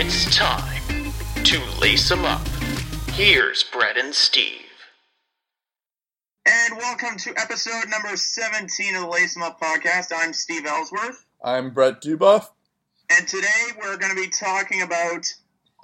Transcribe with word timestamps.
And 0.00 0.08
now, 0.08 0.14
it's 0.14 0.34
time 0.34 1.12
to 1.44 1.64
lace 1.78 2.10
'em 2.10 2.24
up. 2.24 2.48
Here's 3.12 3.64
Brett 3.64 3.98
and 3.98 4.14
Steve. 4.14 4.64
And 6.46 6.78
welcome 6.78 7.18
to 7.18 7.34
episode 7.36 7.86
number 7.90 8.16
17 8.16 8.94
of 8.94 9.02
the 9.02 9.08
Lace 9.08 9.36
'em 9.36 9.42
Up 9.42 9.60
podcast. 9.60 10.06
I'm 10.10 10.32
Steve 10.32 10.64
Ellsworth. 10.64 11.26
I'm 11.44 11.74
Brett 11.74 12.00
Dubuff. 12.00 12.48
And 13.10 13.28
today 13.28 13.72
we're 13.78 13.98
going 13.98 14.16
to 14.16 14.20
be 14.20 14.30
talking 14.30 14.80
about 14.80 15.34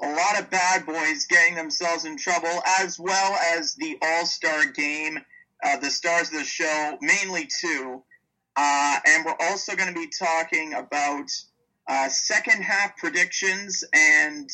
a 0.01 0.09
lot 0.09 0.41
of 0.41 0.49
bad 0.49 0.87
boys 0.87 1.27
getting 1.27 1.55
themselves 1.55 2.07
in 2.07 2.17
trouble, 2.17 2.63
as 2.81 2.99
well 2.99 3.35
as 3.35 3.75
the 3.75 3.99
All 4.01 4.25
Star 4.25 4.65
game, 4.65 5.23
uh, 5.63 5.77
the 5.77 5.91
stars 5.91 6.29
of 6.29 6.39
the 6.39 6.45
show, 6.45 6.97
mainly 7.03 7.47
two. 7.61 8.03
Uh, 8.57 8.99
and 9.05 9.27
we're 9.27 9.37
also 9.41 9.77
going 9.77 9.93
to 9.93 10.01
be 10.01 10.09
talking 10.09 10.73
about 10.73 11.31
uh, 11.89 12.09
second 12.09 12.63
half 12.63 12.97
predictions 12.97 13.85
and 13.93 14.51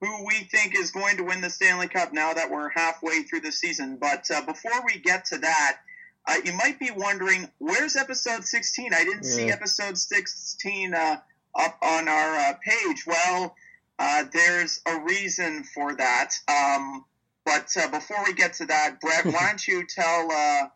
who 0.00 0.26
we 0.26 0.34
think 0.44 0.74
is 0.74 0.90
going 0.90 1.18
to 1.18 1.24
win 1.24 1.40
the 1.40 1.50
Stanley 1.50 1.88
Cup 1.88 2.12
now 2.12 2.32
that 2.32 2.50
we're 2.50 2.70
halfway 2.70 3.22
through 3.22 3.40
the 3.40 3.52
season. 3.52 3.98
But 4.00 4.30
uh, 4.34 4.44
before 4.46 4.82
we 4.86 4.98
get 4.98 5.26
to 5.26 5.38
that, 5.38 5.78
uh, 6.26 6.36
you 6.44 6.52
might 6.54 6.78
be 6.78 6.90
wondering, 6.90 7.48
where's 7.58 7.96
episode 7.96 8.44
16? 8.44 8.94
I 8.94 9.04
didn't 9.04 9.24
see 9.24 9.50
episode 9.50 9.98
16 9.98 10.94
uh, 10.94 11.16
up 11.58 11.78
on 11.82 12.08
our 12.08 12.36
uh, 12.36 12.52
page. 12.64 13.04
Well, 13.06 13.54
uh, 13.98 14.24
there's 14.32 14.80
a 14.86 15.00
reason 15.00 15.64
for 15.64 15.94
that. 15.96 16.34
Um, 16.48 17.04
but 17.44 17.74
uh, 17.76 17.88
before 17.90 18.24
we 18.24 18.32
get 18.32 18.54
to 18.54 18.66
that, 18.66 19.00
Brett, 19.00 19.24
why 19.26 19.48
don't 19.48 19.66
you 19.66 19.86
tell 19.86 20.30
uh, 20.30 20.68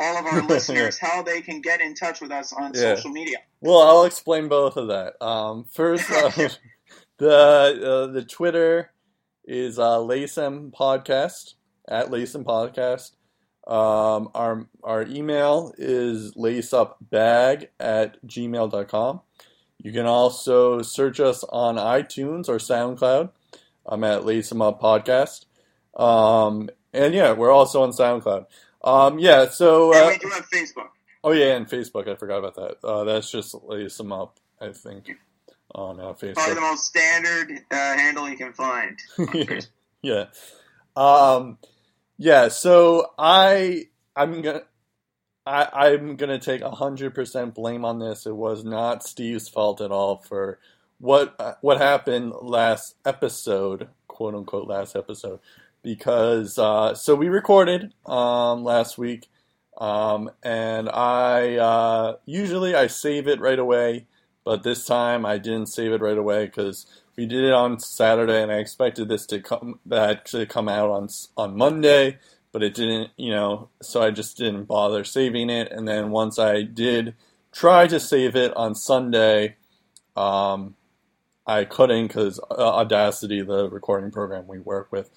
all 0.00 0.16
of 0.16 0.26
our 0.26 0.42
listeners 0.48 0.98
how 0.98 1.22
they 1.22 1.40
can 1.40 1.60
get 1.60 1.80
in 1.80 1.94
touch 1.94 2.20
with 2.20 2.30
us 2.30 2.52
on 2.52 2.72
Yeah. 2.74 2.94
social 2.94 3.10
media? 3.10 3.38
Well, 3.60 3.80
I'll 3.80 4.04
explain 4.04 4.48
both 4.48 4.76
of 4.76 4.88
that. 4.88 5.20
Um, 5.24 5.64
first, 5.64 6.10
uh, 6.10 6.30
the 7.18 7.30
uh, 7.30 8.06
the 8.12 8.24
Twitter 8.24 8.92
is 9.44 9.78
uh, 9.78 9.98
Podcast 9.98 11.54
at 11.88 12.08
Lacem 12.08 12.44
Podcast. 12.44 13.12
Um, 13.66 14.30
our 14.34 14.66
our 14.82 15.02
email 15.02 15.74
is 15.76 16.34
laceupbag 16.34 17.68
at 17.78 18.24
gmail.com. 18.26 19.20
You 19.80 19.92
can 19.92 20.06
also 20.06 20.82
search 20.82 21.20
us 21.20 21.44
on 21.44 21.76
iTunes 21.76 22.48
or 22.48 22.56
SoundCloud. 22.56 23.30
I'm 23.86 24.04
at 24.04 24.22
Lacem 24.22 24.66
Up 24.66 24.80
Podcast. 24.80 25.44
Um, 25.96 26.68
and 26.92 27.14
yeah, 27.14 27.32
we're 27.32 27.50
also 27.52 27.82
on 27.82 27.90
SoundCloud. 27.90 28.46
Um, 28.82 29.18
yeah, 29.18 29.48
so 29.48 29.92
and 29.92 30.04
uh, 30.04 30.08
we 30.08 30.18
do 30.18 30.28
have 30.28 30.48
Facebook. 30.50 30.88
Oh 31.24 31.32
yeah, 31.32 31.56
and 31.56 31.68
Facebook. 31.68 32.08
I 32.08 32.14
forgot 32.16 32.38
about 32.38 32.54
that. 32.54 32.86
Uh, 32.86 33.04
that's 33.04 33.30
just 33.30 33.54
lace 33.64 33.96
them 33.96 34.12
up. 34.12 34.38
I 34.60 34.72
think 34.72 35.10
on 35.74 36.00
uh, 36.00 36.12
Probably 36.14 36.32
the 36.32 36.40
Facebook. 36.40 36.60
most 36.60 36.84
standard 36.84 37.60
uh, 37.70 37.74
handle 37.74 38.28
you 38.28 38.36
can 38.36 38.52
find. 38.52 38.98
yeah. 40.02 40.26
Um, 40.96 41.58
yeah. 42.16 42.48
So 42.48 43.12
I 43.18 43.88
I'm 44.16 44.42
gonna 44.42 44.62
I 45.46 45.68
I'm 45.72 46.16
gonna 46.16 46.38
take 46.38 46.62
hundred 46.62 47.14
percent 47.14 47.54
blame 47.54 47.84
on 47.84 47.98
this. 47.98 48.26
It 48.26 48.34
was 48.34 48.64
not 48.64 49.02
Steve's 49.04 49.48
fault 49.48 49.80
at 49.80 49.90
all 49.90 50.18
for 50.18 50.58
what 50.98 51.34
uh, 51.38 51.54
what 51.60 51.78
happened 51.78 52.32
last 52.40 52.96
episode, 53.04 53.88
quote 54.08 54.34
unquote 54.34 54.66
last 54.66 54.96
episode, 54.96 55.40
because 55.82 56.58
uh, 56.58 56.94
so 56.94 57.14
we 57.14 57.28
recorded 57.28 57.92
um, 58.06 58.64
last 58.64 58.98
week. 58.98 59.28
Um, 59.78 60.30
and 60.42 60.88
I 60.88 61.56
uh, 61.56 62.16
usually 62.26 62.74
I 62.74 62.88
save 62.88 63.28
it 63.28 63.40
right 63.40 63.58
away, 63.58 64.06
but 64.44 64.64
this 64.64 64.84
time 64.84 65.24
I 65.24 65.38
didn't 65.38 65.66
save 65.66 65.92
it 65.92 66.00
right 66.00 66.18
away 66.18 66.46
because 66.46 66.86
we 67.16 67.26
did 67.26 67.44
it 67.44 67.52
on 67.52 67.78
Saturday, 67.78 68.42
and 68.42 68.50
I 68.50 68.56
expected 68.56 69.08
this 69.08 69.26
to 69.26 69.40
come 69.40 69.78
that 69.86 70.26
to 70.26 70.46
come 70.46 70.68
out 70.68 70.90
on 70.90 71.08
on 71.36 71.56
Monday, 71.56 72.18
but 72.52 72.62
it 72.62 72.74
didn't. 72.74 73.10
You 73.16 73.30
know, 73.30 73.68
so 73.80 74.02
I 74.02 74.10
just 74.10 74.36
didn't 74.36 74.64
bother 74.64 75.04
saving 75.04 75.48
it. 75.48 75.70
And 75.70 75.86
then 75.86 76.10
once 76.10 76.38
I 76.38 76.62
did 76.62 77.14
try 77.52 77.86
to 77.86 78.00
save 78.00 78.36
it 78.36 78.56
on 78.56 78.74
Sunday, 78.74 79.56
um, 80.16 80.74
I 81.46 81.64
couldn't 81.64 82.08
because 82.08 82.38
Audacity, 82.50 83.42
the 83.42 83.70
recording 83.70 84.10
program 84.10 84.46
we 84.46 84.58
work 84.58 84.92
with, 84.92 85.10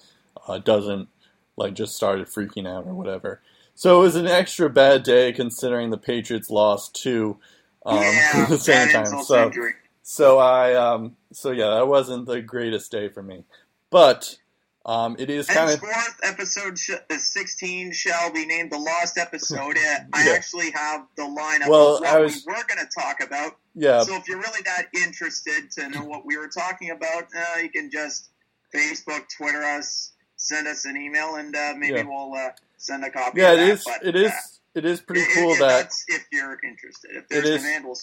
uh, 0.48 0.58
doesn't 0.58 1.08
like 1.56 1.74
just 1.74 1.94
started 1.94 2.26
freaking 2.26 2.66
out 2.68 2.86
or 2.86 2.94
whatever. 2.94 3.40
So 3.74 4.00
it 4.00 4.04
was 4.04 4.16
an 4.16 4.26
extra 4.26 4.68
bad 4.70 5.02
day 5.02 5.32
considering 5.32 5.90
the 5.90 5.98
Patriots 5.98 6.50
lost 6.50 6.94
two 6.94 7.38
um, 7.86 7.96
yeah, 8.02 8.30
at 8.34 8.48
the 8.48 8.58
same 8.58 8.88
time. 8.90 9.06
So 9.24 9.46
injury. 9.46 9.72
so 10.02 10.38
I 10.38 10.74
um 10.74 11.16
so 11.32 11.50
yeah, 11.50 11.70
that 11.76 11.88
wasn't 11.88 12.26
the 12.26 12.40
greatest 12.42 12.90
day 12.92 13.08
for 13.08 13.22
me, 13.22 13.44
but 13.90 14.36
um 14.84 15.14
it 15.18 15.30
is 15.30 15.46
kind 15.46 15.70
of 15.70 15.80
Henceforth, 15.80 16.18
episode 16.24 16.78
sh- 16.78 16.90
uh, 17.10 17.16
16 17.16 17.92
shall 17.92 18.32
be 18.32 18.44
named 18.46 18.72
the 18.72 18.78
lost 18.78 19.16
episode. 19.18 19.76
Uh, 19.84 19.98
I 20.12 20.30
actually 20.34 20.70
have 20.72 21.06
the 21.16 21.22
lineup 21.22 21.68
Well, 21.68 21.96
of 21.96 22.00
what 22.02 22.08
I 22.08 22.18
was- 22.20 22.44
we 22.46 22.52
were 22.52 22.64
going 22.68 22.84
to 22.86 22.90
talk 23.00 23.22
about. 23.22 23.52
yeah 23.74 24.02
So 24.02 24.16
if 24.16 24.28
you're 24.28 24.38
really 24.40 24.62
that 24.64 24.86
interested 24.94 25.70
to 25.72 25.88
know 25.88 26.04
what 26.04 26.24
we 26.26 26.36
were 26.36 26.48
talking 26.48 26.90
about, 26.90 27.24
uh, 27.36 27.58
you 27.60 27.70
can 27.70 27.90
just 27.90 28.30
Facebook, 28.74 29.24
Twitter 29.36 29.62
us, 29.62 30.11
send 30.42 30.66
us 30.66 30.84
an 30.84 30.96
email, 30.96 31.36
and 31.36 31.54
uh, 31.54 31.74
maybe 31.76 31.94
Yeah. 31.96 32.02
we'll 32.04 32.32
uh, 32.34 32.50
send 32.76 33.04
a 33.04 33.10
copy 33.10 33.40
yeah 33.40 33.52
of 33.52 33.58
it 33.60 33.62
that. 33.62 33.70
is 33.72 33.84
But, 33.84 34.06
it 34.06 34.16
is 34.16 34.30
uh, 34.32 34.34
it 34.74 34.84
is 34.84 35.00
pretty 35.00 35.24
cool 35.34 35.50
that 35.56 35.68
that's 35.68 36.04
if 36.08 36.26
you're 36.32 36.58
interested. 36.64 37.10
If 37.14 37.28
there's 37.28 37.48
is. 37.48 37.62
demand, 37.62 37.84
we'll. 37.84 37.96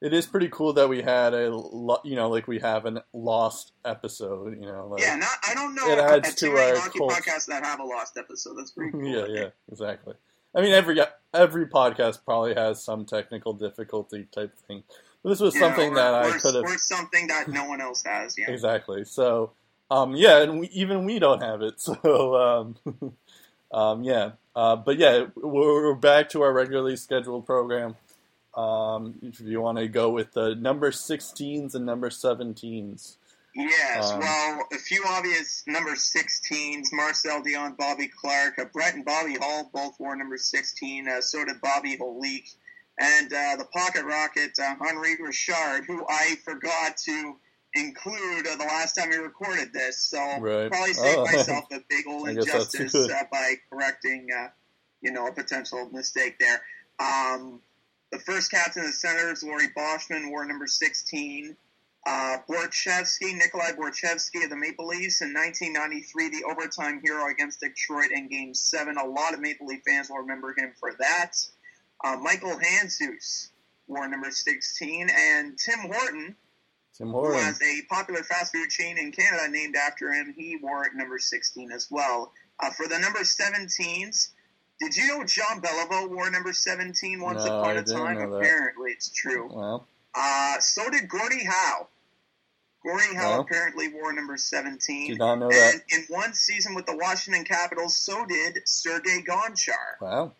it 0.00 0.12
is 0.14 0.26
pretty 0.26 0.48
cool 0.48 0.72
that 0.74 0.88
we 0.88 1.02
had 1.02 1.34
a 1.34 1.44
you 2.04 2.16
know 2.16 2.30
like 2.30 2.46
we 2.48 2.58
have 2.60 2.86
an 2.86 3.00
lost 3.12 3.72
episode 3.84 4.54
you 4.60 4.66
know 4.66 4.88
like 4.88 5.02
Yeah, 5.02 5.16
not, 5.16 5.28
I 5.48 5.54
don't 5.54 5.74
know 5.74 5.86
It 5.90 5.98
adds 5.98 6.34
to 6.36 6.50
our 6.56 6.76
hockey 6.76 6.98
cult. 6.98 7.12
podcasts 7.12 7.46
that 7.46 7.64
have 7.64 7.80
a 7.80 7.84
lost 7.84 8.16
episode. 8.16 8.54
That's 8.56 8.70
pretty 8.70 8.92
cool. 8.98 9.04
yeah 9.06 9.26
yeah 9.26 9.48
exactly 9.70 10.14
I 10.54 10.60
mean 10.62 10.72
every 10.72 10.98
every 11.34 11.66
podcast 11.66 12.24
probably 12.24 12.54
has 12.54 12.82
some 12.82 13.04
technical 13.04 13.52
difficulty 13.52 14.26
type 14.32 14.56
thing 14.66 14.82
but 15.22 15.28
this 15.30 15.40
was 15.40 15.54
Yeah, 15.54 15.60
something 15.60 15.90
or- 15.92 15.94
that 15.96 16.14
I 16.14 16.30
could 16.38 16.54
have 16.54 16.64
or 16.64 16.78
something 16.78 17.26
that 17.26 17.48
no 17.48 17.66
one 17.66 17.80
else 17.82 18.02
has. 18.06 18.38
Yeah. 18.38 18.50
Exactly. 18.50 19.04
So, 19.04 19.52
um, 19.90 20.14
yeah, 20.14 20.42
and 20.42 20.60
we, 20.60 20.68
even 20.68 21.04
we 21.04 21.18
don't 21.18 21.42
have 21.42 21.62
it. 21.62 21.80
So, 21.80 22.36
um, 22.36 22.76
um, 23.72 24.04
yeah. 24.04 24.32
Uh, 24.54 24.76
but 24.76 24.98
yeah, 24.98 25.26
we're, 25.36 25.94
back 25.94 26.28
to 26.30 26.42
our 26.42 26.52
regularly 26.52 26.96
scheduled 26.96 27.46
program. 27.46 27.96
Um, 28.54 29.14
if 29.22 29.40
you 29.40 29.60
want 29.60 29.78
to 29.78 29.88
go 29.88 30.10
with 30.10 30.32
the 30.32 30.54
number 30.54 30.90
16s 30.90 31.74
and 31.74 31.86
number 31.86 32.10
17s. 32.10 33.16
Yes, 33.54 34.10
Um, 34.12 34.20
well, 34.20 34.68
a 34.72 34.78
few 34.78 35.02
obvious 35.06 35.64
number 35.66 35.92
16s 35.92 36.88
Marcel 36.92 37.42
Dionne, 37.42 37.76
Bobby 37.76 38.08
Clarke, 38.08 38.58
uh, 38.58 38.64
Brett 38.66 38.94
and 38.94 39.04
Bobby 39.04 39.36
Hull 39.40 39.70
both 39.72 39.98
wore 39.98 40.14
number 40.16 40.36
16. 40.36 41.08
Uh, 41.08 41.20
so 41.20 41.44
did 41.44 41.60
Bobby 41.60 41.96
Holik. 41.96 42.54
And 42.98 43.32
uh, 43.32 43.56
the 43.56 43.64
Pocket 43.72 44.04
Rocket, 44.04 44.52
uh, 44.58 44.74
Henri 44.80 45.16
Richard, 45.20 45.84
who 45.86 46.04
I 46.08 46.36
forgot 46.44 46.96
to 47.06 47.36
include 47.74 48.46
uh, 48.46 48.56
the 48.56 48.64
last 48.64 48.94
time 48.94 49.10
we 49.10 49.16
recorded 49.16 49.72
this. 49.72 49.98
So 49.98 50.18
Right. 50.40 50.70
probably 50.70 50.94
saved 50.94 51.18
Oh. 51.18 51.24
myself 51.24 51.64
a 51.72 51.80
big 51.88 52.06
old 52.08 52.28
I 52.28 52.34
guess 52.34 52.46
that's 52.46 52.74
injustice 52.74 53.10
uh, 53.10 53.22
by 53.30 53.54
correcting, 53.70 54.28
uh, 54.36 54.48
you 55.00 55.12
know, 55.12 55.26
a 55.26 55.32
potential 55.32 55.88
mistake 55.92 56.38
there. 56.38 56.62
Um, 56.98 57.60
the 58.12 58.18
first 58.18 58.50
captain 58.50 58.82
of 58.82 58.88
the 58.88 58.92
Senators, 58.92 59.42
Laurie 59.42 59.68
Boschman, 59.76 60.30
wore 60.30 60.44
number 60.44 60.66
16. 60.66 61.56
Uh, 62.06 62.38
Borschevsky, 62.48 63.34
Nikolai 63.36 63.72
Borschevsky 63.72 64.42
of 64.42 64.50
the 64.50 64.56
Maple 64.56 64.86
Leafs 64.86 65.20
in 65.20 65.32
1993, 65.34 66.30
the 66.30 66.44
overtime 66.50 67.00
hero 67.04 67.28
against 67.30 67.60
Detroit 67.60 68.10
in 68.10 68.26
Game 68.28 68.54
7. 68.54 68.96
A 68.96 69.04
lot 69.06 69.34
of 69.34 69.40
Maple 69.40 69.66
Leaf 69.66 69.82
fans 69.86 70.08
will 70.08 70.16
remember 70.18 70.54
him 70.56 70.72
for 70.80 70.94
that. 70.98 71.32
Uh, 72.02 72.16
Michael 72.16 72.58
Handzus 72.58 73.48
wore 73.86 74.08
number 74.08 74.30
16. 74.30 75.10
And 75.14 75.58
Tim 75.58 75.78
Horton, 75.80 76.34
Tim 77.00 77.12
who 77.12 77.32
has 77.32 77.60
a 77.62 77.82
popular 77.88 78.22
fast 78.22 78.52
food 78.52 78.68
chain 78.68 78.98
in 78.98 79.10
Canada 79.10 79.48
named 79.50 79.74
after 79.74 80.12
him, 80.12 80.34
he 80.36 80.56
wore 80.56 80.84
it 80.84 80.92
number 80.94 81.18
16 81.18 81.72
as 81.72 81.88
well. 81.90 82.32
Uh, 82.58 82.70
for 82.70 82.86
the 82.86 82.98
number 82.98 83.20
17s, 83.20 84.28
did 84.80 84.94
you 84.96 85.06
know 85.08 85.24
Jean 85.24 85.62
Beliveau 85.62 86.10
wore 86.10 86.30
number 86.30 86.52
17 86.52 87.20
once 87.22 87.44
No, 87.46 87.60
upon 87.60 87.78
a 87.78 87.82
time? 87.82 88.16
that. 88.18 88.36
Apparently, 88.36 88.90
it's 88.92 89.08
true. 89.10 89.48
Well, 89.50 89.86
Uh, 90.14 90.58
so 90.60 90.90
did 90.90 91.08
Gordie 91.08 91.44
Howe. 91.44 91.86
Gordie 92.84 93.14
Howe 93.14 93.30
Well. 93.30 93.40
apparently 93.40 93.88
wore 93.88 94.12
number 94.12 94.36
17. 94.36 95.08
did 95.10 95.18
not 95.18 95.38
know 95.38 95.48
that. 95.48 95.74
And 95.74 95.82
in 95.92 96.04
one 96.14 96.34
season 96.34 96.74
with 96.74 96.84
the 96.86 96.96
Washington 96.96 97.44
Capitals, 97.44 97.96
so 97.96 98.26
did 98.26 98.60
Sergei 98.66 99.22
Gonchar. 99.22 100.00
Wow. 100.02 100.32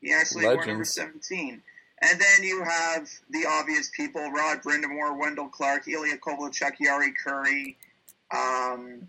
He 0.00 0.12
actually 0.12 0.44
wore 0.46 0.64
number 0.66 0.84
17. 0.84 1.62
And 2.02 2.20
then 2.20 2.42
you 2.42 2.62
have 2.62 3.08
the 3.30 3.46
obvious 3.46 3.90
people 3.96 4.30
Rod 4.30 4.62
Brind'Amour, 4.62 5.18
Wendell 5.18 5.48
Clark, 5.48 5.86
Ilya 5.88 6.18
Kovalchuk, 6.18 6.72
Jari 6.80 7.12
Kurri. 7.24 7.76
Um, 8.34 9.08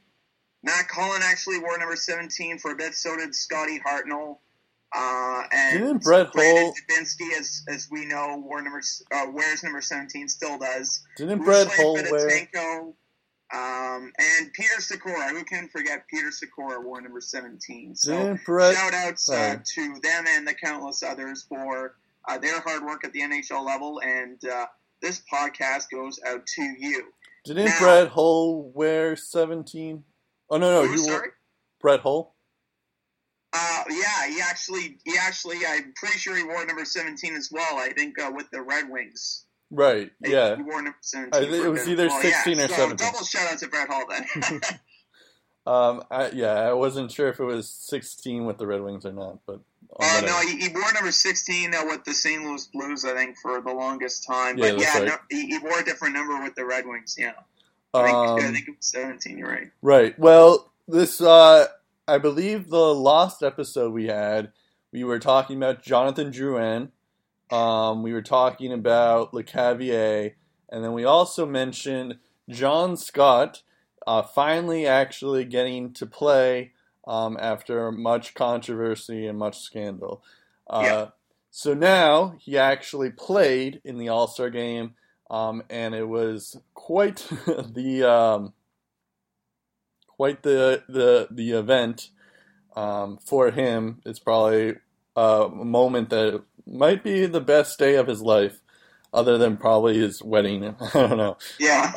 Matt 0.63 0.87
Collin 0.87 1.21
actually 1.23 1.59
wore 1.59 1.77
number 1.77 1.95
17 1.95 2.59
for 2.59 2.71
a 2.71 2.75
bit. 2.75 2.93
So 2.95 3.17
did 3.17 3.33
Scotty 3.35 3.79
Hartnell. 3.79 4.37
Uh, 4.95 5.43
and 5.51 5.79
Didn't 5.79 6.03
Brett 6.03 6.31
Brandon 6.31 6.65
Hull- 6.65 6.73
Dubinsky, 6.73 7.37
as 7.37 7.63
as 7.67 7.89
we 7.91 8.05
know, 8.05 8.41
wore 8.45 8.61
number 8.61 8.81
uh, 9.13 9.25
wears 9.33 9.61
number 9.61 9.81
seventeen, 9.81 10.29
still 10.29 10.57
does. 10.57 11.01
Didn't 11.17 11.43
Brett 11.43 11.67
Ruslan 11.67 11.75
Hull 11.75 11.93
wear? 12.11 12.93
Um, 13.53 14.13
and 14.17 14.53
Peter 14.53 14.75
Sykora. 14.79 15.31
Who 15.31 15.43
can 15.43 15.67
forget 15.67 16.07
Peter 16.07 16.29
Sykora 16.29 16.81
wore 16.81 17.01
number 17.01 17.19
seventeen? 17.19 17.95
So 17.95 18.15
Didn't 18.15 18.45
Brett? 18.45 18.75
shout 18.75 18.93
outs 18.93 19.29
uh, 19.29 19.57
to 19.63 19.99
them 20.01 20.25
and 20.29 20.47
the 20.47 20.53
countless 20.53 21.03
others 21.03 21.43
for 21.43 21.95
uh, 22.27 22.37
their 22.37 22.59
hard 22.61 22.83
work 22.83 23.03
at 23.03 23.13
the 23.13 23.21
NHL 23.21 23.65
level. 23.65 24.01
And 24.03 24.39
uh, 24.45 24.65
this 25.01 25.21
podcast 25.31 25.89
goes 25.91 26.19
out 26.27 26.45
to 26.45 26.61
you. 26.77 27.03
Didn't 27.45 27.65
now- 27.65 27.79
Brett 27.79 28.07
Hull 28.09 28.71
wear 28.73 29.15
seventeen? 29.15 30.03
Oh 30.49 30.57
no, 30.57 30.83
no, 30.83 30.91
he 30.91 30.97
sorry? 30.97 31.17
wore 31.17 31.33
Brett 31.81 31.99
Hull. 32.01 32.35
Uh, 33.53 33.83
yeah, 33.89 34.27
he 34.27 34.41
actually, 34.41 34.97
he 35.05 35.13
actually, 35.19 35.57
I'm 35.65 35.93
pretty 35.95 36.17
sure 36.17 36.35
he 36.35 36.43
wore 36.43 36.65
number 36.65 36.83
17 36.83 37.35
as 37.35 37.49
well. 37.51 37.77
I 37.77 37.93
think 37.93 38.19
uh, 38.19 38.29
with 38.35 38.49
the 38.51 38.61
Red 38.61 38.89
Wings. 38.89 39.45
Right. 39.71 40.11
I- 40.25 40.27
Yeah. 40.27 40.55
he 40.57 40.61
wore 40.61 40.81
number 40.81 40.97
17. 41.01 41.41
I 41.53 41.55
it 41.65 41.69
was 41.71 41.87
either 41.87 42.07
well. 42.07 42.21
16 42.21 42.57
yeah, 42.57 42.65
or 42.65 42.67
so 42.67 42.73
17. 42.75 42.97
Double 43.13 43.25
shout 43.25 43.53
out 43.53 43.59
to 43.59 43.67
Brett 43.69 43.87
Hull 43.89 44.05
then. 44.09 44.61
Um. 45.67 46.03
I, 46.11 46.29
yeah. 46.29 46.53
I 46.53 46.73
wasn't 46.73 47.11
sure 47.11 47.27
if 47.29 47.39
it 47.39 47.43
was 47.43 47.67
sixteen 47.67 48.45
with 48.45 48.59
the 48.59 48.67
Red 48.67 48.81
Wings 48.81 49.03
or 49.03 49.11
not, 49.11 49.39
but 49.47 49.61
Uh, 49.99 50.21
no, 50.25 50.39
he, 50.41 50.57
he 50.57 50.69
wore 50.69 50.91
number 50.93 51.11
16 51.11 51.73
uh, 51.73 51.83
with 51.85 52.03
the 52.03 52.13
St. 52.13 52.43
Louis 52.43 52.67
Blues, 52.73 53.05
I 53.05 53.13
think, 53.13 53.37
for 53.37 53.61
the 53.61 53.71
longest 53.71 54.25
time. 54.25 54.57
But 54.57 54.77
that's 54.77 54.83
yeah, 54.83 54.99
right. 54.99 55.07
no, 55.07 55.15
he, 55.29 55.47
he 55.47 55.57
wore 55.59 55.79
a 55.79 55.85
different 55.85 56.15
number 56.15 56.41
with 56.41 56.55
the 56.55 56.65
Red 56.65 56.85
Wings, 56.85 57.15
yeah. 57.17 57.33
I 57.93 58.03
think, 58.03 58.15
Um, 58.15 58.39
I 58.39 58.51
think 58.51 58.67
it 58.67 58.75
was 58.77 58.87
17, 58.87 59.37
you're 59.37 59.49
right. 59.49 59.71
Right. 59.81 60.19
Well, 60.19 60.71
this 60.87 61.21
uh 61.21 61.67
I 62.07 62.19
believe 62.19 62.69
the 62.69 62.93
last 62.93 63.41
episode 63.41 63.91
we 63.91 64.07
had, 64.07 64.51
we 64.91 65.03
were 65.03 65.17
talking 65.17 65.57
about 65.57 65.81
Jonathan 65.81 66.31
Drouin. 66.31 66.89
Um, 67.51 68.03
we 68.03 68.13
were 68.13 68.21
talking 68.21 68.71
about 68.71 69.31
Lecavalier, 69.31 70.33
and 70.69 70.83
then 70.83 70.93
we 70.93 71.03
also 71.03 71.47
mentioned 71.47 72.19
John 72.47 72.95
Scott 72.95 73.63
uh, 74.05 74.21
finally 74.21 74.85
actually 74.85 75.45
getting 75.45 75.93
to 75.93 76.05
play 76.05 76.73
um, 77.07 77.37
after 77.39 77.91
much 77.91 78.33
controversy 78.33 79.27
and 79.27 79.37
much 79.37 79.59
scandal. 79.59 80.23
Uh, 80.67 80.81
Yeah. 80.83 81.07
So 81.51 81.73
now 81.73 82.35
he 82.37 82.57
actually 82.57 83.11
played 83.11 83.79
in 83.85 83.97
the 83.97 84.09
All 84.09 84.27
Star 84.27 84.49
game, 84.49 84.95
um, 85.29 85.63
and 85.69 85.95
it 85.95 86.07
was 86.07 86.57
quite 86.73 87.25
the 87.47 88.03
um, 88.03 88.53
quite 90.07 90.43
the 90.43 90.83
the 90.89 91.29
the 91.31 91.51
event 91.51 92.09
um, 92.75 93.17
for 93.25 93.51
him. 93.51 94.01
It's 94.05 94.19
probably 94.19 94.75
a 95.15 95.47
moment 95.49 96.09
that 96.09 96.43
might 96.67 97.03
be 97.03 97.25
the 97.25 97.39
best 97.39 97.79
day 97.79 97.95
of 97.95 98.07
his 98.07 98.21
life, 98.21 98.59
other 99.13 99.37
than 99.37 99.55
probably 99.55 99.97
his 99.97 100.21
wedding. 100.21 100.75
I 100.93 101.07
don't 101.07 101.17
know. 101.17 101.37
Yeah. 101.57 101.93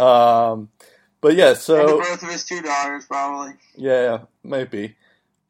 But 1.21 1.35
yeah, 1.35 1.49
and 1.49 1.57
the 1.57 1.61
so 1.61 1.99
birth 1.99 2.23
of 2.23 2.31
his 2.31 2.45
two 2.45 2.63
daughters, 2.63 3.07
probably. 3.07 3.55
yeah, 3.77 4.21
might 4.43 4.71
be. 4.71 4.97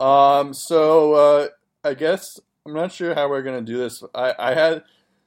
Um, 0.01 0.55
so 0.55 1.13
uh, 1.15 1.49
I 1.85 1.95
guess 1.95 2.41
I'm 2.65 2.73
not 2.75 2.93
sure 2.93 3.15
how 3.15 3.29
we're 3.29 3.43
gonna 3.43 3.61
do 3.61 3.77
this. 3.77 4.03
I, 4.15 4.35
I 4.39 4.55
had 4.55 4.85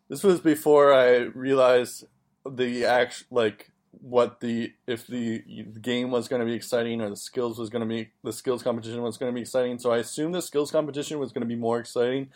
this 0.10 0.24
was 0.24 0.40
before 0.40 0.94
I 0.94 1.18
realized 1.18 2.06
the 2.50 2.86
act 2.86 3.26
like 3.30 3.72
what 4.02 4.40
the 4.40 4.74
if 4.88 5.06
the 5.08 5.40
game 5.82 6.12
was 6.12 6.28
going 6.28 6.40
to 6.40 6.46
be 6.46 6.54
exciting 6.54 7.02
or 7.02 7.10
the 7.10 7.16
skills 7.16 7.60
was 7.60 7.70
going 7.70 7.82
to 7.82 7.88
be 7.88 8.10
the 8.24 8.34
skills 8.34 8.64
competition 8.64 9.02
was 9.02 9.18
going 9.18 9.32
to 9.32 9.36
be 9.36 9.42
exciting. 9.42 9.78
So 9.80 9.92
I 9.92 10.00
assumed 10.00 10.34
the 10.34 10.42
skills 10.42 10.72
competition 10.72 11.20
was 11.20 11.32
going 11.32 11.42
to 11.42 11.48
be 11.48 11.56
more 11.56 11.80
exciting, 11.80 12.30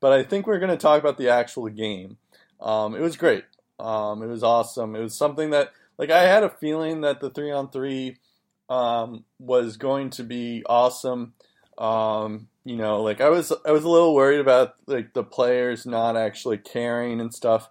but 0.00 0.12
I 0.12 0.22
think 0.22 0.46
we're 0.46 0.58
going 0.58 0.70
to 0.70 0.76
talk 0.76 1.00
about 1.00 1.18
the 1.18 1.28
actual 1.28 1.68
game. 1.68 2.18
Um, 2.60 2.94
it 2.94 3.00
was 3.00 3.16
great. 3.16 3.44
Um, 3.78 4.22
it 4.22 4.26
was 4.26 4.42
awesome. 4.42 4.96
It 4.96 5.00
was 5.00 5.14
something 5.14 5.50
that 5.50 5.72
like 5.98 6.10
I 6.10 6.22
had 6.22 6.44
a 6.44 6.48
feeling 6.48 7.02
that 7.02 7.20
the 7.20 7.30
three 7.30 7.50
on 7.50 7.70
three 7.70 8.16
um, 8.70 9.24
was 9.38 9.76
going 9.76 10.10
to 10.10 10.24
be 10.24 10.62
awesome. 10.66 11.34
Um, 11.76 12.48
you 12.64 12.76
know, 12.76 13.02
like 13.02 13.20
I 13.20 13.28
was 13.28 13.52
I 13.66 13.72
was 13.72 13.84
a 13.84 13.88
little 13.88 14.14
worried 14.14 14.40
about 14.40 14.74
like 14.86 15.12
the 15.12 15.24
players 15.24 15.86
not 15.86 16.16
actually 16.16 16.58
caring 16.58 17.20
and 17.20 17.34
stuff. 17.34 17.68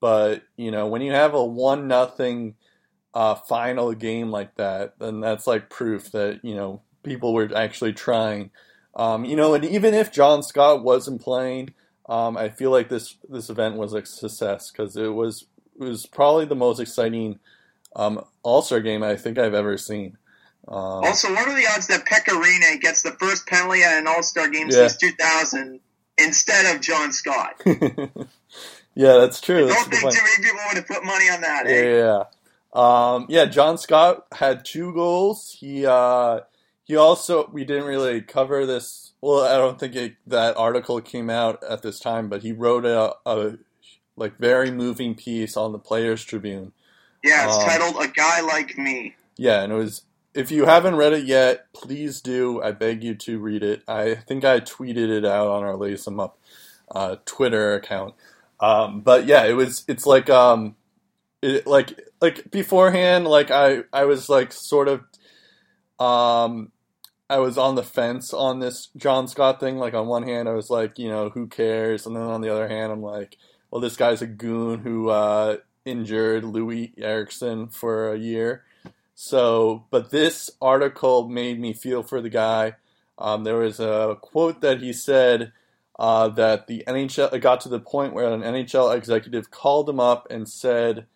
But 0.00 0.42
you 0.56 0.70
know, 0.70 0.86
when 0.86 1.02
you 1.02 1.12
have 1.12 1.34
a 1.34 1.44
one 1.44 1.88
nothing 1.88 2.54
uh, 3.14 3.34
final 3.34 3.92
game 3.94 4.30
like 4.30 4.56
that, 4.56 4.98
then 4.98 5.20
that's 5.20 5.46
like 5.46 5.70
proof 5.70 6.12
that 6.12 6.40
you 6.44 6.54
know 6.54 6.82
people 7.02 7.32
were 7.32 7.50
actually 7.56 7.92
trying. 7.92 8.50
Um, 8.96 9.24
you 9.24 9.34
know, 9.34 9.54
and 9.54 9.64
even 9.64 9.94
if 9.94 10.12
John 10.12 10.42
Scott 10.42 10.84
wasn't 10.84 11.22
playing, 11.22 11.74
um, 12.08 12.36
I 12.36 12.50
feel 12.50 12.70
like 12.70 12.88
this 12.88 13.16
this 13.28 13.50
event 13.50 13.76
was 13.76 13.94
a 13.94 14.04
success 14.04 14.70
because 14.70 14.96
it 14.96 15.14
was 15.14 15.46
it 15.80 15.84
was 15.84 16.06
probably 16.06 16.44
the 16.44 16.54
most 16.54 16.80
exciting 16.80 17.38
um, 17.96 18.24
All 18.42 18.62
Star 18.62 18.80
game 18.80 19.02
I 19.02 19.16
think 19.16 19.38
I've 19.38 19.54
ever 19.54 19.76
seen. 19.78 20.16
Um, 20.66 21.04
Also, 21.04 21.32
what 21.32 21.46
are 21.48 21.54
the 21.54 21.66
odds 21.74 21.86
that 21.88 22.06
Pecorine 22.06 22.80
gets 22.80 23.02
the 23.02 23.12
first 23.12 23.46
penalty 23.46 23.82
at 23.82 23.98
an 23.98 24.06
All 24.06 24.22
Star 24.22 24.48
game 24.48 24.68
Yeah. 24.70 24.88
since 24.88 24.96
2000 24.96 25.80
instead 26.18 26.74
of 26.74 26.80
John 26.80 27.12
Scott? 27.12 27.60
yeah, 27.66 29.16
that's 29.18 29.40
true. 29.40 29.66
I 29.68 29.74
don't 29.74 29.90
think 29.90 30.02
too 30.12 30.20
many 30.22 30.42
people 30.42 30.60
would 30.68 30.76
have 30.76 30.86
put 30.86 31.04
money 31.04 31.28
on 31.28 31.40
that. 31.42 31.66
Yeah, 31.66 31.72
eh? 31.72 31.98
yeah. 31.98 32.24
Um, 32.72 33.26
yeah, 33.28 33.44
John 33.44 33.78
Scott 33.78 34.26
had 34.32 34.64
two 34.64 34.92
goals. 34.94 35.56
He 35.60 35.86
uh, 35.86 36.40
he 36.82 36.96
also 36.96 37.48
we 37.52 37.64
didn't 37.64 37.84
really 37.84 38.20
cover 38.20 38.66
this. 38.66 39.12
Well, 39.20 39.44
I 39.44 39.56
don't 39.56 39.78
think 39.78 39.94
it, 39.94 40.16
that 40.26 40.56
article 40.56 41.00
came 41.00 41.30
out 41.30 41.62
at 41.64 41.82
this 41.82 41.98
time, 42.00 42.28
but 42.28 42.42
he 42.42 42.52
wrote 42.52 42.84
a, 42.84 43.14
a 43.24 43.58
like 44.16 44.38
very 44.38 44.70
moving 44.70 45.14
piece 45.14 45.56
on 45.56 45.72
the 45.72 45.78
Players 45.78 46.24
Tribune. 46.24 46.72
Yeah, 47.24 47.46
it's 47.46 47.56
Um, 47.56 47.64
titled 47.64 47.96
"A 48.04 48.08
Guy 48.08 48.40
Like 48.42 48.76
Me." 48.78 49.16
Yeah, 49.36 49.62
and 49.62 49.72
it 49.72 49.76
was. 49.76 50.02
If 50.34 50.50
you 50.50 50.66
haven't 50.66 50.96
read 50.96 51.12
it 51.12 51.24
yet, 51.24 51.72
please 51.72 52.20
do. 52.20 52.60
I 52.62 52.72
beg 52.72 53.02
you 53.04 53.14
to 53.14 53.38
read 53.38 53.62
it. 53.62 53.82
I 53.88 54.16
think 54.16 54.44
I 54.44 54.60
tweeted 54.60 55.08
it 55.08 55.24
out 55.24 55.48
on 55.48 55.62
our 55.62 55.76
Lace 55.76 56.06
'em 56.06 56.20
Up 56.20 56.38
uh, 56.90 57.16
Twitter 57.24 57.74
account. 57.74 58.14
Um, 58.60 59.00
but 59.00 59.26
yeah, 59.26 59.44
it 59.44 59.54
was. 59.54 59.84
It's 59.88 60.06
like 60.06 60.28
um, 60.28 60.76
it, 61.42 61.66
like 61.66 61.98
like 62.20 62.50
beforehand. 62.50 63.26
Like 63.26 63.50
I 63.50 63.84
I 63.92 64.04
was 64.04 64.28
like 64.28 64.52
sort 64.52 64.88
of 64.88 65.00
um, 66.04 66.72
I 67.30 67.38
was 67.38 67.56
on 67.56 67.74
the 67.76 67.82
fence 67.82 68.32
on 68.34 68.58
this 68.60 68.88
John 68.96 69.28
Scott 69.28 69.60
thing. 69.60 69.78
Like 69.78 69.94
on 69.94 70.06
one 70.08 70.24
hand, 70.24 70.48
I 70.48 70.52
was 70.52 70.68
like, 70.70 70.98
you 70.98 71.08
know, 71.08 71.30
who 71.30 71.46
cares? 71.46 72.06
And 72.06 72.14
then 72.16 72.22
on 72.22 72.40
the 72.40 72.50
other 72.50 72.68
hand, 72.68 72.92
I'm 72.92 73.02
like, 73.02 73.36
well, 73.70 73.80
this 73.80 73.96
guy's 73.96 74.22
a 74.22 74.26
goon 74.26 74.80
who 74.80 75.08
uh, 75.10 75.58
injured 75.84 76.44
Loui 76.44 76.92
Eriksson 76.98 77.68
for 77.68 78.12
a 78.12 78.18
year. 78.18 78.64
So, 79.14 79.84
but 79.90 80.10
this 80.10 80.50
article 80.60 81.28
made 81.28 81.60
me 81.60 81.72
feel 81.72 82.02
for 82.02 82.20
the 82.20 82.30
guy. 82.30 82.74
Um, 83.18 83.44
there 83.44 83.56
was 83.56 83.78
a 83.78 84.18
quote 84.20 84.60
that 84.60 84.80
he 84.80 84.92
said 84.92 85.52
uh, 85.98 86.28
that 86.28 86.66
the 86.66 86.82
NHL 86.86 87.32
it 87.32 87.38
got 87.38 87.60
to 87.60 87.68
the 87.68 87.78
point 87.78 88.12
where 88.12 88.32
an 88.32 88.42
NHL 88.42 88.94
executive 88.96 89.50
called 89.50 89.88
him 89.88 90.00
up 90.00 90.26
and 90.30 90.48
said, 90.48 91.06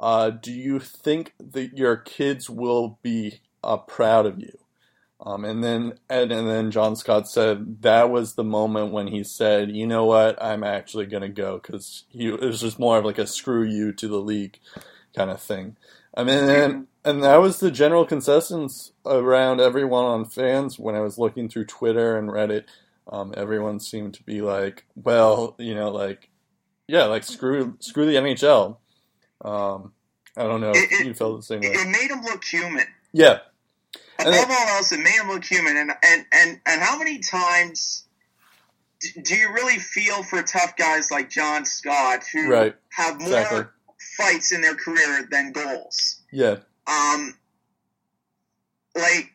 uh, 0.00 0.30
"Do 0.30 0.52
you 0.52 0.78
think 0.78 1.34
that 1.38 1.76
your 1.76 1.96
kids 1.96 2.48
will 2.48 2.98
be 3.02 3.40
uh, 3.62 3.76
proud 3.76 4.24
of 4.24 4.38
you?" 4.38 4.61
Um, 5.24 5.44
and 5.44 5.62
then 5.62 5.98
and, 6.10 6.32
and 6.32 6.48
then 6.48 6.70
John 6.72 6.96
Scott 6.96 7.28
said 7.28 7.82
that 7.82 8.10
was 8.10 8.34
the 8.34 8.42
moment 8.42 8.92
when 8.92 9.06
he 9.06 9.22
said, 9.22 9.70
"You 9.70 9.86
know 9.86 10.04
what? 10.04 10.42
I'm 10.42 10.64
actually 10.64 11.06
gonna 11.06 11.28
go," 11.28 11.58
because 11.62 12.04
it 12.12 12.40
was 12.40 12.60
just 12.60 12.78
more 12.80 12.98
of 12.98 13.04
like 13.04 13.18
a 13.18 13.26
"screw 13.26 13.62
you" 13.62 13.92
to 13.92 14.08
the 14.08 14.18
league 14.20 14.58
kind 15.14 15.30
of 15.30 15.40
thing. 15.40 15.76
I 16.16 16.24
mean, 16.24 16.38
and, 16.50 16.86
and 17.04 17.22
that 17.22 17.36
was 17.36 17.60
the 17.60 17.70
general 17.70 18.04
consensus 18.04 18.92
around 19.06 19.60
everyone 19.60 20.04
on 20.04 20.24
fans 20.24 20.78
when 20.78 20.94
I 20.96 21.00
was 21.00 21.18
looking 21.18 21.48
through 21.48 21.66
Twitter 21.66 22.18
and 22.18 22.28
Reddit. 22.28 22.64
Um, 23.10 23.32
everyone 23.36 23.78
seemed 23.80 24.14
to 24.14 24.22
be 24.24 24.42
like, 24.42 24.84
well, 24.96 25.54
you 25.58 25.74
know, 25.74 25.90
like, 25.90 26.28
yeah, 26.88 27.04
like 27.04 27.22
screw 27.24 27.76
screw 27.78 28.06
the 28.06 28.16
NHL. 28.16 28.76
Um, 29.44 29.92
I 30.36 30.42
don't 30.44 30.60
know 30.60 30.70
if 30.70 30.76
It- 30.76 30.92
it- 31.00 31.06
you 31.06 31.14
felt 31.14 31.36
the 31.38 31.42
same 31.44 31.60
way. 31.60 31.68
it 31.68 31.88
made 31.88 32.10
him 32.10 32.22
look 32.24 32.42
human. 32.44 32.86
Yeah, 33.12 33.38
Above 34.26 34.50
all 34.50 34.68
else, 34.76 34.92
it 34.92 34.98
made 35.00 35.14
him 35.14 35.28
look 35.28 35.44
human. 35.44 35.76
And 35.76 35.92
and 36.02 36.26
and 36.32 36.60
and 36.66 36.80
how 36.80 36.98
many 36.98 37.18
times 37.18 38.04
do 39.24 39.34
you 39.34 39.52
really 39.52 39.78
feel 39.78 40.22
for 40.22 40.42
tough 40.42 40.76
guys 40.76 41.10
like 41.10 41.28
John 41.30 41.64
Scott 41.64 42.22
who 42.32 42.48
Right. 42.48 42.74
have 42.90 43.18
more 43.20 43.28
Exactly. 43.30 43.64
fights 44.16 44.52
in 44.52 44.60
their 44.60 44.74
career 44.76 45.26
than 45.30 45.52
goals? 45.52 46.20
yeah, 46.30 46.56
Um, 46.86 47.36
like 48.94 49.32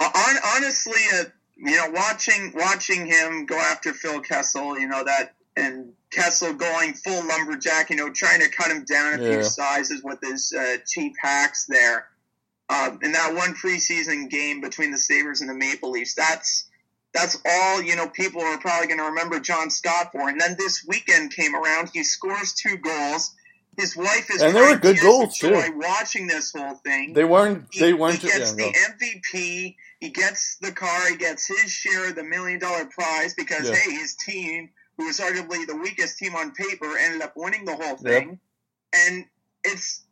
on, 0.00 0.36
honestly, 0.56 1.00
uh, 1.14 1.24
you 1.56 1.76
know, 1.76 1.90
watching 1.90 2.52
watching 2.54 3.06
him 3.06 3.46
go 3.46 3.58
after 3.58 3.92
Phil 3.92 4.20
Kessel, 4.20 4.78
you 4.78 4.86
know 4.86 5.02
that, 5.04 5.34
and 5.56 5.92
Kessel 6.10 6.54
going 6.54 6.94
full 6.94 7.26
lumberjack, 7.26 7.90
you 7.90 7.96
know, 7.96 8.10
trying 8.10 8.40
to 8.40 8.48
cut 8.48 8.70
him 8.70 8.84
down 8.84 9.18
a 9.18 9.22
Yeah. 9.22 9.28
few 9.34 9.42
sizes 9.42 10.02
with 10.04 10.20
his 10.22 10.52
uh, 10.52 10.76
cheap 10.86 11.14
hacks 11.20 11.66
there. 11.66 12.06
Um, 12.70 12.98
in 13.02 13.12
that 13.12 13.34
one 13.34 13.54
preseason 13.54 14.28
game 14.28 14.60
between 14.60 14.90
the 14.90 14.98
Sabres 14.98 15.40
and 15.40 15.48
the 15.48 15.54
Maple 15.54 15.90
Leafs, 15.90 16.14
that's 16.14 16.68
that's 17.14 17.38
all 17.48 17.80
you 17.82 17.96
know. 17.96 18.08
People 18.08 18.42
are 18.42 18.58
probably 18.58 18.86
going 18.88 18.98
to 18.98 19.04
remember 19.06 19.40
John 19.40 19.70
Scott 19.70 20.12
for. 20.12 20.28
And 20.28 20.38
then 20.40 20.56
this 20.58 20.84
weekend 20.86 21.34
came 21.34 21.54
around. 21.54 21.90
He 21.92 22.04
scores 22.04 22.52
two 22.52 22.76
goals. 22.76 23.34
His 23.78 23.96
wife 23.96 24.28
is 24.30 24.42
And 24.42 24.54
they 24.56 24.60
were 24.60 24.76
good 24.76 24.98
goals, 25.00 25.38
too. 25.38 25.54
Watching 25.76 26.26
this 26.26 26.52
whole 26.52 26.74
thing, 26.74 27.12
They 27.12 27.24
weren't. 27.24 27.66
he, 27.70 27.80
They 27.80 27.94
weren't. 27.94 28.16
He 28.20 28.26
gets 28.28 28.50
yeah, 28.58 28.66
the 28.66 28.72
no. 28.72 29.06
MVP. 29.06 29.76
He 30.00 30.08
gets 30.10 30.56
the 30.60 30.72
car. 30.72 31.08
He 31.08 31.16
gets 31.16 31.46
his 31.46 31.70
share 31.70 32.08
of 32.10 32.16
the 32.16 32.24
million 32.24 32.58
dollar 32.58 32.86
prize 32.86 33.34
because 33.34 33.68
Yeah. 33.68 33.76
hey, 33.76 33.92
his 33.92 34.14
team, 34.16 34.70
who 34.96 35.06
was 35.06 35.20
arguably 35.20 35.64
the 35.66 35.76
weakest 35.76 36.18
team 36.18 36.34
on 36.34 36.50
paper, 36.52 36.96
ended 36.98 37.22
up 37.22 37.32
winning 37.36 37.64
the 37.64 37.76
whole 37.76 37.96
thing. 37.96 38.40
And 38.92 39.24
it's 39.64 40.02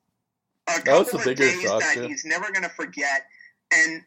a 0.69 0.81
couple 0.81 1.19
the 1.19 1.31
of 1.31 1.39
shock, 1.63 1.81
that 1.81 1.95
too. 1.95 2.07
he's 2.07 2.25
never 2.25 2.51
going 2.51 2.63
to 2.63 2.69
forget, 2.69 3.27
and 3.73 4.03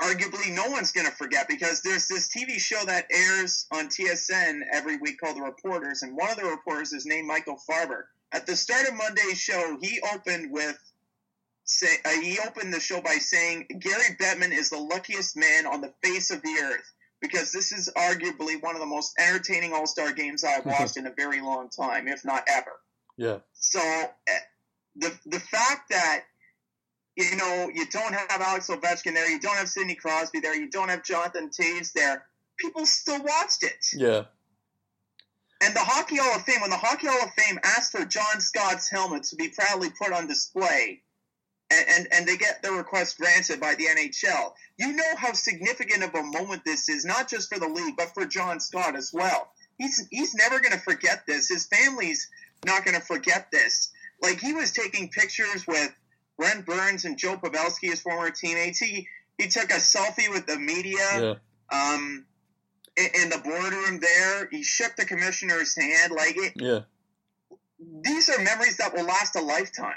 arguably 0.00 0.54
no 0.54 0.70
one's 0.70 0.92
going 0.92 1.06
to 1.06 1.12
forget 1.12 1.48
because 1.48 1.82
there's 1.82 2.06
this 2.08 2.28
TV 2.28 2.58
show 2.58 2.82
that 2.84 3.06
airs 3.10 3.66
on 3.72 3.88
TSN 3.88 4.60
every 4.72 4.98
week 4.98 5.18
called 5.20 5.36
The 5.36 5.42
Reporters, 5.42 6.02
and 6.02 6.16
one 6.16 6.30
of 6.30 6.36
the 6.36 6.44
reporters 6.44 6.92
is 6.92 7.06
named 7.06 7.26
Michael 7.26 7.58
Farber. 7.68 8.04
At 8.32 8.46
the 8.46 8.56
start 8.56 8.88
of 8.88 8.94
Monday's 8.94 9.38
show, 9.38 9.78
he 9.80 10.00
opened 10.12 10.50
with 10.50 10.78
say 11.64 11.88
uh, 12.04 12.20
he 12.20 12.38
opened 12.46 12.72
the 12.72 12.80
show 12.80 13.00
by 13.00 13.16
saying 13.18 13.66
Gary 13.80 14.16
Bettman 14.20 14.52
is 14.52 14.70
the 14.70 14.78
luckiest 14.78 15.36
man 15.36 15.66
on 15.66 15.80
the 15.80 15.92
face 16.02 16.30
of 16.30 16.40
the 16.42 16.58
earth 16.62 16.92
because 17.20 17.52
this 17.52 17.72
is 17.72 17.90
arguably 17.96 18.62
one 18.62 18.74
of 18.74 18.80
the 18.80 18.86
most 18.86 19.14
entertaining 19.18 19.72
All 19.72 19.86
Star 19.86 20.12
games 20.12 20.44
I've 20.44 20.64
watched 20.66 20.96
in 20.96 21.06
a 21.06 21.12
very 21.16 21.40
long 21.40 21.68
time, 21.68 22.08
if 22.08 22.24
not 22.24 22.44
ever. 22.48 22.72
Yeah. 23.16 23.38
So 23.54 23.80
eh, 23.80 24.38
the 24.98 25.12
the 25.26 25.40
fact 25.40 25.90
that 25.90 26.24
you 27.16 27.36
know 27.36 27.70
you 27.74 27.86
don't 27.86 28.14
have 28.14 28.40
Alex 28.40 28.68
Ovechkin 28.68 29.14
there, 29.14 29.30
you 29.30 29.40
don't 29.40 29.56
have 29.56 29.68
Sidney 29.68 29.94
Crosby 29.94 30.40
there, 30.40 30.54
you 30.54 30.70
don't 30.70 30.88
have 30.88 31.02
Jonathan 31.02 31.50
Toews 31.50 31.92
there, 31.92 32.26
people 32.58 32.86
still 32.86 33.22
watched 33.22 33.62
it. 33.62 33.86
Yeah. 33.94 34.24
And 35.62 35.74
the 35.74 35.80
Hockey 35.80 36.16
Hall 36.16 36.36
of 36.36 36.42
Fame, 36.42 36.60
when 36.60 36.70
the 36.70 36.76
Hockey 36.76 37.06
Hall 37.06 37.22
of 37.22 37.32
Fame 37.32 37.58
asked 37.64 37.92
for 37.92 38.04
John 38.04 38.40
Scott's 38.40 38.90
helmet 38.90 39.22
to 39.24 39.36
be 39.36 39.48
proudly 39.48 39.88
put 39.90 40.12
on 40.12 40.26
display, 40.26 41.02
and, 41.70 41.86
and, 41.88 42.08
and 42.12 42.26
they 42.26 42.36
get 42.36 42.62
their 42.62 42.72
request 42.72 43.18
granted 43.18 43.60
by 43.60 43.74
the 43.74 43.86
NHL, 43.86 44.52
you 44.78 44.92
know 44.92 45.16
how 45.16 45.32
significant 45.32 46.04
of 46.04 46.14
a 46.14 46.22
moment 46.22 46.62
this 46.64 46.88
is, 46.88 47.04
not 47.04 47.28
just 47.28 47.52
for 47.52 47.58
the 47.58 47.68
league, 47.68 47.96
but 47.96 48.12
for 48.12 48.26
John 48.26 48.60
Scott 48.60 48.96
as 48.96 49.12
well. 49.12 49.50
He's, 49.78 50.06
he's 50.10 50.34
never 50.34 50.60
going 50.60 50.72
to 50.72 50.78
forget 50.78 51.24
this. 51.26 51.48
His 51.48 51.66
family's 51.66 52.28
not 52.64 52.84
going 52.84 52.94
to 52.94 53.02
forget 53.04 53.50
this. 53.50 53.90
Like, 54.22 54.40
he 54.40 54.52
was 54.52 54.72
taking 54.72 55.08
pictures 55.10 55.66
with 55.66 55.92
Brent 56.38 56.66
Burns 56.66 57.04
and 57.04 57.18
Joe 57.18 57.36
Pavelski, 57.36 57.90
his 57.90 58.00
former 58.00 58.30
teammates. 58.30 58.78
He, 58.78 59.06
he 59.38 59.48
took 59.48 59.70
a 59.70 59.74
selfie 59.76 60.30
with 60.30 60.46
the 60.46 60.56
media 60.58 60.98
Yeah. 61.20 61.34
um, 61.72 62.26
in, 62.96 63.06
in 63.22 63.28
the 63.30 63.38
boardroom 63.38 64.00
there. 64.00 64.48
He 64.50 64.62
shook 64.62 64.96
the 64.96 65.04
commissioner's 65.04 65.74
hand. 65.76 66.12
Like 66.16 66.36
it, 66.36 66.52
Yeah. 66.56 66.80
these 68.02 68.28
are 68.30 68.42
memories 68.42 68.76
that 68.78 68.94
will 68.94 69.04
last 69.04 69.36
a 69.36 69.40
lifetime. 69.42 69.94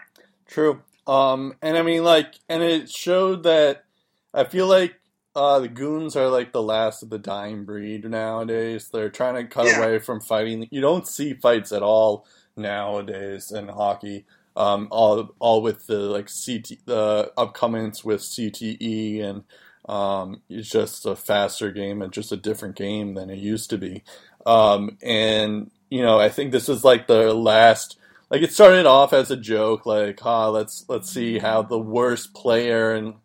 True. 0.47 0.81
Um, 1.07 1.55
and 1.61 1.77
I 1.77 1.81
mean, 1.81 2.03
like, 2.03 2.35
and 2.49 2.61
it 2.61 2.89
showed 2.89 3.43
that 3.43 3.85
I 4.33 4.43
feel 4.43 4.67
like 4.67 4.95
uh, 5.35 5.59
the 5.59 5.67
goons 5.67 6.15
are 6.15 6.27
like 6.27 6.51
the 6.51 6.61
last 6.61 7.01
of 7.03 7.09
the 7.09 7.17
dying 7.19 7.63
breed 7.65 8.03
nowadays. 8.03 8.89
They're 8.91 9.09
trying 9.09 9.35
to 9.35 9.45
cut 9.45 9.67
Yeah. 9.67 9.79
away 9.79 9.99
from 9.99 10.19
fighting. 10.21 10.67
You 10.71 10.81
don't 10.81 11.07
see 11.07 11.33
fights 11.33 11.71
at 11.71 11.81
all 11.83 12.27
nowadays 12.59 13.51
in 13.51 13.67
hockey. 13.69 14.25
Um, 14.55 14.87
all 14.91 15.33
all 15.39 15.61
with 15.61 15.87
the 15.87 15.99
like 15.99 16.27
CT 16.27 16.85
the 16.85 17.31
upcomings 17.37 18.03
with 18.03 18.21
CTE 18.21 19.23
and 19.23 19.43
um, 19.87 20.41
it's 20.49 20.69
just 20.69 21.05
a 21.05 21.15
faster 21.15 21.71
game 21.71 22.01
and 22.01 22.13
just 22.13 22.31
a 22.31 22.37
different 22.37 22.75
game 22.75 23.15
than 23.15 23.29
it 23.29 23.39
used 23.39 23.69
to 23.71 23.77
be. 23.77 24.03
Um, 24.45 24.97
and 25.01 25.71
you 25.89 26.01
know, 26.01 26.19
I 26.19 26.29
think 26.29 26.51
this 26.51 26.69
is 26.69 26.83
like 26.83 27.07
the 27.07 27.33
last 27.33 27.97
like 28.29 28.43
it 28.43 28.53
started 28.53 28.85
off 28.85 29.13
as 29.13 29.31
a 29.31 29.37
joke, 29.37 29.85
like, 29.85 30.19
"Ha, 30.19 30.49
let's 30.49 30.85
let's 30.87 31.09
see 31.09 31.39
how 31.39 31.63
the 31.63 31.79
worst 31.79 32.33
player 32.33 32.93
in 32.93 33.15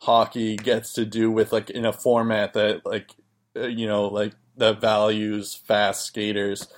hockey 0.00 0.56
gets 0.56 0.92
to 0.94 1.04
do 1.04 1.30
with 1.30 1.52
like 1.52 1.70
in 1.70 1.84
a 1.84 1.92
format 1.92 2.52
that 2.54 2.86
like 2.86 3.10
uh, 3.56 3.66
you 3.66 3.86
know 3.86 4.06
like 4.06 4.32
that 4.56 4.80
values 4.80 5.54
fast 5.54 6.06
skaters." 6.06 6.68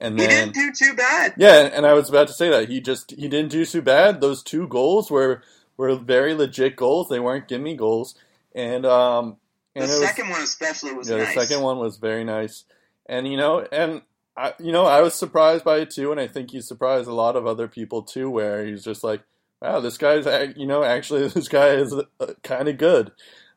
And 0.00 0.18
He 0.18 0.26
then 0.26 0.50
didn't 0.52 0.54
do 0.76 0.86
too 0.86 0.94
bad. 0.94 1.34
yeah, 1.36 1.70
and 1.72 1.86
I 1.86 1.92
was 1.94 2.08
about 2.08 2.26
to 2.28 2.34
say 2.34 2.50
that 2.50 2.68
he 2.68 2.80
just 2.80 3.12
he 3.12 3.28
didn't 3.28 3.50
do 3.50 3.64
too 3.64 3.82
bad. 3.82 4.20
Those 4.20 4.42
two 4.42 4.66
goals 4.68 5.10
were 5.10 5.42
were 5.76 5.94
very 5.96 6.34
legit 6.34 6.76
goals. 6.76 7.08
They 7.08 7.20
weren't 7.20 7.48
gimme 7.48 7.76
goals, 7.76 8.14
and 8.54 8.84
um 8.84 9.36
and 9.74 9.84
The 9.88 9.94
it 9.94 9.98
was- 10.00 10.08
second 10.08 10.30
one 10.30 10.42
especially 10.42 10.92
was 10.94 11.08
yeah, 11.08 11.18
nice. 11.18 11.34
the 11.34 11.40
second 11.46 11.62
one 11.62 11.78
was 11.78 11.96
very 11.96 12.24
nice, 12.24 12.64
and 13.06 13.26
you 13.28 13.36
know, 13.36 13.60
and 13.72 14.02
I, 14.36 14.52
you 14.58 14.72
know, 14.72 14.84
I 14.84 15.00
was 15.00 15.14
surprised 15.14 15.62
by 15.64 15.78
it 15.78 15.90
too, 15.90 16.10
and 16.10 16.20
I 16.20 16.26
think 16.26 16.50
he 16.50 16.60
surprised 16.60 17.06
a 17.08 17.14
lot 17.14 17.36
of 17.36 17.46
other 17.46 17.68
people 17.68 18.02
too, 18.02 18.28
where 18.28 18.66
he's 18.66 18.82
just 18.82 19.04
like, 19.04 19.22
wow, 19.62 19.78
this 19.78 19.96
guy's, 19.96 20.26
you 20.56 20.66
know, 20.66 20.82
actually, 20.82 21.28
this 21.28 21.46
guy 21.48 21.68
is 21.68 21.94
uh, 21.94 22.26
kind 22.42 22.68
of 22.68 22.76
good, 22.76 23.12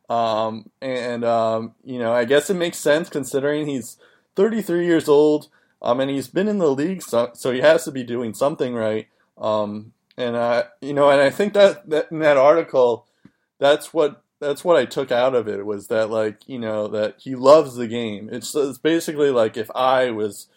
um, 0.10 0.70
and 0.82 1.26
um, 1.26 1.74
you 1.84 1.98
know, 2.00 2.14
I 2.14 2.26
guess 2.26 2.50
it 2.52 2.54
makes 2.56 2.78
sense 2.78 3.10
considering 3.10 3.66
he's 3.68 3.98
33 4.36 4.86
years 4.86 5.10
old, 5.10 5.48
um, 5.82 6.00
and 6.00 6.10
he's 6.10 6.28
been 6.28 6.48
in 6.48 6.58
the 6.58 6.72
league, 6.72 7.02
so, 7.02 7.32
so 7.34 7.52
he 7.52 7.60
has 7.60 7.84
to 7.86 7.92
be 7.92 8.04
doing 8.04 8.34
something 8.34 8.74
right, 8.74 9.08
um, 9.38 9.94
and 10.18 10.36
I, 10.36 10.66
you 10.82 10.94
know, 10.94 11.10
and 11.10 11.22
I 11.22 11.30
think 11.30 11.54
that, 11.54 11.90
that 11.90 12.12
in 12.12 12.20
that 12.20 12.38
article, 12.38 13.08
that's 13.60 13.94
what 13.94 14.24
that's 14.40 14.64
what 14.64 14.78
I 14.78 14.86
took 14.86 15.12
out 15.12 15.34
of 15.34 15.48
it 15.48 15.66
was 15.66 15.88
that 15.88 16.10
like 16.10 16.48
you 16.48 16.60
know 16.60 16.88
that 16.90 17.16
he 17.20 17.36
loves 17.36 17.76
the 17.76 17.88
game. 17.88 18.30
It's, 18.32 18.54
it's 18.56 18.78
basically 18.78 19.32
like 19.32 19.58
if 19.58 19.70
I 19.76 20.12
was, 20.12 20.48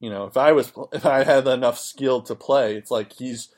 you 0.00 0.10
know, 0.10 0.24
if 0.24 0.36
I 0.36 0.52
was 0.52 0.72
if 0.92 1.06
I 1.06 1.24
had 1.24 1.46
enough 1.46 1.78
skill 1.78 2.22
to 2.22 2.34
play, 2.34 2.76
it's 2.76 2.90
like 2.90 3.12
he's 3.12 3.48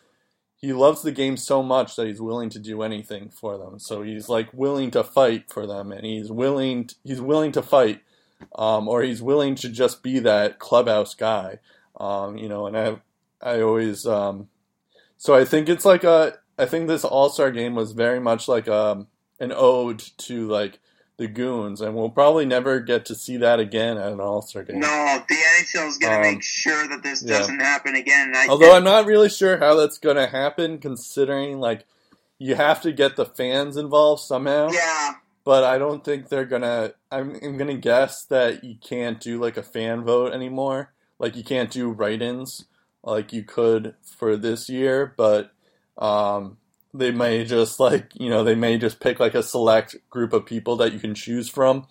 he 0.57 0.73
loves 0.73 1.03
the 1.03 1.13
game 1.13 1.37
so 1.37 1.63
much 1.63 1.95
that 1.97 2.09
he's 2.09 2.21
willing 2.21 2.51
to 2.51 2.59
do 2.59 2.83
anything 2.83 3.31
for 3.31 3.57
them. 3.57 3.79
So 3.79 4.03
he's 4.03 4.29
like 4.29 4.53
willing 4.53 4.91
to 4.91 5.05
fight 5.05 5.51
for 5.51 5.67
them, 5.67 5.93
and 5.93 6.05
he's 6.05 6.31
willing 6.31 6.91
he's 7.05 7.21
willing 7.21 7.53
to 7.53 7.63
fight, 7.63 8.03
um, 8.55 8.89
or 8.89 9.03
he's 9.03 9.23
willing 9.23 9.55
to 9.57 9.69
just 9.69 10.03
be 10.03 10.19
that 10.21 10.59
clubhouse 10.59 11.15
guy, 11.15 11.59
um, 11.99 12.37
you 12.37 12.49
know. 12.49 12.67
And 12.67 12.77
I 12.77 12.97
I 13.41 13.61
always 13.63 14.07
um, 14.07 14.49
so 15.17 15.35
I 15.35 15.45
think 15.45 15.69
it's 15.69 15.85
like 15.85 16.05
a 16.05 16.39
I 16.59 16.67
think 16.67 16.89
this 16.89 17.05
All 17.05 17.31
Star 17.31 17.51
game 17.51 17.75
was 17.75 17.93
very 17.93 18.21
much 18.21 18.49
like 18.49 18.69
um 18.69 19.07
an 19.41 19.53
ode 19.55 19.99
to 20.19 20.49
like 20.49 20.81
the 21.17 21.27
goons, 21.29 21.81
and 21.81 21.97
we'll 21.97 22.11
probably 22.11 22.47
never 22.47 22.79
get 22.79 23.05
to 23.07 23.15
see 23.15 23.37
that 23.39 23.59
again 23.59 23.99
at 23.99 24.13
an 24.13 24.21
All 24.21 24.41
Star 24.43 24.63
game. 24.63 24.79
No, 24.79 25.23
the 25.29 25.35
NHL 25.35 25.89
is 25.89 25.99
going 25.99 26.13
to 26.13 26.17
Um, 26.29 26.35
make 26.35 26.43
sure 26.45 26.87
that 26.89 27.03
this 27.03 27.25
yeah. 27.25 27.39
doesn't 27.39 27.59
happen 27.61 27.97
again. 27.97 28.33
I, 28.37 28.47
Although 28.49 28.77
I'm 28.77 28.85
not 28.85 29.05
really 29.07 29.29
sure 29.29 29.59
how 29.59 29.75
that's 29.75 29.99
going 29.99 30.15
to 30.17 30.29
happen, 30.29 30.79
considering 30.79 31.59
like 31.59 31.85
you 32.39 32.55
have 32.55 32.81
to 32.83 32.93
get 32.93 33.17
the 33.17 33.25
fans 33.27 33.77
involved 33.77 34.23
somehow. 34.23 34.71
yeah, 34.71 35.15
But 35.49 35.65
I 35.65 35.79
don't 35.79 36.05
think 36.05 36.29
they're 36.29 36.45
gonna. 36.45 36.93
I'm, 37.11 37.35
I'm 37.43 37.57
gonna 37.57 37.79
guess 37.79 38.27
that 38.27 38.63
you 38.65 38.77
can't 38.77 39.19
do 39.19 39.41
like 39.41 39.57
a 39.57 39.63
fan 39.63 40.05
vote 40.05 40.35
anymore. 40.35 40.93
Like 41.19 41.37
you 41.37 41.43
can't 41.43 41.71
do 41.71 41.89
write-ins 41.91 42.67
like 43.03 43.33
you 43.33 43.45
could 43.45 43.95
for 44.05 44.37
this 44.37 44.69
year. 44.69 45.15
But 45.17 45.53
um, 45.97 46.59
they 46.93 47.13
may 47.13 47.47
just 47.47 47.81
like 47.81 48.11
you 48.15 48.29
know 48.29 48.45
they 48.45 48.57
may 48.57 48.77
just 48.77 49.01
pick 49.01 49.21
like 49.21 49.35
a 49.35 49.43
select 49.43 49.97
group 50.11 50.35
of 50.35 50.45
people 50.45 50.77
that 50.77 50.93
you 50.93 50.99
can 51.01 51.15
choose 51.15 51.49
from. 51.49 51.87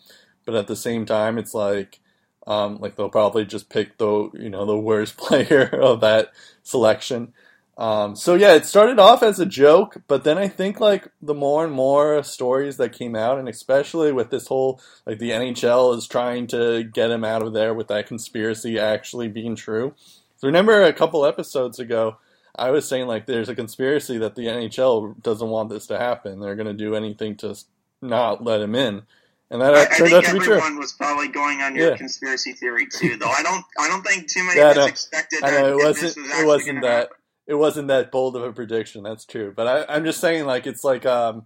But 0.45 0.53
at 0.53 0.67
the 0.67 0.75
same 0.75 1.07
time, 1.07 1.39
it's 1.39 1.55
like 1.55 1.99
um, 2.45 2.77
like 2.77 2.95
they'll 2.95 3.09
probably 3.09 3.47
just 3.47 3.71
pick 3.71 3.97
the 3.97 4.29
you 4.35 4.51
know 4.51 4.67
the 4.67 4.77
worst 4.77 5.17
player 5.19 5.63
of 5.81 6.01
that 6.01 6.29
selection. 6.61 7.33
Um, 7.77 8.15
so 8.15 8.33
yeah, 8.33 8.55
it 8.55 8.65
started 8.65 8.97
off 8.97 9.21
as 9.21 9.39
a 9.39 9.45
joke, 9.45 9.97
but 10.07 10.23
then 10.23 10.37
I 10.39 10.47
think 10.47 10.79
like 10.79 11.09
the 11.21 11.35
more 11.35 11.63
and 11.63 11.71
more 11.73 12.23
stories 12.23 12.77
that 12.77 12.91
came 12.91 13.15
out, 13.15 13.37
and 13.37 13.47
especially 13.47 14.11
with 14.11 14.31
this 14.31 14.47
whole 14.47 14.81
like 15.05 15.19
the 15.19 15.29
NHL 15.29 15.95
is 15.95 16.07
trying 16.07 16.47
to 16.47 16.83
get 16.83 17.11
him 17.11 17.23
out 17.23 17.43
of 17.43 17.53
there 17.53 17.75
with 17.75 17.87
that 17.89 18.07
conspiracy 18.07 18.79
actually 18.79 19.27
being 19.27 19.55
true. 19.55 19.93
So 20.37 20.47
remember 20.47 20.81
a 20.81 20.91
couple 20.93 21.23
episodes 21.25 21.77
ago, 21.79 22.17
I 22.55 22.71
was 22.71 22.87
saying 22.87 23.05
like 23.05 23.27
there's 23.27 23.49
a 23.49 23.55
conspiracy 23.55 24.17
that 24.17 24.33
the 24.35 24.47
NHL 24.47 25.21
doesn't 25.21 25.47
want 25.49 25.69
this 25.69 25.85
to 25.87 25.99
happen. 25.99 26.39
They're 26.39 26.55
going 26.55 26.67
to 26.67 26.73
do 26.73 26.95
anything 26.95 27.35
to 27.37 27.55
not 28.01 28.43
let 28.43 28.59
him 28.59 28.73
in, 28.73 29.03
and 29.51 29.61
that 29.61 29.75
I, 29.75 29.83
I 29.83 29.85
turned 29.85 30.09
think 30.09 30.13
out 30.13 30.23
to 30.25 30.33
be 30.33 30.39
true. 30.39 30.55
everyone 30.55 30.79
was 30.79 30.93
probably 30.93 31.27
going 31.27 31.61
on 31.61 31.75
your 31.75 31.91
Yeah. 31.91 31.97
conspiracy 31.97 32.53
theory 32.53 32.87
too. 32.91 33.17
Though 33.17 33.29
I 33.29 33.43
don't, 33.43 33.63
I 33.79 33.87
don't 33.87 34.01
think 34.01 34.27
too 34.27 34.43
many 34.43 34.59
Yeah, 34.61 34.71
of 34.71 34.77
us 34.77 34.77
no. 34.77 34.85
expected 34.87 35.43
I 35.43 35.51
that. 35.51 35.61
know 35.61 35.77
it 35.79 35.83
wasn't. 35.85 36.17
was 36.17 36.39
It 36.41 36.45
wasn't 36.47 36.81
that. 36.81 36.89
happen. 36.89 37.17
It 37.47 37.55
wasn't 37.55 37.87
that 37.87 38.11
bold 38.11 38.35
of 38.35 38.43
a 38.43 38.51
prediction. 38.51 39.03
That's 39.03 39.25
true. 39.25 39.53
But 39.55 39.67
I, 39.67 39.95
I'm 39.95 40.03
just 40.03 40.19
saying, 40.19 40.45
like 40.45 40.67
it's 40.67 40.83
like 40.83 41.05
um, 41.05 41.45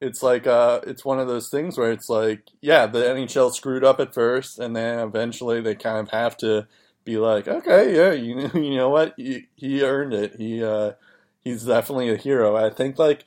it's 0.00 0.22
like 0.22 0.46
uh, 0.46 0.80
it's 0.86 1.04
one 1.04 1.18
of 1.18 1.28
those 1.28 1.48
things 1.48 1.78
where 1.78 1.92
it's 1.92 2.08
like, 2.08 2.42
yeah, 2.60 2.86
the 2.86 2.98
NHL 3.00 3.52
screwed 3.54 3.84
up 3.84 4.00
at 4.00 4.14
first, 4.14 4.58
and 4.58 4.76
then 4.76 4.98
eventually 4.98 5.60
they 5.60 5.74
kind 5.74 5.98
of 5.98 6.10
have 6.10 6.36
to 6.38 6.66
be 7.04 7.18
like, 7.18 7.48
okay, 7.48 7.94
yeah, 7.96 8.12
you 8.12 8.50
you 8.60 8.76
know 8.76 8.90
what, 8.90 9.14
he, 9.16 9.46
he 9.54 9.82
earned 9.82 10.12
it. 10.12 10.36
He 10.36 10.62
uh, 10.62 10.92
he's 11.44 11.64
definitely 11.64 12.10
a 12.10 12.16
hero. 12.16 12.56
I 12.56 12.70
think 12.70 12.98
like 12.98 13.24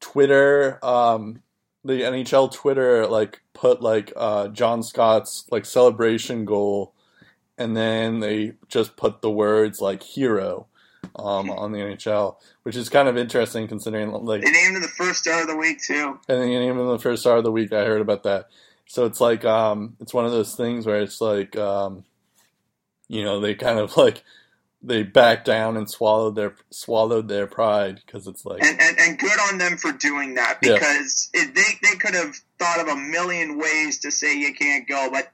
Twitter, 0.00 0.78
um, 0.84 1.42
the 1.84 2.02
NHL 2.02 2.52
Twitter 2.52 3.06
like 3.06 3.42
put 3.52 3.82
like 3.82 4.12
uh, 4.16 4.48
John 4.48 4.82
Scott's 4.82 5.46
like 5.50 5.66
celebration 5.66 6.44
goal, 6.46 6.94
and 7.58 7.76
then 7.76 8.20
they 8.20 8.52
just 8.68 8.96
put 8.96 9.20
the 9.20 9.30
words 9.30 9.80
like 9.80 10.02
hero 10.02 10.68
um, 11.16 11.50
on 11.50 11.72
the 11.72 11.78
NHL, 11.78 12.36
which 12.62 12.76
is 12.76 12.88
kind 12.88 13.08
of 13.08 13.16
interesting 13.16 13.68
considering 13.68 14.10
like 14.12 14.42
They 14.42 14.50
named 14.50 14.76
him 14.76 14.82
the 14.82 14.88
first 14.88 15.20
star 15.20 15.42
of 15.42 15.46
the 15.48 15.56
week 15.56 15.80
too. 15.82 16.18
and 16.28 16.40
then 16.42 16.48
you 16.50 16.58
name 16.60 16.78
him 16.78 16.86
the 16.88 16.98
first 16.98 17.22
star 17.22 17.36
of 17.38 17.44
the 17.44 17.52
week. 17.52 17.72
I 17.72 17.84
heard 17.84 18.00
about 18.00 18.22
that. 18.24 18.48
So 18.86 19.04
it's 19.04 19.20
like 19.20 19.44
um, 19.44 19.96
it's 20.00 20.14
one 20.14 20.24
of 20.24 20.30
those 20.32 20.54
things 20.54 20.86
where 20.86 21.00
it's 21.02 21.20
like 21.20 21.56
um, 21.56 22.04
you 23.08 23.24
know 23.24 23.40
they 23.40 23.54
kind 23.54 23.78
of 23.78 23.96
like 23.96 24.22
they 24.82 25.02
backed 25.02 25.44
down 25.44 25.76
and 25.76 25.90
swallowed 25.90 26.36
their 26.36 26.54
swallowed 26.70 27.28
their 27.28 27.46
pride 27.48 28.00
because 28.06 28.26
it's 28.28 28.46
like 28.46 28.62
And, 28.64 28.80
and 28.80 28.98
and 28.98 29.18
good 29.18 29.38
on 29.50 29.58
them 29.58 29.76
for 29.76 29.92
doing 29.92 30.34
that 30.34 30.58
Yeah. 30.62 30.74
because 30.74 31.28
it, 31.34 31.54
they 31.54 31.62
they 31.88 31.96
could 31.96 32.14
have 32.14 32.34
thought 32.58 32.80
of 32.80 32.88
a 32.88 32.96
million 32.96 33.58
ways 33.58 33.98
to 34.00 34.10
say 34.10 34.38
you 34.38 34.54
can't 34.54 34.88
go, 34.88 35.08
but 35.10 35.32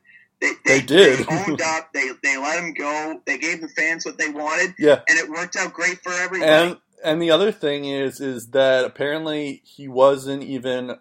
they 0.65 0.81
They 0.81 0.87
did. 0.87 1.27
They 1.27 1.35
owned 1.35 1.63
up. 1.63 1.93
They 1.93 2.11
they 2.23 2.37
let 2.37 2.63
him 2.63 2.75
go. 2.75 3.21
They 3.27 3.39
gave 3.39 3.61
the 3.61 3.69
fans 3.69 4.05
what 4.05 4.19
they 4.19 4.29
wanted, 4.29 4.75
yeah. 4.79 5.01
and 5.09 5.19
it 5.19 5.29
worked 5.29 5.57
out 5.57 5.73
great 5.73 6.03
for 6.03 6.13
everybody. 6.13 6.51
And 6.51 6.79
and 7.05 7.21
the 7.21 7.31
other 7.31 7.53
thing 7.53 7.85
is 7.85 8.21
is 8.21 8.49
that 8.49 8.85
apparently 8.85 9.63
he 9.65 9.89
wasn't 9.89 10.43
even 10.43 10.97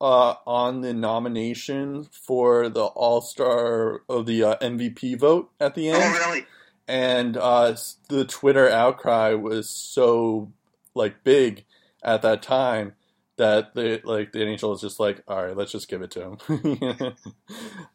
uh, 0.00 0.34
on 0.46 0.82
the 0.82 0.92
nomination 0.92 2.04
for 2.04 2.68
the 2.68 2.84
All 2.84 3.20
Star 3.20 4.02
of 4.08 4.26
the 4.26 4.42
uh, 4.42 4.56
MVP 4.56 5.18
vote 5.18 5.50
at 5.60 5.74
the 5.74 5.88
end. 5.90 6.02
oh 6.02 6.28
really? 6.28 6.46
and 6.88 7.36
uh, 7.36 7.74
the 8.08 8.24
Twitter 8.24 8.68
outcry 8.68 9.34
was 9.34 9.68
so 9.68 10.52
like 10.94 11.24
big 11.24 11.64
at 12.02 12.22
that 12.22 12.42
time 12.42 12.94
that 13.36 13.74
the 13.74 14.00
like 14.04 14.32
the 14.32 14.40
NHL 14.40 14.70
was 14.70 14.80
just 14.80 15.00
like, 15.00 15.22
all 15.28 15.44
right, 15.44 15.56
let's 15.56 15.72
just 15.72 15.88
give 15.88 16.02
it 16.02 16.10
to 16.12 16.36
him. 16.48 17.16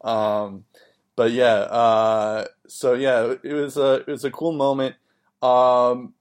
um, 0.02 0.64
but 1.16 1.32
yeah, 1.32 1.54
uh, 1.54 2.46
so 2.66 2.94
yeah, 2.94 3.34
it 3.42 3.52
was 3.52 3.76
a 3.76 4.04
it 4.06 4.08
was 4.08 4.24
a 4.24 4.30
cool 4.30 4.52
moment. 4.52 4.96
Um, 5.42 6.14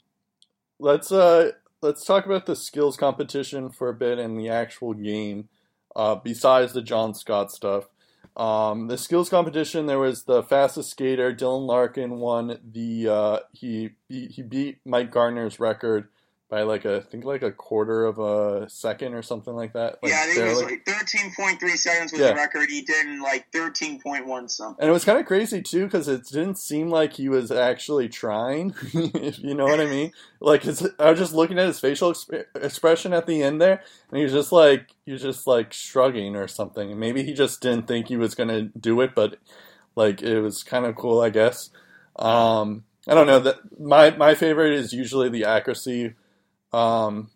let's 0.79 1.11
uh 1.11 1.51
let's 1.81 2.03
talk 2.03 2.25
about 2.25 2.45
the 2.45 2.55
skills 2.55 2.97
competition 2.97 3.69
for 3.69 3.89
a 3.89 3.93
bit 3.93 4.19
and 4.19 4.39
the 4.39 4.49
actual 4.49 4.93
game. 4.93 5.49
Uh, 5.95 6.15
besides 6.15 6.73
the 6.73 6.81
John 6.81 7.13
Scott 7.13 7.51
stuff. 7.51 7.89
Um, 8.37 8.87
the 8.87 8.97
skills 8.97 9.29
competition, 9.29 9.87
there 9.87 9.99
was 9.99 10.23
the 10.23 10.41
fastest 10.41 10.91
skater, 10.91 11.33
Dylan 11.33 11.67
Larkin, 11.67 12.19
won 12.19 12.59
the. 12.63 13.09
Uh, 13.09 13.39
he 13.51 13.91
he 14.07 14.41
beat 14.41 14.79
Mike 14.85 15.11
Gartner's 15.11 15.59
record 15.59 16.07
by 16.51 16.63
like 16.63 16.83
a 16.83 16.97
I 16.97 16.99
think 16.99 17.23
like 17.23 17.43
a 17.43 17.51
quarter 17.51 18.05
of 18.05 18.19
a 18.19 18.69
second 18.69 19.13
or 19.13 19.21
something 19.23 19.55
like 19.55 19.71
that. 19.73 19.97
Like 20.03 20.11
yeah, 20.11 20.19
I 20.21 20.25
think 20.25 20.37
it 20.37 20.49
was 20.49 20.61
like 20.61 20.85
thirteen 20.85 21.31
point 21.33 21.61
three 21.61 21.77
seconds 21.77 22.11
was 22.11 22.19
Yeah. 22.19 22.27
the 22.31 22.35
record. 22.35 22.69
He 22.69 22.81
did 22.81 23.07
in 23.07 23.21
like 23.21 23.45
thirteen 23.53 24.01
point 24.01 24.27
one 24.27 24.49
something. 24.49 24.75
And 24.81 24.89
it 24.89 24.91
was 24.93 25.05
kind 25.05 25.17
of 25.17 25.25
crazy 25.25 25.61
too 25.61 25.85
because 25.85 26.09
it 26.09 26.25
didn't 26.25 26.57
seem 26.59 26.89
like 26.89 27.13
he 27.13 27.29
was 27.29 27.51
actually 27.51 28.09
trying. 28.09 28.75
if 28.93 29.39
you 29.39 29.55
know 29.55 29.63
what 29.63 29.79
I 29.79 29.85
mean? 29.85 30.11
Like 30.41 30.65
I 30.99 31.09
was 31.09 31.17
just 31.19 31.33
looking 31.33 31.57
at 31.57 31.67
his 31.67 31.79
facial 31.79 32.11
exp- 32.11 32.43
expression 32.55 33.13
at 33.13 33.25
the 33.27 33.41
end 33.41 33.61
there, 33.61 33.81
and 34.09 34.17
he 34.17 34.23
was 34.23 34.33
just 34.33 34.51
like 34.51 34.89
he 35.05 35.13
was 35.13 35.21
just 35.21 35.47
like 35.47 35.71
shrugging 35.71 36.35
or 36.35 36.49
something. 36.49 36.91
And 36.91 36.99
maybe 36.99 37.23
he 37.23 37.33
just 37.33 37.61
didn't 37.61 37.87
think 37.87 38.09
he 38.09 38.17
was 38.17 38.35
gonna 38.35 38.63
do 38.77 38.99
it, 38.99 39.15
but 39.15 39.37
like 39.95 40.21
it 40.21 40.41
was 40.41 40.63
kind 40.63 40.85
of 40.85 40.97
cool, 40.97 41.21
I 41.21 41.29
guess. 41.29 41.69
Um, 42.17 42.83
I 43.07 43.13
don't 43.15 43.27
know 43.27 43.39
that 43.39 43.79
my 43.79 44.09
my 44.11 44.35
favorite 44.35 44.73
is 44.73 44.91
usually 44.91 45.29
the 45.29 45.45
accuracy 45.45 46.15
um, 46.73 47.29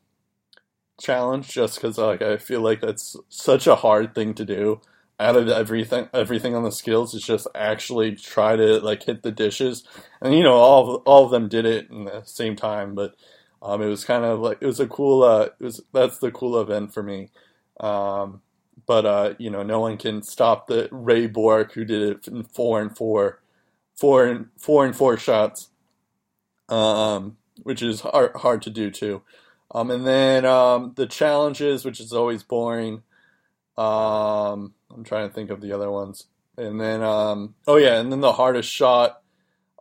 challenge, 0.99 1.49
just 1.49 1.75
because 1.75 1.97
like 1.97 2.21
I 2.21 2.37
feel 2.37 2.61
like 2.61 2.81
that's 2.81 3.15
such 3.29 3.67
a 3.67 3.75
hard 3.75 4.15
thing 4.15 4.33
to 4.35 4.45
do. 4.45 4.81
Out 5.17 5.37
of 5.37 5.47
everything 5.47 6.09
everything 6.13 6.55
on 6.55 6.63
the 6.63 6.71
skills 6.71 7.13
is 7.13 7.23
just 7.23 7.47
actually 7.55 8.15
try 8.15 8.55
to 8.57 8.79
like 8.79 9.03
hit 9.03 9.23
the 9.23 9.31
dishes. 9.31 9.83
And 10.21 10.33
you 10.35 10.43
know 10.43 10.55
all 10.55 10.95
of, 10.95 11.01
all 11.05 11.25
of 11.25 11.31
them 11.31 11.47
did 11.47 11.65
it 11.65 11.89
in 11.89 12.05
the 12.05 12.23
same 12.25 12.55
time 12.55 12.95
but 12.95 13.15
um, 13.61 13.81
it 13.81 13.87
was 13.87 14.05
kind 14.05 14.23
of 14.23 14.39
like 14.39 14.59
it 14.61 14.65
was 14.65 14.79
a 14.79 14.87
cool 14.87 15.23
uh, 15.23 15.49
it 15.59 15.63
was 15.63 15.81
that's 15.91 16.19
the 16.19 16.31
cool 16.31 16.59
event 16.61 16.93
for 16.93 17.01
me. 17.01 17.31
Um, 17.79 18.41
but 18.85 19.05
uh, 19.05 19.33
you 19.39 19.49
know 19.49 19.63
no 19.63 19.79
one 19.79 19.97
can 19.97 20.21
stop 20.21 20.67
the 20.67 20.87
Ray 20.91 21.27
Bourque 21.27 21.73
who 21.73 21.83
did 21.83 22.01
it 22.01 22.27
in 22.27 22.43
four 22.43 22.81
and 22.81 22.95
four 22.95 23.41
four 23.95 24.25
and 24.25 24.47
four 24.57 24.85
and 24.85 24.95
four 24.95 25.17
shots. 25.17 25.69
Um, 26.69 27.37
which 27.63 27.81
is 27.81 28.01
hard, 28.01 28.31
hard 28.35 28.61
to 28.61 28.69
do 28.69 28.89
too 28.91 29.21
um, 29.71 29.89
and 29.91 30.05
then 30.05 30.45
um, 30.45 30.93
the 30.95 31.07
challenges 31.07 31.83
which 31.85 31.99
is 31.99 32.13
always 32.13 32.43
boring 32.43 33.01
um, 33.77 34.73
I'm 34.93 35.03
trying 35.03 35.27
to 35.27 35.33
think 35.33 35.49
of 35.49 35.61
the 35.61 35.73
other 35.73 35.91
ones. 35.91 36.27
And 36.57 36.79
then, 36.79 37.03
um, 37.03 37.55
oh 37.67 37.75
yeah, 37.75 37.99
and 37.99 38.11
then 38.11 38.21
the 38.21 38.31
hardest 38.33 38.71
shot. 38.71 39.21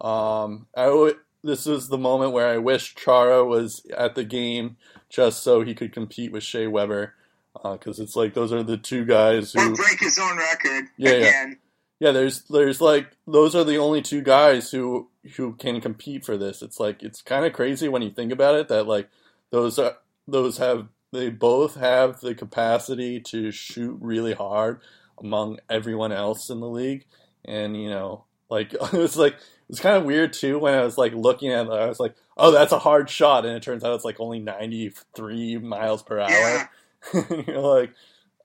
Um, 0.00 0.66
I 0.76 0.86
w- 0.86 1.18
this 1.42 1.66
is 1.66 1.88
the 1.88 1.98
moment 1.98 2.32
where 2.32 2.48
I 2.48 2.58
wish 2.58 2.94
Chara 2.96 3.44
was 3.44 3.86
at 3.96 4.16
the 4.16 4.24
game 4.24 4.76
just 5.08 5.44
so 5.44 5.62
he 5.62 5.74
could 5.74 5.92
compete 5.92 6.32
with 6.32 6.42
Shea 6.42 6.66
Weber, 6.66 7.14
because 7.62 8.00
it's 8.00 8.16
like 8.16 8.34
those 8.34 8.52
are 8.52 8.64
the 8.64 8.76
two 8.76 9.04
guys 9.04 9.52
who, 9.52 9.76
break 9.76 10.00
his 10.00 10.18
own 10.18 10.36
record 10.36 10.86
Yeah, 10.96 11.10
yeah. 11.12 11.16
again. 11.16 11.58
Yeah, 12.04 12.12
there's 12.12 12.42
there's 12.50 12.82
like 12.82 13.16
those 13.26 13.54
are 13.54 13.64
the 13.64 13.78
only 13.78 14.02
two 14.02 14.20
guys 14.20 14.70
who 14.70 15.08
who 15.36 15.54
can 15.54 15.80
compete 15.80 16.22
for 16.22 16.36
this. 16.36 16.60
It's 16.60 16.78
like 16.78 17.02
it's 17.02 17.22
kind 17.22 17.46
of 17.46 17.54
crazy 17.54 17.88
when 17.88 18.02
you 18.02 18.10
think 18.10 18.30
about 18.30 18.56
it 18.56 18.68
that 18.68 18.86
like 18.86 19.08
those 19.48 19.78
are 19.78 19.96
those 20.28 20.58
have 20.58 20.88
they 21.12 21.30
both 21.30 21.76
have 21.76 22.20
the 22.20 22.34
capacity 22.34 23.20
to 23.20 23.50
shoot 23.50 23.96
really 24.02 24.34
hard 24.34 24.80
among 25.18 25.60
everyone 25.70 26.12
else 26.12 26.50
in 26.50 26.60
the 26.60 26.68
league, 26.68 27.06
and 27.42 27.74
you 27.74 27.88
know 27.88 28.24
like 28.50 28.74
it 28.74 28.92
was 28.92 29.16
like 29.16 29.32
it 29.32 29.70
was 29.70 29.80
kind 29.80 29.96
of 29.96 30.04
weird 30.04 30.34
too 30.34 30.58
when 30.58 30.74
I 30.74 30.84
was 30.84 30.98
like 30.98 31.14
looking 31.14 31.52
at 31.52 31.64
it. 31.64 31.72
I 31.72 31.86
was 31.86 32.00
like, 32.00 32.16
oh, 32.36 32.50
that's 32.50 32.72
a 32.72 32.78
hard 32.78 33.08
shot, 33.08 33.46
and 33.46 33.56
it 33.56 33.62
turns 33.62 33.82
out 33.82 33.94
it's 33.94 34.04
like 34.04 34.20
only 34.20 34.40
ninety 34.40 34.92
three 35.16 35.56
miles 35.56 36.02
per 36.02 36.18
hour. 36.18 36.28
Yeah. 36.28 36.66
You're 37.46 37.60
like, 37.60 37.94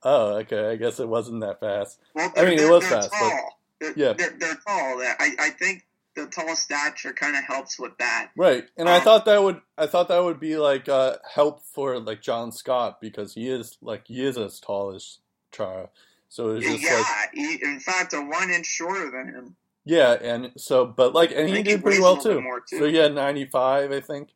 oh, 0.02 0.36
okay, 0.38 0.68
I 0.70 0.76
guess 0.76 1.00
it 1.00 1.08
wasn't 1.08 1.40
that 1.40 1.60
fast. 1.60 1.98
Well, 2.14 2.32
I 2.36 2.44
mean, 2.44 2.58
it 2.58 2.70
was 2.70 2.86
fast, 2.86 3.10
but- 3.10 3.18
Tall. 3.18 3.56
They're, 3.80 3.92
Yeah. 3.96 4.12
they're, 4.12 4.36
they're 4.38 4.54
tall. 4.66 5.00
I, 5.00 5.34
I 5.38 5.50
think 5.50 5.86
the 6.14 6.26
tall 6.26 6.54
stature 6.54 7.14
kind 7.14 7.34
of 7.34 7.44
helps 7.44 7.78
with 7.78 7.96
that. 7.98 8.30
Right, 8.36 8.68
and 8.76 8.88
I 8.90 8.96
Um, 8.96 9.02
thought 9.02 9.24
that 9.24 9.42
would 9.42 9.62
I 9.78 9.86
thought 9.86 10.08
that 10.08 10.22
would 10.22 10.38
be 10.38 10.58
like 10.58 10.86
uh, 10.88 11.16
help 11.32 11.62
for 11.64 11.98
like 11.98 12.20
John 12.20 12.52
Scott 12.52 13.00
because 13.00 13.32
he 13.32 13.48
is 13.48 13.78
like 13.80 14.06
he 14.06 14.22
is 14.22 14.36
as 14.36 14.60
tall 14.60 14.94
as 14.94 15.18
Chara, 15.50 15.88
so 16.28 16.50
it's 16.50 16.66
just 16.66 16.82
yeah, 16.82 16.96
like 16.96 17.30
he, 17.32 17.54
in 17.62 17.80
fact, 17.80 18.12
a 18.12 18.20
one 18.20 18.50
inch 18.50 18.66
shorter 18.66 19.10
than 19.10 19.32
him. 19.34 19.56
yeah, 19.86 20.12
and 20.20 20.52
so 20.58 20.84
but 20.84 21.14
like 21.14 21.32
and 21.34 21.48
he 21.48 21.62
did 21.62 21.82
pretty 21.82 22.00
well 22.02 22.18
too. 22.18 22.42
too. 22.68 22.78
So 22.80 22.84
he 22.86 22.96
had 22.96 23.14
ninety 23.14 23.46
five, 23.46 23.92
I 23.92 24.00
think, 24.00 24.28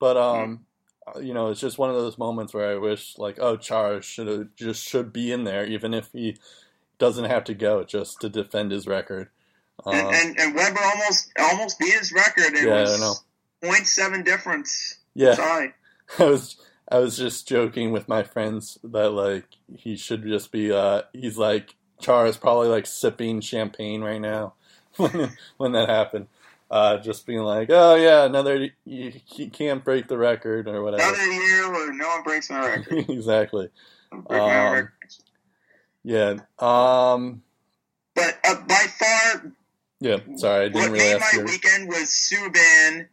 but 0.00 0.18
um, 0.18 0.52
uh, 0.52 0.71
you 1.20 1.34
know, 1.34 1.48
it's 1.48 1.60
just 1.60 1.78
one 1.78 1.90
of 1.90 1.96
those 1.96 2.18
moments 2.18 2.54
where 2.54 2.70
I 2.70 2.76
wish 2.76 3.18
like 3.18 3.38
oh 3.40 3.56
Char 3.56 4.02
should 4.02 4.50
just 4.56 4.86
should 4.86 5.12
be 5.12 5.32
in 5.32 5.44
there 5.44 5.64
even 5.64 5.94
if 5.94 6.10
he 6.12 6.36
doesn't 6.98 7.24
have 7.24 7.44
to 7.44 7.54
go 7.54 7.84
just 7.84 8.20
to 8.20 8.28
defend 8.28 8.70
his 8.70 8.86
record. 8.86 9.28
Um, 9.84 9.94
and, 9.94 10.14
and 10.14 10.40
and 10.40 10.54
Weber 10.54 10.80
almost 10.80 11.32
almost 11.38 11.78
beat 11.78 11.94
his 11.94 12.12
record. 12.12 12.54
It 12.54 12.64
Yeah, 12.64 12.94
I 12.94 12.98
know. 12.98 13.14
0.7 13.62 14.24
difference. 14.24 14.98
yeah, 15.14 15.34
Sorry. 15.34 15.74
I 16.18 16.24
was 16.24 16.56
I 16.88 16.98
was 16.98 17.16
just 17.16 17.48
joking 17.48 17.92
with 17.92 18.08
my 18.08 18.22
friends 18.22 18.78
that 18.84 19.10
like 19.10 19.46
he 19.76 19.96
should 19.96 20.24
just 20.24 20.52
be 20.52 20.72
uh 20.72 21.02
he's 21.12 21.38
like 21.38 21.74
Char 22.00 22.26
is 22.26 22.36
probably 22.36 22.68
like 22.68 22.86
sipping 22.86 23.40
champagne 23.40 24.02
right 24.02 24.20
now 24.20 24.54
when 24.96 25.32
when 25.56 25.72
that 25.72 25.88
happened. 25.88 26.26
Uh, 26.72 26.96
just 26.96 27.26
being 27.26 27.40
like, 27.40 27.68
oh 27.70 27.96
yeah, 27.96 28.24
another 28.24 28.70
you, 28.86 29.12
you 29.36 29.50
can't 29.50 29.84
break 29.84 30.08
the 30.08 30.16
record 30.16 30.66
or 30.66 30.82
whatever. 30.82 31.02
Another 31.02 31.30
year 31.30 31.70
where 31.70 31.92
no 31.92 32.08
one 32.08 32.22
breaks 32.22 32.48
my 32.48 32.66
record. 32.66 33.04
exactly. 33.10 33.68
Um. 34.10 34.88
Yeah. 36.02 36.36
Um. 36.58 37.42
But 38.14 38.38
uh, 38.44 38.54
by 38.66 38.86
far, 38.98 39.52
Yeah. 40.00 40.18
Sorry, 40.36 40.64
I 40.64 40.68
didn't 40.68 40.92
really 40.92 41.12
made 41.12 41.20
my 41.20 41.44
weekend 41.44 41.88
was 41.88 42.08
Subban 42.08 43.08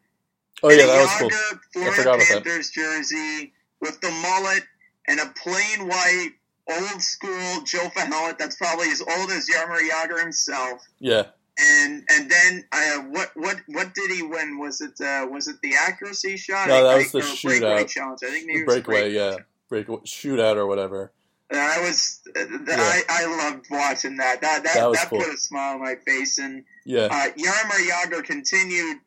Oh 0.62 0.70
yeah, 0.70 0.86
that 0.86 1.02
was 1.02 1.32
cool. 1.32 1.60
Florida 1.74 1.96
forgot 1.96 2.16
about 2.16 2.28
that. 2.28 2.44
Panthers 2.44 2.70
jersey 2.70 3.54
with 3.82 4.00
the 4.02 4.12
mullet 4.12 4.64
and 5.08 5.20
a 5.20 5.28
plain 5.42 5.88
white, 5.88 6.32
old 6.70 7.02
school 7.02 7.62
Jofa 7.64 8.08
helmet 8.08 8.38
that's 8.38 8.56
probably 8.56 8.90
as 8.90 9.02
old 9.02 9.32
as 9.32 9.48
Jaromir 9.48 9.88
Jagr 9.90 10.20
himself. 10.20 10.86
Yeah. 11.00 11.28
And 11.62 12.04
and 12.10 12.32
then 12.32 12.66
uh, 12.72 12.98
what 13.10 13.32
what 13.36 13.58
what 13.68 13.94
did 13.94 14.12
he 14.12 14.24
win? 14.24 14.58
Was 14.60 14.80
it 14.82 15.00
uh, 15.02 15.28
was 15.30 15.48
it 15.48 15.58
the 15.62 15.74
accuracy 15.80 16.38
shot? 16.38 16.70
No, 16.70 16.84
that 16.88 16.98
was 16.98 17.12
the 17.12 17.20
or 17.20 17.22
breakaway 17.50 17.84
shootout. 17.84 17.88
challenge. 17.90 18.20
I 18.24 18.30
think 18.30 18.48
maybe 18.48 18.60
The 18.60 18.66
breakaway. 18.66 19.02
break- 19.02 19.14
Yeah. 19.14 19.36
breakaway 19.68 20.00
shootout 20.06 20.56
or 20.56 20.68
whatever. 20.68 21.12
I 21.52 21.82
was 21.82 22.22
uh, 22.30 22.46
th- 22.46 22.50
Yeah. 22.68 22.76
I, 22.78 23.02
I 23.10 23.26
loved 23.26 23.66
watching 23.72 24.18
that. 24.18 24.40
That 24.42 24.64
that, 24.64 24.76
That 24.76 24.94
that, 24.94 25.10
cool. 25.10 25.20
put 25.20 25.34
a 25.34 25.38
smile 25.38 25.74
on 25.76 25.82
my 25.82 25.96
face. 25.96 26.38
And 26.38 26.64
Yeah. 26.86 27.08
uh, 27.12 27.30
Jaromir 27.38 27.90
Jagr 27.90 28.24
continued 28.24 28.98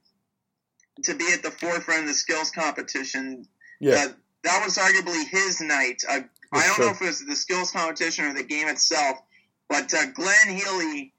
to 1.04 1.14
be 1.14 1.32
at 1.32 1.42
the 1.42 1.50
forefront 1.50 2.02
of 2.02 2.08
the 2.08 2.14
skills 2.14 2.50
competition 2.50 3.46
Yeah. 3.80 3.94
uh, 3.94 4.08
that 4.44 4.62
was 4.64 4.76
arguably 4.76 5.26
his 5.28 5.60
night. 5.60 6.02
I 6.10 6.24
don't 6.52 6.74
true. 6.74 6.84
know 6.86 6.90
if 6.90 7.00
it 7.00 7.06
was 7.06 7.24
the 7.24 7.36
skills 7.36 7.70
competition 7.70 8.24
or 8.26 8.34
the 8.34 8.42
game 8.42 8.68
itself, 8.68 9.18
but 9.68 9.94
uh, 9.94 10.06
Glenn 10.12 10.48
Healy, 10.48 11.12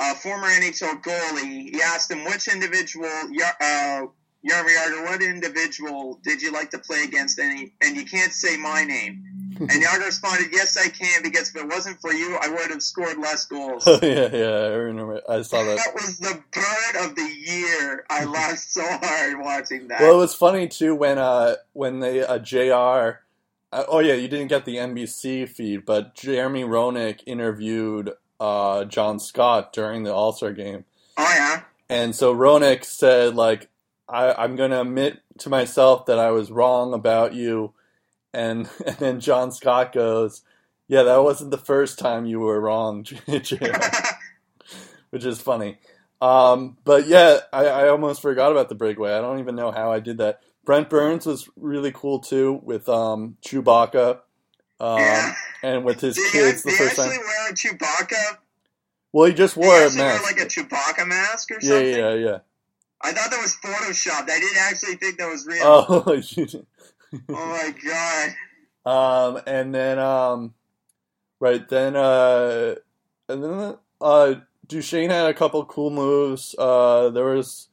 uh, 0.00 0.14
former 0.14 0.46
NHL 0.46 1.02
goalie, 1.02 1.74
he 1.74 1.82
asked 1.82 2.10
him 2.10 2.24
which 2.24 2.48
individual, 2.48 3.06
uh, 3.06 4.06
Jaromir 4.48 4.74
Jagr, 4.74 5.04
what 5.04 5.22
individual 5.22 6.18
did 6.22 6.40
you 6.40 6.52
like 6.52 6.70
to 6.70 6.78
play 6.78 7.02
against? 7.04 7.38
And, 7.38 7.58
he, 7.58 7.72
and 7.82 7.96
you 7.96 8.06
can't 8.06 8.32
say 8.32 8.56
my 8.56 8.84
name. 8.84 9.26
And 9.60 9.70
Jagr 9.70 10.06
responded, 10.06 10.48
Yes, 10.52 10.78
I 10.78 10.88
can, 10.88 11.22
because 11.22 11.50
if 11.50 11.56
it 11.56 11.68
wasn't 11.68 12.00
for 12.00 12.14
you, 12.14 12.38
I 12.40 12.48
would 12.48 12.70
have 12.70 12.82
scored 12.82 13.18
less 13.18 13.44
goals. 13.44 13.86
yeah, 14.02 14.28
yeah, 14.32 14.46
I 14.46 14.68
remember. 14.68 15.20
I 15.28 15.42
saw 15.42 15.62
that. 15.62 15.76
That 15.76 15.94
was 15.94 16.16
the 16.16 16.42
bird 16.50 17.04
of 17.04 17.14
the 17.14 17.30
year. 17.46 18.06
I 18.08 18.24
laughed 18.36 18.60
so 18.60 18.82
hard 18.82 19.38
watching 19.38 19.88
that. 19.88 20.00
Well, 20.00 20.14
it 20.14 20.16
was 20.16 20.34
funny 20.34 20.66
too 20.66 20.94
when 20.94 21.18
uh 21.18 21.56
when 21.74 22.00
they 22.00 22.24
uh, 22.24 22.38
Jr. 22.38 23.20
Uh, 23.70 23.84
oh 23.86 23.98
yeah, 23.98 24.14
you 24.14 24.28
didn't 24.28 24.48
get 24.48 24.64
the 24.64 24.76
NBC 24.76 25.46
feed, 25.46 25.84
but 25.84 26.14
Jeremy 26.14 26.64
Roenick 26.64 27.20
interviewed 27.26 28.14
uh 28.40 28.84
John 28.86 29.20
Scott 29.20 29.72
during 29.72 30.02
the 30.02 30.12
All 30.12 30.32
Star 30.32 30.52
game, 30.52 30.84
oh 31.16 31.32
yeah, 31.36 31.62
and 31.88 32.14
so 32.14 32.34
Roenick 32.34 32.84
said 32.84 33.36
like 33.36 33.68
I, 34.08 34.32
I'm 34.32 34.56
gonna 34.56 34.80
admit 34.80 35.20
to 35.38 35.48
myself 35.48 36.06
that 36.06 36.18
I 36.18 36.30
was 36.30 36.50
wrong 36.50 36.92
about 36.92 37.34
you, 37.34 37.74
and 38.32 38.68
and 38.86 38.96
then 38.96 39.20
John 39.20 39.52
Scott 39.52 39.92
goes, 39.92 40.42
yeah, 40.88 41.04
that 41.04 41.22
wasn't 41.22 41.52
the 41.52 41.58
first 41.58 41.98
time 42.00 42.26
you 42.26 42.40
were 42.40 42.60
wrong, 42.60 43.06
which 43.26 43.52
is 45.24 45.40
funny. 45.40 45.78
Um, 46.20 46.76
but 46.84 47.06
yeah, 47.06 47.38
I, 47.52 47.66
I 47.66 47.88
almost 47.88 48.20
forgot 48.20 48.52
about 48.52 48.68
the 48.68 48.74
breakaway. 48.74 49.12
I 49.12 49.20
don't 49.20 49.38
even 49.38 49.54
know 49.54 49.70
how 49.70 49.92
I 49.92 50.00
did 50.00 50.18
that. 50.18 50.40
Brent 50.64 50.90
Burns 50.90 51.26
was 51.26 51.48
really 51.56 51.92
cool 51.92 52.18
too 52.18 52.60
with 52.62 52.88
um, 52.88 53.36
Chewbacca 53.42 54.18
um, 54.80 54.98
yeah. 54.98 55.34
and 55.62 55.84
with 55.84 56.00
his 56.00 56.16
Did 56.16 56.24
he, 56.26 56.30
kids 56.32 56.62
the 56.62 56.70
did 56.70 56.78
he 56.78 56.84
first 56.84 56.98
actually 56.98 57.16
time. 57.16 57.26
wear 57.26 57.50
a 57.50 57.52
Chewbacca? 57.54 58.38
Well, 59.12 59.26
he 59.26 59.34
just 59.34 59.54
Did 59.54 59.62
he 59.62 59.68
wore 59.68 59.86
a 59.86 59.92
mask. 59.92 60.22
like 60.24 60.40
a 60.40 60.46
Chewbacca 60.46 61.06
mask 61.06 61.50
or 61.50 61.58
yeah, 61.60 61.68
something? 61.68 61.88
yeah, 61.90 62.14
yeah. 62.14 62.14
yeah. 62.14 62.38
I 63.02 63.12
thought 63.12 63.30
that 63.30 63.40
was 63.40 63.56
photoshopped. 63.64 64.28
I 64.30 64.38
didn't 64.40 64.58
actually 64.58 64.94
think 64.96 65.18
that 65.18 65.28
was 65.28 65.46
real. 65.46 65.62
Oh, 65.62 66.04
Oh 67.28 67.46
my 67.46 67.74
god. 68.84 69.34
um, 69.36 69.42
and 69.46 69.74
then 69.74 69.98
um, 69.98 70.54
right 71.40 71.66
then 71.68 71.96
uh, 71.96 72.74
and 73.28 73.42
then 73.42 73.76
uh, 74.00 74.34
Duchene 74.68 75.10
had 75.10 75.26
a 75.26 75.34
couple 75.34 75.64
cool 75.64 75.90
moves. 75.90 76.54
Uh, 76.58 77.10
there 77.10 77.24
was 77.24 77.68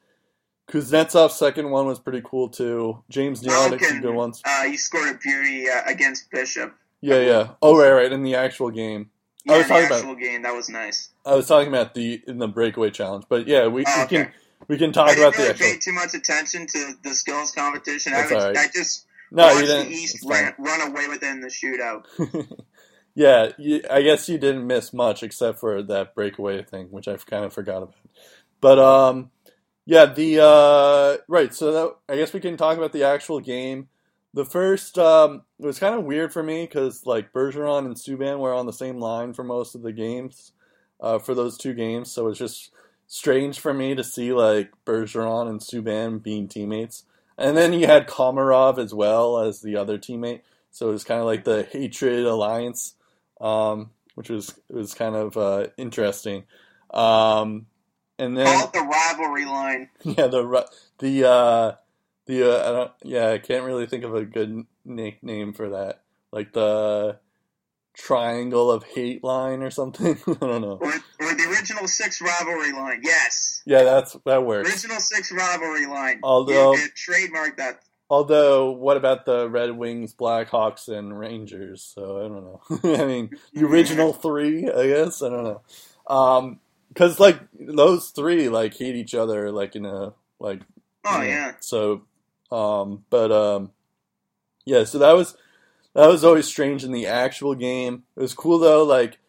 Kuznetsov's 0.70 1.36
second 1.36 1.70
one 1.70 1.86
was 1.86 2.00
pretty 2.00 2.22
cool 2.26 2.50
too. 2.50 3.04
James 3.10 3.44
Neal 3.44 3.54
had 3.62 3.74
a 3.74 3.78
few 3.80 4.02
good 4.02 4.16
ones. 4.16 4.42
Uh, 4.44 4.64
he 4.64 4.76
scored 4.78 5.16
a 5.16 5.18
beauty 5.20 5.70
uh, 5.70 5.82
against 5.86 6.32
Bishop. 6.32 6.74
Yeah, 7.08 7.20
yeah. 7.22 7.48
Oh, 7.62 7.78
right, 7.80 7.92
right. 7.92 8.12
In 8.12 8.24
the 8.24 8.36
actual 8.36 8.70
game, 8.70 9.10
Yeah, 9.46 9.54
I 9.54 9.58
was 9.60 9.66
in 9.66 9.68
the 9.70 9.74
talking 9.74 9.86
about- 9.88 9.98
actual 10.00 10.16
game, 10.16 10.42
that 10.42 10.54
was 10.56 10.70
nice. 10.70 11.10
I 11.26 11.36
was 11.36 11.48
talking 11.48 11.70
about 11.70 11.94
the 11.94 12.22
in 12.28 12.38
the 12.38 12.48
breakaway 12.48 12.90
challenge, 12.92 13.26
but 13.30 13.48
yeah, 13.48 13.68
we, 13.68 13.84
Oh, 13.88 13.94
we 13.98 14.04
okay. 14.04 14.16
can 14.24 14.32
we 14.68 14.78
can 14.78 14.92
talk 14.92 15.10
I 15.10 15.14
about 15.14 15.34
didn't 15.34 15.34
the 15.34 15.38
really 15.40 15.50
actual. 15.52 15.68
pay 15.68 15.78
too 15.80 15.94
much 15.94 16.14
attention 16.14 16.68
to 16.68 16.94
the 17.04 17.14
skills 17.14 17.52
competition. 17.52 18.14
I, 18.14 18.22
was, 18.24 18.32
right. 18.32 18.58
I 18.58 18.68
just 18.74 19.06
No, 19.32 19.44
watched 19.46 19.62
you 19.62 19.68
the 19.68 19.74
didn't. 19.76 19.92
East 19.94 20.26
ran, 20.26 20.54
run 20.58 20.82
away 20.82 21.08
with 21.08 21.24
it 21.24 21.30
in 21.30 21.40
the 21.42 21.48
shootout. 21.48 22.06
yeah, 23.16 23.50
you, 23.58 23.82
I 23.90 24.02
guess 24.02 24.28
you 24.28 24.38
didn't 24.38 24.68
miss 24.68 24.94
much 24.94 25.24
except 25.24 25.60
for 25.60 25.82
that 25.84 26.14
breakaway 26.16 26.64
thing, 26.64 26.88
which 26.92 27.08
I 27.08 27.16
kind 27.18 27.46
of 27.46 27.54
forgot 27.54 27.84
about. 27.84 27.96
But 28.60 28.80
um, 28.80 29.32
yeah, 29.86 30.06
the 30.08 30.40
uh, 30.44 31.18
right. 31.28 31.54
So 31.54 31.72
that, 31.72 31.96
I 32.14 32.18
guess 32.18 32.34
we 32.34 32.40
can 32.42 32.58
talk 32.58 32.78
about 32.78 32.92
the 32.92 33.04
actual 33.04 33.40
game. 33.40 33.88
The 34.34 34.46
first 34.46 35.00
um, 35.00 35.44
it 35.60 35.66
was 35.66 35.80
kind 35.80 35.96
of 35.96 36.04
weird 36.04 36.32
for 36.34 36.44
me 36.44 36.64
because 36.66 37.06
like 37.06 37.34
Bergeron 37.34 37.86
and 37.86 37.96
Subban 37.96 38.40
were 38.40 38.54
on 38.54 38.66
the 38.66 38.74
same 38.74 39.00
line 39.00 39.34
for 39.34 39.44
most 39.44 39.74
of 39.74 39.82
the 39.82 39.94
games 39.94 40.52
uh, 41.00 41.20
for 41.20 41.34
those 41.34 41.58
two 41.58 41.74
games, 41.74 42.12
so 42.12 42.28
it's 42.28 42.40
just 42.40 42.72
strange 43.08 43.60
for 43.60 43.74
me 43.74 43.96
to 43.96 44.04
see 44.04 44.34
like 44.34 44.72
Bergeron 44.86 45.50
and 45.50 45.60
Subban 45.60 46.22
being 46.22 46.48
teammates. 46.48 47.04
And 47.38 47.56
then 47.56 47.72
you 47.74 47.86
had 47.88 48.08
Komarov 48.08 48.80
as 48.80 48.94
well 48.94 49.40
as 49.40 49.62
the 49.62 49.78
other 49.78 49.98
teammate, 49.98 50.42
so 50.72 50.90
it 50.90 50.94
was 50.94 51.04
kind 51.04 51.20
of 51.20 51.26
like 51.26 51.44
the 51.44 51.64
hatred 51.64 52.26
alliance, 52.26 52.96
um, 53.40 53.92
which 54.16 54.30
was 54.30 54.60
was 54.70 54.94
kind 54.94 55.16
of 55.16 55.38
uh, 55.38 55.68
interesting. 55.78 56.44
Um, 56.92 57.68
and 58.20 58.36
then 58.36 58.70
the 58.74 58.80
rivalry 58.80 59.46
line. 59.46 59.90
yeah, 60.04 60.28
the 60.28 60.68
the 61.00 61.30
uh, 61.30 61.72
the 62.28 62.44
uh, 62.44 62.70
I 62.70 62.72
don't, 62.72 62.92
yeah, 63.04 63.30
I 63.32 63.38
can't 63.40 63.66
really 63.66 63.88
think 63.88 64.04
of 64.04 64.14
a 64.16 64.26
good 64.26 64.66
nickname 64.86 65.54
for 65.54 65.70
that, 65.70 66.02
like 66.32 66.54
the 66.54 67.20
triangle 67.94 68.70
of 68.72 68.84
hate 68.84 69.24
line 69.24 69.64
or 69.64 69.72
something. 69.72 70.18
I 70.28 70.34
don't 70.34 70.62
know. 70.62 70.78
Or, 70.80 70.94
or 70.94 71.34
the 71.34 71.48
original 71.50 71.88
six 71.88 72.22
rivalry 72.22 72.72
line. 72.72 73.02
Yes. 73.04 73.64
Yeah, 73.66 73.84
that's 73.84 74.16
that 74.26 74.46
works. 74.46 74.70
Original 74.70 75.00
six 75.00 75.32
rivalry 75.32 75.88
line. 75.88 76.20
Although- 76.24 76.76
you 76.76 76.88
trademark 76.96 77.58
that. 77.58 77.82
Although, 78.10 78.72
what 78.72 78.96
about 78.96 79.26
the 79.26 79.50
Red 79.50 79.72
Wings, 79.72 80.14
Blackhawks, 80.14 80.88
and 80.88 81.20
Rangers? 81.20 81.84
So 81.94 82.20
I 82.20 82.30
don't 82.30 82.44
know. 82.46 82.62
I 83.02 83.06
mean, 83.06 83.32
the 83.54 83.66
original 83.66 84.14
three, 84.14 84.72
I 84.72 84.88
guess. 84.88 85.22
I 85.22 85.28
don't 85.28 85.44
know. 85.44 85.62
Um, 86.08 86.62
because 86.88 87.20
like 87.20 87.40
those 87.60 88.12
three 88.12 88.48
like 88.48 88.78
hate 88.78 88.96
each 88.96 89.14
other, 89.14 89.52
like 89.52 89.76
in 89.76 89.86
a 89.86 90.14
like. 90.40 90.62
Oh 91.04 91.16
you 91.16 91.18
know, 91.18 91.24
yeah. 91.26 91.52
So, 91.60 92.04
um, 92.52 93.04
but 93.10 93.32
um, 93.32 93.72
yeah. 94.66 94.84
So 94.84 95.00
that 95.00 95.14
was 95.14 95.36
that 95.94 96.08
was 96.08 96.24
always 96.24 96.48
strange 96.48 96.84
in 96.84 96.92
the 96.92 97.08
actual 97.08 97.56
game. 97.56 98.04
It 98.16 98.22
was 98.22 98.34
cool 98.34 98.60
though. 98.60 98.84
Like, 98.84 99.20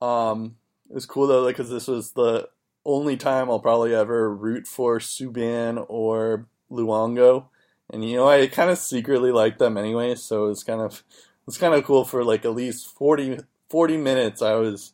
um, 0.00 0.56
it 0.88 0.94
was 0.94 1.06
cool 1.06 1.26
though, 1.26 1.46
because 1.46 1.70
this 1.70 1.88
was 1.88 2.12
the 2.12 2.48
only 2.84 3.16
time 3.16 3.50
I'll 3.50 3.60
probably 3.60 3.94
ever 3.94 4.32
root 4.32 4.66
for 4.66 4.98
Subban 4.98 5.84
or 5.88 6.46
Luongo. 6.70 7.46
And 7.90 8.08
you 8.08 8.16
know, 8.16 8.28
I 8.28 8.46
kind 8.46 8.70
of 8.70 8.78
secretly 8.78 9.32
like 9.32 9.58
them 9.58 9.76
anyway, 9.76 10.14
so 10.14 10.46
it's 10.46 10.64
kind 10.64 10.80
of 10.80 11.02
it's 11.46 11.58
kind 11.58 11.74
of 11.74 11.84
cool 11.84 12.04
for 12.04 12.24
like 12.24 12.44
at 12.44 12.54
least 12.54 12.94
40, 12.96 13.38
40 13.68 13.96
minutes. 13.96 14.42
I 14.42 14.54
was 14.54 14.92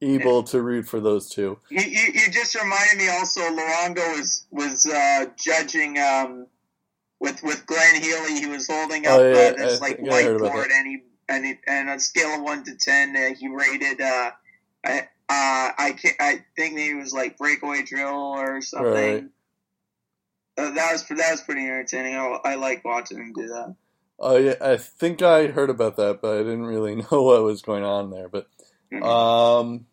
able 0.00 0.42
to 0.44 0.62
root 0.62 0.86
for 0.86 1.00
those 1.00 1.28
two. 1.28 1.58
You, 1.68 1.82
you, 1.82 2.12
you 2.14 2.30
just 2.30 2.54
reminded 2.54 2.98
me 2.98 3.08
also. 3.08 3.40
Luongo 3.40 4.16
was 4.16 4.46
was 4.50 4.86
uh, 4.86 5.26
judging 5.36 5.98
um, 5.98 6.46
with 7.20 7.42
with 7.42 7.66
Glenn 7.66 8.02
Healy. 8.02 8.40
He 8.40 8.46
was 8.46 8.66
holding 8.66 9.06
up 9.06 9.20
Oh, 9.20 9.30
yeah, 9.30 9.50
uh, 9.50 9.56
this 9.56 9.80
I 9.80 9.86
like 9.86 10.00
I 10.00 10.02
whiteboard, 10.02 10.70
and 10.72 10.86
he 10.86 11.02
and 11.28 11.44
he, 11.46 11.54
and 11.66 11.88
on 11.88 11.96
a 11.96 12.00
scale 12.00 12.34
of 12.34 12.42
one 12.42 12.64
to 12.64 12.74
ten, 12.76 13.14
uh, 13.16 13.34
he 13.38 13.48
rated. 13.48 14.00
Uh, 14.00 14.30
I, 14.84 15.00
uh, 15.28 15.70
I 15.78 15.92
can't, 15.92 16.16
I 16.18 16.44
think 16.56 16.74
maybe 16.74 16.96
it 16.98 17.00
was 17.00 17.12
like 17.12 17.38
breakaway 17.38 17.82
drill 17.82 18.08
or 18.08 18.60
something. 18.62 18.92
Right. 18.92 19.24
Uh, 20.58 20.70
that 20.70 20.92
was 20.92 21.04
that 21.08 21.30
was 21.30 21.42
pretty 21.42 21.62
entertaining. 21.62 22.16
I, 22.16 22.38
I 22.44 22.54
like 22.56 22.84
watching 22.84 23.18
him 23.18 23.32
do 23.34 23.46
that. 23.48 23.76
Oh 24.18 24.36
yeah, 24.36 24.56
I 24.60 24.76
think 24.76 25.22
I 25.22 25.46
heard 25.46 25.70
about 25.70 25.96
that, 25.96 26.20
but 26.20 26.34
I 26.34 26.38
didn't 26.38 26.66
really 26.66 26.96
know 27.10 27.22
what 27.22 27.42
was 27.42 27.62
going 27.62 27.84
on 27.84 28.10
there. 28.10 28.28
But 28.28 28.48
Mhm. 28.92 29.04
um, 29.04 29.86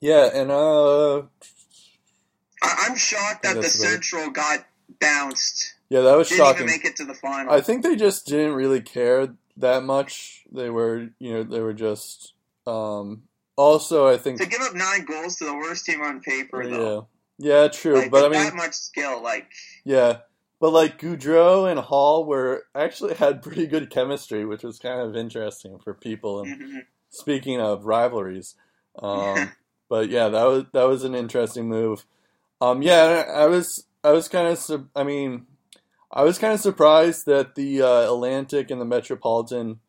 yeah, 0.00 0.30
and 0.34 0.50
uh, 0.50 1.18
I, 2.60 2.86
I'm 2.88 2.96
shocked 2.96 3.44
that 3.44 3.56
the. 3.56 3.68
Central 3.68 4.30
got 4.30 4.66
bounced. 5.04 5.74
yeah, 5.88 6.00
that 6.00 6.16
was 6.16 6.28
Didn't 6.28 6.44
shocking. 6.44 6.62
even 6.62 6.66
make 6.66 6.84
it 6.84 6.96
to 6.96 7.04
the 7.04 7.14
final. 7.14 7.52
I 7.52 7.60
think 7.60 7.82
they 7.82 7.96
just 7.96 8.26
didn't 8.26 8.54
really 8.54 8.80
care 8.80 9.34
that 9.56 9.82
much. 9.84 10.44
They 10.50 10.70
were, 10.70 11.08
you 11.18 11.32
know, 11.32 11.42
they 11.44 11.60
were 11.60 11.74
just. 11.74 12.32
Um, 12.66 13.24
also, 13.56 14.08
I 14.08 14.16
think 14.16 14.40
to 14.40 14.46
give 14.46 14.60
up 14.60 14.74
nine 14.74 15.04
goals 15.04 15.36
to 15.36 15.44
the 15.44 15.54
worst 15.54 15.84
team 15.84 16.00
on 16.00 16.20
paper, 16.20 16.62
yeah, 16.62 16.76
though. 16.76 17.08
yeah, 17.38 17.68
true. 17.68 17.96
Like, 17.96 18.10
but 18.10 18.24
I 18.24 18.28
mean, 18.28 18.42
that 18.42 18.54
much 18.54 18.72
skill, 18.74 19.22
like 19.22 19.48
Yeah, 19.84 20.18
but 20.60 20.70
like 20.72 20.98
Gaudreau 21.00 21.70
and 21.70 21.78
Hall 21.78 22.24
were 22.24 22.64
actually 22.74 23.14
had 23.22 23.42
pretty 23.42 23.66
good 23.66 23.90
chemistry, 23.90 24.44
which 24.44 24.62
was 24.64 24.78
kind 24.78 25.00
of 25.00 25.14
interesting 25.14 25.78
for 25.78 25.94
people. 25.94 26.40
And 26.40 26.60
mhm. 26.60 26.78
speaking 27.10 27.60
of 27.60 27.84
rivalries, 27.84 28.56
um, 29.02 29.52
but 29.88 30.08
yeah, 30.08 30.28
that 30.28 30.44
was 30.44 30.64
that 30.72 30.84
was 30.84 31.04
an 31.04 31.14
interesting 31.14 31.68
move. 31.68 32.06
Um, 32.60 32.82
yeah, 32.82 33.24
I 33.32 33.46
was 33.46 33.84
I 34.04 34.12
was 34.12 34.28
kind 34.28 34.46
of 34.46 34.86
I 34.94 35.02
mean, 35.02 35.46
I 36.12 36.22
was 36.22 36.38
kind 36.38 36.52
of 36.52 36.60
surprised 36.60 37.26
that 37.26 37.54
the 37.54 37.82
uh, 37.82 38.12
Atlantic 38.12 38.70
and 38.70 38.80
the 38.80 38.84
Metropolitan. 38.84 39.80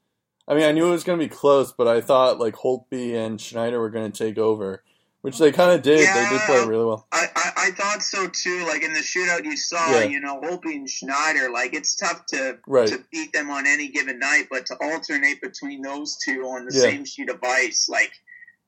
I 0.47 0.53
mean, 0.53 0.63
I 0.63 0.71
knew 0.71 0.87
it 0.87 0.91
was 0.91 1.03
going 1.03 1.19
to 1.19 1.25
be 1.25 1.29
close, 1.33 1.71
but 1.71 1.87
I 1.87 2.01
thought 2.01 2.39
like 2.39 2.55
Holtby 2.55 3.13
and 3.15 3.41
Schneider 3.41 3.79
were 3.79 3.89
going 3.89 4.11
to 4.11 4.17
take 4.25 4.37
over, 4.37 4.83
which 5.21 5.39
they 5.39 5.51
kind 5.51 5.71
of 5.71 5.81
did. 5.81 6.07
They 6.07 6.29
did 6.29 6.41
play 6.41 6.65
really 6.67 6.85
well. 6.85 7.07
I, 7.11 7.25
I, 7.35 7.51
I 7.57 7.71
thought 7.71 8.03
so 8.03 8.27
too. 8.27 8.63
Like 8.67 8.83
in 8.83 8.93
the 8.93 8.99
shootout, 8.99 9.43
you 9.43 9.57
saw, 9.57 9.99
Yeah. 9.99 10.03
you 10.05 10.19
know, 10.19 10.39
Holtby 10.39 10.75
and 10.75 10.89
Schneider. 10.89 11.49
Like 11.51 11.73
it's 11.73 11.95
tough 11.95 12.25
to 12.27 12.59
Right. 12.67 12.87
to 12.87 13.03
beat 13.11 13.33
them 13.33 13.49
on 13.49 13.65
any 13.67 13.89
given 13.89 14.19
night, 14.19 14.45
but 14.51 14.67
to 14.67 14.75
alternate 14.79 15.41
between 15.41 15.81
those 15.81 16.15
two 16.23 16.43
on 16.43 16.65
the 16.65 16.73
Yeah. 16.75 16.81
same 16.91 17.05
sheet 17.05 17.29
of 17.29 17.39
ice, 17.43 17.89
like 17.89 18.11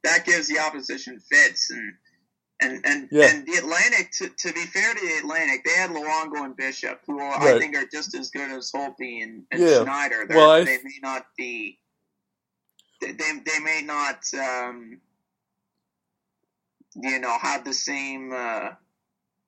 that 0.03 0.25
gives 0.25 0.47
the 0.47 0.59
opposition 0.59 1.19
fits. 1.31 1.69
And 1.69 1.93
And 2.61 2.85
and, 2.85 3.09
Yeah. 3.11 3.27
and 3.31 3.47
the 3.47 3.55
Atlantic, 3.55 4.11
to, 4.13 4.29
to 4.29 4.53
be 4.53 4.61
fair 4.65 4.93
to 4.93 4.99
the 4.99 5.17
Atlantic, 5.19 5.63
they 5.65 5.73
had 5.73 5.91
Luongo 5.91 6.43
and 6.45 6.55
Bishop, 6.57 7.01
who 7.07 7.21
I 7.21 7.53
Right. 7.53 7.61
think 7.61 7.75
are 7.77 7.85
just 7.85 8.15
as 8.15 8.31
good 8.31 8.51
as 8.51 8.71
Holtby 8.71 9.23
and, 9.23 9.45
and 9.51 9.61
Yeah. 9.61 9.83
Schneider. 9.83 10.25
They're, 10.27 10.37
Well, 10.37 10.51
I- 10.51 10.63
they 10.65 10.79
may 10.83 10.99
not 11.01 11.27
be. 11.37 11.79
They, 13.01 13.13
they, 13.13 13.31
they 13.45 13.59
may 13.59 13.81
not, 13.83 14.23
um, 14.35 15.01
you 16.95 17.19
know, 17.19 17.37
have 17.39 17.65
the 17.65 17.73
same. 17.73 18.33
Uh, 18.33 18.71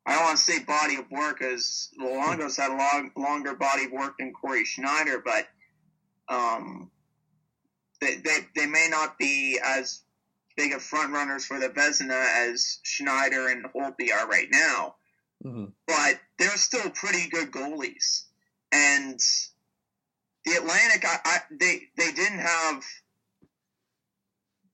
I 0.05 0.15
don't 0.15 0.23
want 0.25 0.37
to 0.39 0.43
say 0.43 0.59
body 0.63 0.97
of 0.97 1.09
work 1.11 1.41
as 1.41 1.89
Luongo's 1.99 2.57
had 2.57 2.71
a 2.71 2.75
long, 2.77 3.11
longer 3.17 3.55
body 3.55 3.85
of 3.85 3.91
work 3.91 4.17
than 4.19 4.33
Cory 4.33 4.65
Schneider, 4.65 5.21
but 5.23 5.47
um, 6.29 6.91
they, 8.01 8.17
they 8.17 8.39
they 8.55 8.65
may 8.67 8.87
not 8.89 9.17
be 9.19 9.59
as 9.63 10.01
big 10.59 10.73
of 10.73 10.81
front 10.81 11.13
runners 11.13 11.45
for 11.45 11.57
the 11.57 11.69
Vezina 11.69 12.21
as 12.49 12.79
Schneider 12.83 13.47
and 13.47 13.63
Holtby 13.63 14.11
are 14.13 14.27
right 14.27 14.49
now, 14.51 14.95
hmm 15.41 15.65
but 15.87 16.19
they're 16.37 16.57
still 16.57 16.89
pretty 16.89 17.29
good 17.29 17.49
goalies. 17.51 18.23
And 18.71 19.19
the 20.45 20.53
Atlantic, 20.53 21.05
I, 21.05 21.17
I 21.23 21.37
they 21.49 21.81
they 21.97 22.11
didn't 22.11 22.39
have 22.39 22.83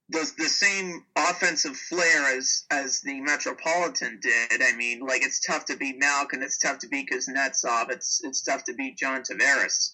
the 0.09 0.31
the 0.37 0.49
same 0.49 1.05
offensive 1.15 1.77
flair 1.77 2.35
as 2.35 2.65
as 2.71 3.01
the 3.01 3.21
Metropolitan 3.21 4.19
did. 4.21 4.63
I 4.63 4.75
mean, 4.75 5.01
like 5.01 5.23
it's 5.23 5.39
tough 5.39 5.65
to 5.65 5.77
beat 5.77 5.99
Malkin, 5.99 6.41
it's 6.41 6.57
tough 6.57 6.79
to 6.79 6.87
beat 6.87 7.09
Kuznetsov, 7.11 7.91
it's 7.91 8.21
it's 8.23 8.41
tough 8.41 8.63
to 8.63 8.73
beat 8.73 8.97
John 8.97 9.21
Tavares. 9.21 9.91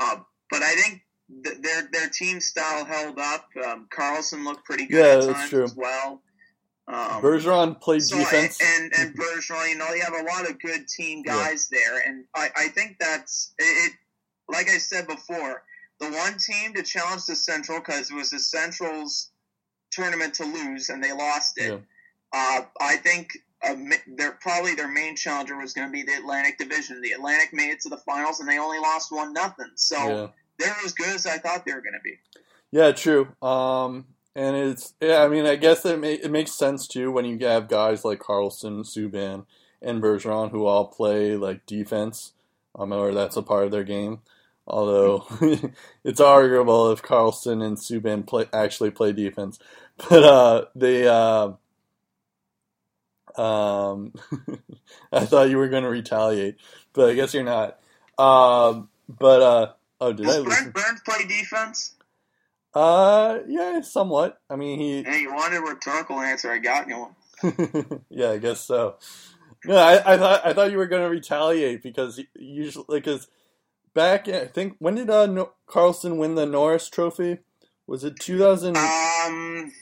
Uh, 0.00 0.16
but 0.50 0.62
I 0.62 0.74
think 0.74 1.02
th- 1.44 1.58
their 1.62 1.88
their 1.92 2.08
team 2.08 2.40
style 2.40 2.84
held 2.84 3.18
up. 3.18 3.46
Um, 3.66 3.88
Karlsson 3.96 4.44
looked 4.44 4.64
pretty 4.64 4.86
good 4.86 4.98
Yeah, 4.98 5.12
at 5.18 5.22
that's 5.22 5.38
times 5.38 5.50
true. 5.50 5.64
as 5.64 5.74
well. 5.76 6.22
Um, 6.88 7.22
Bergeron 7.22 7.80
played 7.80 8.02
so, 8.02 8.18
defense. 8.18 8.58
and 8.60 8.92
and 8.98 9.14
Bergeron, 9.18 9.68
you 9.70 9.78
know, 9.78 9.90
they 9.92 10.00
have 10.00 10.14
a 10.14 10.24
lot 10.24 10.48
of 10.48 10.58
good 10.60 10.88
team 10.88 11.22
Yeah. 11.26 11.34
guys 11.34 11.68
there, 11.70 12.02
and 12.06 12.24
I, 12.34 12.50
I 12.56 12.68
think 12.68 12.96
that's 12.98 13.52
it. 13.58 13.92
Like 14.48 14.68
I 14.68 14.78
said 14.78 15.06
before, 15.06 15.62
the 16.00 16.10
one 16.10 16.36
team 16.38 16.74
to 16.74 16.82
challenge 16.82 17.26
the 17.26 17.36
Central 17.36 17.78
because 17.78 18.10
it 18.10 18.14
was 18.14 18.30
the 18.30 18.40
Central's 18.40 19.30
tournament 19.92 20.34
to 20.34 20.44
lose, 20.44 20.88
and 20.88 21.02
they 21.02 21.12
lost 21.12 21.58
it. 21.58 21.70
Yeah. 21.70 21.78
Uh, 22.32 22.62
I 22.80 22.96
think 22.96 23.36
uh, 23.62 23.74
their 24.16 24.32
probably 24.40 24.74
their 24.74 24.88
main 24.88 25.14
challenger 25.14 25.56
was 25.58 25.72
going 25.72 25.86
to 25.88 25.92
be 25.92 26.02
the 26.02 26.14
Atlantic 26.14 26.58
Division. 26.58 27.00
The 27.02 27.12
Atlantic 27.12 27.52
made 27.52 27.70
it 27.70 27.80
to 27.82 27.88
the 27.88 27.98
finals, 27.98 28.40
and 28.40 28.48
they 28.48 28.58
only 28.58 28.78
lost 28.78 29.12
one 29.12 29.32
nothing. 29.32 29.70
So 29.76 29.96
yeah. 29.96 30.26
They're 30.60 30.76
as 30.84 30.92
good 30.92 31.14
as 31.14 31.26
I 31.26 31.38
thought 31.38 31.64
they 31.64 31.72
were 31.72 31.80
going 31.80 31.94
to 31.94 32.00
be. 32.04 32.18
Yeah, 32.70 32.92
true. 32.92 33.28
Um, 33.42 34.06
and 34.36 34.56
it's 34.56 34.94
yeah. 35.00 35.22
I 35.22 35.28
mean, 35.28 35.46
I 35.46 35.56
guess 35.56 35.84
it 35.84 35.98
ma- 35.98 36.06
it 36.06 36.30
makes 36.30 36.52
sense 36.52 36.86
too 36.86 37.10
when 37.10 37.24
you 37.24 37.38
have 37.46 37.68
guys 37.68 38.04
like 38.04 38.20
Karlsson, 38.20 38.84
Subban, 38.84 39.46
and 39.82 40.02
Bergeron 40.02 40.50
who 40.50 40.66
all 40.66 40.86
play 40.86 41.36
like 41.36 41.66
defense, 41.66 42.32
um, 42.78 42.92
or 42.92 43.12
that's 43.12 43.36
a 43.36 43.42
part 43.42 43.64
of 43.64 43.70
their 43.72 43.84
game. 43.84 44.20
Although 44.66 45.26
it's 46.04 46.20
arguable 46.20 46.92
if 46.92 47.02
Karlsson 47.02 47.64
and 47.64 47.76
Subban 47.76 48.26
play 48.26 48.46
actually 48.52 48.90
play 48.90 49.12
defense, 49.12 49.58
but 50.08 50.22
uh, 50.22 50.64
they 50.76 51.08
uh, 51.08 51.52
um, 53.36 54.12
I 55.12 55.26
thought 55.26 55.50
you 55.50 55.58
were 55.58 55.68
going 55.68 55.84
to 55.84 55.90
retaliate, 55.90 56.56
but 56.92 57.10
I 57.10 57.14
guess 57.14 57.34
you're 57.34 57.42
not. 57.42 57.78
Um, 58.18 58.88
but 59.08 59.42
uh, 59.42 59.72
oh, 60.00 60.12
did 60.12 60.28
I 60.28 60.36
Does 60.36 60.40
lose? 60.40 60.62
Brent 60.62 60.74
Burns 60.74 61.00
play 61.04 61.24
defense? 61.26 61.94
Uh, 62.74 63.40
yeah, 63.48 63.80
somewhat. 63.82 64.40
I 64.50 64.56
mean, 64.56 64.80
he 64.80 65.02
Hey, 65.04 65.20
you 65.22 65.34
wanted 65.34 65.58
a 65.58 65.62
rhetorical 65.62 66.20
answer. 66.20 66.50
I 66.52 66.58
got 66.58 66.88
you 66.88 66.98
one. 67.00 67.16
yeah, 68.10 68.30
I 68.30 68.38
guess 68.38 68.60
so. 68.62 68.96
No, 69.64 69.76
I, 69.76 70.14
I 70.14 70.18
thought 70.18 70.46
I 70.46 70.52
thought 70.54 70.70
you 70.72 70.78
were 70.78 70.86
going 70.88 71.02
to 71.04 71.10
retaliate 71.10 71.82
because 71.82 72.20
usually 72.36 72.86
because 73.00 73.28
back 73.94 74.28
I 74.28 74.46
think 74.46 74.76
when 74.78 74.96
did 74.96 75.10
uh, 75.10 75.26
no- 75.26 75.52
Karlsson 75.68 76.18
win 76.18 76.36
the 76.36 76.46
Norris 76.46 76.88
Trophy? 76.90 77.38
Was 77.86 78.04
it 78.04 78.20
2000? 78.20 78.76
I 78.76 79.28
Um, 79.28 79.72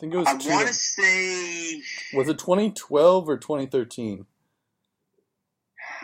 think 0.00 0.14
it 0.14 0.18
was. 0.18 0.28
I 0.28 0.34
want 0.34 0.68
to 0.68 0.74
say, 0.74 1.82
was 2.12 2.28
it 2.28 2.38
2012 2.38 3.28
or 3.28 3.38
2013? 3.38 4.26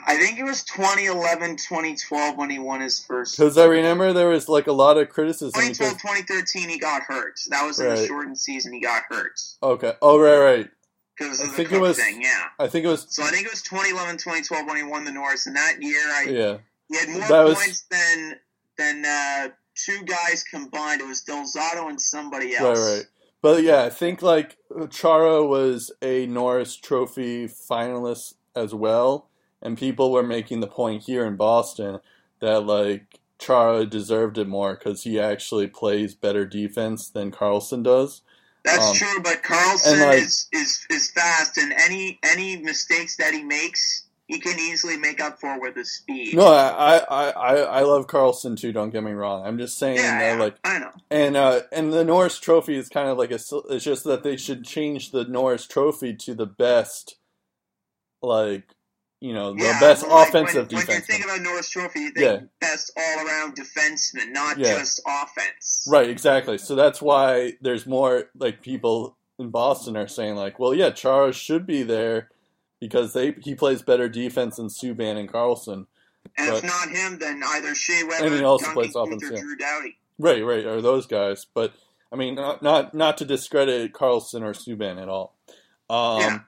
I 0.08 0.16
think 0.18 0.38
it 0.38 0.44
was 0.44 0.62
2011, 0.64 1.56
2012 1.56 2.36
when 2.38 2.48
he 2.48 2.58
won 2.60 2.80
his 2.80 2.98
first. 3.04 3.36
Because 3.36 3.58
I 3.58 3.64
remember 3.64 4.12
there 4.12 4.28
was 4.28 4.48
like 4.48 4.66
a 4.68 4.72
lot 4.72 4.96
of 4.98 5.08
criticism. 5.08 5.50
2012, 5.52 5.94
Because, 5.94 6.02
2013, 6.02 6.68
he 6.68 6.78
got 6.78 7.02
hurt. 7.02 7.40
That 7.48 7.66
was 7.66 7.80
in 7.80 7.86
Right. 7.88 7.96
the 7.98 8.06
shortened 8.06 8.38
season. 8.38 8.72
He 8.72 8.80
got 8.80 9.02
hurt 9.08 9.40
okay. 9.62 9.94
Oh 10.00 10.18
right, 10.20 10.38
right. 10.38 10.70
because 11.18 11.40
I 11.40 11.44
of 11.44 11.50
the 11.50 11.56
think 11.56 11.72
it 11.72 11.80
was- 11.80 11.96
thing. 11.96 12.22
Yeah. 12.22 12.44
I 12.58 12.68
think 12.68 12.84
it 12.84 12.88
was. 12.88 13.06
So 13.10 13.22
I 13.24 13.28
think 13.30 13.46
it 13.46 13.50
was 13.50 13.62
2011, 13.62 14.18
2012 14.18 14.66
when 14.66 14.76
he 14.76 14.82
won 14.84 15.04
the 15.04 15.12
Norris, 15.12 15.46
and 15.46 15.56
that 15.56 15.82
year 15.82 16.00
I 16.14 16.22
Yeah. 16.28 16.56
he 16.88 16.96
had 16.98 17.08
more 17.08 17.28
That 17.28 17.42
was- 17.44 17.56
points 17.56 17.84
than 17.90 18.38
than 18.78 19.04
uh, 19.06 19.48
two 19.74 20.02
guys 20.04 20.44
combined. 20.44 21.00
It 21.00 21.06
was 21.06 21.22
Delzato 21.24 21.88
and 21.88 22.00
somebody 22.00 22.52
Right, 22.52 22.60
else. 22.60 22.78
right. 22.78 23.06
But 23.42 23.62
yeah, 23.62 23.82
I 23.84 23.90
think 23.90 24.22
like 24.22 24.56
Chara 24.90 25.42
was 25.44 25.90
a 26.02 26.26
Norris 26.26 26.76
Trophy 26.76 27.48
finalist 27.48 28.34
as 28.54 28.74
well, 28.74 29.28
and 29.62 29.78
people 29.78 30.12
were 30.12 30.22
making 30.22 30.60
the 30.60 30.66
point 30.66 31.02
here 31.04 31.24
in 31.24 31.36
Boston 31.36 32.00
that 32.40 32.60
like 32.66 33.20
Chara 33.38 33.84
deserved 33.86 34.38
it 34.38 34.48
more 34.48 34.74
because 34.74 35.02
he 35.02 35.18
actually 35.20 35.66
plays 35.66 36.14
better 36.14 36.44
defense 36.46 37.08
than 37.08 37.30
Karlsson 37.30 37.82
does. 37.82 38.22
That's 38.64 38.88
Um, 38.88 38.94
true, 38.94 39.22
but 39.22 39.42
Karlsson 39.42 40.00
like- 40.06 40.18
is, 40.18 40.48
is 40.52 40.86
is 40.90 41.10
fast, 41.10 41.56
and 41.58 41.72
any 41.72 42.18
any 42.22 42.56
mistakes 42.56 43.16
that 43.18 43.32
he 43.32 43.44
makes, 43.44 44.04
he 44.26 44.40
can 44.40 44.58
easily 44.58 44.96
make 44.96 45.20
up 45.20 45.38
for 45.40 45.60
with 45.60 45.76
his 45.76 45.92
speed. 45.92 46.34
No, 46.34 46.46
I 46.46 46.96
I, 46.98 47.28
I, 47.30 47.54
I 47.56 47.80
love 47.82 48.08
Karlsson 48.08 48.58
too. 48.58 48.72
Don't 48.72 48.90
get 48.90 49.04
me 49.04 49.12
wrong. 49.12 49.46
I'm 49.46 49.56
just 49.58 49.78
saying 49.78 49.98
yeah, 49.98 50.18
that 50.18 50.36
yeah, 50.36 50.42
like 50.42 50.56
I 50.64 50.78
know. 50.80 50.90
and 51.12 51.36
uh 51.36 51.60
and 51.70 51.92
the 51.92 52.04
Norris 52.04 52.38
Trophy 52.40 52.74
is 52.76 52.88
kind 52.88 53.08
of 53.08 53.16
like 53.18 53.30
a. 53.30 53.38
It's 53.70 53.84
just 53.84 54.02
that 54.04 54.24
they 54.24 54.36
should 54.36 54.64
change 54.64 55.12
the 55.12 55.24
Norris 55.24 55.66
Trophy 55.68 56.14
to 56.16 56.34
the 56.34 56.46
best, 56.46 57.18
like 58.22 58.74
you 59.20 59.32
know, 59.32 59.54
the 59.54 59.64
Yeah, 59.64 59.80
best 59.80 60.06
like, 60.06 60.28
offensive 60.28 60.70
when, 60.70 60.86
when 60.86 60.96
you 60.96 61.00
think 61.02 61.24
about 61.24 61.40
Norris 61.40 61.68
Trophy, 61.70 62.00
you 62.00 62.10
think 62.10 62.24
Yeah. 62.26 62.40
best 62.60 62.90
all 62.96 63.26
around 63.26 63.56
defenseman, 63.56 64.30
not 64.32 64.58
Yeah. 64.58 64.78
just 64.78 65.00
offense. 65.06 65.86
Right, 65.90 66.08
exactly. 66.10 66.58
So 66.58 66.74
that's 66.74 67.00
why 67.00 67.54
there's 67.60 67.86
more 67.86 68.30
like 68.38 68.60
people 68.62 69.16
in 69.38 69.50
Boston 69.50 69.96
are 69.96 70.08
saying 70.08 70.34
like, 70.36 70.58
well, 70.58 70.74
yeah, 70.74 70.90
Chara 70.90 71.32
should 71.32 71.66
be 71.66 71.82
there 71.82 72.30
because 72.80 73.12
they 73.14 73.34
he 73.42 73.54
plays 73.54 73.82
better 73.82 74.08
defense 74.08 74.56
than 74.56 74.66
Subban 74.68 75.16
and 75.18 75.30
Karlsson. 75.32 75.86
And 76.36 76.50
But- 76.50 76.58
if 76.58 76.64
not 76.64 76.88
him, 76.90 77.18
then 77.18 77.42
either 77.46 77.74
Shea 77.74 78.02
Weber, 78.04 78.26
And 78.26 78.34
he 78.34 78.42
also 78.44 78.66
Duncan 78.66 78.82
plays 78.82 78.94
offense, 78.96 79.24
or. 79.24 79.28
Drew 79.40 79.56
Doughty. 79.56 79.98
Right, 80.18 80.44
right, 80.44 80.64
are 80.66 80.80
those 80.82 81.06
guys. 81.06 81.46
But 81.52 81.72
I 82.12 82.16
mean, 82.16 82.34
not 82.34 82.62
not, 82.62 82.94
not 82.94 83.16
to 83.18 83.24
discredit 83.24 83.92
Karlsson 83.92 84.42
or 84.42 84.52
Subban 84.52 85.00
at 85.00 85.08
all. 85.08 85.34
Um, 85.88 86.20
Yeah. 86.20 86.38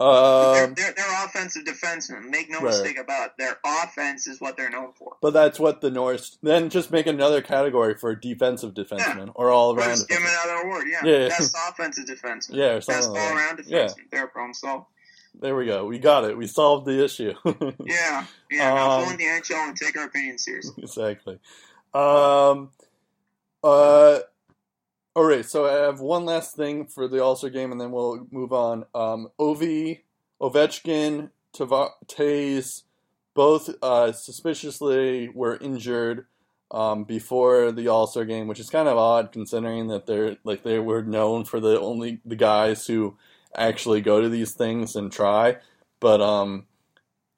Um, 0.00 0.54
they're, 0.54 0.66
they're, 0.68 0.92
they're 0.96 1.24
offensive 1.24 1.64
defensemen. 1.64 2.28
Make 2.28 2.50
no 2.50 2.58
Right. 2.58 2.66
mistake 2.68 2.98
about 2.98 3.26
it. 3.26 3.32
Their 3.38 3.58
offense 3.64 4.26
is 4.26 4.40
what 4.40 4.56
they're 4.56 4.70
known 4.70 4.92
for. 4.98 5.16
but 5.20 5.32
that's 5.32 5.60
what 5.60 5.80
the 5.80 5.90
Norris. 5.90 6.38
Then 6.42 6.70
just 6.70 6.90
make 6.90 7.06
another 7.06 7.40
category 7.42 7.94
for 7.94 8.14
defensive 8.14 8.74
defenseman 8.74 9.30
or 9.34 9.50
all 9.50 9.74
around. 9.76 9.90
just 9.90 10.08
give 10.08 10.18
another 10.20 10.62
award. 10.66 10.86
Yeah, 10.90 11.04
Yeah. 11.04 11.28
best 11.28 11.56
offensive 11.68 12.06
defenseman. 12.06 12.54
Yeah, 12.54 12.74
Best 12.86 13.08
all 13.10 13.16
around 13.16 13.60
Yeah. 13.66 13.84
defenseman. 13.86 14.10
They're 14.10 14.24
a 14.24 14.28
problem 14.28 14.54
solved. 14.54 14.86
There 15.40 15.56
we 15.56 15.64
go. 15.66 15.86
We 15.86 15.98
got 15.98 16.24
it. 16.24 16.36
We 16.36 16.46
solved 16.46 16.86
the 16.86 17.02
issue. 17.04 17.32
Yeah, 17.84 18.26
yeah. 18.50 18.74
now 18.74 18.90
Um, 18.98 19.04
go 19.04 19.10
in 19.12 19.16
the 19.18 19.24
NHL 19.24 19.68
and 19.68 19.76
take 19.76 19.96
our 19.96 20.04
opinion 20.04 20.36
seriously. 20.38 20.74
exactly. 20.82 21.38
Um, 21.94 22.70
uh, 23.64 24.18
all 25.14 25.24
right. 25.24 25.44
So 25.44 25.66
I 25.66 25.86
have 25.86 26.00
one 26.00 26.24
last 26.24 26.56
thing 26.56 26.86
for 26.86 27.08
the 27.08 27.22
All 27.22 27.36
Star 27.36 27.50
game, 27.50 27.72
and 27.72 27.80
then 27.80 27.92
we'll 27.92 28.26
move 28.30 28.52
on. 28.52 28.84
Um, 28.94 29.28
Ovi, 29.38 30.00
Ovechkin, 30.40 31.30
Taze, 31.54 32.82
both 33.34 33.70
uh, 33.82 34.12
suspiciously 34.12 35.28
were 35.28 35.56
injured 35.56 36.26
um, 36.70 37.04
before 37.04 37.72
the 37.72 37.88
All 37.88 38.06
Star 38.06 38.24
game, 38.24 38.48
which 38.48 38.60
is 38.60 38.70
kind 38.70 38.88
of 38.88 38.96
odd 38.96 39.32
considering 39.32 39.88
that 39.88 40.06
they're 40.06 40.38
like 40.44 40.62
they 40.62 40.78
were 40.78 41.02
known 41.02 41.44
for 41.44 41.60
the 41.60 41.78
only 41.78 42.20
the 42.24 42.36
guys 42.36 42.86
who 42.86 43.16
actually 43.54 44.00
go 44.00 44.20
to 44.20 44.28
these 44.28 44.52
things 44.52 44.96
and 44.96 45.12
try. 45.12 45.58
But 46.00 46.20
um, 46.22 46.66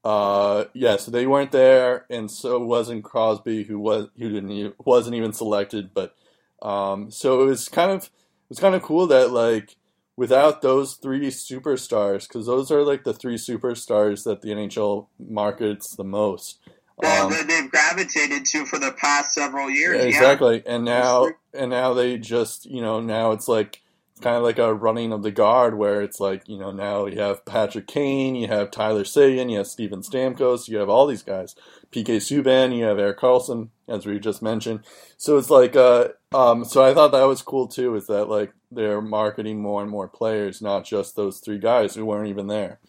uh, 0.05 0.67
yeah, 0.75 0.97
so 0.97 1.11
they 1.11 1.27
weren't 1.27 1.51
there, 1.51 2.07
and 2.09 2.31
so 2.31 2.61
wasn't 2.61 3.05
Crosby, 3.05 3.65
who 3.65 3.81
was 3.81 4.09
who 4.19 4.29
didn't 4.29 4.75
wasn't 4.85 5.17
even 5.17 5.33
selected. 5.33 5.93
But 5.93 6.15
um, 6.65 7.11
so 7.11 7.43
it 7.43 7.47
was 7.47 7.69
kind 7.69 7.91
of 7.91 8.05
it 8.05 8.11
was 8.49 8.59
kind 8.59 8.75
of 8.75 8.83
cool 8.83 9.07
that 9.09 9.31
like 9.31 9.77
without 10.17 10.63
those 10.63 10.95
three 10.95 11.29
superstars, 11.29 12.27
because 12.27 12.47
those 12.47 12.71
are 12.71 12.83
like 12.83 13.05
the 13.05 13.13
three 13.15 13.37
superstars 13.37 14.25
that 14.25 14.43
the 14.43 14.51
NHL 14.51 15.09
markets 15.19 15.95
the 15.97 16.05
most. 16.05 16.59
Well, 16.97 17.27
Um, 17.27 17.33
that 17.33 17.49
they've 17.49 17.71
gravitated 17.71 18.45
to 18.47 18.65
for 18.65 18.79
the 18.79 18.93
past 18.93 19.35
several 19.35 19.69
years. 19.69 19.97
yeah, 19.97 20.03
Yeah, 20.03 20.09
exactly. 20.09 20.63
And 20.67 20.85
now 20.85 21.29
and 21.53 21.71
now 21.71 21.93
they 21.93 22.19
just 22.19 22.67
you 22.67 22.81
know 22.81 23.01
now 23.01 23.33
it's 23.33 23.49
like 23.49 23.83
kind 24.21 24.37
of 24.37 24.43
like 24.43 24.59
a 24.59 24.73
running 24.73 25.13
of 25.13 25.23
the 25.23 25.31
guard 25.31 25.77
where 25.77 26.01
it's 26.01 26.21
like 26.21 26.49
you 26.49 26.59
know 26.59 26.71
now 26.71 27.07
you 27.07 27.21
have 27.21 27.45
Patrick 27.45 27.87
Kane, 27.87 28.35
you 28.35 28.49
have 28.49 28.71
Tyler 28.71 29.05
Seguin, 29.05 29.49
you 29.49 29.59
have 29.59 29.67
Steven 29.67 30.01
Stamkos, 30.01 30.69
you 30.69 30.79
have 30.79 30.89
all 30.89 31.07
these 31.07 31.23
guys, 31.23 31.55
PK 31.91 32.17
Subban, 32.17 32.77
you 32.77 32.85
have 32.85 32.99
Erik 32.99 33.19
Karlsson, 33.19 33.69
as 33.89 34.07
we 34.07 34.19
just 34.19 34.43
mentioned. 34.43 34.81
So 35.17 35.37
it's 35.37 35.51
like 35.51 35.77
uh 35.77 36.09
um 36.33 36.65
so 36.65 36.85
I 36.85 36.95
thought 36.95 37.13
that 37.13 37.25
was 37.25 37.43
cool 37.43 37.67
too, 37.67 37.95
is 37.97 38.07
that 38.07 38.27
like 38.27 38.53
they're 38.71 39.01
marketing 39.01 39.61
more 39.61 39.83
and 39.83 39.91
more 39.91 40.09
players, 40.09 40.61
not 40.63 40.85
just 40.85 41.17
those 41.17 41.41
three 41.41 41.59
guys 41.59 41.95
who 41.95 42.05
weren't 42.05 42.29
even 42.29 42.47
there. 42.47 42.81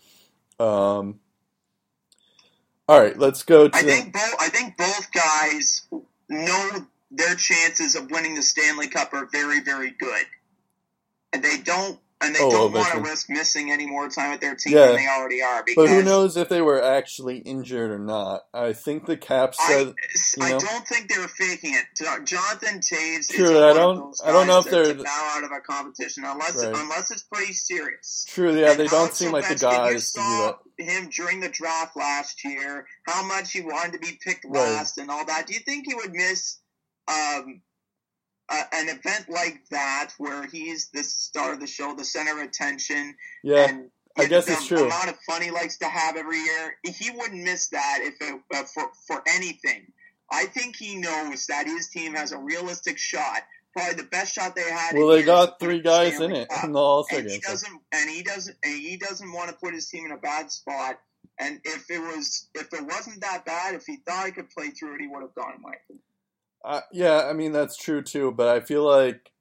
Um, 0.60 1.20
all 2.88 3.02
right, 3.02 3.18
let's 3.18 3.44
go 3.44 3.68
to. 3.68 3.76
I 3.76 3.82
think 3.82 4.14
both. 4.14 4.36
I 4.40 4.50
think 4.50 4.78
both 4.78 5.12
guys 5.12 5.88
know 6.30 6.88
their 7.12 7.36
chances 7.36 7.96
of 7.96 8.12
winning 8.12 8.36
the 8.36 8.44
Stanley 8.44 8.88
Cup 8.88 9.14
are 9.14 9.28
very, 9.32 9.62
very 9.62 9.92
good, 9.92 10.26
and 11.36 11.44
they 11.44 11.58
don't 11.58 12.00
and 12.22 12.34
they 12.34 12.40
Oh, 12.42 12.50
don't 12.50 12.72
well, 12.72 12.82
want 12.82 12.94
to 12.94 13.02
risk 13.02 13.30
missing 13.30 13.72
any 13.72 13.86
more 13.86 14.08
time 14.08 14.32
with 14.32 14.40
their 14.40 14.56
team 14.56 14.74
Yeah. 14.74 14.88
than 14.88 14.96
they 14.96 15.08
already 15.08 15.42
are. 15.44 15.64
Because 15.66 15.90
But 15.90 15.94
who 15.94 16.02
knows 16.02 16.38
if 16.38 16.48
they 16.48 16.62
were 16.62 16.82
actually 16.82 17.40
injured 17.40 17.92
or 17.92 18.00
not? 18.00 18.44
I 18.54 18.72
think 18.72 19.06
the 19.06 19.18
Caps 19.18 19.58
I, 19.60 19.68
said. 19.68 19.94
I 20.42 20.48
you 20.48 20.54
know? 20.54 20.60
don't 20.60 20.88
think 20.88 21.10
they 21.14 21.20
were 21.20 21.28
faking 21.28 21.76
it. 21.76 21.86
Jonathan 22.26 22.80
Toews 22.80 23.28
True, 23.28 23.44
is 23.46 23.52
I 23.52 23.74
don't- 23.74 24.16
I 24.24 24.32
don't 24.32 24.48
know 24.48 24.60
if 24.60 24.66
they're- 24.66 24.94
bow 24.94 25.32
out 25.36 25.44
of 25.44 25.52
a 25.52 25.60
competition 25.60 26.24
unless 26.24 26.56
Right. 26.56 26.74
unless 26.74 27.12
it's 27.12 27.24
pretty 27.24 27.52
serious. 27.52 28.26
True, 28.30 28.58
yeah, 28.58 28.72
And 28.72 28.80
they 28.80 28.88
don't 28.88 29.14
seem 29.14 29.34
like 29.34 29.50
the 29.50 29.56
guys 29.56 30.12
to 30.14 30.20
do 30.22 30.24
that. 30.78 30.84
him 30.86 31.10
during 31.10 31.42
the 31.42 31.50
draft 31.50 31.98
last 31.98 32.44
year, 32.46 32.88
how 33.06 33.24
much 33.24 33.52
he 33.52 33.60
wanted 33.60 33.92
to 33.92 34.00
be 34.00 34.18
picked 34.24 34.46
Right. 34.46 34.54
last 34.62 34.98
and 34.98 35.12
all 35.12 35.26
that. 35.26 35.48
Do 35.48 35.54
you 35.54 35.60
think 35.60 35.86
he 35.86 35.94
would 35.94 36.14
miss 36.14 36.60
um, 37.08 37.62
a, 38.50 38.76
an 38.76 38.90
event 38.90 39.30
like 39.30 39.62
that 39.72 40.12
where 40.18 40.46
he's 40.48 40.90
the 40.90 41.04
star 41.04 41.54
of 41.54 41.60
the 41.60 41.68
show, 41.68 41.96
the 41.96 42.06
center 42.06 42.42
of 42.42 42.48
attention? 42.48 43.16
Yeah, 43.44 43.70
and 43.70 43.92
I 44.18 44.26
guess 44.26 44.46
the 44.46 44.54
it's 44.54 44.68
true. 44.68 44.86
amount 44.86 45.10
of 45.10 45.18
fun 45.28 45.42
he 45.42 45.52
likes 45.52 45.78
to 45.80 45.86
have 45.86 46.16
every 46.16 46.40
year, 46.40 46.78
he 46.84 47.12
wouldn't 47.12 47.44
miss 47.44 47.68
that 47.70 48.00
if 48.02 48.16
it, 48.22 48.42
uh, 48.54 48.64
for 48.64 48.90
for 49.08 49.22
anything. 49.28 49.92
I 50.32 50.46
think 50.46 50.76
he 50.76 50.96
knows 50.96 51.48
that 51.48 51.68
his 51.68 51.90
team 51.90 52.16
has 52.16 52.32
a 52.32 52.38
realistic 52.38 52.98
shot, 52.98 53.42
probably 53.74 53.96
the 53.96 54.10
best 54.10 54.34
shot 54.34 54.56
they 54.56 54.64
had. 54.64 54.96
well, 54.96 55.10
they 55.10 55.24
got 55.24 55.60
three 55.60 55.82
guys 55.82 56.20
in 56.20 56.32
it 56.32 56.48
in 56.64 56.72
the 56.72 56.80
All 56.80 57.04
Star 57.04 57.20
and 57.20 57.30
he 57.30 57.40
doesn't 57.40 57.82
and 57.92 58.10
he 58.10 58.24
doesn't 58.24 58.58
and 58.64 58.74
he 58.74 58.98
doesn't 58.98 59.32
want 59.32 59.50
to 59.50 59.56
put 59.56 59.74
his 59.74 59.88
team 59.88 60.06
in 60.06 60.12
a 60.12 60.18
bad 60.18 60.52
spot. 60.52 61.00
And 61.38 61.60
if 61.66 61.90
it 61.90 62.00
was 62.00 62.48
if 62.56 62.74
it 62.74 62.86
wasn't 62.86 63.22
that 63.22 63.46
bad, 63.46 63.76
if 63.76 63.86
he 63.86 63.98
thought 63.98 64.26
he 64.26 64.32
could 64.32 64.50
play 64.50 64.70
through 64.70 64.96
it, 64.96 65.02
he 65.02 65.08
would 65.08 65.22
have 65.22 65.36
gone. 65.36 65.56
opinion. 65.56 66.02
Uh, 66.66 66.82
yeah, 66.94 67.28
I 67.30 67.34
mean 67.34 67.54
that's 67.54 67.78
true 67.78 68.04
too, 68.04 68.32
but 68.34 68.50
I 68.50 68.62
feel 68.62 68.86
like, 68.86 69.32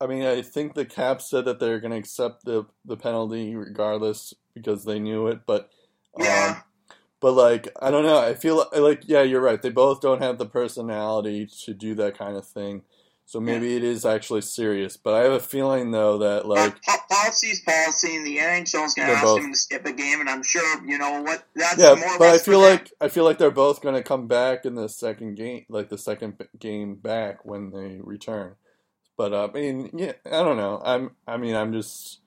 I 0.00 0.08
mean, 0.08 0.24
I 0.24 0.42
think 0.42 0.74
the 0.74 0.86
Caps 0.86 1.30
said 1.30 1.46
that 1.46 1.60
they're 1.60 1.80
going 1.80 1.92
to 1.92 1.98
accept 1.98 2.44
the 2.46 2.66
the 2.86 2.96
penalty 2.98 3.56
regardless 3.56 4.34
because 4.54 4.84
they 4.86 5.00
knew 5.00 5.28
it, 5.28 5.40
but 5.46 5.70
um, 6.16 6.24
Yeah. 6.24 6.62
but 7.20 7.32
like 7.34 7.68
I 7.82 7.90
don't 7.90 8.04
know, 8.04 8.18
I 8.18 8.34
feel 8.34 8.66
like 8.76 9.04
yeah, 9.08 9.22
you're 9.22 9.42
right. 9.42 9.62
They 9.62 9.70
both 9.70 10.00
don't 10.02 10.22
have 10.22 10.38
the 10.38 10.46
personality 10.46 11.46
to 11.66 11.74
do 11.74 11.94
that 11.96 12.18
kind 12.18 12.36
of 12.36 12.46
thing, 12.48 12.84
so 13.30 13.38
maybe 13.38 13.76
it 13.76 13.84
is 13.84 14.04
actually 14.04 14.40
serious. 14.40 14.96
But 14.96 15.14
I 15.14 15.20
have 15.20 15.30
a 15.30 15.38
feeling 15.38 15.92
though 15.92 16.18
that 16.18 16.46
like 16.46 16.74
policy's 17.08 17.60
policy, 17.60 18.16
and 18.16 18.26
the 18.26 18.38
NHL 18.38 18.84
is 18.84 18.94
going 18.94 19.06
to 19.06 19.14
ask 19.14 19.22
both- 19.22 19.38
him 19.38 19.52
to 19.52 19.56
skip 19.56 19.86
a 19.86 19.92
game, 19.92 20.18
and 20.18 20.28
I'm 20.28 20.42
sure 20.42 20.84
you 20.84 20.98
know 20.98 21.22
what. 21.22 21.44
That's 21.54 21.78
yeah, 21.78 21.94
more 21.94 22.18
but 22.18 22.34
I 22.34 22.38
feel 22.38 22.60
them. 22.60 22.70
like 22.72 22.92
I 23.00 23.06
feel 23.06 23.22
like 23.22 23.38
they're 23.38 23.52
both 23.52 23.82
going 23.82 23.94
to 23.94 24.02
come 24.02 24.26
back 24.26 24.64
in 24.64 24.74
the 24.74 24.88
second 24.88 25.36
game, 25.36 25.64
like 25.68 25.90
the 25.90 25.96
second 25.96 26.44
game 26.58 26.96
back 26.96 27.44
when 27.44 27.70
they 27.70 28.00
return. 28.02 28.56
But 29.16 29.32
uh, 29.32 29.48
I 29.54 29.60
mean, 29.60 29.90
yeah, 29.94 30.14
I 30.26 30.42
don't 30.42 30.56
know. 30.56 30.82
I'm, 30.84 31.12
I 31.24 31.36
mean, 31.36 31.54
I'm 31.54 31.72
just, 31.72 32.18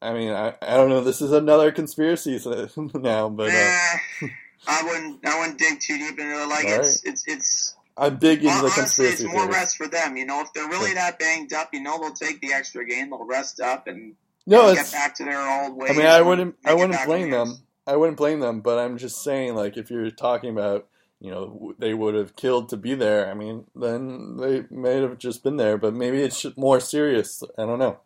I 0.00 0.12
mean, 0.12 0.30
I, 0.30 0.54
I 0.62 0.76
don't 0.76 0.90
know. 0.90 1.00
This 1.00 1.22
is 1.22 1.32
another 1.32 1.72
conspiracy 1.72 2.38
now, 2.94 3.28
but 3.30 3.48
uh, 3.48 3.86
I 4.68 4.82
wouldn't. 4.84 5.26
I 5.26 5.40
wouldn't 5.40 5.58
dig 5.58 5.80
too 5.80 5.98
deep 5.98 6.20
into 6.20 6.40
it. 6.40 6.48
Like 6.48 6.66
All 6.66 6.78
it's, 6.78 7.02
it's 7.04 7.24
it's 7.26 7.59
I'm 8.00 8.16
big 8.16 8.38
into 8.38 8.48
the 8.48 8.58
honestly, 8.60 8.82
conspiracy 8.82 9.24
it's 9.24 9.32
more 9.32 9.42
theories. 9.42 9.56
rest 9.56 9.76
for 9.76 9.86
them. 9.86 10.16
You 10.16 10.24
know, 10.24 10.40
if 10.40 10.52
they're 10.54 10.68
really 10.68 10.94
that 10.94 11.18
banged 11.18 11.52
up, 11.52 11.68
you 11.72 11.82
know, 11.82 12.00
they'll 12.00 12.12
take 12.12 12.40
the 12.40 12.52
extra 12.52 12.84
game, 12.84 13.10
they'll 13.10 13.26
rest 13.26 13.60
up, 13.60 13.86
and 13.86 14.14
No, 14.46 14.74
get 14.74 14.90
back 14.90 15.14
to 15.16 15.24
their 15.24 15.62
old 15.62 15.76
ways. 15.76 15.90
I 15.90 15.94
mean, 15.94 16.06
I 16.06 16.22
wouldn't, 16.22 16.56
I 16.64 16.74
wouldn't 16.74 17.04
blame 17.04 17.30
them. 17.30 17.58
I 17.86 17.96
wouldn't 17.96 18.16
blame 18.16 18.40
them, 18.40 18.60
but 18.60 18.78
I'm 18.78 18.98
just 18.98 19.22
saying, 19.22 19.54
like, 19.54 19.76
if 19.76 19.90
you're 19.90 20.10
talking 20.10 20.50
about, 20.50 20.86
you 21.20 21.30
know, 21.30 21.74
they 21.78 21.92
would 21.92 22.14
have 22.14 22.36
killed 22.36 22.70
to 22.70 22.76
be 22.76 22.94
there. 22.94 23.30
I 23.30 23.34
mean, 23.34 23.66
then 23.76 24.38
they 24.38 24.64
may 24.70 25.02
have 25.02 25.18
just 25.18 25.42
been 25.42 25.56
there, 25.56 25.76
but 25.76 25.92
maybe 25.92 26.22
it's 26.22 26.46
more 26.56 26.80
serious. 26.80 27.42
I 27.58 27.66
don't 27.66 27.78
know. 27.78 27.98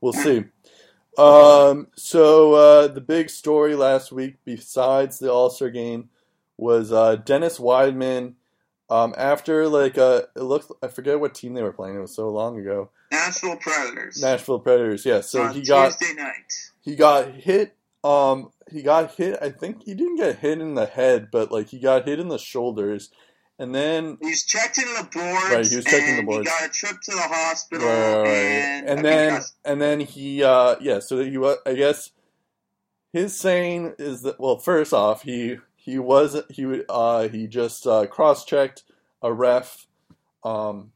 We'll 0.00 0.12
see. 0.12 0.44
Um, 1.18 1.88
so 1.96 2.54
uh, 2.54 2.86
the 2.88 3.00
big 3.00 3.30
story 3.30 3.74
last 3.74 4.10
week, 4.10 4.36
besides 4.44 5.18
the 5.18 5.30
All 5.30 5.50
Star 5.50 5.68
game, 5.68 6.08
was 6.56 6.92
uh, 6.92 7.16
Dennis 7.16 7.58
Wideman. 7.58 8.34
Um, 8.90 9.14
after 9.16 9.68
like 9.68 9.96
uh, 9.96 10.22
it 10.34 10.42
looks, 10.42 10.66
I 10.82 10.88
forget 10.88 11.20
what 11.20 11.34
team 11.34 11.54
they 11.54 11.62
were 11.62 11.72
playing. 11.72 11.96
It 11.96 12.00
was 12.00 12.14
so 12.14 12.28
long 12.28 12.58
ago. 12.58 12.90
Nashville 13.12 13.56
Predators. 13.56 14.20
Nashville 14.20 14.58
Predators. 14.58 15.06
Yeah. 15.06 15.20
So 15.20 15.42
on 15.42 15.54
he 15.54 15.62
got 15.62 15.92
Tuesday 15.98 16.14
night. 16.20 16.52
he 16.82 16.96
got 16.96 17.30
hit. 17.30 17.76
Um, 18.02 18.50
he 18.70 18.82
got 18.82 19.14
hit. 19.14 19.38
I 19.40 19.50
think 19.50 19.84
he 19.84 19.94
didn't 19.94 20.16
get 20.16 20.38
hit 20.40 20.60
in 20.60 20.74
the 20.74 20.86
head, 20.86 21.28
but 21.30 21.52
like 21.52 21.68
he 21.68 21.78
got 21.78 22.06
hit 22.08 22.18
in 22.18 22.28
the 22.28 22.38
shoulders, 22.38 23.10
and 23.58 23.74
then 23.74 24.18
He's 24.22 24.44
checked 24.44 24.78
into 24.78 24.90
the 24.94 25.08
boards. 25.12 25.44
Right, 25.54 25.66
he 25.66 25.76
was 25.76 25.84
checking 25.84 26.16
the 26.16 26.22
boards. 26.22 26.48
He 26.50 26.58
got 26.58 26.68
a 26.68 26.72
trip 26.72 26.96
to 27.02 27.10
the 27.12 27.20
hospital, 27.20 27.86
right, 27.86 28.26
and, 28.26 28.88
and 28.88 29.04
then 29.04 29.32
because- 29.34 29.52
and 29.64 29.80
then 29.80 30.00
he 30.00 30.42
uh 30.42 30.76
yeah. 30.80 30.98
So 30.98 31.22
he. 31.22 31.36
I 31.66 31.74
guess 31.74 32.10
his 33.12 33.38
saying 33.38 33.94
is 33.98 34.22
that 34.22 34.40
well, 34.40 34.58
first 34.58 34.92
off, 34.92 35.22
he 35.22 35.58
he 35.82 35.98
was 35.98 36.36
he 36.50 36.82
uh 36.88 37.28
he 37.28 37.46
just 37.46 37.86
uh, 37.86 38.06
cross 38.06 38.44
checked 38.44 38.82
a 39.22 39.32
ref, 39.32 39.86
um, 40.44 40.92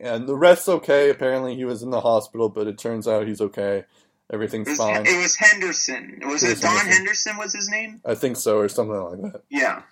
and 0.00 0.28
the 0.28 0.36
ref's 0.36 0.68
okay. 0.68 1.10
Apparently, 1.10 1.54
he 1.56 1.64
was 1.64 1.82
in 1.82 1.90
the 1.90 2.00
hospital, 2.00 2.48
but 2.48 2.66
it 2.66 2.78
turns 2.78 3.06
out 3.06 3.26
he's 3.26 3.40
okay. 3.40 3.78
it 3.78 3.86
Everything's 4.32 4.68
was, 4.68 4.78
fine. 4.78 5.06
it 5.06 5.22
was 5.22 5.36
Henderson. 5.36 6.20
Was 6.24 6.42
It 6.42 6.58
it, 6.58 6.60
Don 6.60 6.70
Henderson. 6.72 6.92
Henderson? 6.92 7.36
Was 7.38 7.54
his 7.54 7.68
name? 7.70 8.00
I 8.04 8.14
think 8.14 8.36
so, 8.36 8.58
or 8.58 8.68
something 8.68 8.96
like 8.96 9.32
that. 9.32 9.42
Yeah. 9.48 9.82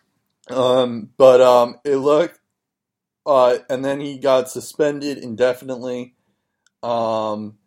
Um, 0.50 1.10
but 1.16 1.40
um, 1.40 1.76
it 1.84 1.96
looked, 1.96 2.38
uh, 3.24 3.58
and 3.70 3.84
then 3.84 4.00
he 4.00 4.18
got 4.18 4.50
suspended 4.50 5.18
indefinitely. 5.18 6.14
Um, 6.82 7.58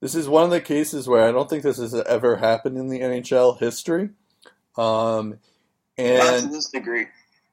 this 0.00 0.14
is 0.14 0.28
one 0.28 0.44
of 0.44 0.50
the 0.50 0.60
cases 0.60 1.08
where 1.08 1.24
I 1.28 1.32
don't 1.32 1.48
think 1.50 1.62
this 1.62 1.78
has 1.78 1.94
ever 1.94 2.36
happened 2.36 2.76
in 2.78 2.88
the 2.88 3.00
NHL 3.00 3.58
history. 3.58 4.10
Um, 4.76 5.38
Not 5.98 6.38
to 6.38 6.44
and 6.44 6.52
this 6.54 6.68
degree. 6.70 7.06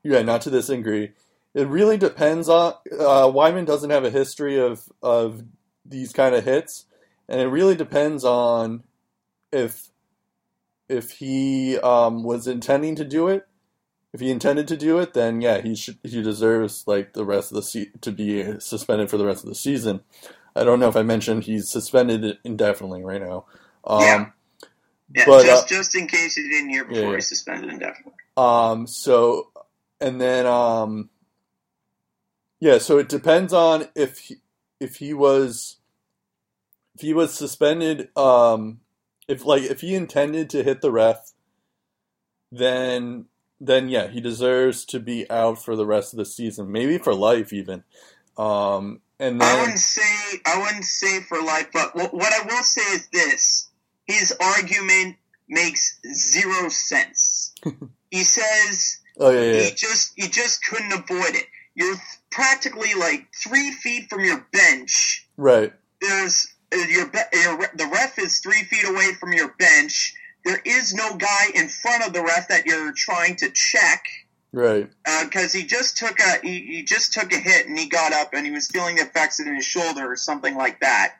yeah, 0.03 0.21
not 0.21 0.41
to 0.41 0.49
this 0.49 0.67
degree. 0.67 1.11
It 1.53 1.67
really 1.67 1.97
depends 1.97 2.49
on. 2.49 2.73
Uh, 2.91 3.31
Wideman 3.31 3.65
doesn't 3.65 3.89
have 3.89 4.03
a 4.03 4.09
history 4.09 4.59
of 4.59 4.83
of 5.01 5.43
these 5.85 6.11
kind 6.13 6.35
of 6.35 6.43
hits, 6.43 6.85
and 7.29 7.39
it 7.41 7.47
really 7.47 7.75
depends 7.75 8.23
on 8.25 8.83
if 9.51 9.89
if 10.89 11.11
he 11.11 11.77
um, 11.79 12.23
was 12.23 12.47
intending 12.47 12.95
to 12.95 13.05
do 13.05 13.27
it. 13.27 13.47
If 14.13 14.21
he 14.21 14.31
intended 14.31 14.67
to 14.69 14.77
do 14.77 14.99
it, 14.99 15.13
then 15.13 15.41
yeah, 15.41 15.61
he 15.61 15.75
should 15.75 15.97
he 16.03 16.21
deserves 16.21 16.83
like 16.87 17.13
the 17.13 17.25
rest 17.25 17.51
of 17.51 17.55
the 17.55 17.63
se- 17.63 17.91
to 18.01 18.11
be 18.11 18.59
suspended 18.59 19.09
for 19.09 19.17
the 19.17 19.25
rest 19.25 19.43
of 19.43 19.49
the 19.49 19.55
season. 19.55 20.01
I 20.55 20.63
don't 20.63 20.79
know 20.79 20.87
if 20.87 20.95
I 20.95 21.03
mentioned 21.03 21.43
he's 21.43 21.69
suspended 21.69 22.37
indefinitely 22.45 23.03
right 23.03 23.21
now. 23.21 23.45
Um, 23.83 24.01
Yeah. 24.01 24.25
Yeah, 25.15 25.23
But, 25.27 25.45
just 25.45 25.65
uh, 25.65 25.67
just 25.67 25.95
in 25.95 26.07
case 26.07 26.35
you 26.37 26.49
didn't 26.49 26.69
hear 26.69 26.85
before, 26.85 27.01
yeah, 27.03 27.09
yeah. 27.09 27.15
he's 27.15 27.27
suspended 27.29 27.71
indefinitely. 27.71 28.13
Um, 28.37 28.87
so, 28.87 29.51
and 30.01 30.19
then, 30.19 30.45
um, 30.45 31.09
yeah, 32.59 32.77
so 32.77 32.97
it 32.97 33.09
depends 33.09 33.53
on 33.53 33.87
if 33.95 34.19
he, 34.19 34.37
if 34.79 34.97
he 34.97 35.13
was, 35.13 35.77
if 36.95 37.01
he 37.01 37.13
was 37.13 37.33
suspended, 37.33 38.09
um, 38.17 38.81
if 39.27 39.45
like, 39.45 39.63
if 39.63 39.81
he 39.81 39.95
intended 39.95 40.49
to 40.51 40.63
hit 40.63 40.81
the 40.81 40.91
ref, 40.91 41.31
then, 42.51 43.25
then 43.59 43.89
yeah, 43.89 44.07
he 44.07 44.19
deserves 44.19 44.85
to 44.85 44.99
be 44.99 45.29
out 45.29 45.63
for 45.63 45.75
the 45.75 45.85
rest 45.85 46.13
of 46.13 46.17
the 46.17 46.25
season, 46.25 46.71
maybe 46.71 46.97
for 46.97 47.13
life 47.13 47.53
even. 47.53 47.83
Um, 48.37 49.01
and 49.19 49.39
then, 49.39 49.47
I 49.47 49.61
wouldn't 49.61 49.79
say 49.79 50.41
I 50.45 50.59
wouldn't 50.59 50.83
say 50.83 51.21
for 51.21 51.41
life, 51.41 51.69
but 51.71 51.95
what, 51.95 52.13
what 52.13 52.33
I 52.33 52.45
will 52.45 52.63
say 52.63 52.81
is 52.81 53.07
this: 53.07 53.69
his 54.05 54.35
argument 54.41 55.15
makes 55.47 55.99
zero 56.13 56.69
sense. 56.69 57.53
he 58.15 58.23
says 58.23 58.97
oh 59.19 59.29
yeah, 59.29 59.41
yeah, 59.41 59.63
he 59.63 59.71
just 59.71 60.13
he 60.15 60.27
just 60.27 60.63
couldn't 60.65 60.93
avoid 60.93 61.35
it. 61.35 61.45
You're 61.75 61.95
practically 62.31 62.93
like 62.93 63.27
three 63.43 63.71
feet 63.71 64.09
from 64.09 64.23
your 64.23 64.45
bench. 64.51 65.27
right, 65.37 65.73
There's 66.01 66.47
uh, 66.73 66.77
your, 66.77 67.11
your 67.33 67.57
the 67.75 67.89
ref 67.91 68.17
is 68.19 68.39
three 68.39 68.63
feet 68.63 68.87
away 68.87 69.13
from 69.19 69.33
your 69.33 69.49
bench. 69.59 70.13
There 70.45 70.61
is 70.63 70.93
no 70.93 71.15
guy 71.15 71.45
in 71.53 71.67
front 71.69 72.05
of 72.05 72.13
the 72.13 72.21
ref 72.21 72.47
that 72.49 72.65
you're 72.65 72.93
trying 72.93 73.35
to 73.37 73.49
check 73.51 74.03
right, 74.53 74.89
because 75.23 75.51
he 75.51 75.63
just 75.65 75.97
took 75.97 76.19
a 76.19 76.39
he, 76.41 76.59
he 76.65 76.83
just 76.83 77.13
took 77.13 77.33
a 77.33 77.37
hit 77.37 77.67
and 77.67 77.77
he 77.77 77.87
got 77.87 78.13
up 78.13 78.33
and 78.33 78.45
he 78.45 78.51
was 78.51 78.67
feeling 78.67 78.95
the 78.95 79.01
effects 79.03 79.39
in 79.39 79.53
his 79.53 79.65
shoulder 79.65 80.09
or 80.09 80.15
something 80.15 80.55
like 80.55 80.79
that. 80.81 81.15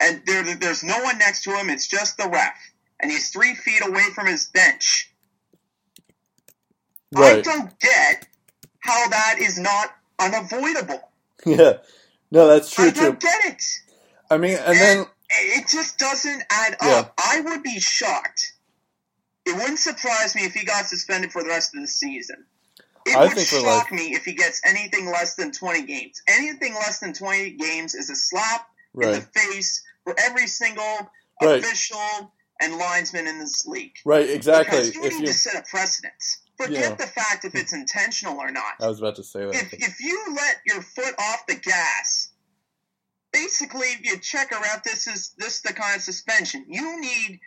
and 0.00 0.22
there, 0.26 0.42
there's 0.56 0.82
no 0.82 0.98
one 1.02 1.18
next 1.18 1.44
to 1.44 1.50
him. 1.52 1.70
It's 1.70 1.86
just 1.86 2.16
the 2.16 2.28
ref, 2.28 2.54
and 2.98 3.10
he's 3.10 3.30
three 3.30 3.54
feet 3.54 3.82
away 3.86 4.04
from 4.14 4.26
his 4.26 4.46
bench. 4.46 5.09
I 7.16 7.40
don't 7.42 7.78
get 7.80 8.26
how 8.80 9.08
that 9.08 9.36
is 9.40 9.58
not 9.58 9.94
unavoidable. 10.18 11.08
Yeah. 11.46 11.78
No, 12.30 12.46
that's 12.46 12.72
true 12.74 12.86
I 12.88 12.90
too. 12.90 13.00
don't 13.00 13.20
get 13.20 13.44
it. 13.46 13.62
I 14.30 14.36
mean, 14.38 14.56
and 14.56 14.76
then 14.76 15.06
It 15.30 15.68
just 15.68 15.98
doesn't 15.98 16.42
add 16.50 16.76
Yeah. 16.82 16.88
up. 16.90 17.14
I 17.18 17.40
would 17.40 17.62
be 17.62 17.78
shocked. 17.80 18.52
It 19.46 19.56
wouldn't 19.56 19.78
surprise 19.78 20.34
me 20.34 20.42
if 20.44 20.54
he 20.54 20.64
got 20.64 20.86
suspended 20.86 21.32
for 21.32 21.42
the 21.42 21.48
rest 21.48 21.74
of 21.74 21.80
the 21.80 21.88
season. 21.88 22.44
It 23.06 23.16
I 23.16 23.26
would 23.26 23.38
shock 23.38 23.90
life. 23.90 23.92
me 23.92 24.14
if 24.14 24.24
he 24.24 24.32
gets 24.34 24.60
anything 24.64 25.06
less 25.10 25.34
than 25.36 25.52
20 25.52 25.82
games. 25.82 26.20
Anything 26.28 26.74
less 26.74 26.98
than 27.00 27.12
20 27.14 27.50
games 27.52 27.94
is 27.94 28.10
a 28.10 28.16
slap 28.16 28.68
in 28.94 29.12
the 29.12 29.20
face 29.34 29.82
for 30.04 30.14
every 30.18 30.46
single 30.46 31.10
Right. 31.42 31.64
official 31.64 32.32
and 32.60 32.76
linesman 32.76 33.26
in 33.26 33.38
this 33.38 33.66
league. 33.66 33.96
right, 34.04 34.28
exactly. 34.28 34.90
Because 34.90 34.94
you 34.94 35.04
If 35.04 35.12
need 35.14 35.20
you, 35.20 35.26
to 35.28 35.34
set 35.34 35.54
a 35.54 35.62
precedent. 35.62 36.12
Forget 36.60 36.90
Yeah. 36.90 36.94
the 36.94 37.06
fact 37.06 37.44
if 37.44 37.54
it's 37.54 37.72
intentional 37.72 38.38
or 38.38 38.50
not. 38.50 38.74
I 38.80 38.88
was 38.88 38.98
about 39.00 39.16
to 39.16 39.24
say 39.24 39.40
that. 39.40 39.54
If, 39.54 39.72
if 39.72 40.00
you 40.00 40.34
let 40.34 40.56
your 40.66 40.82
foot 40.82 41.14
off 41.18 41.46
the 41.46 41.54
gas, 41.54 42.28
basically 43.32 43.86
if 43.88 44.04
you 44.04 44.18
check 44.18 44.52
a 44.52 44.60
ref, 44.60 44.82
this 44.82 45.06
is 45.06 45.34
this 45.38 45.56
is 45.56 45.62
the 45.62 45.72
kind 45.72 45.96
of 45.96 46.02
suspension. 46.02 46.64
You 46.68 47.00
need 47.00 47.40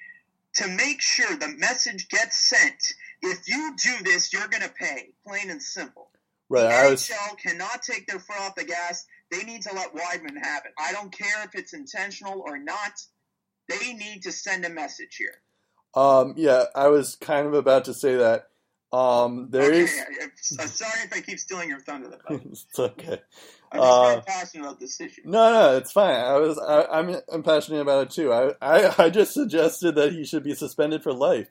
to 0.55 0.67
make 0.67 1.01
sure 1.01 1.35
the 1.35 1.49
message 1.57 2.07
gets 2.09 2.37
sent. 2.49 2.81
If 3.21 3.47
you 3.47 3.75
do 3.81 4.03
this, 4.03 4.31
you're 4.33 4.47
gonna 4.47 4.69
pay. 4.69 5.09
Plain 5.27 5.49
and 5.49 5.61
simple. 5.61 6.09
right, 6.49 6.61
the 6.63 6.67
I 6.75 6.89
was. 6.89 7.07
NHL 7.07 7.37
cannot 7.37 7.81
take 7.81 8.07
their 8.07 8.19
foot 8.19 8.37
off 8.39 8.55
the 8.55 8.63
gas. 8.65 9.05
They 9.31 9.43
need 9.43 9.61
to 9.63 9.73
let 9.73 9.93
Wideman 9.95 10.37
have 10.43 10.65
it. 10.65 10.73
I 10.77 10.91
don't 10.91 11.11
care 11.11 11.43
if 11.43 11.55
it's 11.55 11.73
intentional 11.73 12.43
or 12.45 12.57
not. 12.57 12.91
They 13.69 13.93
need 13.93 14.23
to 14.23 14.31
send 14.31 14.65
a 14.65 14.69
message 14.69 15.15
here. 15.17 15.41
Um, 15.95 16.33
yeah, 16.37 16.65
I 16.75 16.87
was 16.89 17.15
kind 17.15 17.47
of 17.47 17.53
about 17.53 17.85
to 17.85 17.93
say 17.93 18.15
that. 18.15 18.49
Um, 18.93 19.47
there 19.49 19.63
okay, 19.63 19.79
is. 19.81 20.57
I'm 20.59 20.67
sorry 20.67 20.91
if 21.05 21.11
I 21.13 21.21
keep 21.21 21.39
stealing 21.39 21.67
your 21.69 21.79
thunder. 21.79 22.15
It's 22.29 22.79
okay. 22.79 23.21
I'm 23.71 23.79
just 23.79 23.91
Uh, 23.91 24.21
passionate 24.21 24.63
about 24.65 24.79
this 24.79 25.01
issue. 25.01 25.23
No, 25.25 25.51
no, 25.51 25.77
it's 25.77 25.91
fine. 25.91 26.13
I 26.13 26.37
was, 26.37 26.59
I, 26.59 26.83
I'm, 26.85 27.15
I'm 27.31 27.41
passionate 27.41 27.81
about 27.81 28.07
it 28.07 28.11
too. 28.11 28.31
I, 28.31 28.51
I, 28.61 29.05
I 29.05 29.09
just 29.09 29.33
suggested 29.33 29.95
that 29.95 30.11
he 30.13 30.23
should 30.23 30.43
be 30.43 30.53
suspended 30.53 31.01
for 31.01 31.11
life. 31.11 31.49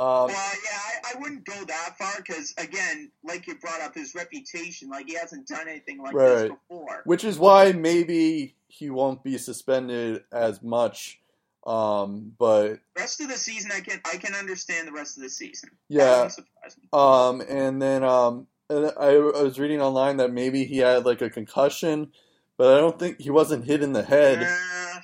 Um, 0.00 0.26
Well, 0.26 0.28
yeah, 0.28 0.80
I, 1.04 1.12
I 1.14 1.20
wouldn't 1.20 1.44
go 1.44 1.64
that 1.64 1.94
far 1.98 2.14
because, 2.16 2.52
again, 2.58 3.12
like 3.22 3.46
you 3.46 3.54
brought 3.54 3.80
up, 3.80 3.94
his 3.94 4.16
reputation, 4.16 4.88
like 4.88 5.06
he 5.06 5.14
hasn't 5.14 5.46
done 5.46 5.68
anything 5.68 6.02
like 6.02 6.16
this 6.16 6.50
before. 6.50 7.02
which 7.04 7.22
is 7.22 7.38
why 7.38 7.70
maybe 7.70 8.56
he 8.66 8.90
won't 8.90 9.22
be 9.22 9.38
suspended 9.38 10.24
as 10.32 10.62
much. 10.64 11.20
Um, 11.66 12.32
but 12.38 12.80
Rest 12.98 13.20
of 13.20 13.28
the 13.28 13.36
season, 13.36 13.70
I 13.72 13.80
can 13.80 14.00
I 14.04 14.16
can 14.16 14.34
understand 14.34 14.88
the 14.88 14.92
rest 14.92 15.16
of 15.16 15.22
the 15.22 15.30
season. 15.30 15.70
Yeah, 15.88 16.14
wouldn't 16.16 16.32
surprise 16.32 16.76
me. 16.76 16.88
um, 16.92 17.40
and 17.48 17.80
then 17.80 18.02
um, 18.04 18.46
and 18.68 18.86
I, 18.98 19.10
I 19.14 19.42
was 19.42 19.58
reading 19.60 19.80
online 19.80 20.16
that 20.16 20.32
maybe 20.32 20.64
he 20.64 20.78
had 20.78 21.04
like 21.06 21.22
a 21.22 21.30
concussion, 21.30 22.10
but 22.56 22.76
I 22.76 22.80
don't 22.80 22.98
think 22.98 23.20
he 23.20 23.30
wasn't 23.30 23.64
hit 23.66 23.82
in 23.82 23.92
the 23.92 24.02
head. 24.02 24.42
Uh, 24.42 25.00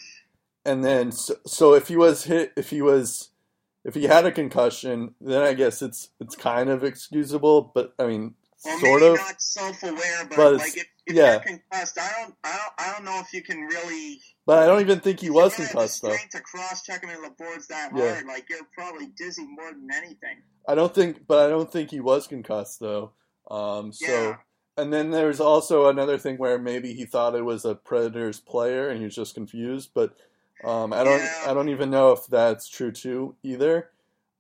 And 0.65 0.85
then 0.85 1.13
so, 1.13 1.35
so 1.47 1.75
if 1.75 1.89
he 1.89 1.97
was 1.97 2.25
hit, 2.25 2.53
if 2.57 2.71
he 2.71 2.83
was, 2.83 3.31
if 3.85 3.95
he 3.95 4.05
had 4.05 4.27
a 4.27 4.33
concussion, 4.33 5.15
then 5.21 5.43
I 5.43 5.55
guess 5.55 5.81
it's 5.81 6.11
it's 6.21 6.37
kind 6.37 6.69
of 6.69 6.85
excusable. 6.85 7.71
But 7.75 7.95
I 7.99 8.07
mean, 8.07 8.35
well, 8.65 8.79
sort 8.81 9.01
maybe 9.01 9.13
of. 9.13 9.17
not 9.19 9.41
self-aware, 9.41 10.27
but, 10.29 10.37
But 10.37 10.53
like 10.59 10.77
if, 10.77 10.87
if 11.09 11.15
yeah. 11.17 11.33
you're 11.33 11.41
concussed, 11.41 11.99
I 11.99 12.11
don't, 12.23 12.35
I 12.45 12.51
don't, 12.57 12.73
I 12.89 12.93
don't 12.93 13.05
know 13.05 13.21
if 13.21 13.33
you 13.33 13.43
can 13.43 13.61
really. 13.63 14.21
But 14.47 14.63
I 14.63 14.67
don't 14.67 14.81
even 14.81 15.01
think 15.01 15.21
he 15.21 15.31
was 15.31 15.55
concussed 15.55 16.03
though. 16.03 16.15
to 16.31 16.41
cross-check 16.41 17.03
him 17.03 17.11
in 17.11 17.21
the 17.23 17.31
boards 17.31 17.67
that 17.69 17.91
Yeah. 17.95 18.15
hard. 18.15 18.27
Like 18.27 18.47
you're 18.49 18.61
probably 18.75 19.07
dizzy 19.17 19.47
more 19.47 19.71
than 19.73 19.89
anything. 19.95 20.43
I 20.67 20.75
don't 20.75 20.95
think, 20.95 21.27
but 21.27 21.47
I 21.47 21.49
don't 21.51 21.71
think 21.71 21.91
he 21.91 22.01
was 22.01 22.27
concussed 22.27 22.81
though. 22.81 23.13
Um, 23.51 23.93
so, 23.93 24.07
Yeah. 24.11 24.37
and 24.77 24.93
then 24.93 25.11
there's 25.11 25.41
also 25.41 25.89
another 25.89 26.19
thing 26.19 26.37
where 26.37 26.59
maybe 26.59 26.93
he 26.95 27.05
thought 27.05 27.35
it 27.35 27.45
was 27.45 27.65
a 27.65 27.75
Predators 27.75 28.41
player 28.41 28.89
and 28.89 28.99
he 28.99 29.05
was 29.05 29.15
just 29.15 29.35
confused. 29.35 29.91
But 29.95 30.15
um, 30.65 30.93
I 30.93 31.05
don't, 31.05 31.21
Yeah. 31.21 31.45
I 31.47 31.55
don't 31.55 31.69
even 31.69 31.91
know 31.91 32.13
if 32.13 32.27
that's 32.27 32.69
true 32.69 32.91
too 32.93 33.35
either. 33.43 33.91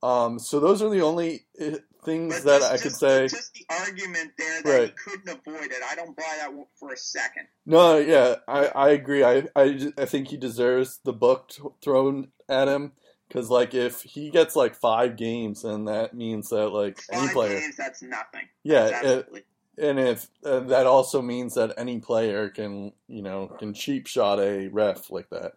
Um, 0.02 0.38
so 0.38 0.60
those 0.60 0.80
are 0.80 0.88
the 0.90 1.02
only 1.02 1.46
uh, 1.60 1.78
things 2.04 2.34
But 2.36 2.44
that 2.44 2.60
just, 2.60 2.72
I 2.72 2.76
could 2.76 2.82
just, 2.90 3.00
say. 3.00 3.28
just 3.28 3.54
the 3.54 3.66
argument 3.70 4.32
there 4.38 4.62
that 4.62 4.68
Right. 4.78 4.88
he 4.88 5.10
couldn't 5.10 5.28
avoid 5.28 5.70
it. 5.70 5.82
I 5.90 5.94
don't 5.94 6.16
buy 6.16 6.36
that 6.40 6.50
for 6.78 6.92
a 6.92 6.96
second. 6.96 7.46
No, 7.66 7.98
yeah, 7.98 8.36
I, 8.46 8.66
I 8.66 8.88
agree. 8.90 9.24
I, 9.24 9.44
I, 9.56 9.90
I 9.98 10.04
think 10.04 10.28
he 10.28 10.36
deserves 10.36 11.00
the 11.04 11.12
book 11.12 11.48
t- 11.50 11.62
thrown 11.82 12.28
at 12.48 12.68
him 12.68 12.92
because 13.28 13.50
like 13.50 13.74
if 13.74 14.02
he 14.02 14.30
gets 14.30 14.56
like 14.56 14.74
five 14.74 15.16
games, 15.16 15.62
then 15.62 15.84
that 15.86 16.14
means 16.14 16.48
that 16.50 16.68
like 16.70 16.98
any 17.12 17.26
Five 17.26 17.34
player, 17.34 17.60
games, 17.60 17.76
that's 17.76 18.02
nothing. 18.02 18.48
yeah, 18.62 19.02
it, 19.02 19.44
and 19.76 20.00
if 20.00 20.28
uh, 20.44 20.60
that 20.60 20.86
also 20.86 21.20
means 21.22 21.54
that 21.54 21.74
any 21.76 21.98
player 22.00 22.48
can 22.48 22.92
you 23.06 23.22
know 23.22 23.48
can 23.58 23.74
cheap 23.74 24.06
shot 24.06 24.40
a 24.40 24.68
ref 24.68 25.10
like 25.10 25.28
that. 25.30 25.52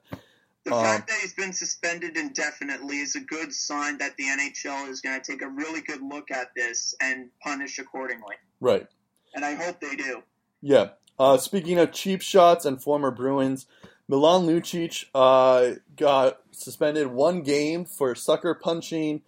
The 0.64 0.76
um, 0.76 0.84
fact 0.84 1.07
that 1.07 1.18
he's 1.22 1.34
been 1.34 1.53
suspended 1.53 2.18
indefinitely 2.18 2.97
is 2.97 3.16
a 3.16 3.20
good 3.20 3.51
sign 3.53 3.97
that 3.97 4.16
the 4.18 4.26
NHL 4.26 4.89
is 4.89 5.01
going 5.01 5.20
to 5.20 5.32
take 5.32 5.41
a 5.41 5.47
really 5.47 5.82
good 5.82 6.01
look 6.01 6.30
at 6.30 6.53
this 6.55 6.93
and 7.01 7.30
punish 7.41 7.80
accordingly. 7.80 8.36
Right. 8.59 8.88
And 9.34 9.43
I 9.43 9.55
hope 9.55 9.80
they 9.80 9.95
do. 9.95 10.22
Yeah. 10.62 10.89
Uh, 11.18 11.38
speaking 11.38 11.80
of 11.80 11.91
cheap 11.91 12.22
shots 12.22 12.66
and 12.66 12.82
former 12.82 13.12
Bruins, 13.12 13.66
Milan 14.07 14.45
Lucic 14.45 15.05
uh, 15.16 15.78
got 15.95 16.39
suspended 16.51 17.07
one 17.07 17.41
game 17.41 17.86
for 17.86 18.14
sucker 18.14 18.53
punching. 18.53 19.22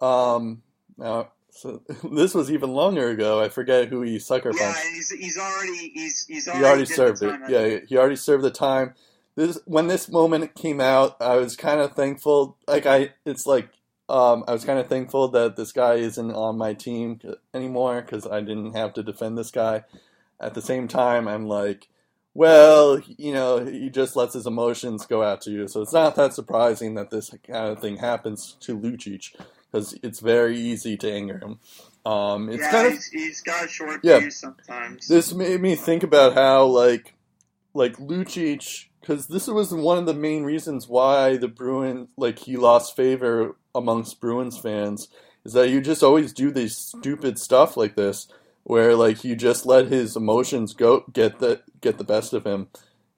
Um, 0.00 0.62
now, 0.96 1.32
so 1.50 1.82
this 2.10 2.34
was 2.34 2.50
even 2.50 2.70
longer 2.70 3.10
ago. 3.10 3.40
I 3.40 3.48
forget 3.48 3.88
who 3.88 4.02
he 4.02 4.18
sucker 4.18 4.50
punched. 4.50 4.84
and 4.84 4.94
he's, 4.94 5.10
he's 5.10 5.38
already 5.38 5.90
he's 5.94 6.26
he's 6.26 6.44
He 6.46 6.50
already, 6.50 6.64
already 6.64 6.84
did 6.84 6.90
the 6.90 6.94
served 6.94 7.22
it. 7.22 7.50
Yeah, 7.50 7.78
he 7.86 7.96
already 7.96 8.16
served 8.16 8.44
the 8.44 8.50
time. 8.50 8.94
This 9.40 9.58
when 9.64 9.86
this 9.86 10.06
moment 10.10 10.54
came 10.54 10.82
out, 10.82 11.16
I 11.18 11.36
was 11.36 11.56
kind 11.56 11.80
of 11.80 11.94
thankful. 11.94 12.58
Like 12.68 12.84
I, 12.84 13.14
it's 13.24 13.46
like 13.46 13.70
um, 14.10 14.44
I 14.46 14.52
was 14.52 14.66
kind 14.66 14.78
of 14.78 14.86
thankful 14.88 15.28
that 15.28 15.56
this 15.56 15.72
guy 15.72 15.94
isn't 15.94 16.32
on 16.32 16.58
my 16.58 16.74
team 16.74 17.20
anymore 17.54 18.02
because 18.02 18.26
I 18.26 18.40
didn't 18.40 18.74
have 18.76 18.92
to 18.94 19.02
defend 19.02 19.38
this 19.38 19.50
guy. 19.50 19.84
At 20.38 20.52
the 20.52 20.60
same 20.60 20.88
time, 20.88 21.26
I'm 21.26 21.46
like, 21.46 21.88
well, 22.34 23.00
you 23.16 23.32
know, 23.32 23.64
he 23.64 23.88
just 23.88 24.14
lets 24.14 24.34
his 24.34 24.46
emotions 24.46 25.06
go 25.06 25.22
out 25.22 25.40
to 25.42 25.50
you, 25.50 25.68
so 25.68 25.80
it's 25.80 25.94
not 25.94 26.16
that 26.16 26.34
surprising 26.34 26.94
that 26.96 27.08
this 27.08 27.30
kind 27.46 27.68
of 27.72 27.80
thing 27.80 27.96
happens 27.96 28.58
to 28.60 28.78
Lucic 28.78 29.34
because 29.72 29.98
it's 30.02 30.20
very 30.20 30.58
easy 30.58 30.98
to 30.98 31.10
anger 31.10 31.38
him. 31.38 31.60
Um, 32.04 32.50
it's 32.50 32.60
yeah, 32.62 32.70
kind 32.70 32.86
of 32.88 32.92
he's, 32.92 33.06
he's 33.06 33.40
got 33.40 33.64
a 33.64 33.68
short 33.68 34.00
Yeah. 34.02 34.20
fuse 34.20 34.36
sometimes. 34.38 35.08
this 35.08 35.32
made 35.32 35.62
me 35.62 35.76
think 35.76 36.02
about 36.02 36.34
how 36.34 36.64
like 36.66 37.14
like 37.72 37.96
Lucic 37.96 38.86
because 39.00 39.28
this 39.28 39.46
was 39.46 39.72
one 39.72 39.98
of 39.98 40.06
the 40.06 40.14
main 40.14 40.42
reasons 40.44 40.88
why 40.88 41.36
the 41.36 41.48
Bruins 41.48 42.08
like 42.16 42.38
he 42.40 42.56
lost 42.56 42.96
favor 42.96 43.56
amongst 43.74 44.20
Bruins 44.20 44.58
fans 44.58 45.08
is 45.44 45.52
that 45.54 45.70
you 45.70 45.80
just 45.80 46.02
always 46.02 46.32
do 46.32 46.50
this 46.50 46.76
stupid 46.76 47.38
stuff 47.38 47.76
like 47.76 47.96
this 47.96 48.28
where 48.64 48.94
like 48.94 49.24
you 49.24 49.34
just 49.34 49.64
let 49.66 49.86
his 49.86 50.16
emotions 50.16 50.74
go 50.74 51.04
get 51.12 51.38
the 51.38 51.62
get 51.80 51.98
the 51.98 52.04
best 52.04 52.32
of 52.32 52.44
him. 52.44 52.68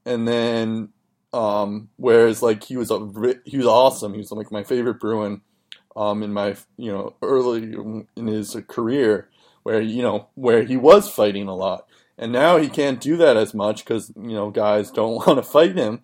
And 0.07 0.27
then 0.27 0.91
um 1.33 1.89
whereas 1.97 2.43
like 2.43 2.63
he 2.65 2.77
was 2.77 2.91
a 2.91 2.99
he 3.45 3.57
was 3.57 3.67
awesome. 3.67 4.13
He 4.13 4.19
was 4.19 4.33
like 4.33 4.53
my 4.53 4.63
favorite 4.63 5.01
Bruin 5.01 5.41
um 5.97 6.23
in 6.23 6.33
my 6.33 6.57
you 6.77 6.93
know 6.93 7.15
early 7.23 7.75
in 8.17 8.27
his 8.27 8.57
career 8.69 9.29
where 9.63 9.81
you 9.81 10.03
know 10.03 10.29
where 10.35 10.63
he 10.63 10.77
was 10.77 11.11
fighting 11.11 11.49
a 11.49 11.55
lot 11.55 11.87
and 12.23 12.31
now 12.31 12.57
he 12.57 12.69
can't 12.69 13.01
do 13.01 13.17
that 13.17 13.37
as 13.37 13.53
much 13.53 13.85
because 13.85 14.13
you 14.15 14.35
know 14.35 14.53
guys 14.53 14.93
don't 14.93 15.15
want 15.27 15.39
to 15.39 15.43
fight 15.43 15.75
him. 15.75 16.03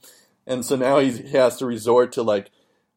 And 0.48 0.64
so 0.64 0.74
now 0.74 0.98
he's, 0.98 1.18
he 1.18 1.36
has 1.36 1.58
to 1.58 1.66
resort 1.66 2.10
to 2.12 2.22
like 2.24 2.50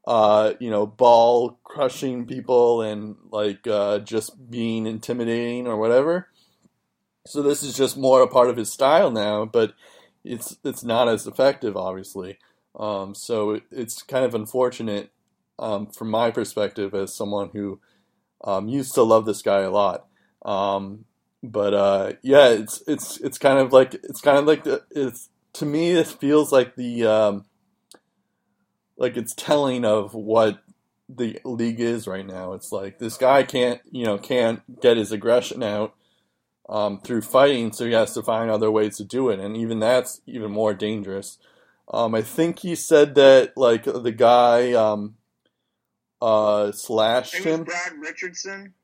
uh 0.07 0.53
you 0.59 0.71
know 0.71 0.87
ball 0.87 1.59
crushing 1.63 2.25
people 2.25 2.81
and 2.81 3.15
like 3.29 3.67
uh 3.67 3.99
just 3.99 4.49
being 4.49 4.87
intimidating 4.87 5.67
or 5.67 5.77
whatever. 5.77 6.29
So 7.27 7.43
this 7.43 7.61
is 7.61 7.77
just 7.77 7.95
more 7.95 8.23
a 8.23 8.27
part 8.27 8.49
of 8.49 8.57
his 8.57 8.71
style 8.71 9.11
now 9.11 9.45
but 9.45 9.75
it's 10.23 10.57
it's 10.63 10.83
not 10.83 11.07
as 11.07 11.27
effective 11.27 11.77
obviously. 11.77 12.39
Um 12.75 13.13
so 13.13 13.51
it, 13.51 13.63
it's 13.69 14.01
kind 14.01 14.25
of 14.25 14.33
unfortunate 14.33 15.11
um 15.59 15.85
from 15.85 16.09
my 16.09 16.31
perspective 16.31 16.95
as 16.95 17.15
someone 17.15 17.51
who 17.53 17.79
um 18.43 18.67
used 18.67 18.95
to 18.95 19.03
love 19.03 19.27
this 19.27 19.43
guy 19.43 19.59
a 19.59 19.69
lot. 19.69 20.07
Um 20.43 21.05
but 21.43 21.73
uh, 21.73 22.13
yeah, 22.21 22.49
it's 22.49 22.83
it's 22.87 23.17
it's 23.19 23.37
kind 23.37 23.59
of 23.59 23.73
like 23.73 23.93
it's 23.95 24.21
kind 24.21 24.37
of 24.37 24.45
like 24.45 24.63
the, 24.63 24.83
it's 24.91 25.29
to 25.53 25.65
me 25.65 25.91
it 25.91 26.07
feels 26.07 26.51
like 26.51 26.75
the 26.75 27.05
um, 27.05 27.45
like 28.97 29.17
it's 29.17 29.33
telling 29.35 29.83
of 29.83 30.13
what 30.13 30.61
the 31.09 31.39
league 31.43 31.79
is 31.79 32.07
right 32.07 32.25
now. 32.25 32.53
It's 32.53 32.71
like 32.71 32.99
this 32.99 33.17
guy 33.17 33.43
can't 33.43 33.81
you 33.91 34.05
know 34.05 34.17
can't 34.17 34.81
get 34.81 34.97
his 34.97 35.11
aggression 35.11 35.63
out 35.63 35.95
um, 36.69 36.99
through 37.01 37.21
fighting, 37.21 37.73
so 37.73 37.85
he 37.85 37.93
has 37.93 38.13
to 38.13 38.21
find 38.21 38.51
other 38.51 38.71
ways 38.71 38.97
to 38.97 39.03
do 39.03 39.29
it, 39.29 39.39
and 39.39 39.57
even 39.57 39.79
that's 39.79 40.21
even 40.27 40.51
more 40.51 40.73
dangerous. 40.73 41.39
Um, 41.91 42.13
I 42.15 42.21
think 42.21 42.59
he 42.59 42.75
said 42.75 43.15
that 43.15 43.57
like 43.57 43.83
the 43.83 44.11
guy 44.11 44.73
um, 44.73 45.15
uh, 46.21 46.71
slashed 46.71 47.35
him. 47.35 47.63
Brad 47.63 47.93
Richardson. 47.99 48.75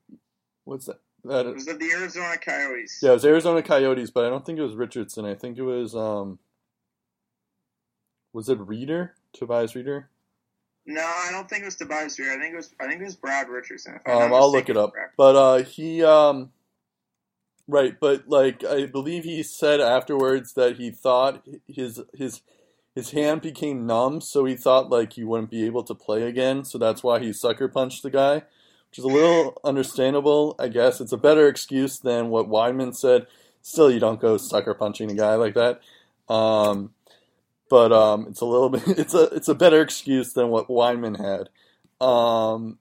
What's 0.66 0.88
that? 0.88 1.00
That 1.28 1.46
It 1.46 1.54
was 1.56 1.68
of 1.68 1.80
the 1.80 1.92
Arizona 1.92 2.38
Coyotes. 2.38 3.00
yeah, 3.02 3.12
it 3.12 3.14
was 3.14 3.26
Arizona 3.26 3.62
Coyotes, 3.62 4.12
but 4.12 4.26
I 4.26 4.30
don't 4.30 4.46
think 4.46 4.60
it 4.60 4.64
was 4.64 4.76
Richardson. 4.76 5.26
I 5.26 5.36
think 5.36 5.58
it 5.58 5.64
was 5.64 5.96
um, 5.96 6.40
was 8.34 8.50
it 8.50 8.60
Rieder? 8.60 9.12
Tobias 9.34 9.74
Rieder? 9.74 10.06
No, 10.86 11.02
I 11.02 11.30
don't 11.32 11.50
think 11.50 11.64
it 11.64 11.66
was 11.66 11.76
Tobias 11.76 12.18
Rieder. 12.18 12.38
I 12.38 12.40
think 12.40 12.54
it 12.54 12.58
was 12.58 12.74
I 12.80 12.88
think 12.88 13.02
it 13.02 13.06
was 13.06 13.16
Brad 13.16 13.50
Richardson. 13.50 14.00
Um, 14.06 14.34
I'll 14.34 14.52
look 14.52 14.70
it 14.70 14.78
up. 14.78 14.94
But 15.18 15.36
uh, 15.36 15.64
he 15.64 16.04
um, 16.04 16.52
right, 17.68 18.00
but 18.00 18.28
like 18.28 18.64
I 18.64 18.86
believe 18.86 19.24
he 19.24 19.44
said 19.44 19.82
afterwards 19.82 20.54
that 20.54 20.78
he 20.78 20.92
thought 20.92 21.46
his 21.68 22.02
his 22.14 22.42
his 22.96 23.12
hand 23.12 23.42
became 23.42 23.86
numb, 23.86 24.22
so 24.22 24.46
he 24.46 24.56
thought 24.56 24.90
like 24.90 25.14
he 25.14 25.24
wouldn't 25.24 25.52
be 25.52 25.66
able 25.66 25.84
to 25.84 25.94
play 25.94 26.24
again, 26.24 26.64
so 26.64 26.78
that's 26.78 27.04
why 27.04 27.20
he 27.20 27.32
sucker 27.34 27.68
punched 27.68 28.02
the 28.02 28.10
guy, 28.10 28.44
which 28.98 29.06
is 29.06 29.12
a 29.12 29.16
little 29.16 29.60
understandable, 29.64 30.56
I 30.58 30.70
guess. 30.70 31.00
It's 31.00 31.12
a 31.12 31.18
better 31.18 31.48
excuse 31.48 32.00
than 32.00 32.30
what 32.30 32.50
Wideman 32.50 32.96
said. 32.96 33.28
Still, 33.62 33.92
you 33.92 34.00
don't 34.00 34.20
go 34.20 34.38
sucker 34.38 34.74
punching 34.74 35.12
a 35.12 35.14
guy 35.14 35.36
like 35.36 35.54
that. 35.54 35.82
Um, 36.34 36.94
but 37.70 37.92
um, 37.92 38.28
it's 38.30 38.42
a 38.42 38.46
little 38.46 38.70
bit 38.72 38.88
it's 38.88 39.14
a 39.14 39.24
it's 39.26 39.50
a 39.50 39.56
better 39.56 39.82
excuse 39.82 40.34
than 40.34 40.50
what 40.50 40.68
Wideman 40.68 41.18
had. 41.18 41.50
Um, 42.06 42.80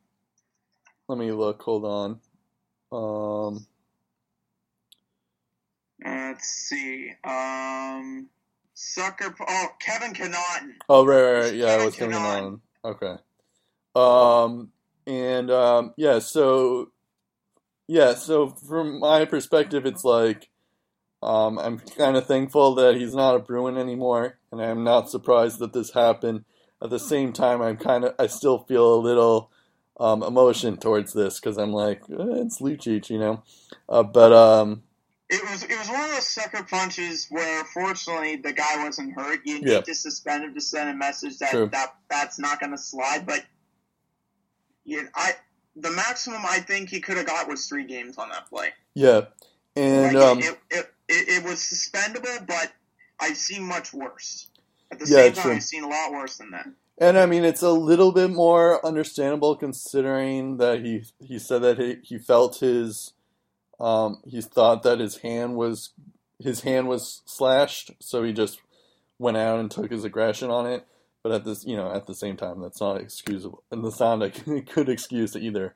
let 1.08 1.18
me 1.18 1.32
look. 1.32 1.60
Hold 1.62 1.84
on. 1.84 2.20
Um, 2.92 3.66
let's 6.02 6.46
see. 6.46 7.12
Um, 7.24 8.28
sucker. 8.72 9.34
Oh, 9.46 9.68
Kevin 9.80 10.14
Connaughton. 10.14 10.74
oh, 10.88 11.04
right, 11.04 11.22
right, 11.22 11.40
right. 11.40 11.54
Yeah, 11.54 11.66
Kevin 11.66 11.84
was 11.86 11.96
thinking 11.96 12.18
Connaughton. 12.18 12.60
Okay. 12.84 13.16
Um, 13.94 14.70
and 15.06 15.50
um, 15.50 15.94
yeah, 15.96 16.18
so 16.18 16.90
yeah, 17.88 18.14
so 18.14 18.48
from 18.48 18.98
my 19.00 19.24
perspective, 19.24 19.86
it's 19.86 20.04
like 20.04 20.48
um, 21.22 21.58
I'm 21.58 21.78
kind 21.78 22.16
of 22.16 22.26
thankful 22.26 22.74
that 22.76 22.96
he's 22.96 23.14
not 23.14 23.34
a 23.36 23.38
Bruin 23.38 23.76
anymore, 23.78 24.38
and 24.52 24.60
I'm 24.60 24.84
not 24.84 25.10
surprised 25.10 25.58
that 25.60 25.72
this 25.72 25.92
happened. 25.92 26.44
At 26.82 26.90
the 26.90 26.98
same 26.98 27.32
time, 27.32 27.62
I'm 27.62 27.76
kind 27.78 28.04
of 28.04 28.14
I 28.18 28.26
still 28.26 28.58
feel 28.58 28.94
a 28.94 29.00
little 29.00 29.50
um, 29.98 30.22
emotion 30.22 30.76
towards 30.76 31.12
this 31.14 31.40
because 31.40 31.56
I'm 31.56 31.72
like 31.72 32.02
eh, 32.10 32.42
it's 32.44 32.60
Lucic, 32.60 33.08
you 33.08 33.18
know. 33.18 33.42
Uh, 33.88 34.02
but 34.02 34.32
um, 34.32 34.82
It 35.30 35.42
was 35.50 35.62
it 35.62 35.70
was 35.78 35.88
one 35.88 36.02
of 36.02 36.10
those 36.10 36.28
sucker 36.28 36.64
punches 36.64 37.28
where, 37.30 37.64
fortunately, 37.64 38.36
the 38.36 38.52
guy 38.52 38.84
wasn't 38.84 39.14
hurt. 39.14 39.40
You 39.44 39.60
Yeah. 39.62 39.76
need 39.76 39.84
to 39.86 39.94
suspend 39.94 40.44
him 40.44 40.54
to 40.54 40.60
send 40.60 40.90
a 40.90 40.94
message 40.94 41.38
that 41.38 41.50
True. 41.52 41.68
that 41.72 41.94
that's 42.10 42.38
not 42.38 42.60
going 42.60 42.72
to 42.72 42.78
slide. 42.78 43.24
But 43.26 43.44
yeah, 44.86 45.04
I 45.16 45.34
the 45.76 45.92
maximum 45.92 46.42
I 46.48 46.60
think 46.60 46.90
he 46.90 47.00
could 47.00 47.18
have 47.18 47.26
got 47.26 47.48
was 47.48 47.66
three 47.66 47.86
games 47.86 48.18
on 48.18 48.30
that 48.30 48.48
play. 48.50 48.70
yeah, 48.94 49.22
and 49.76 50.16
Like, 50.16 50.16
um, 50.16 50.48
it, 50.48 50.58
it, 50.70 50.92
it, 51.08 51.28
it 51.28 51.44
was 51.44 51.60
suspendable, 51.60 52.46
but 52.46 52.72
I've 53.20 53.36
seen 53.36 53.64
much 53.64 53.94
worse. 53.94 54.48
At 54.92 54.98
the 55.00 55.06
Yeah, 55.06 55.30
same 55.30 55.34
time, 55.34 55.48
true. 55.48 55.56
I've 55.56 55.64
seen 55.64 55.84
a 55.84 55.88
lot 55.88 56.12
worse 56.12 56.38
than 56.38 56.52
that. 56.52 56.68
And 56.98 57.18
I 57.18 57.26
mean, 57.26 57.44
it's 57.44 57.62
a 57.62 57.70
little 57.72 58.12
bit 58.12 58.30
more 58.30 58.84
understandable 58.86 59.56
considering 59.56 60.58
that 60.58 60.80
he 60.84 61.04
he 61.20 61.38
said 61.38 61.62
that 61.62 61.78
he, 61.78 61.98
he 62.02 62.18
felt 62.18 62.58
his 62.60 63.12
um 63.80 64.22
he 64.26 64.40
thought 64.42 64.82
that 64.84 65.00
his 65.00 65.18
hand 65.18 65.56
was 65.56 65.90
his 66.40 66.62
hand 66.62 66.88
was 66.88 67.22
slashed, 67.26 67.92
so 68.00 68.22
he 68.24 68.32
just 68.32 68.60
went 69.18 69.36
out 69.38 69.60
and 69.60 69.70
took 69.70 69.90
his 69.90 70.04
aggression 70.04 70.50
on 70.50 70.66
it. 70.66 70.86
But 71.26 71.34
at 71.34 71.44
this, 71.44 71.64
you 71.66 71.74
know, 71.74 71.90
at 71.90 72.06
the 72.06 72.14
same 72.14 72.36
time, 72.36 72.60
that's 72.60 72.80
not 72.80 73.00
excusable, 73.00 73.64
and 73.72 73.84
that's 73.84 73.98
not 73.98 74.22
a 74.22 74.60
good 74.60 74.88
excuse 74.88 75.34
either. 75.34 75.74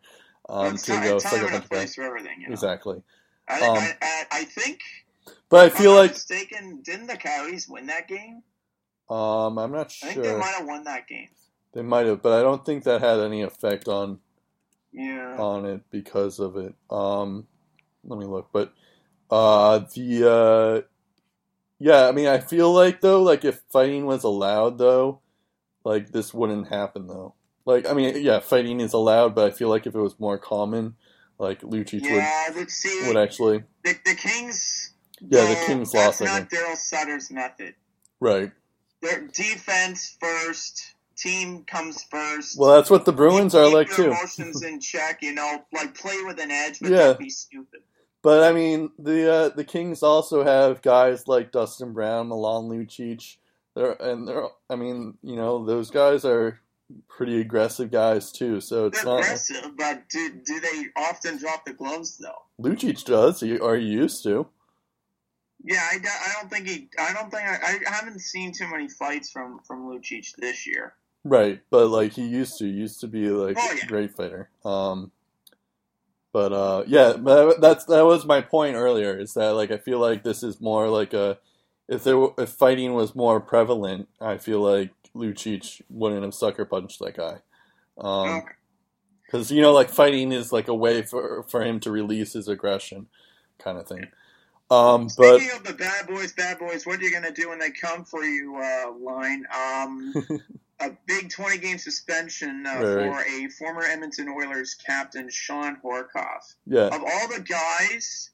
Um, 0.49 0.77
to 0.77 0.93
go 0.93 1.19
time 1.19 1.45
and 1.45 1.57
a 1.57 1.61
place 1.67 1.97
for 1.97 2.03
everything. 2.05 2.43
You 2.43 2.47
know? 2.47 2.53
Exactly. 2.53 3.03
I, 3.49 3.61
Um, 3.61 3.77
I, 3.77 3.95
I, 4.01 4.25
I 4.31 4.45
think, 4.45 4.79
But 5.49 5.65
I 5.65 5.69
feel 5.77 5.93
like 5.93 6.13
mistaken, 6.13 6.83
didn't 6.85 7.09
the 7.09 7.17
Coyotes 7.17 7.69
win 7.69 7.87
that 7.87 8.07
game? 8.07 8.45
um, 9.09 9.59
I'm 9.59 9.73
not 9.73 9.91
sure. 9.91 10.11
I 10.11 10.13
think 10.13 10.25
they 10.25 10.37
might 10.39 10.55
have 10.57 10.67
won 10.69 10.85
that 10.85 11.09
game. 11.09 11.31
they 11.73 11.83
might 11.83 12.07
have, 12.07 12.23
but 12.23 12.39
I 12.39 12.43
don't 12.43 12.65
think 12.65 12.85
that 12.85 13.01
had 13.01 13.19
any 13.19 13.43
effect 13.43 13.89
on 13.89 14.21
Yeah. 14.93 15.37
on 15.37 15.67
it 15.67 15.81
because 15.91 16.39
of 16.39 16.57
it. 16.59 16.77
Um, 16.91 17.49
let 18.05 18.21
me 18.21 18.25
look, 18.25 18.51
but 18.53 18.73
uh, 19.33 19.81
the 19.97 20.31
uh, 20.31 20.89
yeah, 21.81 22.07
I 22.07 22.13
mean, 22.13 22.29
I 22.29 22.39
feel 22.39 22.73
like 22.73 23.01
though, 23.01 23.21
like 23.21 23.45
if 23.45 23.63
fighting 23.73 24.07
was 24.07 24.23
allowed 24.23 24.79
though, 24.79 25.23
like 25.85 26.13
this 26.13 26.33
wouldn't 26.35 26.69
happen 26.69 27.07
though. 27.07 27.35
Like, 27.67 27.89
I 27.89 27.93
mean, 27.93 28.23
yeah, 28.23 28.41
fighting 28.41 28.81
is 28.81 28.93
allowed, 28.93 29.35
but 29.35 29.47
I 29.47 29.55
feel 29.55 29.69
like 29.69 29.87
if 29.87 29.95
it 29.95 30.01
was 30.01 30.19
more 30.19 30.39
common, 30.39 30.97
like 31.39 31.61
Lucic 31.63 32.01
yeah, 32.03 32.49
see. 32.69 33.01
would 33.03 33.09
would 33.09 33.23
actually 33.23 33.65
the, 33.85 33.95
the 34.05 34.15
Kings. 34.15 34.93
Yeah, 35.21 35.43
the 35.43 35.55
though, 35.55 35.67
Kings 35.67 35.93
that's 35.93 36.21
lost, 36.21 36.23
I 36.23 36.41
not 36.41 36.51
Daryl 36.51 36.77
Sutter's 36.77 37.31
method. 37.31 37.75
right. 38.21 38.53
Their 39.03 39.29
defense 39.29 40.17
first, 40.21 40.95
team 41.17 41.65
comes 41.65 42.03
first. 42.05 42.59
Well, 42.59 42.77
that's 42.77 42.91
what 42.91 43.05
the 43.05 43.13
Bruins 43.13 43.55
are 43.55 43.65
Keep 43.65 43.75
like 43.75 43.89
your 43.89 43.97
too. 43.97 44.05
Emotions 44.07 44.63
in 44.63 44.81
check, 44.81 45.23
you 45.23 45.35
know, 45.35 45.65
like 45.73 45.95
play 45.95 46.21
with 46.25 46.39
an 46.41 46.51
edge, 46.51 46.81
but 46.81 46.91
Yeah. 46.91 46.99
don't 46.99 47.19
be 47.19 47.31
stupid. 47.31 47.81
But 48.23 48.43
I 48.43 48.53
mean, 48.53 48.91
the 48.99 49.33
uh, 49.33 49.49
the 49.51 49.65
Kings 49.65 50.03
also 50.03 50.45
have 50.45 50.83
guys 50.83 51.27
like 51.27 51.53
Dustin 51.53 51.93
Brown, 51.95 52.29
Milan 52.29 52.65
Lucic. 52.69 53.37
They're 53.81 53.93
and 53.93 54.29
they're. 54.29 54.47
I 54.69 54.77
mean, 54.77 55.17
you 55.23 55.37
know, 55.37 55.65
those 55.65 55.91
guys 55.91 56.27
are 56.27 56.61
pretty 57.09 57.41
aggressive 57.41 57.91
guys 57.91 58.31
too. 58.31 58.61
So 58.61 58.87
it's 58.87 58.99
They're 59.03 59.11
not. 59.11 59.21
aggressive, 59.21 59.71
but 59.79 60.07
do 60.11 60.31
do 60.45 60.61
they 60.61 60.85
often 60.97 61.39
drop 61.39 61.65
the 61.65 61.73
gloves 61.73 62.19
though? 62.19 62.43
Lucic 62.63 63.03
does, 63.07 63.41
he, 63.41 63.57
or 63.57 63.77
he 63.77 63.87
used 63.87 64.23
to. 64.25 64.49
Yeah, 65.65 65.81
I, 65.83 65.97
I 65.97 66.33
don't 66.41 66.51
think 66.51 66.69
he. 66.69 66.89
I 66.99 67.15
don't 67.15 67.31
think 67.31 67.45
I, 67.49 67.79
I 67.89 67.91
haven't 67.91 68.21
seen 68.21 68.53
too 68.53 68.69
many 68.71 68.91
fights 68.91 69.31
from 69.31 69.61
from 69.67 69.89
Lucic 69.89 70.37
this 70.37 70.67
year. 70.67 70.93
Right, 71.25 71.61
but 71.71 71.89
like 71.89 72.13
he 72.13 72.27
used 72.27 72.59
to, 72.59 72.65
he 72.67 72.73
used 72.73 73.01
to 73.01 73.07
be 73.07 73.29
like 73.31 73.57
Oh, 73.59 73.73
yeah. 73.75 73.85
a 73.85 73.87
great 73.87 74.15
fighter. 74.15 74.51
Um, 74.63 75.11
but 76.35 76.53
uh, 76.53 76.85
yeah, 76.87 77.15
but 77.17 77.63
that's 77.63 77.87
that 77.87 78.05
was 78.05 78.27
my 78.27 78.43
point 78.43 78.77
earlier. 78.77 79.19
Is 79.19 79.33
that 79.35 79.55
like 79.55 79.71
I 79.71 79.79
feel 79.79 80.01
like 80.01 80.23
this 80.23 80.43
is 80.43 80.61
more 80.61 80.89
like 80.89 81.15
a 81.15 81.39
if 81.91 82.05
there 82.05 82.17
were, 82.17 82.33
if 82.39 82.51
fighting 82.51 82.95
was 82.95 83.15
more 83.15 83.41
prevalent, 83.41 84.09
I 84.21 84.39
feel 84.39 84.61
like 84.61 84.91
Lucic 85.15 85.83
wouldn't 85.91 86.23
have 86.23 86.35
sucker 86.35 86.65
punched 86.65 87.01
that 87.01 87.17
guy. 87.17 87.39
Um, 87.99 88.43
because 89.27 89.51
you 89.53 89.61
know, 89.61 89.73
like 89.73 89.91
fighting 89.91 90.33
is 90.33 90.53
like 90.53 90.69
a 90.69 90.75
way 90.75 91.03
for 91.03 91.43
for 91.45 91.63
him 91.63 91.81
to 91.81 91.91
release 91.91 92.33
his 92.33 92.49
aggression, 92.49 93.09
kind 93.59 93.77
of 93.77 93.87
thing. 93.87 94.07
Um, 94.71 95.09
but 95.19 95.39
Speaking 95.41 95.57
of 95.57 95.65
the 95.65 95.75
bad 95.75 96.07
boys, 96.07 96.33
bad 96.33 96.59
boys, 96.59 96.87
what 96.87 97.01
are 97.01 97.03
you 97.03 97.13
gonna 97.13 97.33
do 97.33 97.49
when 97.49 97.59
they 97.59 97.71
come 97.71 98.05
for 98.05 98.25
you? 98.25 98.57
Uh, 98.57 98.93
line. 98.99 99.45
Um, 99.53 100.15
a 100.81 100.91
big 101.07 101.29
twenty 101.31 101.59
game 101.59 101.79
suspension 101.79 102.65
uh, 102.67 102.81
Right, 102.81 103.13
for 103.13 103.21
a 103.23 103.49
former 103.49 103.83
Edmonton 103.83 104.29
Oilers 104.29 104.75
captain, 104.75 105.29
Shawn 105.29 105.77
Horcoff. 105.85 106.55
yeah, 106.67 106.87
Of 106.87 107.03
all 107.03 107.29
the 107.29 107.41
guys 107.43 108.31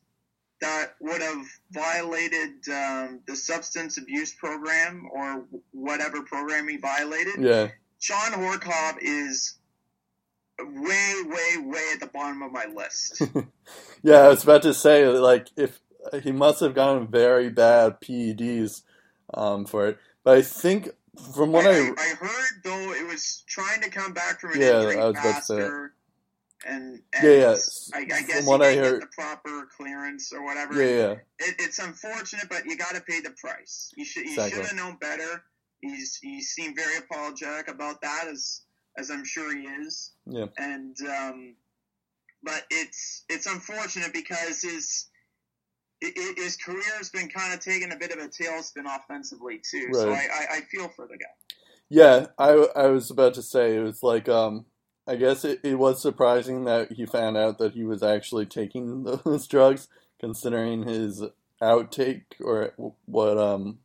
that 0.61 0.95
would 1.01 1.21
have 1.21 1.45
violated 1.71 2.69
um, 2.69 3.21
the 3.27 3.37
substance 3.37 3.99
abuse 3.99 4.35
program 4.35 5.09
or 5.13 5.45
whatever 5.73 6.23
program 6.23 6.69
he 6.69 6.77
violated, 6.77 7.37
yeah, 7.39 7.69
Shawn 7.99 8.33
Horcoff 8.33 8.99
is 9.01 9.55
way, 10.59 11.15
way, 11.27 11.57
way 11.65 11.85
at 11.93 12.01
the 12.01 12.11
bottom 12.13 12.43
of 12.43 12.53
my 12.53 12.67
list. 12.67 13.23
yeah. 14.03 14.21
I 14.21 14.29
was 14.29 14.45
about 14.45 14.63
to 14.63 14.75
say 14.75 15.07
like 15.07 15.49
if 15.57 15.81
he 16.23 16.33
must 16.33 16.61
have 16.61 16.75
gotten 16.75 17.09
very 17.09 17.51
bad 17.51 18.01
PEDs 18.01 18.83
um, 19.35 19.67
for 19.67 19.89
it, 19.89 19.99
but 20.25 20.39
I 20.39 20.43
think 20.43 20.91
from 21.35 21.53
what 21.53 21.67
I, 21.67 21.71
I, 21.71 21.95
I 21.99 22.15
heard 22.15 22.63
though 22.65 22.93
it 22.93 23.07
was 23.07 23.45
trying 23.47 23.81
to 23.83 23.91
come 23.91 24.13
back 24.13 24.41
from 24.41 24.53
an 24.53 24.61
Yeah, 24.61 24.83
injury 24.83 25.01
I 25.01 25.07
was 25.07 25.17
about 25.19 25.37
to 25.37 25.43
say 25.43 25.71
and, 26.67 27.01
and 27.15 27.25
Yeah, 27.25 27.31
yeah. 27.31 27.57
I, 27.95 27.99
I 27.99 28.05
guess 28.05 28.37
From 28.39 28.47
what 28.47 28.63
I 28.63 28.75
heard- 28.77 29.01
get 29.01 29.11
the 29.11 29.15
proper 29.15 29.69
clearance 29.77 30.33
or 30.33 30.45
whatever. 30.45 30.75
yeah, 30.75 30.97
yeah, 30.97 31.13
It, 31.41 31.55
it's 31.59 31.79
unfortunate, 31.79 32.49
but 32.49 32.65
you 32.67 32.77
got 32.77 32.95
to 32.95 33.01
pay 33.03 33.21
the 33.21 33.31
price. 33.33 33.93
You 33.97 34.05
should 34.05 34.25
you 34.25 34.31
Exactly. 34.33 34.57
should 34.63 34.67
have 34.69 34.77
known 34.77 34.97
better. 35.01 35.43
He's 35.81 36.17
he 36.23 36.41
seemed 36.41 36.75
very 36.77 36.97
apologetic 36.99 37.69
about 37.69 38.01
that, 38.01 38.27
as 38.31 38.63
as 38.99 39.11
I'm 39.11 39.25
sure 39.25 39.55
he 39.55 39.65
is. 39.65 40.13
Yeah. 40.25 40.47
And 40.57 40.97
um, 41.09 41.55
but 42.43 42.65
it's 42.71 43.25
it's 43.29 43.47
unfortunate 43.47 44.13
because 44.15 44.63
his 44.63 45.07
his 46.01 46.57
career 46.57 46.83
has 46.99 47.11
been 47.11 47.29
kind 47.29 47.53
of 47.55 47.61
taking 47.61 47.93
a 47.93 47.97
bit 47.97 48.13
of 48.13 48.19
a 48.19 48.29
tailspin 48.29 48.85
offensively 48.87 49.61
too. 49.71 49.89
So 49.93 50.11
I, 50.11 50.15
I, 50.33 50.47
I 50.57 50.61
feel 50.71 50.89
for 50.89 51.07
the 51.07 51.17
guy. 51.19 51.57
yeah. 51.91 52.27
I 52.39 52.67
I 52.75 52.87
was 52.89 53.11
about 53.11 53.35
to 53.35 53.43
say 53.43 53.77
it 53.77 53.81
was 53.83 54.03
like 54.03 54.29
um. 54.29 54.65
I 55.09 55.17
guess 55.17 55.45
it, 55.45 55.61
it 55.63 55.79
was 55.79 56.03
surprising 56.03 56.65
that 56.65 56.93
he 56.93 57.07
found 57.07 57.37
out 57.37 57.59
that 57.59 57.75
he 57.75 57.85
was 57.85 58.03
actually 58.03 58.47
taking 58.47 59.05
those 59.25 59.47
drugs, 59.47 59.89
considering 60.19 60.83
his 60.83 61.23
outtake 61.63 62.25
or 62.41 62.75
what 63.07 63.39
um 63.39 63.79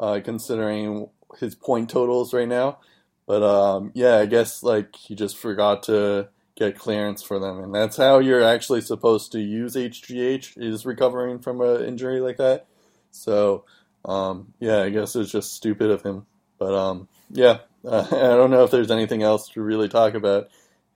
uh, 0.00 0.20
considering 0.24 1.08
his 1.38 1.54
point 1.54 1.90
totals 1.90 2.32
right 2.34 2.48
now. 2.48 2.78
But 3.26 3.42
um, 3.42 3.92
yeah, 3.94 4.16
I 4.16 4.26
guess 4.26 4.62
like 4.62 4.96
he 4.96 5.14
just 5.14 5.36
forgot 5.36 5.84
to 5.84 6.28
get 6.56 6.78
clearance 6.78 7.22
for 7.22 7.38
them, 7.38 7.62
and 7.62 7.74
that's 7.74 7.96
how 7.96 8.18
you're 8.18 8.42
actually 8.42 8.80
supposed 8.80 9.30
to 9.32 9.40
use 9.40 9.76
HGH 9.76 10.60
is 10.60 10.84
recovering 10.84 11.38
from 11.38 11.60
an 11.60 11.84
injury 11.84 12.20
like 12.20 12.38
that. 12.38 12.66
So 13.12 13.64
um, 14.04 14.54
yeah, 14.58 14.80
I 14.80 14.90
guess 14.90 15.14
it's 15.14 15.30
just 15.30 15.52
stupid 15.52 15.90
of 15.90 16.02
him. 16.02 16.26
But 16.58 16.74
um, 16.74 17.08
yeah, 17.30 17.58
uh, 17.84 18.06
I 18.10 18.36
don't 18.36 18.50
know 18.50 18.64
if 18.64 18.70
there's 18.70 18.90
anything 18.90 19.22
else 19.22 19.48
to 19.50 19.62
really 19.62 19.88
talk 19.88 20.14
about. 20.14 20.48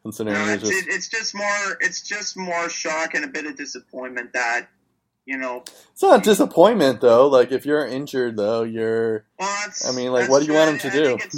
Considering 0.03 0.37
No, 0.37 0.53
it's, 0.53 0.63
just, 0.63 0.87
it- 0.87 0.93
it's 0.93 1.09
just 1.09 1.35
more 1.35 1.79
it's 1.81 2.03
just 2.03 2.37
more 2.37 2.69
shock 2.69 3.15
and 3.15 3.25
a 3.25 3.29
bit 3.29 3.47
of 3.47 3.57
disappointment 3.57 4.35
that 4.35 4.69
you 5.25 5.39
know. 5.39 5.63
it's 5.93 6.03
not 6.03 6.23
disappointment 6.23 7.01
though. 7.01 7.27
Like 7.29 7.53
if 7.53 7.65
you're 7.65 7.87
injured 7.87 8.37
though, 8.37 8.65
you're 8.65 9.25
Well, 9.39 9.69
I 9.89 9.93
mean, 9.93 10.13
like, 10.13 10.29
what 10.29 10.41
do 10.41 10.47
you 10.47 10.53
want 10.53 10.71
him 10.73 10.79
to 10.81 10.89
I 10.89 10.91
do? 10.91 11.17
think 11.19 11.33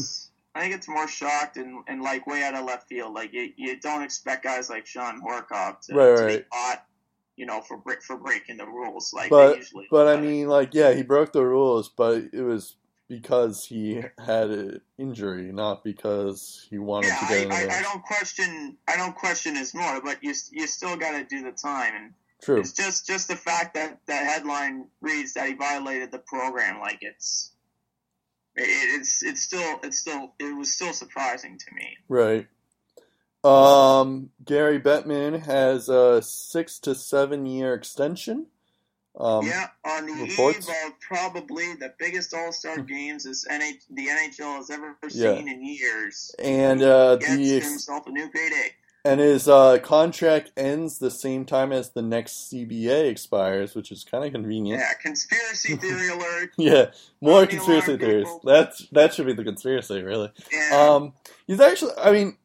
I 0.56 0.60
think 0.62 0.74
it's 0.74 0.88
more 0.88 1.06
shocked 1.06 1.58
and, 1.58 1.84
and 1.86 2.02
like 2.02 2.26
way 2.26 2.42
out 2.42 2.54
of 2.56 2.64
left 2.64 2.88
field. 2.88 3.14
Like 3.14 3.32
you, 3.32 3.52
you 3.56 3.78
don't 3.78 4.02
expect 4.02 4.42
guys 4.42 4.68
like 4.68 4.86
Shawn 4.86 5.22
Horcoff 5.22 5.80
to, 5.82 5.94
Right, 5.94 6.16
to 6.16 6.22
right. 6.24 6.38
be 6.38 6.44
caught, 6.52 6.84
you 7.36 7.46
know, 7.46 7.60
for 7.60 7.80
for 8.00 8.16
breaking 8.16 8.56
the 8.56 8.66
rules 8.66 9.12
like 9.14 9.30
But-. 9.30 9.60
But 9.92 10.08
I 10.08 10.20
mean, 10.20 10.48
like, 10.48 10.74
yeah, 10.74 10.92
he 10.92 11.04
broke 11.04 11.32
the 11.32 11.44
rules, 11.44 11.88
but 11.88 12.24
it 12.32 12.42
was 12.42 12.74
because 13.08 13.64
he 13.64 14.02
had 14.18 14.50
an 14.50 14.80
injury, 14.98 15.52
not 15.52 15.84
because 15.84 16.66
he 16.68 16.78
wanted 16.78 17.08
yeah, 17.08 17.18
to 17.18 17.26
get 17.28 17.42
in 17.42 17.48
the 17.48 17.54
I, 17.54 17.76
I, 17.76 17.78
I 17.78 17.82
don't 17.82 18.02
question 18.02 18.76
I 18.88 18.96
don't 18.96 19.14
question 19.14 19.56
his 19.56 19.74
more, 19.74 20.00
but 20.02 20.22
you 20.22 20.34
you 20.50 20.66
still 20.66 20.96
got 20.96 21.12
to 21.12 21.24
do 21.24 21.42
the 21.42 21.52
time 21.52 21.94
and. 21.94 22.12
True. 22.42 22.60
It's 22.60 22.72
just 22.72 23.06
just 23.06 23.28
the 23.28 23.34
fact 23.34 23.74
that 23.74 23.98
that 24.08 24.26
headline 24.26 24.88
reads 25.00 25.32
that 25.32 25.48
he 25.48 25.54
violated 25.54 26.12
the 26.12 26.18
program. 26.18 26.80
Like 26.80 26.98
it's, 27.00 27.52
it, 28.54 29.00
it's 29.00 29.22
it's 29.22 29.42
still 29.42 29.80
it's 29.82 29.98
still 29.98 30.34
it 30.38 30.54
was 30.54 30.70
still 30.70 30.92
surprising 30.92 31.58
to 31.58 31.74
me. 31.74 31.96
Right. 32.10 32.46
Um, 33.42 34.30
Gary 34.44 34.80
Bettman 34.80 35.46
has 35.46 35.88
a 35.88 36.20
six 36.20 36.78
to 36.80 36.94
seven 36.94 37.46
year 37.46 37.72
extension. 37.74 38.48
Um, 39.18 39.46
yeah, 39.46 39.68
on 39.84 40.06
the 40.06 40.12
reports? 40.12 40.68
eve 40.68 40.74
of 40.86 41.00
probably 41.00 41.72
the 41.74 41.94
biggest 41.98 42.34
All 42.34 42.52
Star 42.52 42.78
games 42.82 43.24
this 43.24 43.46
NH, 43.48 43.84
the 43.90 44.08
NHL 44.08 44.56
has 44.56 44.70
ever 44.70 44.96
Yeah. 45.10 45.36
seen 45.36 45.48
in 45.48 45.64
years. 45.64 46.34
and 46.38 46.82
uh, 46.82 47.16
Gets 47.16 47.34
the 47.36 47.60
himself 47.60 48.06
a 48.06 48.10
new 48.10 48.28
payday. 48.28 48.72
and 49.06 49.18
his 49.20 49.48
uh, 49.48 49.78
contract 49.78 50.50
ends 50.56 50.98
the 50.98 51.10
same 51.10 51.44
time 51.46 51.72
as 51.72 51.90
the 51.90 52.02
next 52.02 52.50
CBA 52.52 53.08
expires, 53.08 53.74
which 53.74 53.90
is 53.90 54.04
kind 54.04 54.24
of 54.24 54.32
convenient. 54.32 54.80
Yeah, 54.80 54.92
conspiracy 55.00 55.76
theory 55.82 56.08
alert. 56.10 56.50
Yeah, 56.58 56.90
more 57.22 57.46
conspiracy 57.46 57.96
theories. 57.96 58.24
people. 58.24 58.40
That's 58.44 58.86
that 58.90 59.14
should 59.14 59.26
be 59.26 59.32
the 59.32 59.44
conspiracy, 59.44 60.02
really. 60.02 60.30
Yeah. 60.52 60.76
Um, 60.90 61.14
he's 61.46 61.60
actually. 61.60 61.92
I 62.02 62.10
mean, 62.12 62.36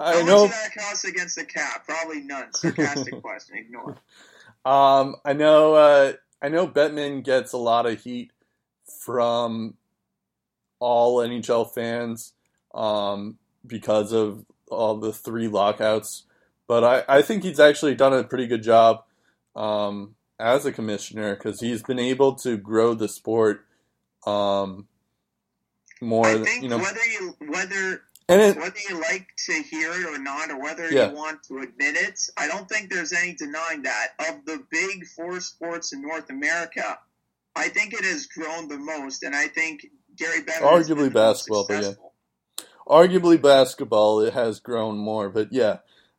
I 0.00 0.12
How 0.12 0.22
know. 0.26 0.42
much 0.46 0.50
of 0.50 0.56
that 0.74 0.74
cost 0.78 1.04
against 1.06 1.36
the 1.36 1.44
cap? 1.44 1.86
Probably 1.86 2.20
none. 2.20 2.52
Sarcastic 2.52 3.22
question. 3.22 3.56
Ignore. 3.56 3.96
Um, 4.64 5.16
I 5.24 5.32
know. 5.32 5.74
Uh, 5.74 6.12
I 6.42 6.48
know. 6.48 6.66
Bettman 6.66 7.24
gets 7.24 7.52
a 7.52 7.58
lot 7.58 7.86
of 7.86 8.02
heat 8.02 8.32
from 9.04 9.74
all 10.80 11.18
NHL 11.18 11.72
fans 11.72 12.32
um, 12.74 13.38
because 13.66 14.12
of 14.12 14.44
all 14.70 14.96
the 14.96 15.12
three 15.12 15.48
lockouts, 15.48 16.24
but 16.66 16.84
I, 16.84 17.18
I 17.18 17.22
think 17.22 17.42
he's 17.42 17.60
actually 17.60 17.94
done 17.94 18.12
a 18.12 18.24
pretty 18.24 18.46
good 18.46 18.62
job 18.62 19.04
um, 19.56 20.14
as 20.38 20.66
a 20.66 20.72
commissioner 20.72 21.34
because 21.34 21.60
he's 21.60 21.82
been 21.82 21.98
able 21.98 22.34
to 22.36 22.56
grow 22.56 22.94
the 22.94 23.08
sport 23.08 23.64
um, 24.26 24.86
more. 26.00 26.26
I 26.26 26.38
think 26.38 26.62
you 26.62 26.68
know, 26.68 26.78
whether 26.78 27.04
you 27.04 27.36
whether 27.48 28.02
and 28.28 28.40
it, 28.40 28.56
whether 28.56 28.78
you 28.88 29.00
like 29.00 29.28
to 29.46 29.52
hear 29.62 29.92
it 29.92 30.06
or 30.06 30.18
not, 30.18 30.50
or 30.50 30.60
whether 30.60 30.90
Yeah. 30.90 31.10
you 31.10 31.16
want 31.16 31.42
to 31.44 31.58
admit 31.58 31.96
it, 31.96 32.20
I 32.36 32.46
don't 32.48 32.68
think 32.68 32.90
there's 32.90 33.12
any 33.12 33.34
denying 33.34 33.82
that. 33.82 34.08
Of 34.18 34.44
the 34.44 34.62
big 34.70 35.06
four 35.06 35.40
sports 35.40 35.92
in 35.92 36.02
North 36.02 36.30
America, 36.30 36.98
I 37.56 37.68
think 37.68 37.94
it 37.94 38.04
has 38.04 38.26
grown 38.26 38.68
the 38.68 38.78
most, 38.78 39.22
and 39.22 39.34
I 39.34 39.48
think 39.48 39.86
Gary 40.16 40.42
Bettman 40.42 40.62
Arguably 40.62 40.88
been 40.88 40.98
the 40.98 41.04
most 41.04 41.14
basketball, 41.14 41.66
but 41.68 41.82
yeah. 41.84 41.92
arguably 42.86 43.40
basketball 43.40 44.20
it 44.20 44.32
has 44.32 44.60
grown 44.60 44.96
more 44.96 45.28
but 45.28 45.52
yeah 45.52 45.76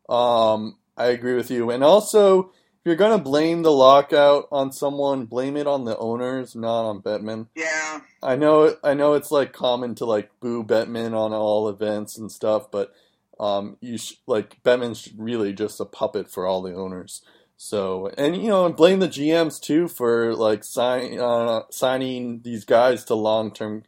um, 0.08 0.78
i 0.98 1.08
agree 1.08 1.36
with 1.36 1.50
you 1.52 1.72
and 1.72 1.84
also 1.84 2.52
you're 2.90 2.98
going 2.98 3.18
to 3.18 3.24
blame 3.24 3.62
the 3.62 3.72
lockout 3.72 4.48
on 4.52 4.72
someone 4.72 5.26
blame 5.26 5.56
it 5.56 5.68
on 5.68 5.86
the 5.86 5.98
owners 5.98 6.56
not 6.56 6.82
on 6.90 7.02
Bettman. 7.02 7.48
Yeah, 7.56 8.02
i 8.22 8.36
know 8.36 8.76
i 8.84 8.94
know 8.94 9.14
it's 9.14 9.32
like 9.32 9.54
common 9.54 9.96
to 9.96 10.06
like 10.06 10.30
boo 10.40 10.64
Bettman 10.64 11.14
on 11.14 11.32
all 11.32 11.70
events 11.70 12.18
and 12.18 12.32
stuff 12.32 12.70
but 12.72 12.94
um, 13.40 13.78
you 13.80 13.98
sh- 13.98 14.16
like 14.28 14.62
Bettman's 14.64 15.10
really 15.18 15.54
just 15.54 15.80
a 15.80 15.86
puppet 15.86 16.30
for 16.30 16.46
all 16.46 16.62
the 16.62 16.74
owners 16.74 17.22
so 17.56 18.12
and 18.18 18.36
you 18.36 18.50
know 18.50 18.66
and 18.66 18.76
blame 18.76 19.00
the 19.00 19.08
gms 19.08 19.62
too 19.62 19.88
for 19.88 20.36
like 20.36 20.64
sign, 20.66 21.20
uh, 21.20 21.62
signing 21.70 22.42
these 22.44 22.66
guys 22.66 23.06
to 23.06 23.16
long-term 23.16 23.84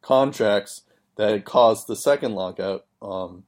contracts 0.00 0.82
that 1.16 1.44
caused 1.44 1.86
the 1.86 1.96
second 1.96 2.34
lockout. 2.34 2.84
Um, 3.02 3.44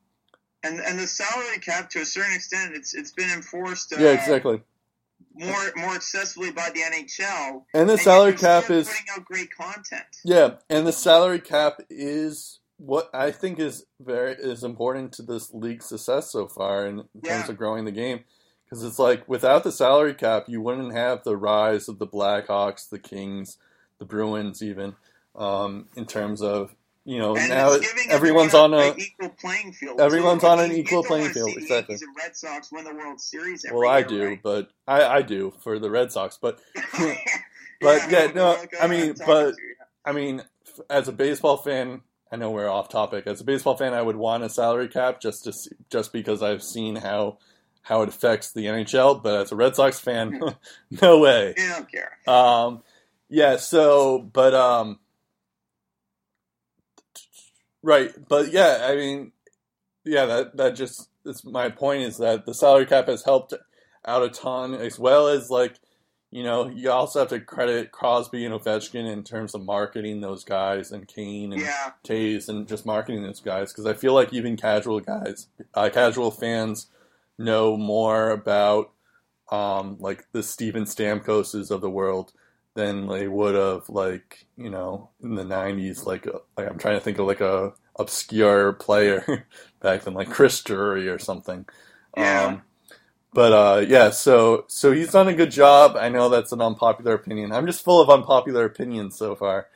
and 0.63 0.81
and 0.81 0.99
the 0.99 1.07
salary 1.07 1.59
cap 1.59 1.91
to 1.91 2.01
a 2.01 2.05
certain 2.05 2.35
extent, 2.35 2.75
it's 2.75 2.95
it's 2.95 3.13
been 3.13 3.31
enforced. 3.31 3.93
Uh, 3.93 4.01
yeah, 4.01 4.11
exactly. 4.11 4.63
More 5.39 5.73
more 5.77 5.95
accessibly 5.95 6.55
by 6.55 6.71
the 6.75 6.81
NHL. 6.81 7.63
And 7.75 7.89
the 7.89 7.95
and 7.95 8.03
salary 8.03 8.33
cap 8.35 8.71
is 8.71 8.89
putting 8.89 9.07
out 9.17 9.25
great 9.25 9.51
content. 9.55 10.05
yeah, 10.25 10.55
and 10.71 10.87
the 10.87 10.93
salary 10.93 11.41
cap 11.41 11.81
is 11.91 12.61
what 12.79 13.09
I 13.15 13.31
think 13.31 13.59
is 13.59 13.85
very 14.01 14.33
is 14.35 14.63
important 14.65 15.13
to 15.15 15.23
this 15.23 15.53
league's 15.55 15.87
success 15.87 16.31
so 16.31 16.47
far 16.47 16.87
in, 16.87 17.01
in 17.01 17.21
terms 17.23 17.45
Yeah. 17.47 17.51
of 17.51 17.57
growing 17.57 17.85
the 17.85 17.93
game. 17.93 18.25
Because 18.65 18.83
it's 18.83 18.99
like 18.99 19.29
without 19.29 19.63
the 19.63 19.71
salary 19.73 20.13
cap, 20.15 20.47
you 20.49 20.61
wouldn't 20.61 20.93
have 20.93 21.23
the 21.23 21.37
rise 21.37 21.89
of 21.89 21.99
the 22.01 22.07
Blackhawks, 22.07 22.89
the 22.89 22.99
Kings, 22.99 23.59
the 23.99 24.05
Bruins, 24.05 24.61
even 24.63 24.97
um, 25.37 25.89
in 25.97 26.05
terms 26.07 26.43
of 26.43 26.75
you 27.07 27.19
know 27.19 27.35
And 27.37 27.49
now 27.49 27.73
it's 27.73 27.87
it- 27.87 27.97
giving 27.97 28.11
everyone's 28.11 28.53
on 28.55 28.75
a 28.75 28.95
equal 28.97 29.31
playing 29.31 29.73
field. 29.73 30.01
everyone's 30.01 30.43
too. 30.43 30.49
on 30.49 30.61
an 30.61 30.73
equal 30.73 31.03
playing 31.05 31.31
field, 31.31 31.51
exactly. 31.57 31.95
Yankees 31.95 32.03
and 32.03 32.17
Red 32.17 32.37
Sox 32.37 32.71
win 32.73 32.85
the 32.85 32.95
World 32.95 33.21
Series 33.21 33.65
well, 33.73 33.89
I 33.89 33.99
year, 34.01 34.09
do, 34.09 34.27
right? 34.27 34.41
but 34.43 34.71
I, 34.87 35.03
I 35.05 35.23
do 35.23 35.55
for 35.63 35.79
the 35.79 35.91
Red 35.91 36.13
Sox, 36.13 36.39
but 36.41 36.59
but 37.81 38.11
yeah, 38.11 38.33
no, 38.35 38.63
I 38.81 38.87
mean, 38.87 39.15
but- 39.25 39.55
I 40.05 40.13
mean, 40.13 40.43
as 40.91 41.09
a 41.09 41.13
baseball 41.13 41.57
fan, 41.57 42.03
I 42.31 42.37
know 42.37 42.51
we're 42.51 42.69
off 42.69 42.89
topic. 42.89 43.27
As 43.27 43.41
a 43.41 43.45
baseball 43.45 43.77
fan, 43.77 43.93
I 43.95 44.03
would 44.03 44.17
want 44.17 44.45
a 44.45 44.49
salary 44.49 44.89
cap 44.89 45.21
just 45.21 45.45
to 45.45 45.53
see, 45.53 45.71
just 45.91 46.13
because 46.13 46.43
I've 46.43 46.63
seen 46.63 46.97
how 46.97 47.39
how 47.83 48.03
it 48.03 48.09
affects 48.09 48.53
the 48.53 48.67
NHL. 48.67 49.23
But 49.23 49.41
as 49.43 49.53
a 49.53 49.57
Red 49.57 49.75
Sox 49.77 49.99
fan, 50.01 50.41
no 51.03 51.19
way. 51.19 51.55
you 51.57 51.69
don't 51.69 51.91
care. 51.91 52.19
Um, 52.27 52.83
yeah. 53.29 53.57
So, 53.57 54.19
but 54.21 54.55
um, 54.55 54.99
right. 57.87 58.11
But 58.29 58.53
yeah, 58.53 58.81
I 58.83 58.97
mean, 58.97 59.33
yeah. 60.05 60.27
That 60.27 60.57
that 60.57 60.77
just 60.77 61.09
is 61.25 61.45
my 61.45 61.71
point 61.71 62.03
is 62.03 62.19
that 62.19 62.45
the 62.45 62.55
salary 62.55 62.87
cap 62.87 63.09
has 63.09 63.25
helped 63.25 63.55
out 64.07 64.23
a 64.23 64.29
ton, 64.29 64.75
as 64.75 64.99
well 64.99 65.29
as 65.29 65.51
like. 65.51 65.77
You 66.33 66.43
know, 66.43 66.69
you 66.69 66.91
also 66.91 67.21
have 67.21 67.29
to 67.29 67.41
credit 67.41 67.93
Crosby 67.93 68.45
and 68.45 68.53
Ovechkin 68.53 69.11
in 69.11 69.23
terms 69.23 69.55
of 69.55 69.65
marketing 69.65 70.21
those 70.21 70.45
guys, 70.45 70.91
and 70.91 71.07
Kane 71.07 71.53
and 71.53 71.63
Yeah, 71.63 71.93
Toews, 72.05 72.49
and 72.49 72.67
just 72.67 72.85
marketing 72.85 73.23
those 73.23 73.41
guys. 73.41 73.73
Because 73.73 73.87
I 73.87 73.95
feel 73.95 74.13
like 74.13 74.35
even 74.35 74.57
casual 74.57 75.01
guys, 75.01 75.47
uh, 75.73 75.89
casual 75.89 76.33
fans, 76.33 76.89
know 77.39 77.77
more 77.77 78.31
about 78.31 78.91
um, 79.51 79.97
like 80.01 80.27
the 80.33 80.43
Steven 80.43 80.85
Stamkoses 80.85 81.71
of 81.71 81.81
the 81.81 81.91
world 81.91 82.33
than 82.77 83.09
they 83.09 83.27
would 83.27 83.57
have 83.57 83.89
like 83.89 84.47
you 84.57 84.71
know 84.71 85.11
in 85.21 85.35
the 85.35 85.45
'90s. 85.45 86.07
Like, 86.07 86.29
uh, 86.29 86.39
like 86.57 86.71
I'm 86.71 86.79
trying 86.79 86.97
to 86.97 87.01
think 87.01 87.19
of 87.19 87.27
like 87.27 87.41
a 87.41 87.73
obscure 87.97 88.75
player 88.75 89.47
back 89.81 90.05
then, 90.05 90.15
like 90.15 90.31
Chris 90.31 90.63
Drury 90.63 91.09
or 91.09 91.19
something. 91.19 91.67
Yeah. 92.17 92.45
Um, 92.45 92.63
but 93.33 93.53
uh, 93.53 93.85
yeah, 93.87 94.11
so 94.11 94.65
so 94.69 94.93
he's 94.93 95.13
done 95.13 95.29
a 95.29 95.35
good 95.35 95.51
job. 95.51 95.97
I 95.97 96.09
know 96.09 96.29
that's 96.29 96.53
an 96.53 96.63
unpopular 96.63 97.15
opinion. 97.15 97.53
I'm 97.53 97.67
just 97.67 97.85
full 97.85 98.01
of 98.01 98.09
unpopular 98.09 98.65
opinions 98.65 99.17
so 99.17 99.35
far. 99.35 99.69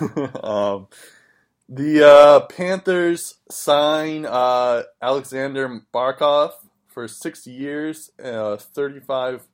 um, 0.42 0.88
the 1.68 2.04
uh, 2.04 2.40
Panthers 2.46 3.36
sign 3.50 4.26
uh, 4.26 4.82
Alexander 5.00 5.82
Barkov 5.92 6.52
for 6.88 7.06
six 7.06 7.46
years, 7.46 8.10
uh, 8.22 8.56
thirty-five 8.56 9.46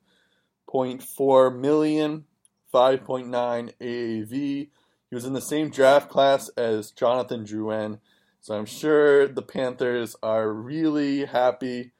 point 0.67 1.03
four 1.03 1.51
million, 1.51 2.25
five 2.71 3.03
point 3.03 3.27
nine 3.27 3.71
AAV. 3.81 4.31
He 4.31 5.15
was 5.15 5.25
in 5.25 5.33
the 5.33 5.41
same 5.41 5.69
draft 5.69 6.09
class 6.09 6.49
as 6.49 6.91
Jonathan 6.91 7.45
Drouin, 7.45 7.99
so 8.39 8.55
I'm 8.55 8.65
sure 8.65 9.27
the 9.27 9.41
Panthers 9.41 10.15
are 10.23 10.51
really 10.51 11.25
happy 11.25 11.91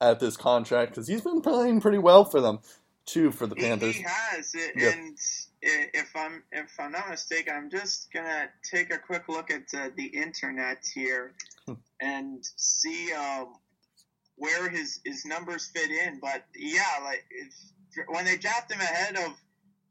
at 0.00 0.20
this 0.20 0.36
contract 0.36 0.92
because 0.92 1.08
he's 1.08 1.22
been 1.22 1.40
playing 1.40 1.80
pretty 1.80 1.98
well 1.98 2.24
for 2.24 2.40
them 2.40 2.60
too 3.06 3.30
for 3.30 3.46
the 3.46 3.56
Panthers. 3.56 3.96
he 3.96 4.02
has, 4.06 4.54
it, 4.54 4.72
Yeah. 4.76 4.90
and 4.90 5.18
if 5.62 6.14
I'm 6.14 6.42
if 6.52 6.78
I'm 6.78 6.92
not 6.92 7.08
mistaken, 7.10 7.54
I'm 7.56 7.70
just 7.70 8.12
gonna 8.12 8.48
take 8.62 8.92
a 8.92 8.98
quick 8.98 9.28
look 9.28 9.50
at 9.50 9.62
uh, 9.74 9.90
the 9.96 10.06
internet 10.06 10.84
here 10.94 11.32
and 12.00 12.48
see 12.56 13.12
um, 13.12 13.54
where 14.36 14.68
his 14.68 15.00
his 15.04 15.24
numbers 15.24 15.66
fit 15.74 15.90
in. 15.90 16.18
But 16.20 16.44
yeah, 16.54 16.84
like 17.04 17.24
if, 17.30 17.54
when 18.08 18.24
they 18.24 18.36
drafted 18.36 18.76
him 18.76 18.82
ahead 18.82 19.16
of 19.16 19.32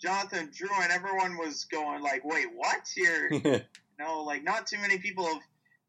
Jonathan 0.02 0.50
Drouin, 0.50 0.84
and 0.84 0.92
everyone 0.92 1.38
was 1.38 1.66
going 1.66 2.02
like, 2.02 2.24
"Wait, 2.24 2.48
what?" 2.56 2.82
You're 2.96 3.34
you 3.34 3.62
know, 4.00 4.24
like 4.24 4.44
not 4.44 4.68
too 4.68 4.78
many 4.80 4.98
people 4.98 5.26
have. 5.26 5.42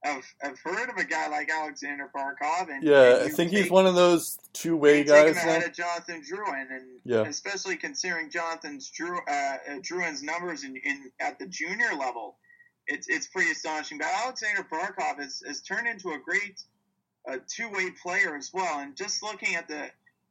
Have, 0.03 0.25
have 0.41 0.59
heard 0.61 0.89
of 0.89 0.97
a 0.97 1.05
guy 1.05 1.29
like 1.29 1.51
Alexander 1.51 2.11
Barkov, 2.17 2.71
and 2.71 2.83
yeah, 2.83 3.17
and 3.17 3.23
I 3.25 3.29
think 3.29 3.51
he's 3.51 3.71
one 3.71 3.87
of 3.87 3.95
those 3.95 4.39
two 4.55 4.75
way 4.75 5.01
you 5.01 5.05
take 5.05 5.27
him 5.27 5.35
guys 5.35 5.45
ahead 5.45 5.65
of 5.65 5.75
Jonathan 5.75 6.23
Drouin, 6.23 6.69
and 6.71 7.01
Yeah. 7.05 7.27
especially 7.27 7.77
considering 7.77 8.31
Jonathan's 8.31 8.89
Drew 8.89 9.19
uh, 9.19 9.31
uh, 9.31 9.57
Drouin's 9.81 10.23
numbers 10.23 10.65
in, 10.65 10.75
in 10.77 11.13
at 11.21 11.39
the 11.39 11.47
junior 11.47 11.93
level, 11.99 12.39
it's 12.87 13.09
it's 13.11 13.27
pretty 13.27 13.51
astonishing. 13.51 13.99
But 13.99 14.07
Alexander 14.25 14.67
Barkov 14.73 15.19
has, 15.19 15.43
has 15.47 15.61
turned 15.61 15.87
into 15.87 16.13
a 16.13 16.19
great 16.19 16.63
uh, 17.31 17.37
two 17.47 17.69
way 17.69 17.91
player 18.03 18.37
as 18.37 18.51
well. 18.55 18.79
And 18.81 18.97
just 18.97 19.23
looking 19.23 19.55
at 19.55 19.69
the 19.69 19.91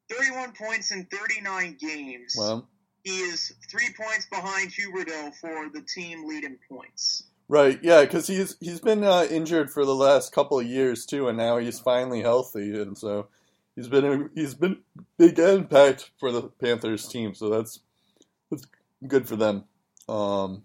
31 0.10 0.54
points 0.54 0.90
in 0.92 1.06
39 1.06 1.78
games, 1.80 2.34
Well, 2.36 2.68
he 3.04 3.20
is 3.20 3.54
three 3.70 3.90
points 3.98 4.28
behind 4.28 4.72
Huberdeau 4.72 5.34
for 5.36 5.70
the 5.74 5.82
team 5.82 6.28
lead 6.28 6.44
in 6.44 6.58
points. 6.70 7.24
right, 7.48 7.80
yeah, 7.82 8.02
because 8.02 8.28
he's 8.28 8.58
he's 8.60 8.80
been 8.80 9.04
uh, 9.04 9.26
injured 9.30 9.72
for 9.72 9.86
the 9.86 9.96
last 9.96 10.34
couple 10.34 10.60
of 10.60 10.66
years 10.66 11.06
too, 11.06 11.28
and 11.28 11.38
now 11.38 11.58
he's 11.58 11.80
finally 11.80 12.22
healthy, 12.22 12.80
and 12.82 12.98
so 12.98 13.28
he's 13.76 13.88
been 13.88 14.06
a, 14.06 14.30
he's 14.36 14.54
been 14.54 14.78
big 15.18 15.40
impact 15.40 16.12
for 16.20 16.32
the 16.32 16.44
Panthers 16.44 17.08
team. 17.08 17.34
So 17.34 17.50
that's 17.50 17.80
that's 18.50 18.66
good 19.08 19.28
for 19.28 19.36
them. 19.36 19.64
Um, 20.08 20.64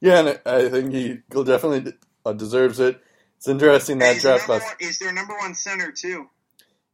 yeah, 0.00 0.20
and 0.20 0.40
I, 0.44 0.68
think 0.68 0.92
he 0.92 1.18
definitely 1.30 1.92
uh, 2.24 2.32
deserves 2.32 2.80
it. 2.80 3.00
It's 3.36 3.48
interesting 3.48 3.98
that 3.98 4.14
he's, 4.14 4.22
draft 4.22 4.44
class. 4.44 4.62
one, 4.62 4.74
he's 4.80 4.98
their 4.98 5.12
number 5.12 5.34
one 5.36 5.54
center 5.54 5.92
too. 5.92 6.28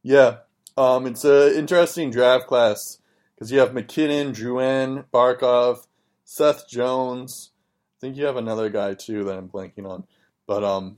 Yeah, 0.03 0.37
um, 0.77 1.07
it's 1.07 1.23
an 1.23 1.53
interesting 1.53 2.11
draft 2.11 2.47
class 2.47 2.99
because 3.35 3.51
you 3.51 3.59
have 3.59 3.73
MacKinnon, 3.73 4.33
Drouin, 4.33 5.05
Barkov, 5.13 5.85
Seth 6.23 6.67
Jones. 6.67 7.51
I 7.97 7.99
think 8.01 8.17
you 8.17 8.25
have 8.25 8.37
another 8.37 8.69
guy 8.69 8.93
too 8.93 9.23
that 9.25 9.37
I'm 9.37 9.49
blanking 9.49 9.87
on, 9.89 10.05
but 10.47 10.63
um, 10.63 10.97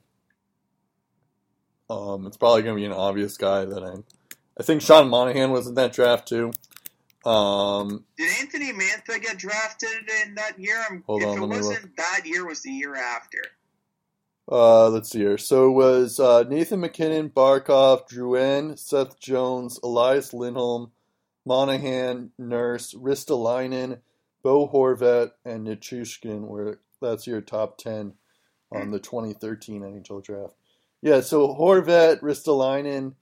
um, 1.90 2.26
it's 2.28 2.38
probably 2.38 2.64
gonna 2.64 2.76
be 2.76 2.86
an 2.86 2.92
obvious 2.92 3.38
guy 3.38 3.66
that 3.66 3.84
I. 3.84 3.96
I 4.58 4.64
think 4.64 4.82
Sean 4.82 5.10
Monahan 5.10 5.52
was 5.52 5.68
in 5.68 5.76
that 5.76 5.92
draft 5.94 6.28
too. 6.30 6.52
Um, 7.26 8.06
Did 8.18 8.30
Anthony 8.40 8.72
Mantha 8.72 9.22
get 9.22 9.38
drafted 9.38 10.10
in 10.24 10.36
that 10.36 10.60
year? 10.60 10.80
I'm- 10.80 11.04
Hold 11.08 11.24
if 11.24 11.28
on, 11.28 11.38
it 11.38 11.42
let 11.42 11.50
me 11.50 11.56
wasn't 11.58 11.98
that 11.98 12.22
year, 12.26 12.46
was 12.48 12.62
the 12.62 12.72
year 12.72 12.96
after. 12.96 13.40
Uh, 14.50 14.90
let's 14.90 15.10
see 15.10 15.20
here. 15.20 15.38
So 15.40 15.68
it 15.68 15.72
was 15.72 16.20
uh, 16.20 16.44
Nathan 16.44 16.80
MacKinnon, 16.80 17.32
Barkov, 17.32 18.08
Drouin, 18.08 18.78
Seth 18.78 19.20
Jones, 19.20 19.80
Elias 19.84 20.34
Lindholm, 20.34 20.92
Monahan, 21.46 22.32
Nurse, 22.38 22.94
Ristolainen, 22.94 24.00
Bo 24.44 24.68
Horvat, 24.68 25.32
and 25.46 25.68
Nichushkin. 25.68 26.42
Where 26.48 26.80
that's 27.02 27.28
your 27.28 27.42
top 27.42 27.78
ten 27.78 28.14
on 28.72 28.92
the 28.92 29.00
2013 29.00 29.82
NHL 29.84 30.24
draft. 30.24 30.56
Yeah, 31.02 31.22
so 31.22 31.48
Horvat, 31.56 32.22
Ristolainen, 32.22 33.14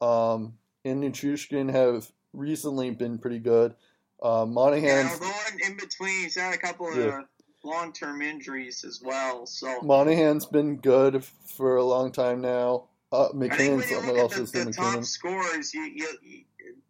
um, 0.00 0.54
and 0.84 1.02
Nichushkin 1.02 1.72
have 1.72 2.10
recently 2.32 2.90
been 2.90 3.18
pretty 3.18 3.40
good. 3.40 3.74
Uh, 4.22 4.44
Yeah, 4.46 4.52
Monahan's 4.52 5.12
although 5.12 5.32
in, 5.66 5.76
between, 5.76 6.22
he's 6.22 6.36
had 6.36 6.54
a 6.54 6.58
couple 6.58 6.88
of 6.88 6.96
Yeah. 6.96 7.22
long-term 7.64 8.22
injuries 8.22 8.84
as 8.84 9.02
well. 9.02 9.46
So 9.46 9.80
Monahan's 9.82 10.46
been 10.46 10.76
good 10.76 11.24
for 11.24 11.76
a 11.76 11.84
long 11.84 12.12
time 12.12 12.40
now. 12.40 12.84
Uh, 13.12 13.24
I 13.24 13.28
think 13.28 13.32
when 13.32 13.48
MacKinnon's 13.48 13.90
you 13.90 14.00
look 14.00 14.18
else 14.18 14.32
at 14.34 14.40
is 14.42 14.52
the, 14.52 14.64
the 14.64 14.72
top 14.72 15.04
scorers, 15.04 15.74
you, 15.74 15.82
you, 15.82 16.08
you 16.22 16.44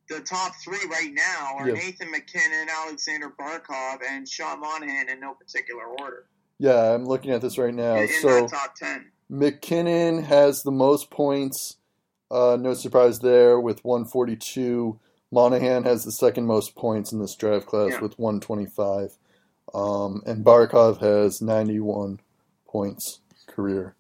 the 0.08 0.20
top 0.20 0.52
three 0.62 0.78
right 0.90 1.12
now 1.12 1.54
are 1.56 1.68
Yeah. 1.68 1.74
Nathan 1.74 2.10
MacKinnon, 2.10 2.68
Alexander 2.68 3.30
Barkov, 3.38 3.98
and 4.08 4.28
Sean 4.28 4.60
Monahan 4.60 5.08
in 5.08 5.20
no 5.20 5.34
particular 5.34 5.84
order 5.84 6.26
Yeah, 6.58 6.94
I'm 6.94 7.04
looking 7.04 7.32
at 7.32 7.40
this 7.42 7.58
right 7.58 7.74
now. 7.74 7.96
in, 7.96 8.02
in 8.04 8.20
So 8.20 8.46
top 8.48 8.74
ten. 8.76 9.10
MacKinnon 9.28 10.22
has 10.24 10.62
the 10.62 10.70
most 10.70 11.10
points. 11.10 11.76
Uh, 12.30 12.56
no 12.60 12.74
surprise 12.74 13.18
there 13.20 13.58
with 13.60 13.84
142. 13.84 14.98
Monahan 15.32 15.82
has 15.84 16.04
the 16.04 16.12
second 16.12 16.46
most 16.46 16.74
points 16.76 17.12
in 17.12 17.18
this 17.20 17.34
draft 17.34 17.66
class 17.66 17.92
Yeah. 17.92 18.00
with 18.00 18.18
125. 18.18 19.16
Um, 19.74 20.22
and 20.26 20.44
Barkov 20.44 20.98
has 21.00 21.42
91 21.42 22.20
points 22.68 23.18
career. 23.48 23.94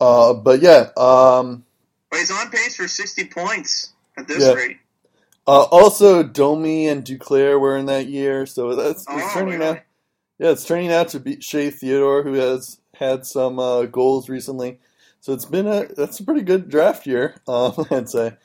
Uh, 0.00 0.32
but 0.34 0.60
yeah, 0.60 0.90
um, 0.96 1.64
But 2.10 2.20
he's 2.20 2.30
on 2.30 2.50
pace 2.50 2.76
for 2.76 2.88
60 2.88 3.26
points 3.26 3.92
at 4.16 4.26
this 4.26 4.42
Yeah. 4.42 4.52
rate. 4.54 4.78
Uh, 5.46 5.62
also 5.64 6.22
Domi 6.22 6.88
and 6.88 7.04
Duclair 7.04 7.60
were 7.60 7.76
in 7.76 7.86
that 7.86 8.06
year, 8.08 8.46
so 8.46 8.74
that's 8.74 9.02
it's 9.02 9.08
Oh, 9.08 9.30
turning 9.34 9.54
really? 9.60 9.66
out. 9.66 9.80
Yeah, 10.38 10.50
it's 10.50 10.64
turning 10.66 10.92
out 10.92 11.08
to 11.08 11.20
be 11.20 11.40
Shea 11.40 11.70
Theodore, 11.70 12.22
who 12.22 12.34
has 12.34 12.80
had 12.94 13.26
some 13.26 13.58
uh, 13.58 13.84
goals 13.84 14.28
recently. 14.28 14.80
So 15.20 15.32
it's 15.32 15.44
been 15.46 15.66
a 15.66 15.86
that's 15.86 16.20
a 16.20 16.24
pretty 16.24 16.42
good 16.42 16.68
draft 16.68 17.06
year, 17.06 17.36
um, 17.48 17.86
I'd 17.90 18.08
say. 18.08 18.36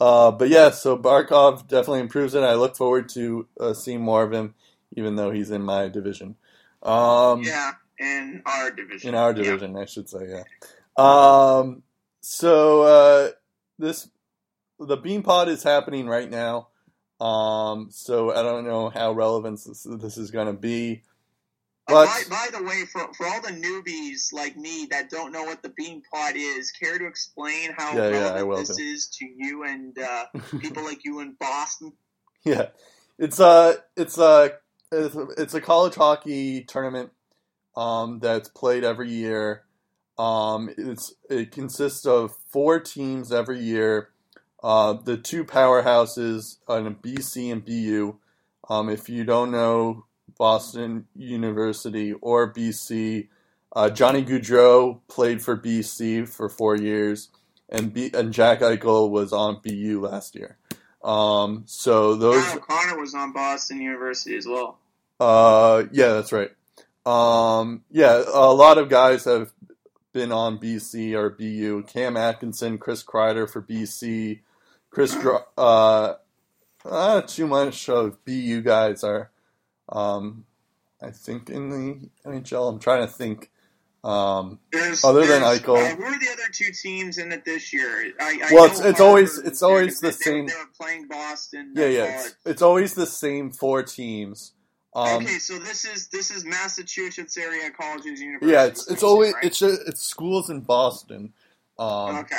Uh, 0.00 0.30
but 0.30 0.48
yeah, 0.48 0.70
so 0.70 0.96
Barkov 0.96 1.68
definitely 1.68 2.00
improves 2.00 2.34
it. 2.34 2.42
I 2.42 2.54
look 2.54 2.76
forward 2.76 3.08
to 3.10 3.46
uh, 3.58 3.74
seeing 3.74 4.00
more 4.00 4.22
of 4.22 4.32
him, 4.32 4.54
even 4.96 5.16
though 5.16 5.30
he's 5.30 5.50
in 5.50 5.62
my 5.62 5.88
division. 5.88 6.36
Um, 6.82 7.42
Yeah, 7.44 7.72
in 7.98 8.42
our 8.46 8.70
division. 8.70 9.10
in 9.10 9.14
our 9.14 9.32
Yeah. 9.34 9.44
division, 9.44 9.76
I 9.76 9.84
should 9.84 10.08
say. 10.08 10.26
Yeah. 10.28 10.44
Um, 10.96 11.82
so 12.22 12.82
uh, 12.82 13.30
this 13.78 14.08
the 14.80 14.98
Beanpot 14.98 15.48
is 15.48 15.62
happening 15.62 16.08
right 16.08 16.30
now. 16.30 16.68
Um, 17.20 17.88
so 17.90 18.32
I 18.34 18.42
don't 18.42 18.66
know 18.66 18.90
how 18.90 19.12
relevant 19.12 19.60
this, 19.66 19.86
this 19.88 20.18
is 20.18 20.30
going 20.32 20.48
to 20.48 20.54
be. 20.54 21.02
Uh, 21.88 21.94
But 21.94 22.06
by, 22.06 22.22
by 22.30 22.48
the 22.58 22.64
way, 22.64 22.84
for, 22.92 23.12
for 23.14 23.26
all 23.26 23.42
the 23.42 23.50
newbies 23.50 24.32
like 24.32 24.56
me 24.56 24.86
that 24.90 25.10
don't 25.10 25.32
know 25.32 25.44
what 25.44 25.62
the 25.62 25.70
bean 25.70 26.02
pod 26.12 26.34
is, 26.36 26.70
care 26.72 26.98
to 26.98 27.06
explain 27.06 27.72
how 27.76 27.96
Yeah, 27.96 28.10
yeah, 28.10 28.10
relevant 28.12 28.48
will 28.48 28.58
this 28.58 28.68
do. 28.68 28.74
is 28.78 29.08
to 29.18 29.26
you 29.26 29.64
and 29.64 29.98
uh, 29.98 30.26
people 30.60 30.84
like 30.84 31.04
you 31.04 31.20
in 31.20 31.36
Boston? 31.40 31.92
Yeah, 32.44 32.68
it's 33.18 33.40
a 33.40 33.76
it's 33.96 34.18
a 34.18 34.52
it's 34.92 35.14
a, 35.16 35.26
it's 35.38 35.54
a 35.54 35.60
college 35.60 35.94
hockey 35.96 36.64
tournament 36.64 37.10
um, 37.76 38.20
that's 38.20 38.48
played 38.50 38.84
every 38.84 39.10
year. 39.10 39.64
Um, 40.18 40.70
it's 40.78 41.14
it 41.30 41.52
consists 41.52 42.06
of 42.06 42.36
four 42.52 42.80
teams 42.80 43.32
every 43.32 43.60
year. 43.60 44.09
Uh, 44.62 44.92
the 44.92 45.16
two 45.16 45.44
powerhouses 45.44 46.56
on 46.68 46.94
BC 46.96 47.52
and 47.52 47.64
BU. 47.64 48.16
Um, 48.68 48.88
if 48.88 49.08
you 49.08 49.24
don't 49.24 49.50
know 49.50 50.04
Boston 50.38 51.06
University 51.16 52.12
or 52.12 52.52
BC, 52.52 53.28
uh, 53.74 53.90
Johnny 53.90 54.24
Gaudreau 54.24 55.00
played 55.08 55.42
for 55.42 55.56
BC 55.56 56.28
for 56.28 56.48
four 56.48 56.76
years, 56.76 57.30
and 57.68 57.92
B, 57.92 58.10
and 58.12 58.32
Jack 58.32 58.60
Eichel 58.60 59.10
was 59.10 59.32
on 59.32 59.60
BU 59.64 60.00
last 60.00 60.34
year. 60.34 60.56
Um, 61.02 61.62
so 61.66 62.14
those, 62.16 62.44
Kyle 62.44 62.56
O'Connor 62.58 63.00
was 63.00 63.14
on 63.14 63.32
Boston 63.32 63.80
University 63.80 64.36
as 64.36 64.46
well. 64.46 64.78
uh, 65.18 65.84
yeah, 65.92 66.12
that's 66.14 66.32
right. 66.32 66.50
Um, 67.06 67.84
yeah, 67.90 68.22
a 68.26 68.52
lot 68.52 68.78
of 68.78 68.90
guys 68.90 69.24
have 69.24 69.52
been 70.12 70.32
on 70.32 70.58
BC 70.58 71.14
or 71.14 71.30
BU. 71.30 71.84
Cam 71.84 72.16
Atkinson, 72.16 72.78
Chris 72.78 73.02
Kreider 73.02 73.48
for 73.48 73.62
BC, 73.62 74.40
Chris, 74.90 75.14
uh, 75.56 76.14
not 76.84 77.28
too 77.28 77.46
much 77.46 77.88
of 77.88 78.24
BU 78.24 78.62
guys 78.62 79.04
are, 79.04 79.30
um, 79.88 80.44
I 81.02 81.10
think 81.10 81.48
in 81.50 81.70
the 81.70 82.08
NHL. 82.30 82.68
I'm 82.68 82.78
trying 82.78 83.06
to 83.06 83.12
think. 83.12 83.50
Um, 84.02 84.58
There's, 84.72 85.04
Other 85.04 85.20
than 85.26 85.42
there's- 85.42 85.60
Eichel. 85.60 85.76
uh, 85.76 85.94
who 85.94 86.04
are 86.04 86.18
the 86.18 86.30
other 86.32 86.48
two 86.52 86.72
teams 86.72 87.18
in 87.18 87.30
it 87.32 87.44
this 87.44 87.70
year? 87.70 88.10
I, 88.18 88.40
I 88.44 88.48
Well, 88.54 88.64
it's- 88.64 88.80
it's 88.80 88.98
always- 89.00 89.36
it's 89.36 89.62
always 89.62 90.00
the 90.00 90.08
they, 90.08 90.12
same- 90.12 90.46
They 90.46 90.54
were 90.54 90.70
playing 90.74 91.06
Boston. 91.06 91.74
yeah, 91.76 91.84
uh, 91.84 91.88
yeah, 91.88 92.20
it's, 92.20 92.34
it's 92.46 92.62
always 92.62 92.94
the 92.94 93.06
same 93.06 93.50
four 93.50 93.82
teams. 93.82 94.52
Um, 94.94 95.22
okay, 95.22 95.38
so 95.38 95.58
this 95.58 95.84
is 95.84 96.08
this 96.08 96.30
is 96.30 96.44
Massachusetts 96.46 97.36
area 97.36 97.70
colleges, 97.70 98.20
universities. 98.20 98.50
yeah, 98.52 98.64
it's 98.64 98.90
it's 98.90 99.02
always 99.04 99.34
right? 99.34 99.44
it's 99.44 99.58
just, 99.58 99.82
it's 99.86 100.02
schools 100.02 100.48
in 100.50 100.62
Boston. 100.62 101.32
Um, 101.78 102.16
okay. 102.20 102.36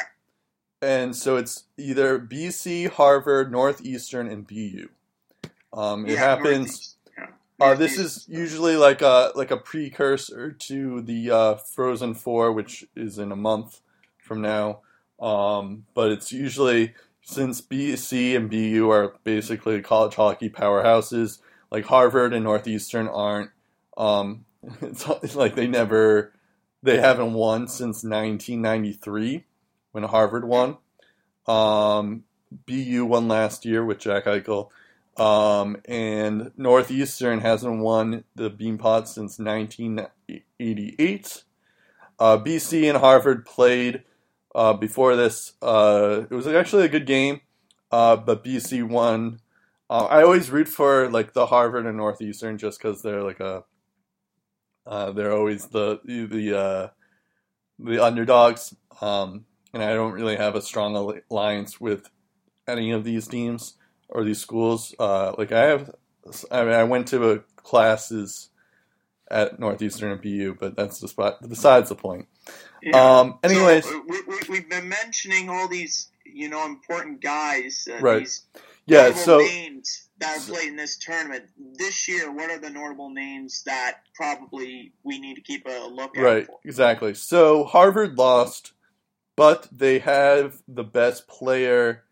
And 0.81 1.15
so 1.15 1.37
it's 1.37 1.65
either 1.77 2.19
BC, 2.19 2.89
Harvard, 2.89 3.51
Northeastern, 3.51 4.27
and 4.27 4.47
BU. 4.47 4.89
Um, 5.73 6.05
it 6.05 6.13
Yeah, 6.13 6.19
happens. 6.19 6.95
Yeah. 7.17 7.27
Uh, 7.59 7.75
this 7.75 7.97
is 7.97 8.25
usually 8.27 8.75
like 8.75 9.01
a 9.01 9.31
like 9.35 9.51
a 9.51 9.57
precursor 9.57 10.51
to 10.51 11.01
the 11.01 11.29
uh, 11.31 11.55
Frozen 11.55 12.15
Four, 12.15 12.51
which 12.51 12.85
is 12.95 13.19
in 13.19 13.31
a 13.31 13.35
month 13.35 13.81
from 14.17 14.41
now. 14.41 14.79
Um, 15.19 15.85
but 15.93 16.11
it's 16.11 16.31
usually 16.31 16.95
since 17.21 17.61
BC 17.61 18.35
and 18.35 18.49
BU 18.49 18.89
are 18.89 19.15
basically 19.23 19.81
college 19.81 20.15
hockey 20.15 20.49
powerhouses. 20.49 21.39
like 21.69 21.85
Harvard 21.85 22.33
and 22.33 22.43
Northeastern 22.43 23.07
aren't. 23.07 23.51
Um, 23.97 24.45
it's, 24.81 25.07
it's 25.23 25.35
like 25.35 25.55
they 25.55 25.67
never, 25.67 26.33
they 26.83 26.99
haven't 26.99 27.33
won 27.33 27.67
since 27.67 28.03
1993 28.03 29.45
when 29.91 30.03
Harvard 30.03 30.45
won. 30.45 30.77
Um, 31.47 32.23
BU 32.65 33.05
won 33.05 33.27
last 33.27 33.65
year 33.65 33.83
with 33.83 33.99
Jack 33.99 34.25
Eichel. 34.25 34.69
Um, 35.17 35.77
and 35.85 36.51
Northeastern 36.57 37.41
hasn't 37.41 37.79
won 37.79 38.23
the 38.35 38.49
Beanpot 38.49 39.07
since 39.07 39.37
1988. 39.39 41.43
Uh, 42.19 42.37
BC 42.37 42.89
and 42.89 42.97
Harvard 42.97 43.45
played 43.45 44.03
uh, 44.55 44.73
before 44.73 45.15
this. 45.15 45.53
Uh, 45.61 46.23
it 46.29 46.33
was 46.33 46.47
actually 46.47 46.85
a 46.85 46.89
good 46.89 47.05
game, 47.05 47.41
uh, 47.91 48.15
but 48.15 48.43
BC 48.43 48.87
won. 48.87 49.39
Uh, 49.89 50.05
I 50.05 50.23
always 50.23 50.49
root 50.49 50.69
for 50.69 51.09
like 51.09 51.33
the 51.33 51.47
Harvard 51.47 51.85
and 51.85 51.97
Northeastern 51.97 52.57
just 52.57 52.79
because 52.79 53.01
they're 53.01 53.23
like 53.23 53.39
a. 53.39 53.63
Uh, 54.85 55.11
they're 55.11 55.33
always 55.33 55.67
the 55.67 55.99
the 56.05 56.91
the 57.79 58.03
underdogs, 58.03 58.75
um, 59.01 59.45
and 59.73 59.83
I 59.83 59.93
don't 59.93 60.13
really 60.13 60.35
have 60.35 60.55
a 60.55 60.61
strong 60.61 61.21
alliance 61.29 61.79
with 61.79 62.09
any 62.67 62.91
of 62.91 63.03
these 63.03 63.27
teams 63.27 63.75
or 64.09 64.23
these 64.23 64.39
schools. 64.39 64.93
Uh, 64.99 65.33
like 65.37 65.51
I 65.51 65.65
have, 65.65 65.95
I 66.51 66.63
mean, 66.63 66.73
I 66.73 66.83
went 66.83 67.07
to 67.09 67.43
classes 67.55 68.49
at 69.29 69.59
Northeastern 69.59 70.11
and 70.11 70.21
BU, 70.21 70.57
but 70.59 70.75
that's 70.75 70.99
the 70.99 71.07
spot. 71.07 71.37
Besides 71.47 71.89
the 71.89 71.95
point. 71.95 72.27
Yeah. 72.83 73.19
Um. 73.19 73.39
Anyways, 73.43 73.85
so 73.85 74.03
we, 74.07 74.21
we, 74.49 74.57
have 74.57 74.69
been 74.69 74.89
mentioning 74.89 75.49
all 75.49 75.67
these, 75.67 76.09
you 76.25 76.49
know, 76.49 76.65
important 76.65 77.21
guys. 77.21 77.87
Uh, 77.89 77.99
right. 78.01 78.27
yeah. 78.85 79.13
So 79.13 79.37
names 79.37 80.09
that 80.19 80.37
have 80.37 80.47
played 80.47 80.69
in 80.69 80.75
this 80.75 80.97
tournament 80.97 81.45
this 81.57 82.07
year. 82.07 82.31
What 82.31 82.49
are 82.49 82.59
the 82.59 82.69
notable 82.69 83.09
names 83.09 83.63
that 83.63 84.01
probably 84.15 84.93
we 85.03 85.19
need 85.19 85.35
to 85.35 85.41
keep 85.41 85.65
a 85.65 85.87
look 85.87 86.17
at? 86.17 86.23
Right. 86.23 86.45
For? 86.45 86.59
Exactly. 86.65 87.13
So 87.13 87.63
Harvard 87.63 88.17
lost, 88.17 88.73
but 89.35 89.67
they 89.71 89.99
have 89.99 90.61
the 90.67 90.83
best 90.83 91.27
player 91.27 92.03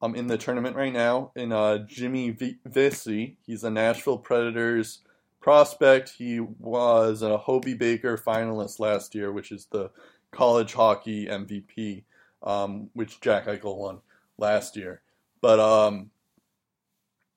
um, 0.00 0.14
in 0.14 0.26
the 0.28 0.38
tournament 0.38 0.76
right 0.76 0.92
now 0.92 1.32
in 1.34 1.52
uh, 1.52 1.78
Jimmy 1.78 2.30
v- 2.30 2.58
Vesey. 2.64 3.36
He's 3.46 3.64
a 3.64 3.70
Nashville 3.70 4.18
Predators 4.18 5.00
prospect. 5.40 6.14
He 6.18 6.40
was 6.40 7.22
a 7.22 7.38
Hobey 7.38 7.74
Baker 7.74 8.16
finalist 8.16 8.78
last 8.78 9.14
year, 9.14 9.32
which 9.32 9.50
is 9.50 9.66
the 9.66 9.90
college 10.30 10.74
hockey 10.74 11.26
MVP, 11.26 12.04
um, 12.42 12.90
which 12.92 13.20
Jack 13.20 13.46
Eichel 13.46 13.76
won 13.76 13.98
last 14.36 14.76
year. 14.76 15.02
But 15.40 15.60
um, 15.60 16.10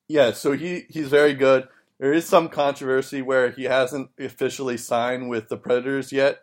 yeah, 0.08 0.32
so 0.32 0.52
he, 0.52 0.84
he's 0.88 1.08
very 1.08 1.34
good. 1.34 1.68
There 1.98 2.12
is 2.12 2.26
some 2.26 2.48
controversy 2.48 3.22
where 3.22 3.50
he 3.50 3.64
hasn't 3.64 4.10
officially 4.18 4.76
signed 4.76 5.28
with 5.28 5.48
the 5.48 5.56
Predators 5.56 6.12
yet, 6.12 6.40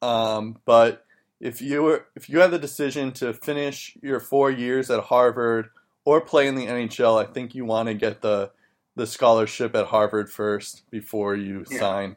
um, 0.00 0.58
but 0.64 1.03
if 1.44 1.60
you 1.60 1.82
were 1.82 2.06
if 2.16 2.30
you 2.30 2.40
had 2.40 2.50
the 2.50 2.58
decision 2.58 3.12
to 3.12 3.34
finish 3.34 3.96
your 4.02 4.18
four 4.18 4.50
years 4.50 4.90
at 4.90 5.04
Harvard 5.04 5.68
or 6.04 6.22
play 6.22 6.48
in 6.48 6.54
the 6.54 6.66
NHL, 6.66 7.22
I 7.22 7.30
think 7.30 7.54
you 7.54 7.66
want 7.66 7.88
to 7.88 7.94
get 7.94 8.22
the 8.22 8.50
the 8.96 9.06
scholarship 9.06 9.76
at 9.76 9.86
Harvard 9.86 10.32
first 10.32 10.88
before 10.90 11.36
you 11.36 11.66
yeah. 11.70 11.78
sign. 11.78 12.16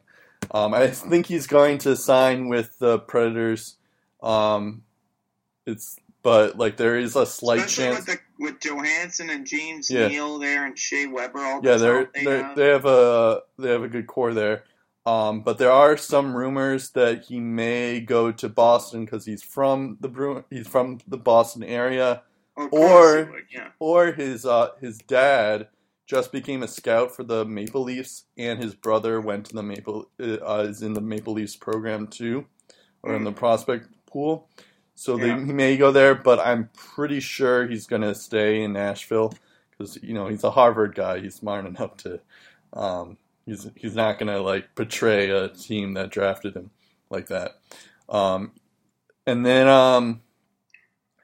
Um, 0.50 0.72
I 0.72 0.86
think 0.86 1.26
he's 1.26 1.46
going 1.46 1.78
to 1.78 1.94
sign 1.94 2.48
with 2.48 2.78
the 2.78 2.98
Predators. 3.00 3.76
Um, 4.22 4.84
it's 5.66 6.00
but 6.22 6.56
like 6.56 6.78
there 6.78 6.98
is 6.98 7.14
a 7.14 7.26
slight 7.26 7.66
Especially 7.66 7.84
chance 7.84 8.06
with, 8.06 8.20
the, 8.38 8.44
with 8.44 8.60
Johansen 8.60 9.28
and 9.28 9.46
James 9.46 9.90
yeah. 9.90 10.08
Neal 10.08 10.38
there 10.38 10.64
and 10.64 10.78
Shea 10.78 11.06
Weber. 11.06 11.38
All 11.38 11.60
yeah, 11.62 11.76
they're, 11.76 12.10
they, 12.14 12.24
they're, 12.24 12.54
they 12.56 12.68
have 12.68 12.86
a 12.86 13.42
they 13.58 13.68
have 13.68 13.82
a 13.82 13.88
good 13.88 14.06
core 14.06 14.32
there. 14.32 14.64
Um, 15.08 15.40
but 15.40 15.56
there 15.56 15.72
are 15.72 15.96
some 15.96 16.36
rumors 16.36 16.90
that 16.90 17.24
he 17.24 17.40
may 17.40 17.98
go 17.98 18.30
to 18.30 18.46
Boston 18.46 19.06
because 19.06 19.24
he's 19.24 19.42
from 19.42 19.96
the 20.00 20.08
Bru- 20.08 20.44
he's 20.50 20.68
from 20.68 20.98
the 21.08 21.16
Boston 21.16 21.64
area, 21.64 22.22
or 22.56 23.32
yeah. 23.50 23.68
or 23.78 24.12
his 24.12 24.44
uh, 24.44 24.72
his 24.82 24.98
dad 24.98 25.68
just 26.06 26.30
became 26.30 26.62
a 26.62 26.68
scout 26.68 27.16
for 27.16 27.24
the 27.24 27.46
Maple 27.46 27.84
Leafs, 27.84 28.24
and 28.36 28.62
his 28.62 28.74
brother 28.74 29.18
went 29.18 29.46
to 29.46 29.54
the 29.54 29.62
Maple 29.62 30.10
uh, 30.20 30.66
is 30.68 30.82
in 30.82 30.92
the 30.92 31.00
Maple 31.00 31.32
Leafs 31.32 31.56
program 31.56 32.06
too, 32.06 32.44
or 33.02 33.12
mm. 33.12 33.16
in 33.16 33.24
the 33.24 33.30
hmm. 33.30 33.38
prospect 33.38 33.88
pool. 34.04 34.50
So 34.94 35.16
yeah. 35.16 35.38
they, 35.38 35.46
he 35.46 35.52
may 35.54 35.78
go 35.78 35.90
there, 35.90 36.16
but 36.16 36.38
I'm 36.38 36.68
pretty 36.74 37.20
sure 37.20 37.66
he's 37.66 37.86
going 37.86 38.02
to 38.02 38.14
stay 38.14 38.62
in 38.62 38.74
Nashville 38.74 39.32
because 39.70 39.98
you 40.02 40.12
know 40.12 40.28
he's 40.28 40.44
a 40.44 40.50
Harvard 40.50 40.94
guy. 40.94 41.20
He's 41.20 41.36
smart 41.36 41.64
enough 41.64 41.96
to. 41.98 42.20
Um, 42.74 43.16
He's 43.48 43.66
he's 43.76 43.96
not 43.96 44.18
gonna 44.18 44.40
like 44.40 44.74
betray 44.74 45.30
a 45.30 45.48
team 45.48 45.94
that 45.94 46.10
drafted 46.10 46.54
him 46.54 46.70
like 47.08 47.28
that. 47.28 47.52
Um, 48.06 48.52
and 49.26 49.44
then 49.44 49.66
um, 49.66 50.20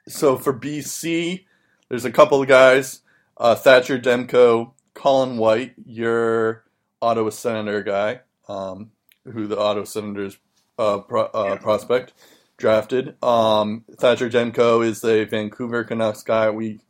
so 0.09 0.39
for 0.39 0.59
BC, 0.59 1.45
there's 1.91 2.07
a 2.07 2.11
couple 2.11 2.41
of 2.41 2.49
guys: 2.49 3.03
uh, 3.37 3.55
Thatcher 3.55 3.99
Demko, 3.99 4.73
Colin 4.95 5.37
White, 5.37 5.75
your 5.85 6.65
Ottawa 7.03 7.29
Senator 7.29 7.83
guy, 7.83 8.21
um, 8.49 8.93
who 9.31 9.47
the 9.47 9.59
Ottawa 9.59 9.85
Senators 9.85 10.39
uh, 10.79 11.01
pro, 11.01 11.25
uh, 11.25 11.57
prospect 11.57 12.15
drafted. 12.57 13.23
Um, 13.23 13.85
Thatcher 13.99 14.31
Demko 14.31 14.83
is 14.83 15.05
a 15.05 15.25
Vancouver 15.25 15.85
Canucks 15.85 16.23
guy. 16.23 16.49
We 16.49 16.81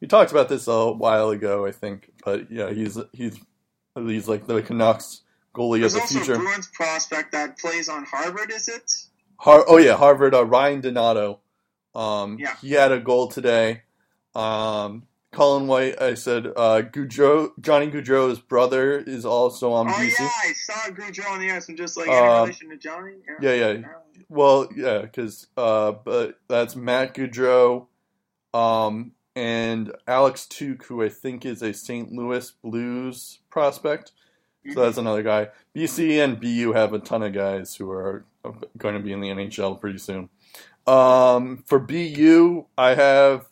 we 0.00 0.06
talked 0.06 0.30
about 0.30 0.48
this 0.48 0.68
a 0.68 0.92
while 0.92 1.30
ago, 1.30 1.66
I 1.66 1.72
think, 1.72 2.12
but 2.24 2.52
yeah, 2.52 2.70
he's 2.70 2.96
he's 3.12 3.40
He's 3.96 4.28
like 4.28 4.46
the 4.46 4.62
Canucks 4.62 5.22
goalie 5.54 5.80
There's 5.80 5.94
of 5.94 6.02
the 6.02 6.06
future. 6.06 6.26
There's 6.26 6.38
also 6.38 6.40
a 6.40 6.44
Bruins 6.44 6.66
prospect 6.68 7.32
that 7.32 7.58
plays 7.58 7.88
on 7.88 8.04
Harvard, 8.04 8.52
is 8.52 8.68
it? 8.68 8.92
Har- 9.38 9.64
oh 9.68 9.78
yeah, 9.78 9.96
Harvard. 9.96 10.34
Uh, 10.34 10.44
Ryan 10.44 10.80
Donato. 10.80 11.40
Um, 11.94 12.38
yeah. 12.38 12.56
He 12.60 12.72
had 12.72 12.92
a 12.92 13.00
goal 13.00 13.28
today. 13.28 13.82
Um, 14.34 15.06
Colin 15.32 15.66
White, 15.66 16.00
I 16.00 16.14
said, 16.14 16.46
uh, 16.46 16.82
Gaudreau, 16.82 17.50
Johnny 17.60 17.90
Gaudreau's 17.90 18.38
brother 18.38 18.98
is 18.98 19.26
also 19.26 19.72
on 19.72 19.88
oh, 19.88 19.92
BC. 19.92 20.18
yeah, 20.18 20.30
I 20.44 20.52
saw 20.52 20.90
Gaudreau 20.90 21.30
on 21.30 21.40
the 21.40 21.50
ice. 21.50 21.68
I'm 21.68 21.76
just 21.76 21.96
like, 21.96 22.06
in 22.06 22.14
uh, 22.14 22.40
relation 22.40 22.70
to 22.70 22.76
Johnny? 22.78 23.12
Yeah, 23.40 23.52
yeah. 23.52 23.70
yeah. 23.72 23.88
Well, 24.30 24.68
yeah, 24.74 25.00
because, 25.02 25.46
uh, 25.56 25.92
but 25.92 26.38
that's 26.48 26.74
Matt 26.74 27.14
Gaudreau, 27.14 27.86
um, 28.54 29.12
and 29.36 29.92
Alex 30.08 30.46
Tuch, 30.46 30.82
who 30.86 31.04
I 31.04 31.10
think 31.10 31.44
is 31.44 31.62
a 31.62 31.74
St. 31.74 32.10
Louis 32.10 32.50
Blues 32.64 33.40
prospect. 33.50 34.12
So 34.72 34.80
that's 34.80 34.98
another 34.98 35.22
guy. 35.22 35.50
BC 35.76 36.24
and 36.24 36.40
BU 36.40 36.72
have 36.72 36.92
a 36.92 36.98
ton 36.98 37.22
of 37.22 37.32
guys 37.32 37.76
who 37.76 37.88
are 37.90 38.24
going 38.76 38.96
to 38.96 39.00
be 39.00 39.12
in 39.12 39.20
the 39.20 39.28
NHL 39.28 39.80
pretty 39.80 39.98
soon. 39.98 40.28
Um, 40.88 41.62
for 41.66 41.78
BU, 41.78 42.64
I 42.76 42.94
have 42.94 43.46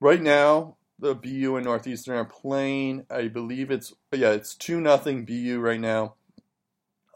right 0.00 0.20
now 0.20 0.76
the 0.98 1.14
BU 1.14 1.56
and 1.56 1.64
Northeastern 1.64 2.16
are 2.16 2.24
playing. 2.24 3.06
I 3.10 3.28
believe 3.28 3.70
it's 3.70 3.94
yeah, 4.12 4.32
it's 4.32 4.54
two 4.54 4.80
nothing 4.80 5.24
BU 5.24 5.58
right 5.60 5.80
now. 5.80 6.14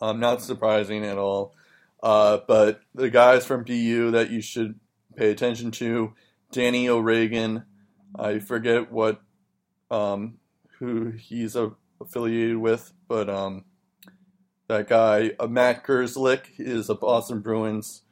Um, 0.01 0.21
not 0.21 0.43
surprising 0.43 1.05
at 1.05 1.19
all. 1.19 1.55
Uh, 2.03 2.39
but 2.47 2.81
the 2.95 3.11
guys 3.11 3.45
from 3.45 3.65
BU 3.65 4.13
that 4.13 4.31
you 4.31 4.41
should 4.41 4.79
pay 5.15 5.31
attention 5.31 5.71
to: 5.73 6.15
Danny 6.53 6.89
O'Regan, 6.89 7.65
I 8.15 8.39
forget 8.39 8.91
what 8.91 9.21
um, 9.91 10.39
who 10.79 11.11
he's 11.11 11.57
a, 11.57 11.73
affiliated 12.01 12.59
with, 12.59 12.93
but 13.09 13.29
um, 13.29 13.65
that 14.69 14.89
guy 14.89 15.33
uh, 15.39 15.47
Matt 15.47 15.85
Grzelcyk 15.85 16.59
is 16.59 16.89
a 16.89 16.95
Boston 16.95 17.41
Bruins 17.41 18.03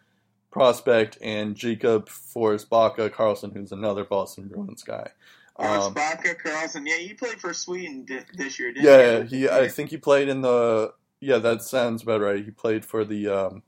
prospect, 0.51 1.19
and 1.21 1.57
Jakob 1.57 2.09
Forsbacka 2.09 3.11
Karlsson, 3.11 3.53
who's 3.53 3.73
another 3.73 4.05
Boston 4.05 4.49
Bruins 4.49 4.85
guy. 4.85 5.11
Um, 5.57 5.95
Forsbacka 5.95 6.41
Karlsson, 6.41 6.87
yeah, 6.87 6.97
he 6.97 7.15
played 7.15 7.41
for 7.41 7.53
Sweden 7.53 8.07
this 8.35 8.59
year. 8.59 8.73
Didn't 8.73 8.85
yeah, 8.85 9.23
he? 9.25 9.39
Yeah, 9.45 9.59
he. 9.59 9.65
I 9.65 9.69
think 9.69 9.91
he 9.91 9.97
played 9.97 10.29
in 10.29 10.43
the. 10.43 10.95
Yeah, 11.21 11.39
that 11.39 11.63
sounds 11.63 12.03
about 12.03 12.21
right. 12.21 12.45
He 12.45 12.51
played 12.51 12.85
for 12.85 13.05
the. 13.05 13.29
Um, 13.29 13.63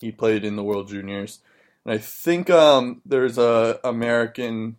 he 0.00 0.12
played 0.12 0.44
in 0.44 0.56
the 0.56 0.62
World 0.62 0.88
Juniors. 0.88 1.40
And 1.86 1.94
I 1.94 1.98
think 1.98 2.50
um, 2.50 3.00
there's 3.06 3.38
a 3.38 3.78
American 3.84 4.76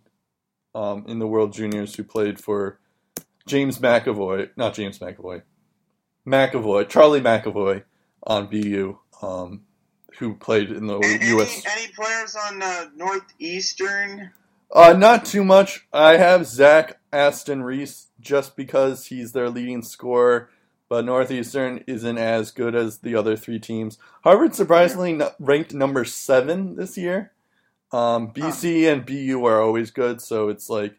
um, 0.74 1.06
in 1.08 1.18
the 1.18 1.26
World 1.26 1.54
Juniors 1.54 1.94
who 1.94 2.04
played 2.04 2.38
for 2.38 2.78
James 3.46 3.78
McAvoy, 3.78 4.50
not 4.56 4.74
James 4.74 4.98
McAvoy, 4.98 5.42
McAvoy, 6.26 6.86
Charlie 6.86 7.22
McAvoy 7.22 7.84
on 8.24 8.46
BU, 8.48 8.98
um, 9.22 9.62
who 10.18 10.34
played 10.34 10.70
in 10.70 10.86
the 10.86 10.98
any, 10.98 11.28
U.S. 11.28 11.64
Any 11.66 11.90
players 11.92 12.36
on 12.36 12.62
uh, 12.62 12.90
Northeastern? 12.94 14.30
Uh, 14.70 14.92
not 14.92 15.24
too 15.24 15.44
much. 15.44 15.86
I 15.90 16.18
have 16.18 16.46
Zach 16.46 17.00
Aston 17.10 17.62
Reese 17.62 18.08
just 18.20 18.54
because 18.54 19.06
he's 19.06 19.32
their 19.32 19.48
leading 19.48 19.80
scorer 19.80 20.50
but 20.88 21.04
Northeastern 21.04 21.84
isn't 21.86 22.18
as 22.18 22.50
good 22.50 22.74
as 22.74 22.98
the 22.98 23.14
other 23.14 23.36
three 23.36 23.58
teams. 23.58 23.98
Harvard 24.24 24.54
surprisingly 24.54 25.20
ranked 25.38 25.74
number 25.74 26.04
seven 26.04 26.76
this 26.76 26.96
year. 26.96 27.32
Um, 27.92 28.32
BC 28.32 28.90
and 28.90 29.06
BU 29.06 29.44
are 29.44 29.60
always 29.62 29.90
good, 29.90 30.20
so 30.20 30.48
it's 30.48 30.68
like 30.68 30.94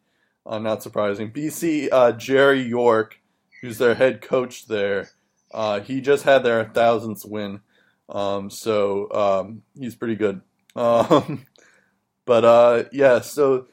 uh, 0.45 0.59
not 0.59 0.81
surprising. 0.83 1.31
BC, 1.31 1.89
uh, 1.91 2.11
Jerry 2.13 2.61
York 2.61 3.19
who's 3.61 3.77
their 3.77 3.95
head 3.95 4.21
coach 4.21 4.67
there. 4.67 5.09
Uh, 5.51 5.79
he 5.79 6.01
just 6.01 6.23
had 6.23 6.43
their 6.43 6.65
thousandth 6.65 7.25
win, 7.25 7.61
um, 8.07 8.49
so 8.49 9.11
um, 9.11 9.63
he's 9.77 9.95
pretty 9.95 10.15
good. 10.15 10.41
Um, 10.75 11.45
but 12.25 12.45
uh, 12.45 12.83
yeah, 12.91 13.21
so 13.21 13.67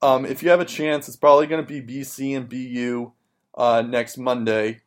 um, 0.00 0.26
if 0.26 0.42
you 0.42 0.50
have 0.50 0.60
a 0.60 0.66
chance, 0.66 1.08
it's 1.08 1.16
probably 1.16 1.46
going 1.46 1.64
to 1.64 1.80
be 1.80 2.00
BC 2.00 2.36
and 2.36 2.48
BU 2.48 3.12
uh, 3.54 3.82
next 3.82 4.18
Monday 4.18 4.82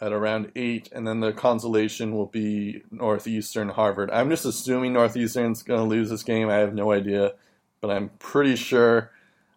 at 0.00 0.12
around 0.12 0.50
eight, 0.56 0.88
and 0.92 1.06
then 1.06 1.20
the 1.20 1.32
consolation 1.32 2.14
will 2.14 2.26
be 2.26 2.82
Northeastern 2.90 3.68
Harvard. 3.68 4.10
I'm 4.10 4.28
just 4.28 4.44
assuming 4.44 4.92
Northeastern's 4.92 5.62
going 5.62 5.80
to 5.80 5.86
lose 5.86 6.10
this 6.10 6.22
game. 6.22 6.48
I 6.48 6.56
have 6.56 6.74
no 6.74 6.92
idea, 6.92 7.34
but 7.80 7.90
I'm 7.90 8.10
pretty 8.18 8.56
sure. 8.56 9.12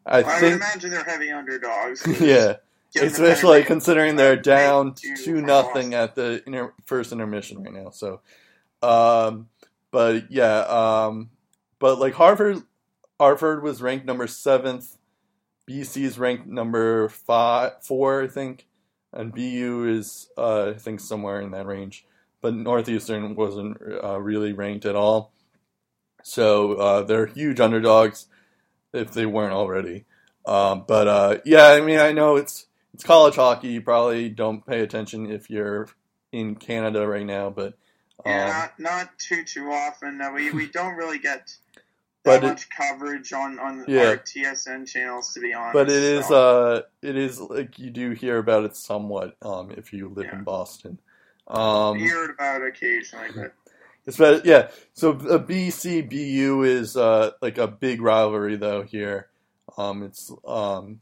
I, 0.06 0.20
I 0.20 0.24
think, 0.24 0.42
would 0.42 0.54
imagine 0.54 0.92
they're 0.92 1.04
heavy 1.04 1.32
underdogs. 1.32 2.06
yeah, 2.22 2.58
especially 3.02 3.64
considering 3.64 4.16
they're 4.16 4.36
down 4.36 4.94
Thank 4.94 5.20
two 5.20 5.42
nothing 5.42 5.94
at 5.94 6.16
the 6.16 6.44
inter- 6.46 6.74
first 6.86 7.12
intermission 7.12 7.64
right 7.64 7.74
now. 7.74 7.90
So, 7.90 8.22
um, 8.82 9.50
but 9.92 10.32
yeah, 10.32 10.60
um, 10.60 11.32
but 11.80 12.00
like 12.00 12.14
Harvard, 12.14 12.62
Harvard 13.20 13.64
was 13.64 13.82
ranked 13.82 14.06
number 14.06 14.28
seventh. 14.28 14.98
BC's 15.68 16.18
ranked 16.18 16.48
number 16.48 17.10
five, 17.10 17.84
four, 17.84 18.24
I 18.24 18.28
think, 18.28 18.67
and 19.18 19.34
BU 19.34 19.88
is 19.90 20.30
uh, 20.38 20.70
I 20.70 20.74
think 20.76 21.00
somewhere 21.00 21.42
in 21.42 21.52
that 21.52 21.66
range. 21.66 22.06
But 22.40 22.54
Northeastern 22.54 23.36
wasn't 23.36 23.82
uh, 24.04 24.22
really 24.22 24.54
ranked 24.54 24.86
at 24.86 24.96
all. 24.96 25.34
So 26.24 26.74
uh, 26.74 27.02
they're 27.04 27.26
huge 27.26 27.60
underdogs 27.60 28.28
if 28.94 29.12
they 29.12 29.26
weren't 29.26 29.54
already. 29.54 30.06
Um, 30.46 30.86
but 30.88 31.08
uh, 31.08 31.38
yeah, 31.46 31.70
I 31.70 31.82
mean, 31.82 32.00
I 32.00 32.12
know 32.12 32.36
it's 32.36 32.68
it's 32.94 33.04
college 33.04 33.36
hockey. 33.36 33.70
You 33.70 33.82
probably 33.82 34.30
don't 34.30 34.66
pay 34.66 34.82
attention 34.82 35.30
if 35.32 35.50
you're 35.50 35.90
in 36.32 36.56
Canada 36.56 37.08
right 37.08 37.26
now, 37.26 37.50
but 37.50 37.74
um, 38.26 38.32
Yeah, 38.32 38.48
not, 38.48 38.80
not 38.80 39.20
too 39.20 39.44
too 39.44 39.72
often. 39.72 40.22
We 40.34 40.52
we 40.52 40.68
don't 40.68 40.96
really 40.96 41.20
get 41.20 41.56
But 42.28 42.44
it- 42.44 42.48
much 42.48 42.70
coverage 42.70 43.34
on 43.34 43.60
on 43.60 43.86
Yeah. 43.88 44.10
our 44.10 44.18
TSN 44.18 44.86
channels, 44.86 45.34
to 45.34 45.40
be 45.40 45.54
honest. 45.54 45.74
but 45.74 45.90
it 45.90 46.04
is 46.04 46.28
so. 46.28 46.36
uh 46.36 46.82
it 47.02 47.16
is 47.18 47.40
like 47.40 47.80
you 47.80 47.90
do 47.90 48.12
hear 48.12 48.38
about 48.38 48.66
it 48.66 48.76
somewhat 48.76 49.36
um, 49.42 49.72
if 49.72 49.94
you 49.94 50.10
live 50.10 50.26
Yeah. 50.28 50.38
in 50.40 50.44
Boston. 50.44 51.00
Um, 51.48 52.00
heard 52.00 52.32
about 52.32 52.62
it 52.62 52.68
occasionally, 52.68 53.30
but 53.34 53.54
yeah. 54.46 54.70
So 54.94 55.12
a 55.12 55.40
BC 55.40 56.10
BU 56.10 56.64
is 56.64 56.96
uh, 56.98 57.32
like 57.42 57.58
a 57.58 57.68
big 57.68 58.02
rivalry 58.02 58.56
though 58.58 58.84
here. 58.84 59.28
Um, 59.78 60.04
it's 60.04 60.32
um, 60.46 61.00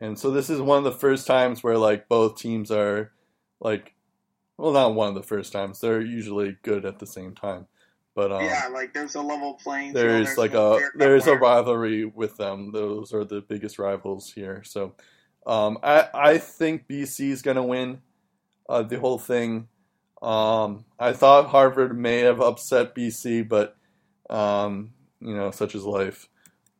and 0.00 0.18
so 0.18 0.30
this 0.30 0.50
is 0.50 0.60
one 0.60 0.78
of 0.78 0.84
the 0.84 0.92
first 0.98 1.26
times 1.26 1.62
where 1.62 1.78
like 1.78 2.08
both 2.08 2.38
teams 2.38 2.70
are 2.70 3.12
like, 3.60 3.94
well, 4.56 4.72
not 4.72 4.94
one 4.94 5.08
of 5.08 5.14
the 5.14 5.22
first 5.22 5.52
times. 5.52 5.80
They're 5.80 6.00
usually 6.00 6.56
good 6.62 6.84
at 6.84 6.98
the 6.98 7.06
same 7.06 7.34
time, 7.34 7.66
but 8.14 8.32
um, 8.32 8.44
yeah, 8.44 8.68
like 8.72 8.92
there's 8.92 9.14
a 9.14 9.20
level 9.20 9.54
playing. 9.54 9.92
field, 9.92 9.96
there's 9.96 10.36
like 10.36 10.54
a 10.54 10.80
there's 10.94 11.26
a 11.26 11.36
rivalry 11.36 12.04
with 12.04 12.36
them. 12.36 12.72
Those 12.72 13.12
are 13.14 13.24
the 13.24 13.40
biggest 13.40 13.78
rivals 13.78 14.30
here. 14.30 14.62
So 14.64 14.94
um, 15.46 15.78
I 15.82 16.08
I 16.14 16.38
think 16.38 16.86
BC 16.86 17.30
is 17.30 17.42
gonna 17.42 17.64
win 17.64 18.00
uh, 18.68 18.82
the 18.82 18.98
whole 18.98 19.18
thing. 19.18 19.68
Um, 20.20 20.84
I 20.98 21.12
thought 21.12 21.48
Harvard 21.48 21.98
may 21.98 22.20
have 22.20 22.40
upset 22.40 22.94
BC, 22.94 23.48
but 23.48 23.76
um, 24.28 24.92
you 25.20 25.34
know, 25.34 25.50
such 25.50 25.74
is 25.74 25.84
life. 25.84 26.28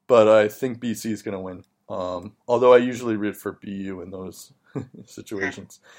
But 0.06 0.28
I 0.28 0.48
think 0.48 0.80
BC 0.80 1.10
is 1.10 1.22
gonna 1.22 1.40
win. 1.40 1.64
Um, 1.88 2.34
although 2.46 2.74
I 2.74 2.78
usually 2.78 3.16
root 3.16 3.36
for 3.36 3.52
BU 3.52 4.00
in 4.02 4.10
those 4.10 4.52
situations. 5.06 5.80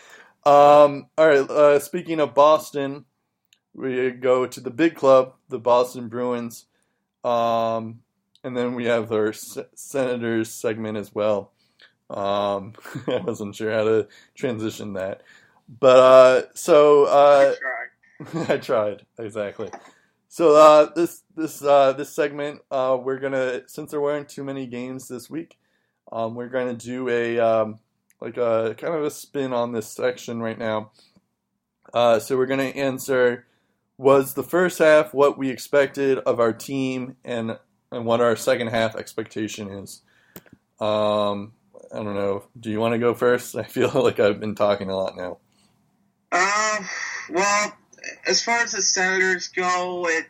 Um, 0.46 1.08
all 1.18 1.26
right. 1.26 1.50
Uh, 1.50 1.80
speaking 1.80 2.20
of 2.20 2.34
Boston, 2.34 3.06
we 3.74 4.12
go 4.12 4.46
to 4.46 4.60
the 4.60 4.70
big 4.70 4.96
club, 4.96 5.34
the 5.50 5.60
Boston 5.60 6.08
Bruins, 6.08 6.66
um, 7.24 8.00
and 8.44 8.56
then 8.56 8.76
we 8.76 8.86
have 8.86 9.12
our 9.12 9.34
se- 9.34 9.68
Senators 9.76 10.52
segment 10.52 10.98
as 10.98 11.14
well. 11.14 11.52
Um, 12.10 12.74
I 13.08 13.22
wasn't 13.24 13.56
sure 13.56 13.72
how 13.72 13.84
to 13.84 14.08
transition 14.36 14.94
that, 14.94 15.24
but 15.80 15.98
uh, 15.98 16.42
so 16.54 17.06
uh, 17.06 17.56
try. 17.56 18.46
I 18.54 18.58
tried 18.58 19.06
exactly. 19.18 19.70
So 20.28 20.56
uh, 20.56 20.92
this 20.96 21.22
this 21.36 21.64
uh, 21.64 21.94
this 21.94 22.10
segment, 22.10 22.62
uh, 22.72 22.98
we're 23.00 23.20
gonna 23.20 23.62
since 23.68 23.92
there 23.92 24.02
weren't 24.02 24.30
too 24.30 24.44
many 24.44 24.66
games 24.66 25.08
this 25.08 25.30
week, 25.30 25.58
um, 26.12 26.36
we're 26.36 26.50
gonna 26.50 26.74
do 26.74 27.08
a 27.08 27.40
um, 27.40 27.80
like 28.20 28.38
a 28.38 28.76
kind 28.78 28.96
of 28.96 29.04
a 29.04 29.12
spin 29.12 29.54
on 29.54 29.72
this 29.72 29.88
section 29.88 30.42
right 30.42 30.58
now. 30.58 30.92
Uh, 31.94 32.20
so 32.20 32.36
we're 32.36 32.48
gonna 32.48 32.64
answer: 32.64 33.46
Was 34.04 34.34
the 34.34 34.44
first 34.44 34.80
half 34.80 35.14
what 35.14 35.38
we 35.38 35.50
expected 35.50 36.18
of 36.18 36.42
our 36.42 36.52
team, 36.52 37.16
and 37.24 37.58
and 37.90 38.06
what 38.06 38.20
our 38.20 38.36
second 38.36 38.68
half 38.68 38.98
expectation 38.98 39.70
is? 39.70 40.02
Um, 40.78 41.54
I 41.90 42.04
don't 42.04 42.14
know. 42.14 42.44
Do 42.60 42.70
you 42.70 42.82
want 42.82 42.96
to 42.96 43.00
go 43.00 43.14
first? 43.14 43.56
I 43.56 43.64
feel 43.64 43.90
like 43.94 44.20
I've 44.20 44.42
been 44.42 44.56
talking 44.56 44.90
a 44.90 44.98
lot 44.98 45.16
now. 45.16 45.38
Um, 46.34 46.86
well, 47.30 47.78
as 48.28 48.44
far 48.44 48.58
as 48.58 48.74
the 48.74 48.82
Senators 48.82 49.48
go, 49.48 50.06
it 50.10 50.26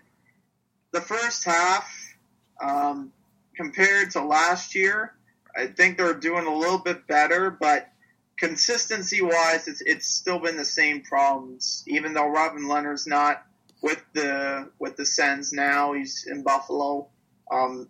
the 0.91 1.01
first 1.01 1.43
half 1.43 2.15
um, 2.63 3.11
compared 3.55 4.11
to 4.11 4.23
last 4.23 4.75
year, 4.75 5.15
I 5.57 5.65
think 5.65 5.97
they're 5.97 6.13
doing 6.13 6.45
a 6.45 6.55
little 6.55 6.77
bit 6.77 7.07
better, 7.07 7.49
but 7.49 7.89
consistency 8.37 9.23
wise, 9.23 9.67
it's 9.67 9.81
it's 9.81 10.05
still 10.05 10.37
been 10.37 10.57
the 10.57 10.63
same 10.63 11.01
problems. 11.01 11.83
Even 11.87 12.13
though 12.13 12.29
Robin 12.29 12.65
Lehner's 12.65 13.07
not 13.07 13.43
with 13.83 14.03
the 14.13 14.71
with 14.79 14.95
the 14.95 15.05
Sens 15.05 15.51
now, 15.53 15.93
he's 15.93 16.25
in 16.25 16.41
Buffalo. 16.41 17.09
Um, 17.51 17.89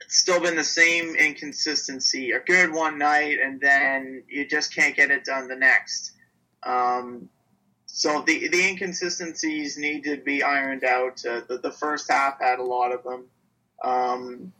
it's 0.00 0.16
still 0.16 0.40
been 0.40 0.56
the 0.56 0.64
same 0.64 1.16
inconsistency. 1.16 2.30
A 2.30 2.40
good 2.40 2.72
one 2.72 2.98
night, 2.98 3.38
and 3.44 3.60
then 3.60 4.22
you 4.28 4.46
just 4.46 4.74
can't 4.74 4.96
get 4.96 5.10
it 5.10 5.24
done 5.24 5.48
the 5.48 5.56
next. 5.56 6.12
Um, 6.62 7.28
so 7.86 8.22
the 8.24 8.48
the 8.48 8.68
inconsistencies 8.68 9.76
need 9.76 10.04
to 10.04 10.16
be 10.18 10.42
ironed 10.44 10.84
out. 10.84 11.24
Uh, 11.26 11.40
the, 11.48 11.58
the 11.58 11.72
first 11.72 12.10
half 12.10 12.40
had 12.40 12.60
a 12.60 12.64
lot 12.64 12.92
of 12.92 13.02
them, 13.02 13.24
um, 13.82 14.52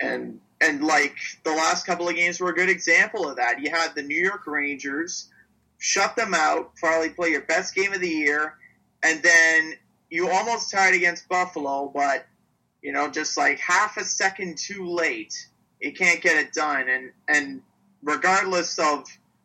and 0.00 0.40
and 0.62 0.82
like 0.82 1.14
the 1.44 1.52
last 1.52 1.84
couple 1.84 2.08
of 2.08 2.14
games 2.14 2.40
were 2.40 2.48
a 2.48 2.54
good 2.54 2.70
example 2.70 3.28
of 3.28 3.36
that. 3.36 3.60
You 3.60 3.70
had 3.70 3.94
the 3.94 4.02
New 4.02 4.20
York 4.20 4.46
Rangers 4.46 5.28
shut 5.78 6.16
them 6.16 6.32
out, 6.32 6.74
probably 6.76 7.10
play 7.10 7.28
your 7.28 7.42
best 7.42 7.74
game 7.74 7.92
of 7.92 8.00
the 8.00 8.08
year, 8.08 8.54
and 9.02 9.22
then 9.22 9.74
you 10.10 10.28
almost 10.30 10.70
tied 10.70 10.94
against 10.94 11.28
Buffalo, 11.28 11.90
but 11.94 12.26
you 12.82 12.92
know 12.92 13.08
just 13.10 13.36
like 13.36 13.58
half 13.58 13.96
a 13.96 14.04
second 14.04 14.58
too 14.58 14.86
late, 14.86 15.34
you 15.80 15.92
can't 15.92 16.20
get 16.20 16.36
it 16.36 16.52
done. 16.52 16.88
And 16.88 17.12
and 17.28 17.62
regardless 18.02 18.78
of 18.78 19.04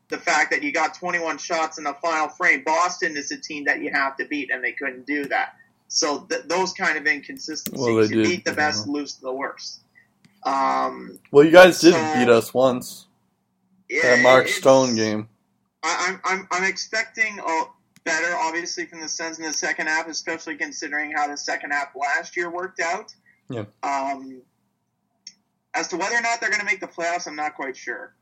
the 0.09 0.17
fact 0.17 0.51
that 0.51 0.61
you 0.61 0.71
got 0.71 0.93
21 0.93 1.37
shots 1.39 1.77
in 1.79 1.83
the 1.83 1.93
final 1.95 2.29
frame, 2.29 2.63
Boston 2.63 3.17
is 3.17 3.31
a 3.31 3.37
team 3.37 3.65
that 3.65 3.81
you 3.81 3.91
have 3.91 4.15
to 4.17 4.25
beat, 4.25 4.51
and 4.51 4.63
they 4.63 4.71
couldn't 4.73 5.05
do 5.07 5.25
that. 5.25 5.55
So 5.87 6.19
th- 6.29 6.43
those 6.45 6.73
kind 6.73 6.97
of 6.97 7.05
inconsistencies, 7.07 7.79
Well, 7.79 8.03
you 8.03 8.07
did, 8.07 8.23
beat 8.23 8.45
the 8.45 8.53
best, 8.53 8.85
yeah. 8.85 8.93
lose 8.93 9.15
the 9.15 9.31
worst. 9.33 9.79
Um, 10.43 11.19
Well, 11.31 11.43
you 11.43 11.51
guys 11.51 11.79
did 11.79 11.93
So- 11.93 12.13
beat 12.13 12.29
us 12.29 12.53
once. 12.53 13.07
yeah, 13.89 14.15
That 14.15 14.21
Mark 14.23 14.47
Stone 14.47 14.95
game. 14.95 15.27
I, 15.83 16.07
I'm, 16.09 16.21
I'm, 16.39 16.47
I'm 16.51 16.63
expecting 16.63 17.39
a 17.39 17.63
better, 18.05 18.35
obviously, 18.37 18.85
from 18.85 19.01
the 19.01 19.09
Sens 19.09 19.37
in 19.39 19.43
the 19.45 19.51
second 19.53 19.87
half, 19.87 20.07
especially 20.07 20.55
considering 20.55 21.11
how 21.11 21.27
the 21.27 21.35
second 21.37 21.71
half 21.71 21.89
last 21.95 22.37
year 22.37 22.49
worked 22.49 22.79
out. 22.79 23.13
Yeah. 23.49 23.65
Um, 23.83 24.41
as 25.73 25.89
to 25.89 25.97
whether 25.97 26.15
or 26.15 26.21
not 26.21 26.39
they're 26.39 26.49
going 26.49 26.61
to 26.61 26.65
make 26.65 26.79
the 26.79 26.87
playoffs, 26.87 27.27
I'm 27.27 27.35
not 27.35 27.55
quite 27.55 27.75
sure. 27.75 28.15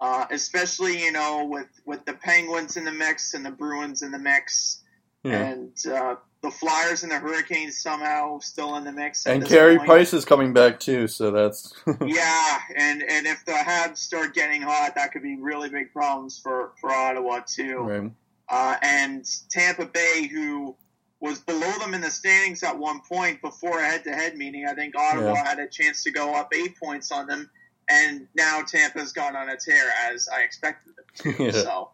Uh, 0.00 0.26
especially, 0.30 1.02
you 1.02 1.10
know, 1.12 1.46
with, 1.46 1.68
with 1.86 2.04
the 2.04 2.12
Penguins 2.12 2.76
in 2.76 2.84
the 2.84 2.92
mix 2.92 3.34
and 3.34 3.44
the 3.44 3.50
Bruins 3.50 4.02
in 4.02 4.12
the 4.12 4.18
mix, 4.18 4.82
Yeah. 5.24 5.32
and 5.50 5.72
uh, 5.92 6.16
the 6.42 6.50
Flyers 6.52 7.02
and 7.02 7.10
the 7.10 7.18
Hurricanes 7.18 7.80
somehow 7.80 8.38
still 8.38 8.76
in 8.76 8.84
the 8.84 8.92
mix. 8.92 9.26
And 9.26 9.44
Carey 9.44 9.76
point. 9.78 9.88
Price 9.88 10.12
is 10.14 10.24
coming 10.24 10.52
back 10.52 10.78
too, 10.78 11.08
so 11.08 11.32
that's 11.32 11.72
Yeah, 12.06 12.58
and, 12.76 13.02
and 13.02 13.26
if 13.26 13.44
the 13.44 13.52
Habs 13.52 13.96
start 13.96 14.34
getting 14.34 14.62
hot, 14.62 14.94
that 14.94 15.10
could 15.10 15.22
be 15.22 15.36
really 15.36 15.68
big 15.68 15.92
problems 15.92 16.38
for, 16.38 16.72
for 16.80 16.92
Ottawa, 16.92 17.40
too. 17.46 17.78
right. 17.78 18.10
Uh, 18.48 18.76
and 18.82 19.24
Tampa 19.50 19.84
Bay, 19.86 20.26
who 20.30 20.74
was 21.20 21.40
below 21.40 21.72
them 21.80 21.94
in 21.94 22.00
the 22.00 22.10
standings 22.10 22.62
at 22.62 22.78
one 22.78 23.00
point 23.00 23.42
before 23.42 23.80
a 23.80 23.84
head-to-head 23.86 24.36
meeting. 24.36 24.66
I 24.66 24.74
think 24.74 24.96
Ottawa 24.96 25.32
Yeah. 25.34 25.44
had 25.44 25.58
a 25.58 25.66
chance 25.66 26.02
to 26.04 26.10
go 26.10 26.34
up 26.34 26.52
eight 26.54 26.78
points 26.78 27.10
on 27.12 27.26
them, 27.26 27.50
and 27.88 28.28
now 28.34 28.62
Tampa's 28.62 29.12
gone 29.12 29.34
on 29.36 29.48
a 29.50 29.56
tear 29.56 29.90
as 30.10 30.28
I 30.28 30.42
expected 30.42 30.94
them 30.96 31.36
to. 31.36 31.44
Yeah. 31.44 31.50
So, 31.50 31.90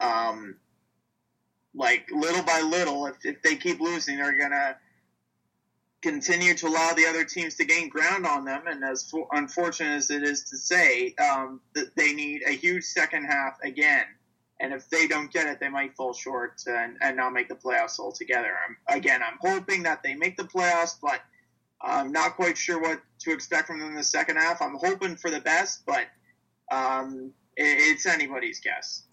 um, 0.00 0.56
like 1.74 2.10
little 2.10 2.42
by 2.42 2.60
little, 2.62 3.06
if, 3.06 3.24
if 3.24 3.42
they 3.42 3.56
keep 3.56 3.80
losing, 3.80 4.16
they're 4.16 4.36
gonna 4.36 4.76
continue 6.02 6.54
to 6.54 6.66
allow 6.68 6.92
the 6.94 7.06
other 7.06 7.24
teams 7.24 7.54
to 7.56 7.64
gain 7.64 7.88
ground 7.88 8.26
on 8.26 8.44
them. 8.44 8.62
And 8.66 8.82
as 8.84 9.08
for, 9.08 9.26
unfortunate 9.32 9.96
as 9.96 10.10
it 10.10 10.22
is 10.22 10.44
to 10.50 10.56
say, 10.56 11.14
um, 11.14 11.60
that 11.74 11.94
they 11.96 12.12
need 12.12 12.42
a 12.46 12.52
huge 12.52 12.84
second 12.84 13.24
half 13.26 13.58
again. 13.62 14.04
And 14.60 14.72
if 14.72 14.88
they 14.90 15.06
don't 15.06 15.32
get 15.32 15.46
it, 15.46 15.60
they 15.60 15.68
might 15.68 15.94
fall 15.94 16.12
short 16.12 16.62
and, 16.66 16.96
and 17.00 17.16
not 17.16 17.32
make 17.32 17.48
the 17.48 17.54
playoffs 17.54 18.00
altogether. 18.00 18.50
I'm, 18.66 18.96
again, 18.96 19.20
I'm 19.22 19.38
hoping 19.40 19.84
that 19.84 20.02
they 20.02 20.14
make 20.14 20.36
the 20.36 20.44
playoffs, 20.44 20.96
but 21.00 21.20
I'm 21.80 22.10
not 22.10 22.34
quite 22.34 22.58
sure 22.58 22.80
what 22.80 23.00
to 23.20 23.32
expect 23.32 23.68
from 23.68 23.78
them 23.78 23.90
in 23.90 23.94
the 23.94 24.02
second 24.02 24.36
half. 24.36 24.60
I'm 24.60 24.76
hoping 24.76 25.16
for 25.16 25.30
the 25.30 25.40
best, 25.40 25.84
but 25.86 26.06
um, 26.72 27.32
it, 27.56 27.66
it's 27.66 28.06
anybody's 28.06 28.60
guess. 28.60 29.04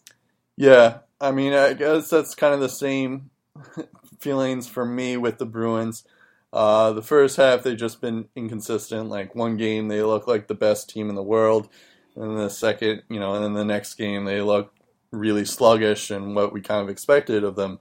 Yeah, 0.57 0.99
I 1.21 1.31
mean, 1.31 1.53
I 1.53 1.73
guess 1.73 2.09
that's 2.09 2.33
kind 2.33 2.53
of 2.53 2.59
the 2.59 2.69
same 2.69 3.29
feelings 4.19 4.67
for 4.67 4.85
me 4.85 5.17
with 5.17 5.37
the 5.37 5.45
Bruins. 5.45 6.03
Uh, 6.51 6.93
the 6.93 7.01
first 7.01 7.35
half, 7.37 7.63
they've 7.63 7.77
just 7.77 8.01
been 8.01 8.29
inconsistent. 8.35 9.09
Like 9.09 9.35
one 9.35 9.57
game, 9.57 9.89
they 9.89 10.01
look 10.01 10.27
like 10.27 10.47
the 10.47 10.55
best 10.55 10.89
team 10.89 11.09
in 11.09 11.15
the 11.15 11.23
world, 11.23 11.69
and 12.15 12.37
the 12.37 12.49
second, 12.49 13.03
you 13.09 13.19
know, 13.19 13.35
and 13.35 13.43
then 13.43 13.53
the 13.53 13.65
next 13.65 13.95
game, 13.95 14.25
they 14.25 14.41
look 14.41 14.73
really 15.15 15.45
sluggish 15.45 16.11
and 16.11 16.35
what 16.35 16.53
we 16.53 16.61
kind 16.61 16.81
of 16.81 16.89
expected 16.89 17.43
of 17.43 17.55
them, 17.55 17.79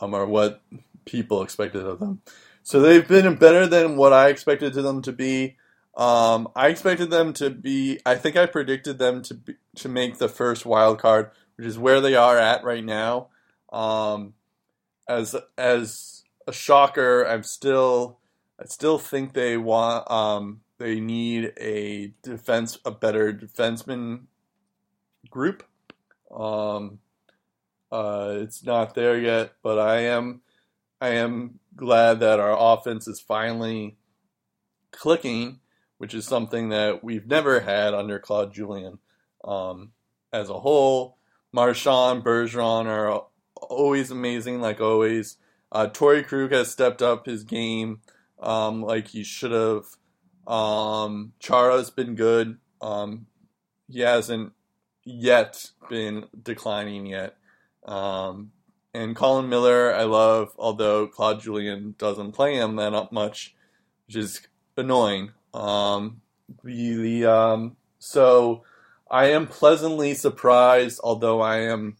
um, 0.00 0.14
or 0.14 0.26
what 0.26 0.62
people 1.04 1.42
expected 1.42 1.84
of 1.86 2.00
them. 2.00 2.20
So 2.62 2.80
they've 2.80 3.06
been 3.06 3.36
better 3.36 3.66
than 3.66 3.96
what 3.96 4.12
I 4.12 4.28
expected 4.28 4.74
them 4.74 5.02
to 5.02 5.12
be. 5.12 5.56
Um, 5.96 6.48
I 6.54 6.68
expected 6.68 7.10
them 7.10 7.32
to 7.34 7.50
be. 7.50 8.00
I 8.04 8.16
think 8.16 8.36
I 8.36 8.46
predicted 8.46 8.98
them 8.98 9.22
to 9.22 9.34
be, 9.34 9.54
to 9.76 9.88
make 9.88 10.18
the 10.18 10.28
first 10.28 10.66
wild 10.66 10.98
card, 10.98 11.30
which 11.56 11.66
is 11.66 11.78
where 11.78 12.00
they 12.00 12.14
are 12.14 12.38
at 12.38 12.64
right 12.64 12.84
now. 12.84 13.28
Um, 13.72 14.34
as 15.08 15.36
as 15.56 16.16
a 16.46 16.52
shocker. 16.52 17.24
I'm 17.24 17.42
still, 17.42 18.18
I 18.60 18.66
still 18.66 18.98
think 18.98 19.32
they 19.32 19.56
want, 19.56 20.10
um, 20.10 20.60
they 20.78 21.00
need 21.00 21.52
a 21.58 22.12
defense, 22.22 22.78
a 22.84 22.90
better 22.90 23.32
defenseman 23.32 24.26
group. 25.30 25.64
Um, 26.36 26.98
uh, 27.90 28.34
it's 28.40 28.64
not 28.64 28.94
there 28.94 29.18
yet, 29.18 29.54
but 29.62 29.78
I 29.78 30.00
am, 30.00 30.42
I 31.00 31.10
am 31.10 31.60
glad 31.74 32.20
that 32.20 32.40
our 32.40 32.56
offense 32.74 33.08
is 33.08 33.20
finally 33.20 33.96
clicking, 34.90 35.60
which 35.98 36.14
is 36.14 36.26
something 36.26 36.68
that 36.68 37.02
we've 37.02 37.26
never 37.26 37.60
had 37.60 37.94
under 37.94 38.18
Claude 38.18 38.52
Julien. 38.52 38.98
Um, 39.44 39.92
as 40.32 40.50
a 40.50 40.60
whole, 40.60 41.18
Marchand, 41.52 42.24
Bergeron 42.24 42.86
are 42.86 43.24
always 43.56 44.10
amazing, 44.10 44.60
like 44.60 44.80
always. 44.80 45.38
Uh, 45.72 45.86
Torey 45.86 46.26
Krug 46.26 46.52
has 46.52 46.70
stepped 46.70 47.02
up 47.02 47.26
his 47.26 47.44
game 47.44 48.00
um, 48.38 48.82
like 48.82 49.08
he 49.08 49.24
should 49.24 49.52
have. 49.52 49.84
Um, 50.46 51.32
Chara's 51.40 51.90
been 51.90 52.14
good. 52.14 52.58
Um, 52.80 53.26
he 53.88 54.00
hasn't 54.00 54.52
yet 55.06 55.70
been 55.88 56.26
declining 56.42 57.06
yet. 57.06 57.36
Um, 57.86 58.50
and 58.92 59.14
Colin 59.14 59.48
Miller, 59.48 59.94
I 59.94 60.02
love, 60.02 60.52
although 60.58 61.06
Claude 61.06 61.40
Julien 61.40 61.94
doesn't 61.96 62.32
play 62.32 62.56
him 62.56 62.76
that 62.76 63.12
much, 63.12 63.54
which 64.06 64.16
is 64.16 64.46
annoying. 64.76 65.30
Um, 65.54 66.20
the, 66.64 66.94
the 66.96 67.26
um, 67.26 67.76
so 67.98 68.64
I 69.10 69.26
am 69.26 69.46
pleasantly 69.46 70.14
surprised, 70.14 71.00
although 71.02 71.40
I 71.40 71.58
am 71.58 71.96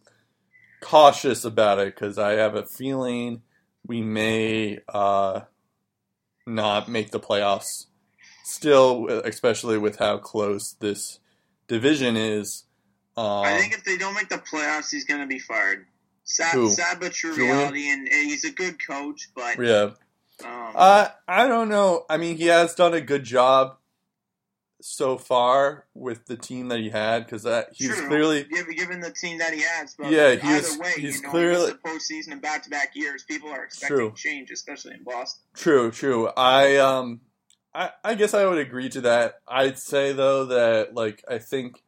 cautious 0.80 1.44
about 1.44 1.78
it 1.78 1.94
because 1.94 2.18
I 2.18 2.32
have 2.32 2.54
a 2.54 2.66
feeling 2.66 3.42
we 3.86 4.02
may 4.02 4.80
uh, 4.88 5.42
not 6.46 6.88
make 6.88 7.12
the 7.12 7.20
playoffs. 7.20 7.86
Still, 8.44 9.08
especially 9.24 9.78
with 9.78 9.98
how 9.98 10.18
close 10.18 10.72
this 10.72 11.20
division 11.68 12.16
is. 12.16 12.64
Um, 13.16 13.44
I 13.44 13.58
think 13.58 13.72
if 13.72 13.84
they 13.84 13.96
don't 13.96 14.14
make 14.14 14.28
the 14.28 14.38
playoffs, 14.38 14.90
he's 14.90 15.04
going 15.04 15.20
to 15.20 15.26
be 15.26 15.38
fired. 15.38 15.86
Sad, 16.24 16.70
sad 16.70 16.98
but 17.00 17.12
true 17.12 17.34
Julien? 17.34 17.56
reality, 17.56 17.90
and 17.90 18.08
he's 18.08 18.44
a 18.44 18.50
good 18.50 18.84
coach, 18.84 19.28
but 19.34 19.58
yeah. 19.58 19.90
Um, 20.44 20.72
uh, 20.74 21.08
I 21.26 21.46
don't 21.46 21.68
know. 21.68 22.04
I 22.10 22.16
mean, 22.18 22.36
he 22.36 22.46
has 22.46 22.74
done 22.74 22.92
a 22.94 23.00
good 23.00 23.24
job 23.24 23.76
so 24.80 25.16
far 25.16 25.84
with 25.94 26.26
the 26.26 26.36
team 26.36 26.68
that 26.68 26.78
he 26.78 26.90
had 26.90 27.24
because 27.24 27.44
that 27.44 27.70
he's 27.72 27.96
True. 27.96 28.08
clearly 28.08 28.44
given 28.76 29.00
the 29.00 29.10
team 29.10 29.38
that 29.38 29.54
he 29.54 29.62
has. 29.62 29.94
But 29.98 30.10
yeah, 30.10 30.34
he 30.34 30.48
either 30.48 30.78
way, 30.78 30.92
he's 30.96 31.16
you 31.16 31.22
know, 31.22 31.30
clearly 31.30 31.72
the 31.72 31.78
postseason 31.78 32.32
and 32.32 32.42
back 32.42 32.62
to 32.64 32.70
back 32.70 32.94
years. 32.94 33.22
People 33.22 33.48
are 33.50 33.64
expecting 33.64 33.96
true. 33.96 34.12
change, 34.14 34.50
especially 34.50 34.94
in 34.94 35.02
Boston. 35.04 35.42
True, 35.54 35.90
true. 35.90 36.28
I 36.36 36.76
um, 36.76 37.20
I 37.74 37.90
I 38.04 38.14
guess 38.14 38.34
I 38.34 38.46
would 38.46 38.58
agree 38.58 38.88
to 38.90 39.00
that. 39.02 39.40
I'd 39.48 39.78
say 39.78 40.12
though 40.12 40.46
that 40.46 40.94
like 40.94 41.24
I 41.28 41.38
think 41.38 41.82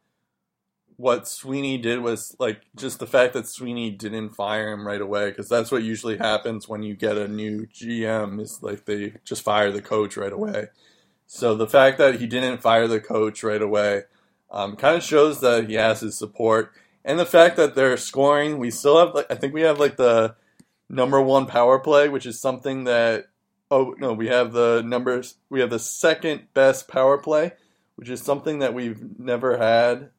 what 0.99 1.29
Sweeney 1.29 1.77
did 1.77 2.01
was 2.01 2.35
like 2.39 2.59
just 2.75 2.99
the 2.99 3.07
fact 3.07 3.31
that 3.33 3.47
Sweeney 3.47 3.89
didn't 3.89 4.31
fire 4.31 4.73
him 4.73 4.85
right 4.85 4.99
away 4.99 5.29
because 5.29 5.47
that's 5.47 5.71
what 5.71 5.81
usually 5.81 6.17
happens 6.17 6.67
when 6.67 6.83
you 6.83 6.93
get 6.93 7.17
a 7.17 7.25
new 7.25 7.65
GM 7.67 8.41
is 8.41 8.61
like 8.61 8.83
they 8.83 9.13
just 9.23 9.41
fire 9.41 9.71
the 9.71 9.81
coach 9.81 10.17
right 10.17 10.33
away. 10.33 10.67
So 11.25 11.55
the 11.55 11.67
fact 11.67 11.99
that 11.99 12.19
he 12.19 12.27
didn't 12.27 12.61
fire 12.61 12.85
the 12.85 12.99
coach 12.99 13.43
right 13.43 13.61
away 13.61 14.03
um, 14.51 14.75
kind 14.75 14.97
of 14.97 15.03
shows 15.03 15.39
that 15.39 15.69
he 15.69 15.75
has 15.75 16.01
his 16.01 16.17
support, 16.17 16.73
and 17.05 17.17
the 17.17 17.25
fact 17.25 17.55
that 17.55 17.75
they're 17.75 17.95
scoring. 17.95 18.57
We 18.57 18.69
still 18.69 18.99
have, 18.99 19.15
like, 19.15 19.31
I 19.31 19.35
think 19.35 19.53
we 19.53 19.61
have 19.61 19.79
like 19.79 19.95
the 19.95 20.35
number 20.89 21.21
one 21.21 21.45
power 21.45 21.79
play, 21.79 22.09
which 22.09 22.25
is 22.25 22.39
something 22.39 22.83
that. 22.83 23.27
Oh 23.71 23.95
no, 23.99 24.11
we 24.11 24.27
have 24.27 24.51
the 24.51 24.81
numbers. 24.83 25.35
We 25.49 25.61
have 25.61 25.69
the 25.69 25.79
second 25.79 26.47
best 26.53 26.89
power 26.89 27.17
play, 27.17 27.53
which 27.95 28.09
is 28.09 28.21
something 28.21 28.59
that 28.59 28.73
we've 28.73 29.17
never 29.17 29.57
had. 29.57 30.09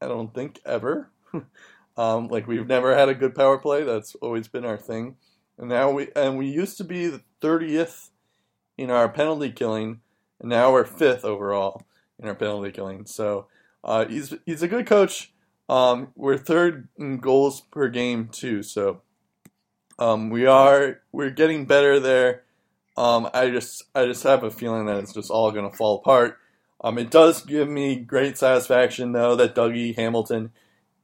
I 0.00 0.08
don't 0.08 0.32
think 0.32 0.60
ever. 0.64 1.10
um, 1.96 2.28
like 2.28 2.46
we've 2.46 2.66
never 2.66 2.96
had 2.96 3.08
a 3.08 3.14
good 3.14 3.34
power 3.34 3.58
play. 3.58 3.84
That's 3.84 4.14
always 4.16 4.48
been 4.48 4.64
our 4.64 4.78
thing. 4.78 5.16
And 5.58 5.68
now 5.68 5.90
we 5.90 6.08
and 6.14 6.38
we 6.38 6.46
used 6.46 6.78
to 6.78 6.84
be 6.84 7.08
the 7.08 7.22
thirtieth 7.40 8.10
in 8.76 8.90
our 8.90 9.08
penalty 9.08 9.50
killing 9.50 10.00
and 10.40 10.50
now 10.50 10.72
we're 10.72 10.84
fifth 10.84 11.24
overall 11.24 11.82
in 12.18 12.28
our 12.28 12.34
penalty 12.34 12.70
killing. 12.70 13.06
So 13.06 13.46
uh, 13.82 14.06
he's 14.06 14.34
he's 14.46 14.62
a 14.62 14.68
good 14.68 14.86
coach. 14.86 15.32
Um, 15.68 16.12
we're 16.14 16.38
third 16.38 16.88
in 16.96 17.18
goals 17.18 17.60
per 17.60 17.88
game 17.88 18.28
too. 18.28 18.62
So 18.62 19.02
um, 19.98 20.30
we 20.30 20.46
are 20.46 21.00
we're 21.12 21.30
getting 21.30 21.66
better 21.66 22.00
there. 22.00 22.44
Um, 22.96 23.28
I 23.34 23.50
just 23.50 23.84
I 23.94 24.06
just 24.06 24.22
have 24.22 24.44
a 24.44 24.50
feeling 24.50 24.86
that 24.86 24.98
it's 24.98 25.14
just 25.14 25.30
all 25.30 25.52
going 25.52 25.70
to 25.70 25.76
fall 25.76 25.98
apart. 25.98 26.38
Um, 26.82 26.98
it 26.98 27.10
does 27.10 27.44
give 27.44 27.68
me 27.68 27.96
great 27.96 28.38
satisfaction 28.38 29.12
though 29.12 29.34
that 29.36 29.54
Dougie 29.54 29.96
Hamilton 29.96 30.52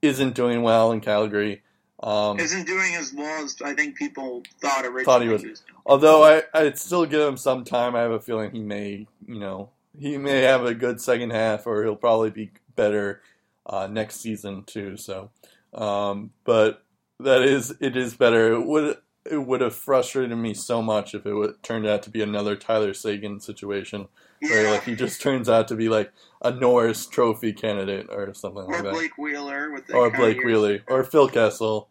isn't 0.02 0.34
doing 0.34 0.62
well 0.62 0.92
in 0.92 1.00
Calgary. 1.00 1.62
Um, 2.02 2.38
isn't 2.38 2.66
doing 2.66 2.94
as 2.96 3.14
well 3.14 3.44
as 3.44 3.56
I 3.64 3.74
think 3.74 3.96
people 3.96 4.42
thought 4.60 4.84
originally. 4.84 5.04
Thought 5.04 5.22
he 5.22 5.28
was. 5.28 5.62
Although 5.86 6.24
I, 6.24 6.42
I'd 6.52 6.78
still 6.78 7.06
give 7.06 7.26
him 7.26 7.36
some 7.36 7.64
time. 7.64 7.96
I 7.96 8.00
have 8.00 8.10
a 8.10 8.20
feeling 8.20 8.50
he 8.50 8.62
may, 8.62 9.06
you 9.26 9.38
know, 9.38 9.70
he 9.98 10.18
may 10.18 10.42
have 10.42 10.64
a 10.64 10.74
good 10.74 11.00
second 11.00 11.30
half, 11.30 11.66
or 11.66 11.82
he'll 11.82 11.96
probably 11.96 12.30
be 12.30 12.50
better 12.76 13.22
uh, 13.66 13.86
next 13.86 14.20
season 14.20 14.64
too. 14.64 14.96
So, 14.96 15.30
um, 15.72 16.32
but 16.44 16.82
that 17.20 17.42
is 17.42 17.74
it 17.80 17.96
is 17.96 18.14
better. 18.14 18.52
It 18.52 18.66
would 18.66 18.98
it 19.24 19.38
would 19.38 19.62
have 19.62 19.74
frustrated 19.74 20.36
me 20.36 20.52
so 20.52 20.82
much 20.82 21.14
if 21.14 21.24
it 21.24 21.32
would, 21.32 21.62
turned 21.62 21.86
out 21.86 22.02
to 22.02 22.10
be 22.10 22.20
another 22.20 22.56
Tyler 22.56 22.92
Seguin 22.92 23.40
situation 23.40 24.08
where 24.48 24.70
like 24.70 24.84
he 24.84 24.94
just 24.94 25.20
turns 25.20 25.48
out 25.48 25.68
to 25.68 25.74
be 25.74 25.88
like 25.88 26.12
a 26.42 26.50
Norris 26.50 27.06
Trophy 27.06 27.52
candidate 27.52 28.06
or 28.10 28.32
something 28.34 28.62
or 28.62 28.72
like 28.72 28.82
that. 28.82 28.88
Or 28.88 28.92
Blake 28.92 29.18
Wheeler 29.18 29.72
with 29.72 29.94
or 29.94 30.10
Blake 30.10 30.42
Wheeler 30.44 30.80
or 30.88 31.04
Phil 31.04 31.28
Kessel. 31.28 31.88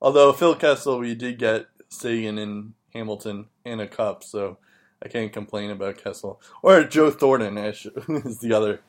Although 0.00 0.32
Phil 0.32 0.54
Kessel, 0.54 0.98
we 0.98 1.14
did 1.14 1.38
get 1.38 1.66
Seguin 1.88 2.38
and 2.38 2.74
Hamilton 2.92 3.46
in 3.64 3.80
a 3.80 3.86
cup, 3.86 4.22
so 4.22 4.58
I 5.02 5.08
can't 5.08 5.32
complain 5.32 5.70
about 5.70 6.02
Kessel 6.02 6.40
or 6.62 6.84
Joe 6.84 7.10
Thornton 7.10 7.58
is 7.58 8.38
the 8.40 8.52
other 8.52 8.80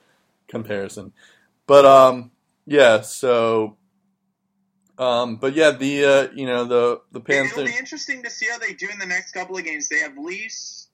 comparison. 0.48 1.14
But 1.68 1.86
um, 1.86 2.32
yeah, 2.66 3.02
so 3.02 3.78
um, 4.98 5.38
but 5.38 5.54
yeah, 5.56 5.72
the 5.72 6.06
uh, 6.06 6.28
you 6.34 6.46
know 6.46 6.66
the 6.66 7.02
the 7.12 7.20
Panthers. 7.20 7.52
It'll 7.54 7.66
be 7.66 7.78
interesting 7.78 8.24
to 8.24 8.30
see 8.30 8.48
how 8.50 8.60
they 8.60 8.74
do 8.74 8.88
in 8.92 9.00
the 9.00 9.06
next 9.06 9.32
couple 9.32 9.58
of 9.58 9.64
games. 9.64 9.90
They 9.90 10.00
have 10.00 10.18
Leafs 10.18 10.85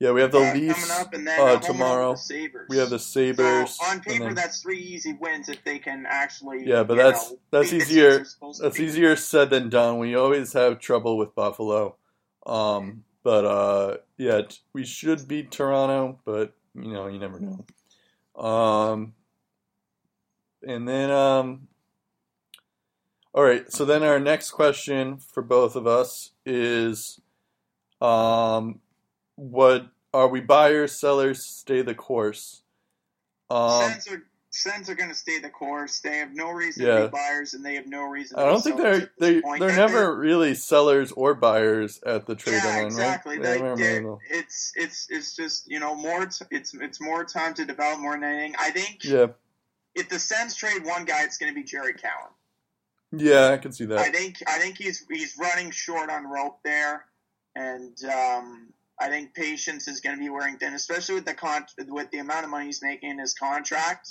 yeah, 0.00 0.12
we 0.12 0.22
have 0.22 0.32
the 0.32 0.40
Leafs 0.40 0.90
up, 0.98 1.14
uh, 1.14 1.58
tomorrow. 1.58 2.16
We 2.70 2.78
have 2.78 2.88
the 2.88 2.98
Sabres. 2.98 3.76
So 3.76 3.84
on 3.84 4.00
paper, 4.00 4.24
then, 4.24 4.34
that's 4.34 4.62
three 4.62 4.78
easy 4.78 5.12
wins 5.12 5.50
if 5.50 5.62
they 5.62 5.78
can 5.78 6.06
actually. 6.08 6.66
Yeah, 6.66 6.84
but 6.84 6.96
that's 6.96 7.30
know, 7.30 7.38
that's 7.50 7.72
easier. 7.74 8.24
That's 8.60 8.80
easier 8.80 9.14
said 9.14 9.50
than 9.50 9.68
done. 9.68 9.98
We 9.98 10.14
always 10.14 10.54
have 10.54 10.80
trouble 10.80 11.18
with 11.18 11.34
Buffalo, 11.34 11.96
um, 12.46 13.04
but 13.22 13.44
uh, 13.44 13.96
yeah, 14.16 14.40
we 14.72 14.86
should 14.86 15.28
beat 15.28 15.50
Toronto, 15.50 16.18
but 16.24 16.54
you 16.74 16.94
know, 16.94 17.06
you 17.06 17.18
never 17.18 17.38
know. 17.38 18.42
Um, 18.42 19.12
and 20.66 20.88
then 20.88 21.10
um, 21.10 21.68
all 23.34 23.44
right. 23.44 23.70
So 23.70 23.84
then 23.84 24.02
our 24.02 24.18
next 24.18 24.52
question 24.52 25.18
for 25.18 25.42
both 25.42 25.76
of 25.76 25.86
us 25.86 26.30
is, 26.46 27.20
um 28.00 28.80
what 29.40 29.86
are 30.12 30.28
we 30.28 30.40
buyers, 30.40 30.92
sellers, 30.92 31.42
stay 31.44 31.80
the 31.82 31.94
course? 31.94 32.62
Um, 33.48 33.80
Sens 33.90 34.08
are 34.08 34.22
Sens 34.52 34.90
are 34.90 34.96
going 34.96 35.08
to 35.08 35.14
stay 35.14 35.38
the 35.38 35.48
course. 35.48 36.00
They 36.00 36.18
have 36.18 36.34
no 36.34 36.50
reason 36.50 36.84
Yeah. 36.84 36.98
to 36.98 37.04
be 37.06 37.10
buyers, 37.12 37.54
and 37.54 37.64
they 37.64 37.76
have 37.76 37.86
no 37.86 38.02
reason. 38.02 38.36
I 38.38 38.46
don't 38.46 38.60
think 38.62 38.76
they're 38.78 39.10
they 39.18 39.40
point. 39.40 39.60
they're 39.60 39.68
They're- 39.70 39.78
never 39.78 40.14
really 40.16 40.54
sellers 40.54 41.12
or 41.12 41.34
buyers 41.34 42.00
at 42.04 42.26
the 42.26 42.34
trade 42.34 42.54
yeah, 42.56 42.64
deadline, 42.64 42.86
exactly. 42.86 43.38
right? 43.38 43.76
They, 43.76 44.00
they- 44.00 44.06
it's 44.30 44.72
it's 44.76 45.06
it's 45.08 45.36
just 45.36 45.70
you 45.70 45.78
know 45.80 45.94
more. 45.94 46.26
T- 46.26 46.44
it's 46.50 46.74
it's 46.74 47.00
more 47.00 47.24
time 47.24 47.54
to 47.54 47.64
develop 47.64 48.00
more 48.00 48.12
than 48.14 48.24
anything. 48.24 48.54
I 48.58 48.70
think 48.70 49.04
yeah, 49.04 49.26
if 49.94 50.08
the 50.08 50.18
Sens 50.18 50.54
trade 50.56 50.84
one 50.84 51.04
guy, 51.04 51.22
it's 51.22 51.38
going 51.38 51.50
to 51.52 51.58
be 51.58 51.64
Jared 51.64 52.02
Cowen. 52.02 52.32
yeah, 53.12 53.50
I 53.50 53.56
can 53.56 53.72
see 53.72 53.84
that. 53.86 53.98
I 53.98 54.10
think 54.10 54.36
I 54.48 54.58
think 54.58 54.76
he's 54.78 55.06
he's 55.08 55.38
running 55.38 55.70
short 55.70 56.10
on 56.10 56.26
rope 56.26 56.58
there, 56.64 57.04
and 57.54 57.96
um, 58.04 58.72
I 59.00 59.08
think 59.08 59.34
patience 59.34 59.88
is 59.88 60.00
going 60.00 60.16
to 60.16 60.20
be 60.20 60.28
wearing 60.28 60.58
thin, 60.58 60.74
especially 60.74 61.16
with 61.16 61.24
the 61.24 61.34
con- 61.34 61.64
with 61.88 62.10
the 62.10 62.18
amount 62.18 62.44
of 62.44 62.50
money 62.50 62.66
he's 62.66 62.82
making 62.82 63.10
in 63.10 63.18
his 63.18 63.32
contract. 63.32 64.10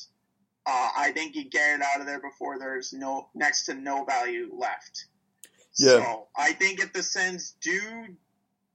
Uh, 0.66 0.90
I 0.98 1.12
think 1.12 1.36
you 1.36 1.50
get 1.50 1.76
it 1.76 1.82
out 1.82 2.02
of 2.02 2.08
there 2.08 2.20
before 2.20 2.58
there's 2.58 2.92
no 2.92 3.30
next 3.36 3.66
to 3.66 3.76
no 3.76 4.04
value 4.04 4.50
left. 4.52 5.06
Yeah. 5.78 6.00
So 6.00 6.28
I 6.36 6.54
think 6.54 6.80
if 6.80 6.92
the 6.92 7.04
Sens 7.04 7.56
do 7.62 7.80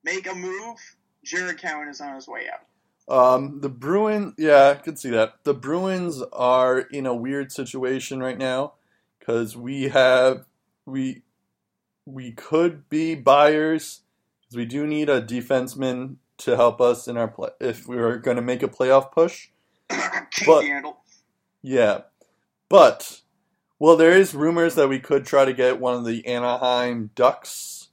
make 0.05 0.31
a 0.31 0.35
move, 0.35 0.79
Jared 1.25 1.59
Cowen 1.59 1.89
is 1.89 2.01
on 2.01 2.15
his 2.15 2.29
way 2.29 2.47
out. 2.53 2.61
Um, 3.07 3.61
the 3.61 3.69
Bruins, 3.69 4.35
yeah, 4.39 4.71
I 4.71 4.75
can 4.81 4.97
see 4.97 5.11
that. 5.11 5.45
The 5.45 5.53
Bruins 5.53 6.23
are 6.33 6.79
in 6.79 7.07
a 7.07 7.15
weird 7.15 7.53
situation 7.53 8.21
right 8.21 8.39
now 8.39 8.75
because 9.19 9.57
we 9.57 9.89
have 9.89 10.47
we 10.87 11.23
we 12.07 12.33
could 12.33 12.89
be 12.89 13.15
buyers 13.15 14.01
'cause 14.55 14.59
we 14.59 14.65
do 14.67 14.87
need 14.87 15.09
a 15.09 15.21
defenseman 15.21 16.15
to 16.39 16.55
help 16.57 16.81
us 16.81 17.09
in 17.09 17.17
our 17.17 17.27
play 17.27 17.51
if 17.61 17.89
we 17.89 17.97
were 17.97 18.19
going 18.19 18.37
to 18.37 18.43
make 18.43 18.63
a 18.63 18.69
playoff 18.69 19.11
push. 19.13 19.49
But- 20.47 20.65
Yeah, 21.63 22.03
but 22.69 23.21
well, 23.81 23.97
there 23.97 24.13
is 24.13 24.35
rumors 24.35 24.75
that 24.77 24.89
we 24.89 24.99
could 25.01 25.25
try 25.27 25.45
to 25.45 25.53
get 25.53 25.81
one 25.81 25.95
of 25.95 26.05
the 26.05 26.25
Anaheim 26.27 27.11
Ducks 27.15 27.89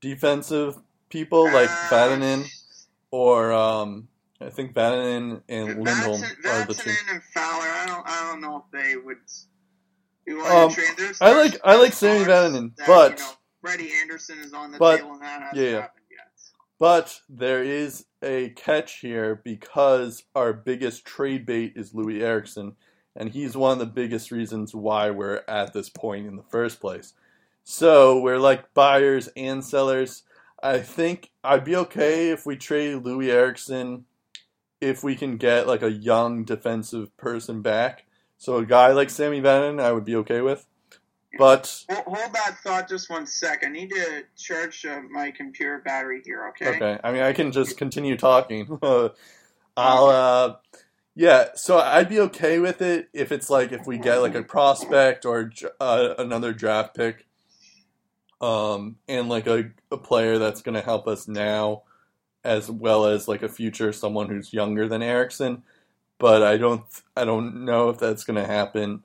defensive 0.00 0.78
people 1.08 1.44
like 1.44 1.68
Uh, 1.70 1.88
Vatanen 1.90 2.46
or 3.10 3.52
um, 3.52 4.08
I 4.40 4.50
think 4.50 4.74
Vatanen 4.74 5.42
and 5.48 5.84
Lindholm 5.84 6.20
Vatson, 6.22 6.46
are 6.46 6.66
the 6.66 6.74
two. 6.74 6.90
Vatanen 6.90 7.12
and 7.14 7.22
Fowler. 7.34 7.66
I 7.68 7.86
don't. 7.86 8.08
I 8.08 8.30
don't 8.30 8.40
know 8.40 8.64
if 8.64 8.70
they 8.72 8.96
would. 8.96 9.18
Um, 10.50 10.70
to 10.70 10.74
trade. 10.74 10.88
There's, 10.96 11.20
I 11.20 11.32
like- 11.32 11.60
I 11.64 11.76
like 11.76 11.92
Sammy 11.92 12.24
Vatanen, 12.24 12.72
but- 12.86 13.18
you 13.18 13.24
know, 13.24 13.32
Freddie 13.62 13.92
Andersen 14.02 14.38
is 14.40 14.52
on 14.52 14.72
the 14.72 14.78
but- 14.78 14.98
table, 14.98 15.12
and 15.12 15.22
that 15.22 15.42
hasn't 15.42 15.66
yeah, 15.66 15.80
happened 15.80 16.04
yet. 16.10 16.28
But 16.78 17.20
there 17.28 17.62
is 17.62 18.06
a 18.22 18.50
catch 18.50 18.98
here 18.98 19.40
because 19.44 20.24
our 20.34 20.52
biggest 20.52 21.04
trade 21.04 21.46
bait 21.46 21.72
is 21.76 21.92
Loui 21.92 22.20
Eriksson, 22.20 22.74
and 23.14 23.30
he's 23.30 23.56
one 23.56 23.72
of 23.72 23.78
the 23.78 23.86
biggest 23.86 24.30
reasons 24.30 24.74
why 24.74 25.10
we're 25.10 25.42
at 25.46 25.72
this 25.72 25.88
point 25.88 26.26
in 26.26 26.36
the 26.36 26.42
first 26.42 26.80
place. 26.80 27.14
So 27.62 28.20
we're 28.20 28.40
like 28.40 28.74
buyers 28.74 29.28
and 29.36 29.64
sellers. 29.64 30.24
I 30.60 30.80
think 30.80 31.30
I'd 31.44 31.64
be 31.64 31.76
okay 31.76 32.30
if 32.30 32.44
we 32.44 32.56
trade 32.56 33.04
Loui 33.04 33.28
Eriksson 33.28 34.04
if 34.82 35.04
we 35.04 35.14
can 35.14 35.36
get 35.36 35.68
like 35.68 35.82
a 35.82 35.92
young 35.92 36.44
defensive 36.44 37.16
person 37.16 37.62
back. 37.62 38.04
So 38.36 38.56
a 38.56 38.66
guy 38.66 38.88
like 38.88 39.10
Sammy 39.10 39.40
Bannon, 39.40 39.78
I 39.78 39.92
would 39.92 40.04
be 40.04 40.16
okay 40.16 40.40
with. 40.40 40.66
But 41.38 41.84
Hold, 41.90 42.16
hold 42.16 42.32
that 42.34 42.58
thought 42.62 42.88
just 42.88 43.08
one 43.08 43.26
sec. 43.26 43.62
I 43.64 43.68
need 43.68 43.90
to 43.90 44.24
charge 44.36 44.84
uh, 44.84 45.00
my 45.10 45.30
computer 45.30 45.78
battery 45.84 46.22
here. 46.24 46.48
Okay. 46.48 46.76
Okay. 46.76 46.98
I 47.02 47.12
mean, 47.12 47.22
I 47.22 47.32
can 47.32 47.52
just 47.52 47.76
continue 47.78 48.16
talking. 48.16 48.78
I'll, 49.76 50.06
uh, 50.06 50.56
yeah, 51.14 51.48
so 51.54 51.78
I'd 51.78 52.08
be 52.08 52.20
okay 52.20 52.58
with 52.58 52.82
it 52.82 53.08
if 53.12 53.32
it's 53.32 53.50
like 53.50 53.72
if 53.72 53.86
we 53.86 53.98
get 53.98 54.18
like 54.18 54.34
a 54.34 54.42
prospect 54.42 55.24
or 55.24 55.50
uh, 55.80 56.14
another 56.18 56.52
draft 56.52 56.94
pick, 56.94 57.26
um, 58.40 58.96
and 59.08 59.28
like 59.28 59.46
a, 59.46 59.70
a 59.90 59.98
player 59.98 60.38
that's 60.38 60.62
going 60.62 60.74
to 60.74 60.80
help 60.80 61.06
us 61.06 61.28
now, 61.28 61.82
as 62.44 62.70
well 62.70 63.06
as 63.06 63.28
like 63.28 63.42
a 63.42 63.48
future 63.48 63.92
someone 63.92 64.28
who's 64.28 64.52
younger 64.52 64.88
than 64.88 65.02
Eriksson. 65.02 65.62
But 66.18 66.42
I 66.42 66.56
don't, 66.56 66.84
I 67.16 67.24
don't 67.24 67.64
know 67.64 67.88
if 67.88 67.98
that's 67.98 68.24
going 68.24 68.40
to 68.42 68.46
happen 68.46 69.02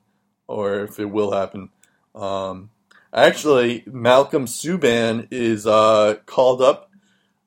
or 0.48 0.82
if 0.82 0.99
it 0.99 1.06
will 1.06 1.32
happen. 1.32 1.70
Um, 2.18 2.72
actually, 3.14 3.84
Malcolm 3.85 4.45
Subban 4.45 5.27
is 5.31 5.68
uh, 5.68 6.15
called 6.26 6.61
up 6.61 6.91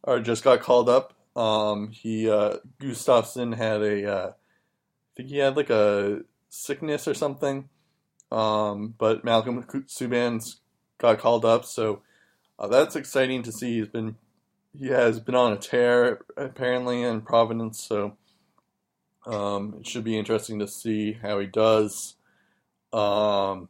or 0.03 0.21
just 0.21 0.45
got 0.45 0.61
called 0.61 0.89
up. 0.89 1.15
Um, 1.37 1.89
he 1.89 2.31
uh, 2.31 2.57
Gustavsson 2.81 3.57
had 3.57 3.83
a, 3.83 4.13
uh, 4.13 4.29
I 4.31 5.11
think 5.17 5.29
he 5.29 5.39
had 5.39 5.57
like 5.57 5.71
a 5.71 6.21
sickness 6.49 7.09
or 7.09 7.15
something. 7.15 7.69
Um, 8.33 8.95
but 8.97 9.25
Malcolm 9.25 9.63
Subban's 9.65 10.61
got 10.99 11.19
called 11.19 11.45
up, 11.45 11.65
so 11.65 12.03
uh, 12.59 12.69
that's 12.69 12.95
exciting 12.95 13.43
to 13.43 13.53
see. 13.53 13.79
He's 13.79 13.89
been 13.89 14.17
he 14.79 14.87
has 14.89 15.19
been 15.19 15.35
on 15.35 15.53
a 15.53 15.57
tear 15.57 16.21
apparently 16.37 17.03
in 17.03 17.23
Providence, 17.23 17.83
so 17.83 18.17
um, 19.27 19.79
it 19.81 19.87
should 19.87 20.05
be 20.05 20.17
interesting 20.17 20.61
to 20.61 20.69
see 20.69 21.15
how 21.15 21.41
he 21.41 21.47
does. 21.47 22.15
Um, 22.93 23.69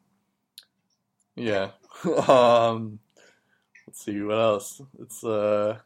yeah. 1.37 1.71
um, 2.29 2.99
let's 3.87 4.05
see 4.05 4.21
what 4.23 4.39
else. 4.39 4.81
It's 5.01 5.25
uh. 5.25 5.79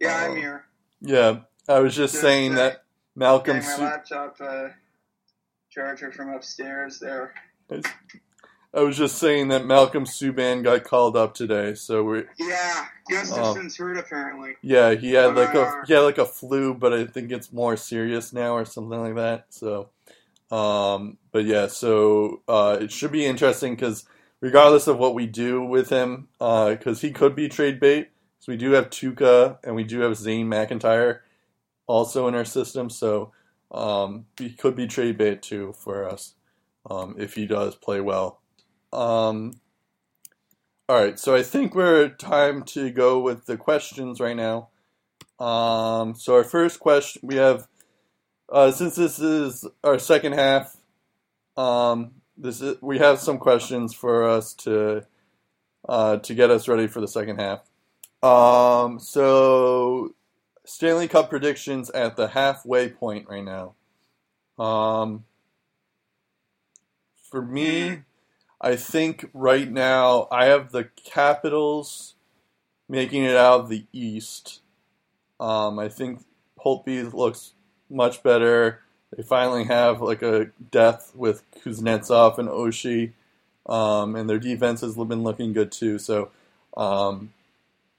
Yeah, 0.00 0.20
Oh. 0.22 0.30
I'm 0.30 0.36
here. 0.36 0.64
Yeah, 1.00 1.40
I 1.68 1.80
was 1.80 1.94
just 1.94 2.14
Just, 2.14 2.22
saying 2.22 2.52
uh, 2.52 2.56
that 2.56 2.84
Malcolm. 3.14 3.58
My 3.58 3.76
laptop 3.76 4.36
uh, 4.40 4.68
charger 5.70 6.10
from 6.12 6.30
upstairs 6.30 6.98
there. 6.98 7.34
I 8.74 8.80
was 8.80 8.96
just 8.96 9.18
saying 9.18 9.48
that 9.48 9.66
Malcolm 9.66 10.04
Subban 10.04 10.64
got 10.64 10.82
called 10.84 11.16
up 11.16 11.34
today, 11.34 11.74
so 11.74 12.02
we. 12.02 12.24
Yeah, 12.38 12.86
Gustavsson's 13.08 13.76
hurt 13.76 13.98
apparently. 13.98 14.54
Yeah, 14.62 14.94
he 14.94 15.12
had 15.12 15.36
like 15.36 15.54
a 15.54 15.62
Uh. 15.62 15.84
he 15.86 15.92
had 15.92 16.00
like 16.00 16.18
a 16.18 16.24
flu, 16.26 16.74
but 16.74 16.92
I 16.92 17.06
think 17.06 17.30
it's 17.30 17.52
more 17.52 17.76
serious 17.76 18.32
now 18.32 18.54
or 18.54 18.64
something 18.64 19.00
like 19.00 19.14
that. 19.14 19.46
So, 19.50 19.90
um, 20.50 21.18
but 21.34 21.46
yeah, 21.46 21.66
so 21.66 22.42
uh, 22.46 22.78
it 22.80 22.92
should 22.92 23.10
be 23.10 23.26
interesting 23.26 23.74
because 23.74 24.06
regardless 24.40 24.86
of 24.86 24.98
what 24.98 25.16
we 25.16 25.26
do 25.26 25.64
with 25.64 25.90
him, 25.90 26.28
because 26.38 27.00
he 27.00 27.10
could 27.10 27.34
be 27.34 27.48
trade 27.48 27.80
bait. 27.80 28.10
So 28.38 28.52
we 28.52 28.56
do 28.56 28.70
have 28.70 28.88
Tuukka 28.88 29.58
and 29.64 29.74
we 29.74 29.82
do 29.82 29.98
have 30.02 30.16
Zane 30.16 30.46
McIntyre 30.46 31.18
also 31.88 32.28
in 32.28 32.36
our 32.36 32.44
system, 32.44 32.88
so 32.88 33.32
um, 33.72 34.26
he 34.38 34.52
could 34.52 34.76
be 34.76 34.86
trade 34.86 35.18
bait 35.18 35.42
too 35.42 35.72
for 35.72 36.08
us 36.08 36.34
um, 36.88 37.16
if 37.18 37.34
he 37.34 37.48
does 37.48 37.74
play 37.74 38.00
well. 38.00 38.40
Um, 38.92 39.54
all 40.88 41.02
right, 41.02 41.18
so 41.18 41.34
I 41.34 41.42
think 41.42 41.74
we're 41.74 42.10
time 42.10 42.62
to 42.66 42.90
go 42.90 43.18
with 43.18 43.46
the 43.46 43.56
questions 43.56 44.20
right 44.20 44.36
now. 44.36 44.68
Um, 45.44 46.14
so 46.14 46.36
our 46.36 46.44
first 46.44 46.78
question 46.78 47.22
we 47.24 47.34
have, 47.36 47.66
uh, 48.52 48.70
since 48.70 48.94
this 48.94 49.18
is 49.18 49.66
our 49.82 49.98
second 49.98 50.34
half, 50.34 50.76
um, 51.56 52.12
this 52.36 52.60
is, 52.60 52.80
we 52.80 52.98
have 52.98 53.20
some 53.20 53.38
questions 53.38 53.94
for 53.94 54.28
us 54.28 54.54
to 54.54 55.06
uh, 55.88 56.16
to 56.18 56.34
get 56.34 56.50
us 56.50 56.66
ready 56.66 56.86
for 56.86 57.00
the 57.00 57.08
second 57.08 57.38
half. 57.38 57.60
Um, 58.22 58.98
so 58.98 60.14
Stanley 60.64 61.08
Cup 61.08 61.28
predictions 61.28 61.90
at 61.90 62.16
the 62.16 62.28
halfway 62.28 62.88
point 62.88 63.28
right 63.28 63.44
now. 63.44 63.74
Um, 64.62 65.24
for 67.30 67.42
me, 67.42 68.02
I 68.60 68.76
think 68.76 69.28
right 69.34 69.70
now 69.70 70.26
I 70.30 70.46
have 70.46 70.72
the 70.72 70.88
Capitals 71.04 72.14
making 72.88 73.24
it 73.24 73.36
out 73.36 73.60
of 73.60 73.68
the 73.68 73.86
East. 73.92 74.62
Um, 75.38 75.78
I 75.78 75.88
think 75.88 76.24
Holtby 76.64 77.12
looks 77.12 77.52
much 77.90 78.22
better. 78.22 78.83
They 79.16 79.22
finally 79.22 79.64
have 79.64 80.00
like 80.00 80.22
a 80.22 80.50
depth 80.70 81.12
with 81.14 81.42
Kuznetsov 81.64 82.38
and 82.38 82.48
Oshie, 82.48 83.12
um, 83.66 84.16
and 84.16 84.28
their 84.28 84.38
defense 84.38 84.80
has 84.80 84.96
been 84.96 85.22
looking 85.22 85.52
good 85.52 85.70
too. 85.70 85.98
So 85.98 86.30
um, 86.76 87.32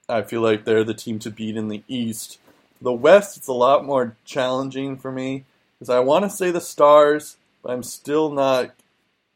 I 0.10 0.22
feel 0.24 0.42
like 0.42 0.66
they're 0.66 0.84
the 0.84 0.94
team 0.94 1.20
to 1.20 1.32
beat 1.32 1.56
in 1.56 1.70
the 1.70 1.84
East. 1.88 2.40
The 2.82 2.92
West, 2.92 3.38
it's 3.38 3.48
a 3.48 3.54
lot 3.54 3.86
more 3.86 4.18
challenging 4.26 4.98
for 4.98 5.12
me 5.12 5.46
because 5.74 5.90
I 5.90 6.00
want 6.00 6.26
to 6.26 6.30
say 6.30 6.52
the 6.52 6.62
Stars, 6.62 7.38
but 7.64 7.72
I'm 7.72 7.84
still 7.84 8.32
not. 8.32 8.72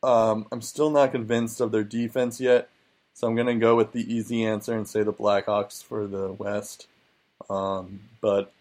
Um, 0.01 0.47
I'm 0.51 0.61
still 0.61 0.89
not 0.89 1.11
convinced 1.11 1.59
of 1.59 1.71
their 1.71 1.83
defense 1.83 2.39
yet, 2.39 2.69
so 3.13 3.27
I'm 3.27 3.35
gonna 3.35 3.55
go 3.55 3.75
with 3.75 3.91
the 3.91 4.13
easy 4.13 4.45
answer 4.45 4.75
and 4.75 4.87
say 4.87 5.03
the 5.03 5.13
Blackhawks 5.13 5.83
for 5.83 6.07
the 6.07 6.31
West. 6.33 6.87
Um, 7.49 8.01
but 8.21 8.51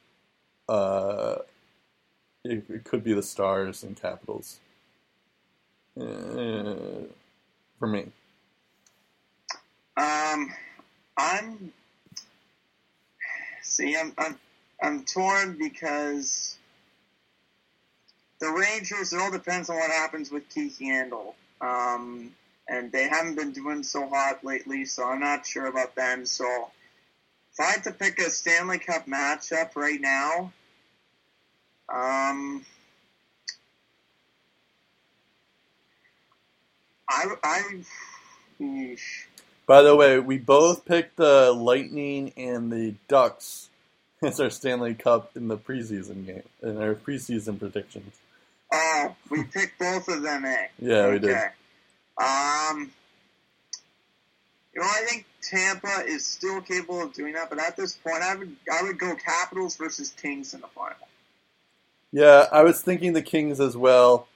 uh, 0.68 1.36
it, 2.44 2.64
it 2.68 2.84
could 2.84 3.04
be 3.04 3.12
the 3.12 3.22
Stars 3.22 3.82
and 3.82 4.00
Capitals 4.00 4.60
uh, 6.00 7.04
for 7.78 7.86
me. 7.86 8.06
Um, 9.96 10.52
I'm 11.16 11.72
See, 13.68 13.94
I'm 13.96 14.12
I'm 14.16 14.36
I'm 14.82 15.04
torn 15.04 15.56
because 15.58 16.58
the 18.40 18.48
Rangers. 18.48 19.12
It 19.12 19.20
all 19.20 19.30
depends 19.30 19.68
on 19.68 19.76
what 19.76 19.90
happens 19.90 20.32
with 20.32 20.48
Keith 20.48 20.78
Yandle. 20.80 21.34
Um, 21.60 22.32
and 22.68 22.90
they 22.90 23.08
haven't 23.08 23.36
been 23.36 23.52
doing 23.52 23.82
so 23.82 24.08
hot 24.08 24.42
lately, 24.42 24.84
so 24.84 25.04
I'm 25.04 25.20
not 25.20 25.46
sure 25.46 25.66
about 25.66 25.94
them. 25.94 26.24
So 26.26 26.70
if 27.52 27.60
I 27.60 27.72
had 27.72 27.84
to 27.84 27.92
pick 27.92 28.18
a 28.18 28.30
Stanley 28.30 28.78
Cup 28.78 29.06
matchup 29.06 29.76
right 29.76 30.00
now, 30.00 30.52
um, 31.88 32.64
I 37.08 37.24
I. 37.42 37.62
By 39.66 39.82
the 39.82 39.94
way, 39.94 40.18
we 40.18 40.38
both 40.38 40.84
picked 40.84 41.16
the 41.16 41.52
Lightning 41.52 42.32
and 42.36 42.72
the 42.72 42.94
Ducks 43.06 43.68
as 44.22 44.40
our 44.40 44.50
Stanley 44.50 44.94
Cup 44.94 45.36
in 45.36 45.48
the 45.48 45.56
preseason 45.56 46.26
game 46.26 46.42
in 46.62 46.80
our 46.80 46.94
preseason 46.94 47.58
predictions. 47.58 48.14
Oh, 48.72 49.16
we 49.30 49.44
picked 49.44 49.78
both 49.78 50.08
of 50.08 50.22
them, 50.22 50.44
eh? 50.44 50.66
Yeah, 50.78 51.10
we 51.10 51.18
did. 51.18 51.30
Okay. 51.30 51.46
Um, 52.18 52.90
you 54.74 54.82
know, 54.82 54.86
I 54.86 55.04
think 55.08 55.26
Tampa 55.42 56.04
is 56.06 56.26
still 56.26 56.60
capable 56.60 57.02
of 57.02 57.14
doing 57.14 57.34
that, 57.34 57.48
but 57.48 57.58
at 57.58 57.76
this 57.76 57.94
point, 57.94 58.22
I 58.22 58.34
would 58.34 58.56
I 58.70 58.82
would 58.82 58.98
go 58.98 59.14
Capitals 59.16 59.76
versus 59.76 60.10
Kings 60.20 60.52
in 60.52 60.60
the 60.60 60.66
final. 60.68 61.07
Yeah, 62.12 62.46
I 62.50 62.62
was 62.62 62.80
thinking 62.80 63.12
the 63.12 63.22
Kings 63.22 63.60
as 63.60 63.76
well. 63.76 64.26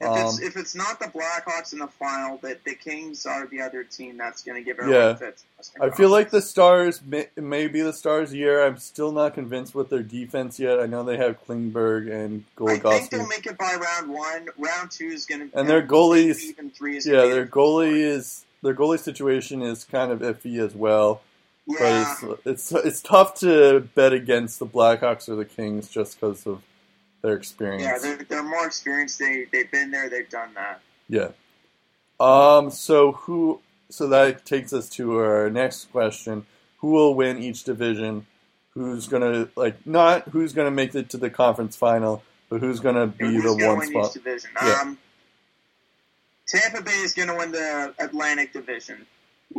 If 0.00 0.08
Um, 0.08 0.16
it's 0.28 0.40
if 0.40 0.56
it's 0.56 0.74
not 0.74 0.98
the 0.98 1.06
Blackhawks 1.08 1.74
in 1.74 1.78
the 1.78 1.86
final, 1.86 2.38
that 2.38 2.64
the 2.64 2.74
Kings 2.74 3.26
are 3.26 3.46
the 3.46 3.60
other 3.60 3.84
team 3.84 4.16
that's 4.16 4.42
going 4.42 4.56
to 4.56 4.62
give 4.64 4.78
everyone 4.78 4.98
Yeah. 5.02 5.14
fits. 5.14 5.44
I 5.78 5.90
feel 5.90 6.08
like 6.08 6.30
the 6.30 6.40
Stars 6.40 7.02
may, 7.06 7.28
may 7.36 7.68
be 7.68 7.82
the 7.82 7.92
Stars' 7.92 8.32
year. 8.32 8.64
I'm 8.64 8.78
still 8.78 9.12
not 9.12 9.34
convinced 9.34 9.74
with 9.74 9.90
their 9.90 10.02
defense 10.02 10.58
yet. 10.58 10.80
I 10.80 10.86
know 10.86 11.02
they 11.04 11.18
have 11.18 11.36
Klingberg 11.46 12.10
and 12.10 12.44
I 12.66 12.78
think 12.78 13.10
they'll 13.10 13.26
make 13.26 13.44
it 13.46 13.58
by 13.58 13.74
round 13.74 14.10
one. 14.10 14.48
Round 14.56 14.90
two 14.90 15.08
is 15.08 15.26
going 15.26 15.50
to 15.50 15.58
And 15.58 15.68
their 15.68 15.82
goalies- 15.82 16.40
even 16.44 16.70
three 16.70 16.96
is 16.96 17.04
Yeah, 17.06 17.26
their 17.26 17.46
goalie 17.46 18.00
is 18.00 18.46
their 18.62 18.74
goalie 18.74 18.98
situation 18.98 19.60
is 19.60 19.84
kind 19.84 20.10
of 20.10 20.20
iffy 20.20 20.58
as 20.64 20.74
well. 20.74 21.20
yeah. 21.66 22.14
But 22.22 22.40
it's, 22.46 22.72
it's 22.72 22.84
it's 22.86 23.02
tough 23.02 23.34
to 23.40 23.80
bet 23.94 24.14
against 24.14 24.58
the 24.60 24.66
Blackhawks 24.66 25.28
or 25.28 25.36
the 25.36 25.44
Kings 25.44 25.88
just 25.90 26.18
because 26.18 26.46
of 26.46 26.62
their 27.22 27.34
experience. 27.34 27.82
Yeah, 27.82 27.98
they're, 28.00 28.24
they're 28.28 28.42
more 28.42 28.66
experienced. 28.66 29.18
They 29.18 29.46
they've 29.52 29.70
been 29.70 29.90
there. 29.90 30.08
They've 30.10 30.28
done 30.28 30.54
that. 30.54 30.80
Yeah. 31.08 31.28
Um. 32.18 32.70
So 32.70 33.12
who? 33.12 33.60
So 33.88 34.06
that 34.08 34.44
takes 34.46 34.72
us 34.72 34.88
to 34.90 35.18
our 35.18 35.50
next 35.50 35.90
question: 35.92 36.46
Who 36.78 36.88
will 36.90 37.14
win 37.14 37.38
each 37.42 37.64
division? 37.64 38.26
Who's 38.74 39.08
gonna 39.08 39.48
like 39.56 39.84
not 39.86 40.28
who's 40.28 40.52
gonna 40.52 40.70
make 40.70 40.94
it 40.94 41.10
to 41.10 41.16
the 41.16 41.30
conference 41.30 41.74
final, 41.76 42.22
but 42.48 42.60
who's 42.60 42.78
gonna 42.80 43.08
be 43.08 43.24
Who's 43.26 43.42
the 43.42 43.56
to 43.58 43.66
one 43.66 43.78
win 43.78 43.88
spot? 43.88 44.06
each 44.06 44.12
division? 44.14 44.50
Yeah. 44.62 44.78
Um, 44.82 44.98
Tampa 46.46 46.82
Bay 46.82 46.90
is 46.92 47.14
going 47.14 47.28
to 47.28 47.36
win 47.36 47.52
the 47.52 47.94
Atlantic 48.00 48.52
Division. 48.52 49.06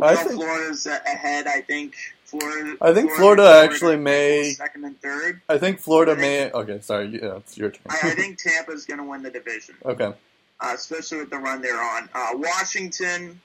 I 0.01 0.13
think- 0.15 0.31
Florida's 0.31 0.85
ahead. 0.85 1.47
I 1.47 1.61
think 1.61 1.95
Florida. 2.31 2.77
I 2.81 2.93
think 2.93 3.11
Florida 3.11 3.61
actually 3.63 3.97
may- 3.97 4.51
second 4.53 4.85
and 4.85 4.99
third. 5.01 5.41
I 5.49 5.57
think 5.57 5.79
Florida 5.79 6.13
I 6.13 6.15
think- 6.15 6.53
may. 6.53 6.59
Okay, 6.59 6.81
sorry. 6.81 7.07
Yeah, 7.21 7.37
it's 7.37 7.57
your 7.57 7.71
turn. 7.71 7.83
I, 7.89 7.99
I 8.03 8.09
think 8.11 8.37
Tampa's 8.37 8.85
going 8.85 8.99
to 8.99 9.03
win 9.03 9.21
the 9.23 9.29
division, 9.31 9.75
okay. 9.85 10.13
uh, 10.59 10.71
especially 10.73 11.19
with 11.19 11.29
the 11.29 11.37
run 11.37 11.61
they're 11.61 11.81
on. 11.81 12.09
Uh, 12.13 12.29
Washington, 12.35 13.39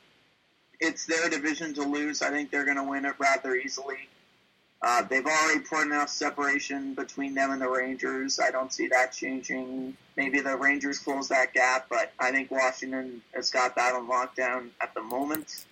it's 0.80 1.04
their 1.06 1.28
division 1.28 1.74
to 1.74 1.82
lose. 1.82 2.22
I 2.22 2.30
think 2.30 2.50
they're 2.50 2.64
going 2.64 2.76
to 2.78 2.84
win 2.84 3.04
it 3.04 3.14
rather 3.18 3.54
easily. 3.54 4.08
Uh, 4.82 5.02
they've 5.02 5.24
already 5.26 5.60
put 5.60 5.82
enough 5.86 6.10
separation 6.10 6.94
between 6.94 7.34
them 7.34 7.50
and 7.50 7.60
the 7.60 7.68
Rangers. 7.68 8.38
I 8.38 8.50
don't 8.50 8.70
see 8.72 8.88
that 8.88 9.12
changing. 9.12 9.96
Maybe 10.18 10.40
the 10.40 10.54
Rangers 10.56 10.98
close 10.98 11.28
that 11.28 11.54
gap, 11.54 11.86
but 11.88 12.12
I 12.20 12.30
think 12.30 12.50
Washington 12.50 13.22
has 13.34 13.50
got 13.50 13.74
that 13.76 13.94
on 13.94 14.06
lockdown 14.06 14.68
at 14.80 14.92
the 14.94 15.02
moment. 15.02 15.64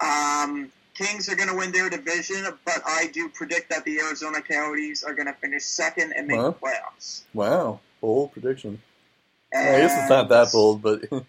Um, 0.00 0.72
Kings 0.94 1.28
are 1.28 1.34
going 1.36 1.48
to 1.48 1.54
win 1.56 1.72
their 1.72 1.88
division, 1.88 2.44
but 2.64 2.82
I 2.86 3.08
do 3.12 3.28
predict 3.30 3.70
that 3.70 3.84
the 3.84 3.98
Arizona 4.00 4.42
Coyotes 4.42 5.02
are 5.04 5.14
going 5.14 5.26
to 5.26 5.32
finish 5.34 5.64
second 5.64 6.12
and 6.16 6.26
make 6.28 6.38
the 6.40 6.52
playoffs. 6.52 7.22
Wow. 7.32 7.80
Bold 8.00 8.32
prediction. 8.32 8.80
I 9.54 9.62
guess 9.80 9.98
it's 10.00 10.10
not 10.10 10.28
that 10.30 10.50
bold, 10.52 10.82
but 10.82 11.02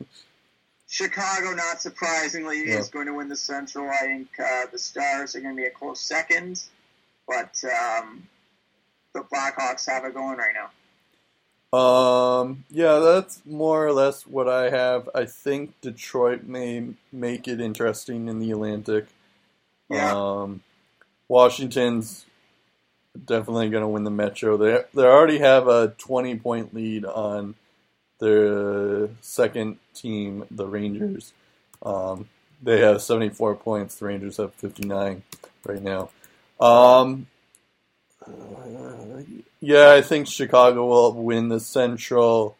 Chicago, 0.89 1.51
not 1.53 1.81
surprisingly, 1.81 2.67
Yeah. 2.67 2.79
is 2.79 2.89
going 2.89 3.07
to 3.07 3.13
win 3.13 3.27
the 3.29 3.35
Central. 3.35 3.89
I 3.89 3.99
think 4.01 4.27
uh, 4.39 4.65
the 4.71 4.79
Stars 4.79 5.35
are 5.35 5.41
going 5.41 5.55
to 5.55 5.61
be 5.61 5.67
a 5.67 5.71
close 5.71 5.99
second, 6.01 6.63
but 7.27 7.61
um, 7.65 8.27
the 9.13 9.21
Blackhawks 9.21 9.87
have 9.89 10.05
it 10.05 10.13
going 10.13 10.37
right 10.37 10.53
now. 10.53 10.69
Um, 11.77 12.65
yeah, 12.69 12.99
that's 12.99 13.41
more 13.45 13.87
or 13.87 13.93
less 13.93 14.27
what 14.27 14.47
I 14.47 14.69
have. 14.69 15.09
I 15.15 15.25
think 15.25 15.73
Detroit 15.81 16.43
may 16.43 16.89
make 17.11 17.47
it 17.47 17.59
interesting 17.59 18.27
in 18.27 18.39
the 18.39 18.51
Atlantic. 18.51 19.07
Yeah. 19.89 20.13
Um, 20.13 20.61
Washington's 21.27 22.25
definitely 23.25 23.69
going 23.69 23.83
to 23.83 23.87
win 23.87 24.03
the 24.03 24.11
Metro. 24.11 24.57
They 24.57 24.83
they 24.93 25.03
already 25.03 25.39
have 25.39 25.67
a 25.67 25.89
20 25.97 26.37
point 26.37 26.73
lead 26.73 27.05
on 27.05 27.55
their 28.19 29.09
second 29.21 29.77
team, 29.93 30.45
the 30.49 30.67
Rangers. 30.67 31.33
Um, 31.83 32.29
they 32.61 32.79
have 32.79 33.01
74 33.01 33.55
points. 33.55 33.95
The 33.95 34.05
Rangers 34.05 34.37
have 34.37 34.53
59 34.53 35.23
right 35.65 35.81
now. 35.81 36.09
Um, 36.59 37.27
yeah, 39.59 39.91
I 39.91 40.01
think 40.01 40.27
Chicago 40.27 40.85
will 40.85 41.13
win 41.13 41.49
the 41.49 41.59
Central. 41.59 42.57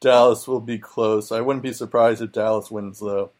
Dallas 0.00 0.46
will 0.46 0.60
be 0.60 0.78
close. 0.78 1.32
I 1.32 1.40
wouldn't 1.40 1.62
be 1.62 1.72
surprised 1.72 2.20
if 2.20 2.32
Dallas 2.32 2.70
wins 2.70 3.00
though. 3.00 3.30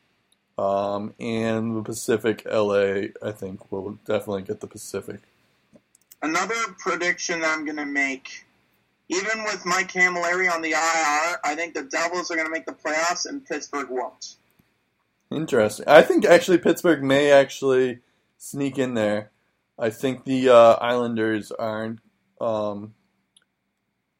Um, 0.59 1.15
and 1.21 1.77
the 1.77 1.83
Pacific, 1.83 2.43
LA, 2.51 3.09
I 3.23 3.33
think 3.33 3.71
will 3.71 3.99
definitely 4.07 4.43
get 4.43 4.61
the 4.61 4.67
Pacific. 4.67 5.21
Another 6.23 6.55
prediction 6.79 7.41
that 7.41 7.57
I'm 7.57 7.65
going 7.65 7.77
to 7.77 7.87
make, 7.87 8.47
even 9.09 9.45
with 9.45 9.67
Mike 9.67 9.93
Cammalleri 9.93 10.51
on 10.51 10.63
the 10.63 10.71
IR, 10.71 11.39
I 11.45 11.55
think 11.55 11.75
the 11.75 11.83
Devils 11.85 12.31
are 12.31 12.37
going 12.37 12.47
to 12.47 12.53
make 12.53 12.67
the 12.67 12.73
playoffs 12.73 13.27
and 13.27 13.45
Pittsburgh 13.45 13.89
won't. 13.91 14.37
Interesting. 15.31 15.87
I 15.89 16.03
think 16.03 16.25
actually 16.25 16.59
Pittsburgh 16.59 17.03
may 17.03 17.31
actually 17.33 17.99
sneak 18.39 18.79
in 18.79 18.95
there. 18.95 19.31
I 19.79 19.91
think 19.91 20.25
the 20.25 20.49
uh, 20.51 20.73
Islanders 20.81 21.53
aren't 21.53 22.01
um, 22.41 22.95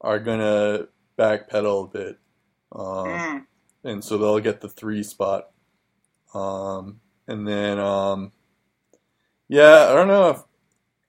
are 0.01 0.19
gonna 0.19 0.89
backpedal 1.19 1.85
a 1.85 1.89
bit, 1.89 2.19
um, 2.73 3.07
Mm. 3.07 3.47
and 3.85 4.05
so 4.05 4.19
they'll 4.19 4.41
get 4.41 4.61
the 4.61 4.69
three 4.69 5.03
spot. 5.03 5.51
Um, 6.37 7.01
and 7.27 7.47
then, 7.47 7.79
um, 7.79 8.33
yeah, 9.49 9.89
I 9.91 9.95
don't 9.95 10.09
know 10.09 10.31
if 10.31 10.43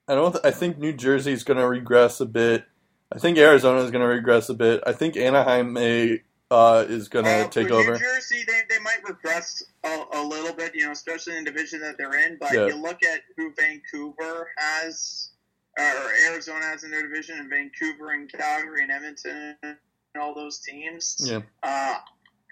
I 0.08 0.14
don't. 0.14 0.36
I 0.44 0.50
think 0.50 0.78
New 0.78 0.92
Jersey 0.92 1.32
is 1.32 1.44
gonna 1.44 1.68
regress 1.68 2.20
a 2.20 2.26
bit. 2.26 2.64
I 3.12 3.18
think 3.18 3.36
Arizona 3.38 3.80
is 3.80 3.90
gonna 3.90 4.06
regress 4.06 4.48
a 4.48 4.54
bit. 4.54 4.82
I 4.86 4.92
think 4.92 5.16
Anaheim 5.16 5.72
may 5.72 6.22
uh, 6.50 6.84
is 6.88 7.08
gonna 7.08 7.28
Uh, 7.28 7.48
take 7.48 7.70
over. 7.70 7.92
New 7.92 7.98
Jersey, 7.98 8.42
they, 8.46 8.60
they 8.70 8.80
might 8.80 9.06
regress 9.06 9.62
a, 9.84 10.04
a 10.14 10.22
little 10.22 10.54
bit, 10.54 10.74
you 10.74 10.86
know, 10.86 10.92
especially 10.92 11.36
in 11.36 11.44
the 11.44 11.50
division 11.50 11.80
that 11.80 11.98
they're 11.98 12.18
in. 12.26 12.38
But 12.40 12.52
Yeah. 12.54 12.66
you 12.68 12.76
look 12.76 13.02
at 13.02 13.20
who 13.36 13.52
Vancouver 13.54 14.48
has, 14.56 15.30
or 15.78 15.84
Arizona 16.30 16.64
has 16.64 16.84
in 16.84 16.90
their 16.90 17.02
division, 17.02 17.38
and 17.38 17.50
Vancouver 17.50 18.12
and 18.12 18.32
Calgary 18.32 18.82
and 18.82 18.90
Edmonton 18.90 19.56
and 19.62 19.76
all 20.18 20.34
those 20.34 20.58
teams. 20.60 21.16
Yeah. 21.22 21.40
Uh, 21.62 21.96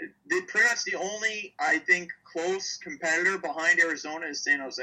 they 0.00 0.40
pretty 0.42 0.68
much 0.68 0.84
the 0.84 0.96
only, 0.96 1.54
I 1.58 1.78
think, 1.78 2.10
close 2.30 2.76
competitor 2.76 3.38
behind 3.38 3.80
Arizona 3.80 4.26
is 4.26 4.42
San 4.42 4.60
Jose. 4.60 4.82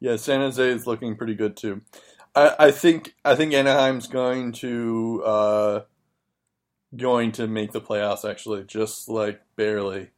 Yeah, 0.00 0.16
San 0.16 0.40
Jose 0.40 0.68
is 0.68 0.86
looking 0.86 1.16
pretty 1.16 1.34
good 1.34 1.56
too. 1.56 1.80
I, 2.34 2.54
I 2.58 2.70
think 2.70 3.14
I 3.24 3.34
think 3.36 3.54
Anaheim's 3.54 4.06
going 4.06 4.52
to 4.52 5.22
uh, 5.24 5.80
going 6.96 7.32
to 7.32 7.46
make 7.46 7.72
the 7.72 7.80
playoffs 7.80 8.28
actually, 8.28 8.64
just 8.64 9.08
like 9.08 9.40
barely. 9.56 10.10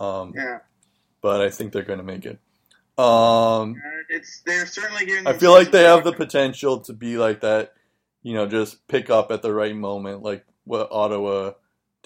Um, 0.00 0.32
Yeah, 0.34 0.58
but 1.20 1.40
I 1.40 1.50
think 1.50 1.72
they're 1.72 1.82
going 1.82 1.98
to 1.98 2.04
make 2.04 2.24
it. 2.24 2.38
Um, 2.98 3.74
Uh, 3.84 4.02
it's 4.08 4.42
they're 4.46 4.66
certainly 4.66 5.04
giving. 5.04 5.26
I 5.26 5.34
feel 5.34 5.52
like 5.52 5.70
they 5.70 5.84
have 5.84 6.04
the 6.04 6.12
potential 6.12 6.80
to 6.80 6.92
be 6.92 7.18
like 7.18 7.40
that. 7.40 7.74
You 8.22 8.34
know, 8.34 8.46
just 8.46 8.86
pick 8.88 9.10
up 9.10 9.30
at 9.30 9.42
the 9.42 9.52
right 9.52 9.76
moment, 9.76 10.22
like 10.22 10.44
what 10.64 10.88
Ottawa 10.90 11.52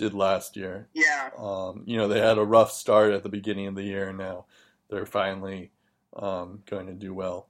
did 0.00 0.14
last 0.14 0.56
year. 0.56 0.88
Yeah, 0.94 1.30
Um, 1.38 1.82
you 1.86 1.96
know, 1.96 2.08
they 2.08 2.20
had 2.20 2.38
a 2.38 2.44
rough 2.44 2.72
start 2.72 3.12
at 3.12 3.22
the 3.22 3.28
beginning 3.28 3.66
of 3.68 3.74
the 3.76 3.84
year, 3.84 4.08
and 4.08 4.18
now 4.18 4.46
they're 4.88 5.06
finally 5.06 5.70
um, 6.16 6.62
going 6.66 6.86
to 6.86 6.94
do 6.94 7.14
well. 7.14 7.48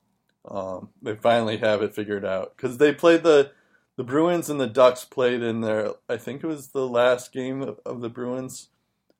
Um, 0.48 0.90
they 1.01 1.14
finally 1.14 1.59
have 1.59 1.82
it 1.82 1.94
figured 1.94 2.24
out 2.24 2.56
because 2.56 2.78
they 2.78 2.93
played 2.93 3.22
the 3.22 3.52
the 3.97 4.05
Bruins 4.05 4.48
and 4.51 4.59
the 4.60 4.66
Ducks 4.66 5.05
played 5.05 5.43
in 5.43 5.60
their. 5.60 5.93
I 6.09 6.16
think 6.16 6.43
it 6.43 6.47
was 6.47 6.68
the 6.68 6.86
last 6.89 7.32
game 7.32 7.62
of, 7.62 7.78
of 7.86 8.01
the 8.01 8.09
Bruins. 8.09 8.68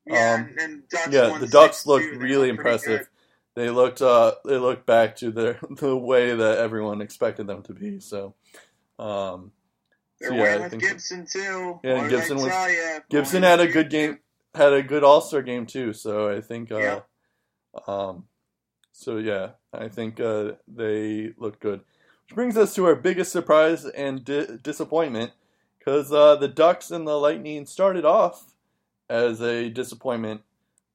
yeah, 0.05 0.35
Um, 0.35 0.55
and, 0.59 0.89
Ducks 0.89 1.07
yeah, 1.11 1.37
the 1.37 1.47
Ducks 1.47 1.83
6-2. 1.83 1.85
looked 1.87 2.05
really 2.17 2.47
looked 2.47 2.57
impressive. 2.59 2.99
good. 2.99 3.07
they 3.55 3.69
looked 3.69 4.01
uh, 4.01 4.33
they 4.45 4.57
looked 4.57 4.85
back 4.85 5.15
to 5.17 5.31
their 5.31 5.59
the 5.69 5.95
way 5.95 6.35
that 6.35 6.57
everyone 6.57 7.01
expected 7.01 7.47
them 7.47 7.61
to 7.63 7.73
be. 7.73 7.99
So, 7.99 8.33
um, 8.99 9.51
They're 10.21 10.29
so, 10.29 10.35
yeah, 10.35 10.57
with 10.57 10.69
think 10.71 10.83
Gibson 10.83 11.25
too. 11.25 11.79
Yeah, 11.83 11.93
What 11.95 12.03
did 12.03 12.03
I 12.05 12.09
Gibson 12.09 12.37
was- 12.37 12.45
ya? 12.47 12.99
Gibson 13.09 13.43
had 13.43 13.59
a 13.59 13.67
good 13.67 13.89
game, 13.89 14.19
had 14.55 14.71
a 14.73 14.83
good 14.83 15.03
All 15.03 15.21
Star 15.21 15.41
game 15.41 15.65
too. 15.65 15.93
So 15.93 16.29
I 16.29 16.41
think, 16.41 16.71
uh, 16.71 16.77
Yeah. 16.77 16.99
um, 17.87 18.25
so 18.91 19.17
yeah, 19.17 19.51
I 19.73 19.87
think 19.89 20.19
uh, 20.19 20.53
they 20.67 21.33
look 21.37 21.59
good. 21.59 21.79
Which 22.27 22.35
brings 22.35 22.57
us 22.57 22.73
to 22.75 22.85
our 22.85 22.95
biggest 22.95 23.31
surprise 23.31 23.85
and 23.85 24.23
di- 24.23 24.57
disappointment, 24.61 25.31
because 25.79 26.13
uh, 26.13 26.35
the 26.35 26.47
Ducks 26.47 26.91
and 26.91 27.07
the 27.07 27.17
Lightning 27.19 27.65
started 27.65 28.05
off 28.05 28.53
as 29.09 29.41
a 29.41 29.69
disappointment, 29.69 30.41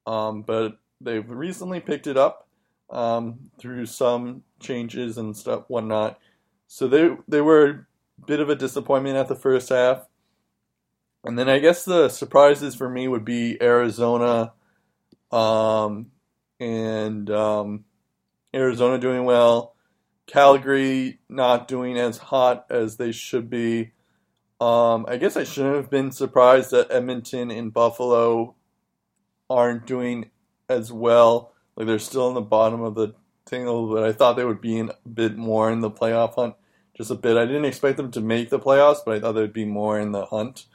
um, 0.06 0.42
but 0.42 0.78
they've 1.00 1.28
recently 1.28 1.80
picked 1.80 2.06
it 2.06 2.16
up 2.16 2.46
um, 2.88 3.50
through 3.58 3.84
some 3.86 4.42
changes 4.60 5.18
and 5.18 5.36
stuff, 5.36 5.64
whatnot. 5.68 6.18
So 6.68 6.86
they 6.88 7.16
they 7.28 7.40
were 7.40 7.86
bit 8.24 8.40
of 8.40 8.48
a 8.48 8.54
disappointment 8.54 9.16
at 9.16 9.28
the 9.28 9.36
first 9.36 9.68
half. 9.68 10.06
And 11.24 11.38
then 11.38 11.48
I 11.48 11.58
guess 11.58 11.84
the 11.84 12.08
surprises 12.08 12.74
for 12.74 12.88
me 12.88 13.08
would 13.08 13.24
be 13.24 13.60
Arizona, 13.60 14.52
um, 15.32 16.12
and 16.60 17.28
um, 17.30 17.84
Arizona 18.54 18.98
doing 18.98 19.24
well, 19.24 19.74
Calgary 20.26 21.18
not 21.28 21.68
doing 21.68 21.98
as 21.98 22.18
hot 22.18 22.66
as 22.70 22.96
they 22.96 23.12
should 23.12 23.50
be. 23.50 23.92
Um, 24.60 25.04
I 25.08 25.16
guess 25.16 25.36
I 25.36 25.44
shouldn't 25.44 25.76
have 25.76 25.90
been 25.90 26.12
surprised 26.12 26.70
that 26.70 26.90
Edmonton 26.90 27.50
and 27.50 27.72
Buffalo 27.72 28.54
aren't 29.50 29.86
doing 29.86 30.30
as 30.68 30.92
well. 30.92 31.52
Like 31.76 31.86
they're 31.86 31.98
still 31.98 32.28
in 32.28 32.34
the 32.34 32.40
bottom 32.40 32.82
of 32.82 32.94
the 32.94 33.14
table, 33.44 33.92
but 33.92 34.04
I 34.04 34.12
thought 34.12 34.36
they 34.36 34.44
would 34.44 34.60
be 34.60 34.78
in 34.78 34.90
a 34.90 35.08
bit 35.08 35.36
more 35.36 35.70
in 35.70 35.80
the 35.80 35.90
playoff 35.90 36.34
hunt, 36.34 36.54
just 36.96 37.10
a 37.10 37.14
bit. 37.14 37.36
I 37.36 37.46
didn't 37.46 37.64
expect 37.66 37.96
them 37.96 38.10
to 38.12 38.20
make 38.20 38.50
the 38.50 38.58
playoffs, 38.58 38.98
but 39.04 39.16
I 39.16 39.20
thought 39.20 39.32
they'd 39.32 39.52
be 39.52 39.64
more 39.64 39.98
in 39.98 40.12
the 40.12 40.26
hunt. 40.26 40.66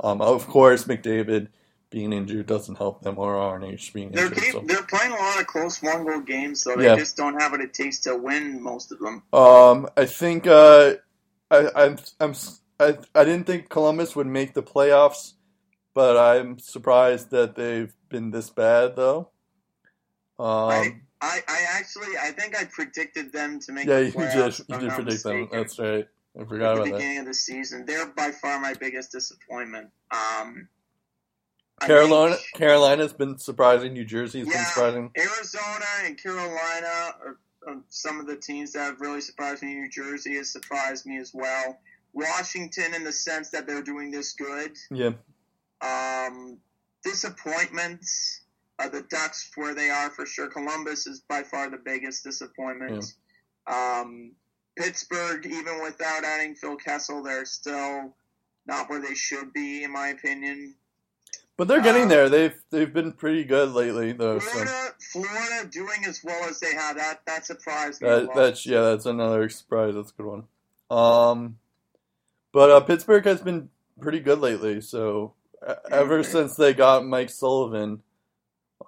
Um, 0.00 0.20
of 0.20 0.46
course, 0.46 0.84
McDavid 0.84 1.48
being 1.90 2.12
injured 2.12 2.46
doesn't 2.46 2.78
help 2.78 3.02
them, 3.02 3.18
or 3.18 3.34
RNH 3.34 3.92
being 3.92 4.10
They're, 4.12 4.26
injured. 4.26 4.42
game, 4.42 4.52
So. 4.52 4.60
they're 4.66 4.82
playing 4.82 5.12
a 5.12 5.16
lot 5.16 5.40
of 5.40 5.46
close 5.46 5.82
one 5.82 6.04
goal 6.04 6.20
games, 6.20 6.62
so 6.62 6.74
They 6.76 6.86
Yeah. 6.86 6.96
just 6.96 7.16
don't 7.16 7.40
have 7.40 7.52
what 7.52 7.60
it 7.60 7.74
takes 7.74 8.00
to 8.00 8.16
win 8.16 8.62
most 8.62 8.92
of 8.92 8.98
them. 8.98 9.22
Um, 9.32 9.88
I 9.96 10.06
think 10.06 10.46
uh, 10.46 10.94
I, 11.50 11.68
I'm 11.74 11.98
I'm 12.18 12.34
I, 12.80 12.98
I 13.14 13.24
didn't 13.24 13.44
think 13.46 13.68
Columbus 13.68 14.16
would 14.16 14.26
make 14.26 14.54
the 14.54 14.62
playoffs, 14.62 15.34
but 15.94 16.16
I'm 16.16 16.58
surprised 16.58 17.30
that 17.30 17.54
they've 17.54 17.94
been 18.08 18.30
this 18.30 18.50
bad 18.50 18.96
though. 18.96 19.30
Um, 20.38 21.02
I, 21.22 21.40
I 21.48 21.64
actually, 21.78 22.18
I 22.20 22.32
think 22.32 22.58
I 22.60 22.64
predicted 22.64 23.32
them 23.32 23.60
to 23.60 23.72
make 23.72 23.86
yeah, 23.86 24.00
the 24.00 24.06
you 24.06 24.12
playoffs. 24.12 24.56
did 24.66 24.68
you 24.68 24.78
did 24.80 24.90
predict 24.90 25.22
them. 25.22 25.48
That's 25.52 25.78
right. 25.78 26.08
I 26.38 26.44
forgot 26.44 26.52
at 26.52 26.58
the 26.58 26.80
about 26.80 26.84
that. 26.84 26.92
beginning 26.94 27.18
of 27.18 27.26
the 27.26 27.34
season. 27.34 27.86
They're 27.86 28.06
by 28.06 28.32
far 28.32 28.58
my 28.60 28.74
biggest 28.74 29.12
disappointment. 29.12 29.90
Um, 30.10 30.68
Carolina 31.80 32.34
think 32.36 32.52
Carolina's 32.54 33.12
been 33.12 33.38
surprising. 33.38 33.92
New 33.92 34.04
Jersey's 34.04 34.48
been 34.48 34.64
surprising. 34.64 35.10
Arizona 35.16 35.84
and 36.04 36.20
Carolina 36.20 37.14
are, 37.24 37.38
are 37.66 37.76
some 37.88 38.20
of 38.20 38.26
the 38.26 38.36
teams 38.36 38.72
that 38.72 38.80
have 38.80 39.00
really 39.00 39.20
surprised 39.20 39.62
me. 39.62 39.74
New 39.74 39.88
Jersey 39.90 40.36
has 40.36 40.50
surprised 40.50 41.06
me 41.06 41.18
as 41.18 41.32
well. 41.34 41.78
Washington, 42.12 42.94
in 42.94 43.04
the 43.04 43.12
sense 43.12 43.50
that 43.50 43.66
they're 43.66 43.82
doing 43.82 44.10
this 44.10 44.34
good. 44.34 44.76
Yeah, 44.90 45.12
Um, 45.80 46.58
disappointments. 47.04 48.41
Uh, 48.82 48.88
the 48.88 49.02
Ducks, 49.02 49.50
where 49.54 49.74
they 49.74 49.90
are 49.90 50.10
for 50.10 50.26
sure. 50.26 50.48
Columbus 50.48 51.06
is 51.06 51.20
by 51.28 51.42
far 51.42 51.70
the 51.70 51.76
biggest 51.76 52.24
disappointment. 52.24 53.04
Um, 53.66 54.32
Pittsburgh, 54.76 55.44
even 55.46 55.82
without 55.82 56.24
adding 56.24 56.54
Phil 56.54 56.76
Kessel, 56.76 57.22
they're 57.22 57.44
still 57.44 58.14
not 58.66 58.88
where 58.88 59.00
they 59.00 59.14
should 59.14 59.52
be, 59.52 59.84
in 59.84 59.92
my 59.92 60.08
opinion. 60.08 60.74
but 61.58 61.68
they're 61.68 61.82
getting 61.82 62.04
Uh, 62.04 62.08
there. 62.08 62.28
They've 62.28 62.58
they've 62.70 62.92
been 62.92 63.12
pretty 63.12 63.44
good 63.44 63.70
lately 63.72 64.12
though. 64.12 64.38
So 64.38 64.48
Florida, 64.50 64.94
Florida 65.12 65.68
doing 65.70 66.04
as 66.08 66.20
well 66.24 66.42
as 66.48 66.58
they 66.58 66.74
have 66.74 66.96
that 66.96 67.20
that 67.26 67.44
surprised 67.46 68.00
me. 68.02 68.08
a 68.08 68.20
that 68.22 68.34
that's 68.34 68.66
yeah, 68.66 68.80
that's 68.80 69.06
another 69.06 69.48
surprise. 69.48 69.94
That's 69.94 70.10
a 70.10 70.14
good 70.14 70.26
one. 70.26 70.44
Um, 70.90 71.58
but 72.52 72.70
uh, 72.70 72.80
Pittsburgh 72.80 73.24
has 73.26 73.42
been 73.42 73.68
pretty 74.00 74.20
good 74.20 74.40
lately. 74.40 74.80
So 74.80 75.34
ever 75.90 76.22
since 76.24 76.56
they 76.56 76.72
got 76.74 77.04
Mike 77.06 77.30
Sullivan, 77.30 78.02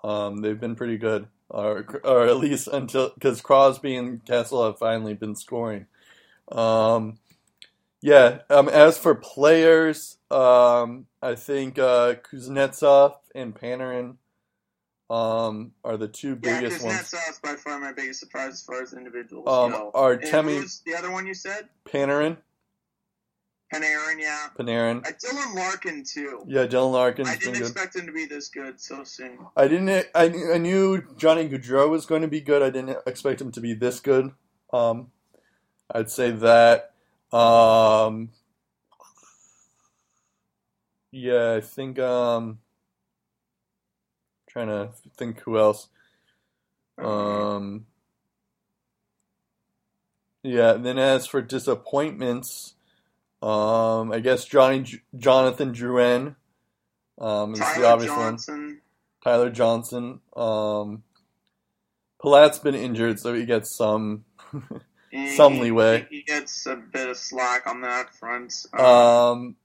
um, 0.05 0.43
they've 0.43 0.61
been 0.61 0.77
pretty 0.77 0.99
good. 0.99 1.27
Or, 1.51 2.01
or 2.05 2.27
at 2.27 2.39
least 2.39 2.69
until 2.69 3.11
because 3.11 3.41
Crosby 3.41 3.95
and 3.97 4.25
Kessel 4.25 4.65
have 4.65 4.79
finally 4.79 5.15
been 5.15 5.37
scoring. 5.37 5.87
Um, 6.51 7.19
yeah. 8.01 8.39
Um, 8.51 8.69
as 8.69 8.99
for 8.99 9.15
players, 9.15 10.17
um, 10.31 11.07
I 11.23 11.35
think 11.37 11.79
uh, 11.79 12.15
Kuznetsov 12.15 13.15
and 13.35 13.55
Panarin 13.55 14.17
um, 15.11 15.73
are 15.85 15.97
the 15.97 16.09
two 16.09 16.39
yeah, 16.43 16.61
biggest 16.61 16.79
because 16.79 16.83
ones. 16.83 17.11
that's 17.11 17.39
by 17.39 17.55
far 17.55 17.79
my 17.79 17.93
biggest 17.93 18.21
surprise 18.21 18.55
as 18.55 18.63
far 18.63 18.83
as 18.83 18.95
individuals 18.95 19.47
Um, 19.47 19.71
go. 19.71 19.91
Artemi 19.95 20.83
the 20.85 20.95
other 20.97 21.11
one 21.13 21.27
you 21.27 21.35
said? 21.35 21.69
Panarin, 21.87 22.39
Panarin, 23.81 24.21
yeah. 24.21 24.47
Panarin. 24.59 25.07
Uh, 25.07 25.11
Dylan 25.13 25.55
Larkin 25.55 26.05
too. 26.05 26.45
Yeah, 26.47 26.67
Dylan 26.67 26.93
Larkin's 26.93 27.29
I 27.29 27.37
didn't 27.37 27.55
good. 27.55 27.63
expect 27.63 27.97
him 27.97 28.07
to 28.07 28.13
be 28.13 28.27
this 28.27 28.49
good 28.49 28.81
so 28.81 29.05
soon. 29.05 29.39
I 29.57 29.69
didn't. 29.69 30.07
I, 30.15 30.33
I 30.55 30.59
knew 30.59 31.03
Johnny 31.17 31.49
Gaudreau 31.49 31.89
was 31.91 32.07
going 32.07 32.23
to 32.23 32.29
be 32.29 32.41
good. 32.41 32.63
I 32.63 32.71
didn't 32.71 32.99
expect 33.07 33.41
him 33.41 33.53
to 33.53 33.61
be 33.61 33.75
this 33.75 34.01
good. 34.01 34.33
Um, 34.73 35.09
I'd 35.95 36.11
say 36.11 36.31
that. 36.31 36.93
Um, 37.33 38.31
yeah, 41.11 41.55
I 41.55 41.61
think. 41.61 41.99
Um, 41.99 42.59
trying 44.55 44.69
to 44.69 44.91
think 45.17 45.41
who 45.41 45.59
else. 45.59 45.89
Um, 46.97 47.87
yeah. 50.45 50.75
And 50.75 50.87
then 50.87 50.97
as 50.97 51.27
for 51.27 51.43
disappointments, 51.43 52.74
um, 53.47 54.13
I 54.13 54.21
guess 54.21 54.45
Johnny 54.45 54.85
Jonathan 55.17 55.73
Drouin. 55.73 56.37
Um, 57.19 57.53
is 57.53 57.59
the 57.61 57.65
Tyler 57.65 57.87
obvious 57.87 58.11
one. 58.11 58.19
Johnson. 58.33 58.81
Tyler 59.23 59.51
Johnson. 59.51 60.21
Um, 60.37 61.03
Palat's 62.23 62.59
been 62.59 62.75
injured, 62.75 63.21
so 63.21 63.35
he 63.35 63.45
gets 63.47 63.75
some. 63.77 64.25
Some 65.37 65.61
leeway. 65.61 66.09
He 66.11 66.23
gets 66.23 66.67
a 66.67 66.75
bit 66.75 67.09
of 67.09 67.17
slack 67.17 67.69
on 67.69 67.83
that 67.83 68.13
front. 68.17 68.67
Um, 68.73 68.85
Um, 68.85 69.57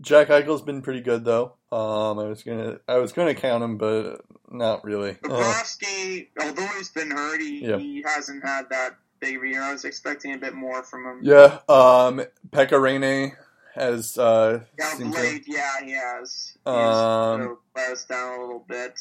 Jack 0.00 0.28
Eichel's 0.28 0.62
been 0.62 0.80
pretty 0.80 1.00
good 1.00 1.24
though. 1.24 1.54
Um, 1.72 2.20
I 2.20 2.26
was 2.28 2.44
gonna, 2.44 2.78
I 2.86 2.98
was 2.98 3.10
gonna 3.10 3.34
count 3.34 3.64
him, 3.64 3.78
but 3.78 4.20
not 4.48 4.84
really. 4.84 5.14
Bobrovsky, 5.14 6.28
although 6.40 6.68
he's 6.78 6.90
been 6.90 7.10
hurt, 7.10 7.40
he, 7.40 7.66
Yeah. 7.66 7.78
he 7.78 8.04
hasn't 8.06 8.44
had 8.46 8.68
that 8.70 8.94
big 9.22 9.40
year. 9.42 9.62
I 9.62 9.72
was 9.72 9.84
expecting 9.84 10.34
a 10.34 10.38
bit 10.38 10.54
more 10.54 10.82
from 10.82 11.06
him. 11.06 11.20
yeah. 11.22 11.58
Um, 11.68 12.22
Pekka 12.50 12.72
Rinne 12.78 13.32
has 13.74 14.18
uh, 14.18 14.60
Yeah, 14.78 14.94
seemed 14.94 15.14
to- 15.14 15.40
yeah, 15.46 15.80
he 15.84 15.92
has. 15.92 16.56
He 16.64 16.70
Um, 16.70 17.40
has 17.40 17.48
let 17.76 17.92
us 17.92 18.04
down 18.04 18.38
a 18.38 18.40
little 18.42 18.64
bit. 18.68 18.98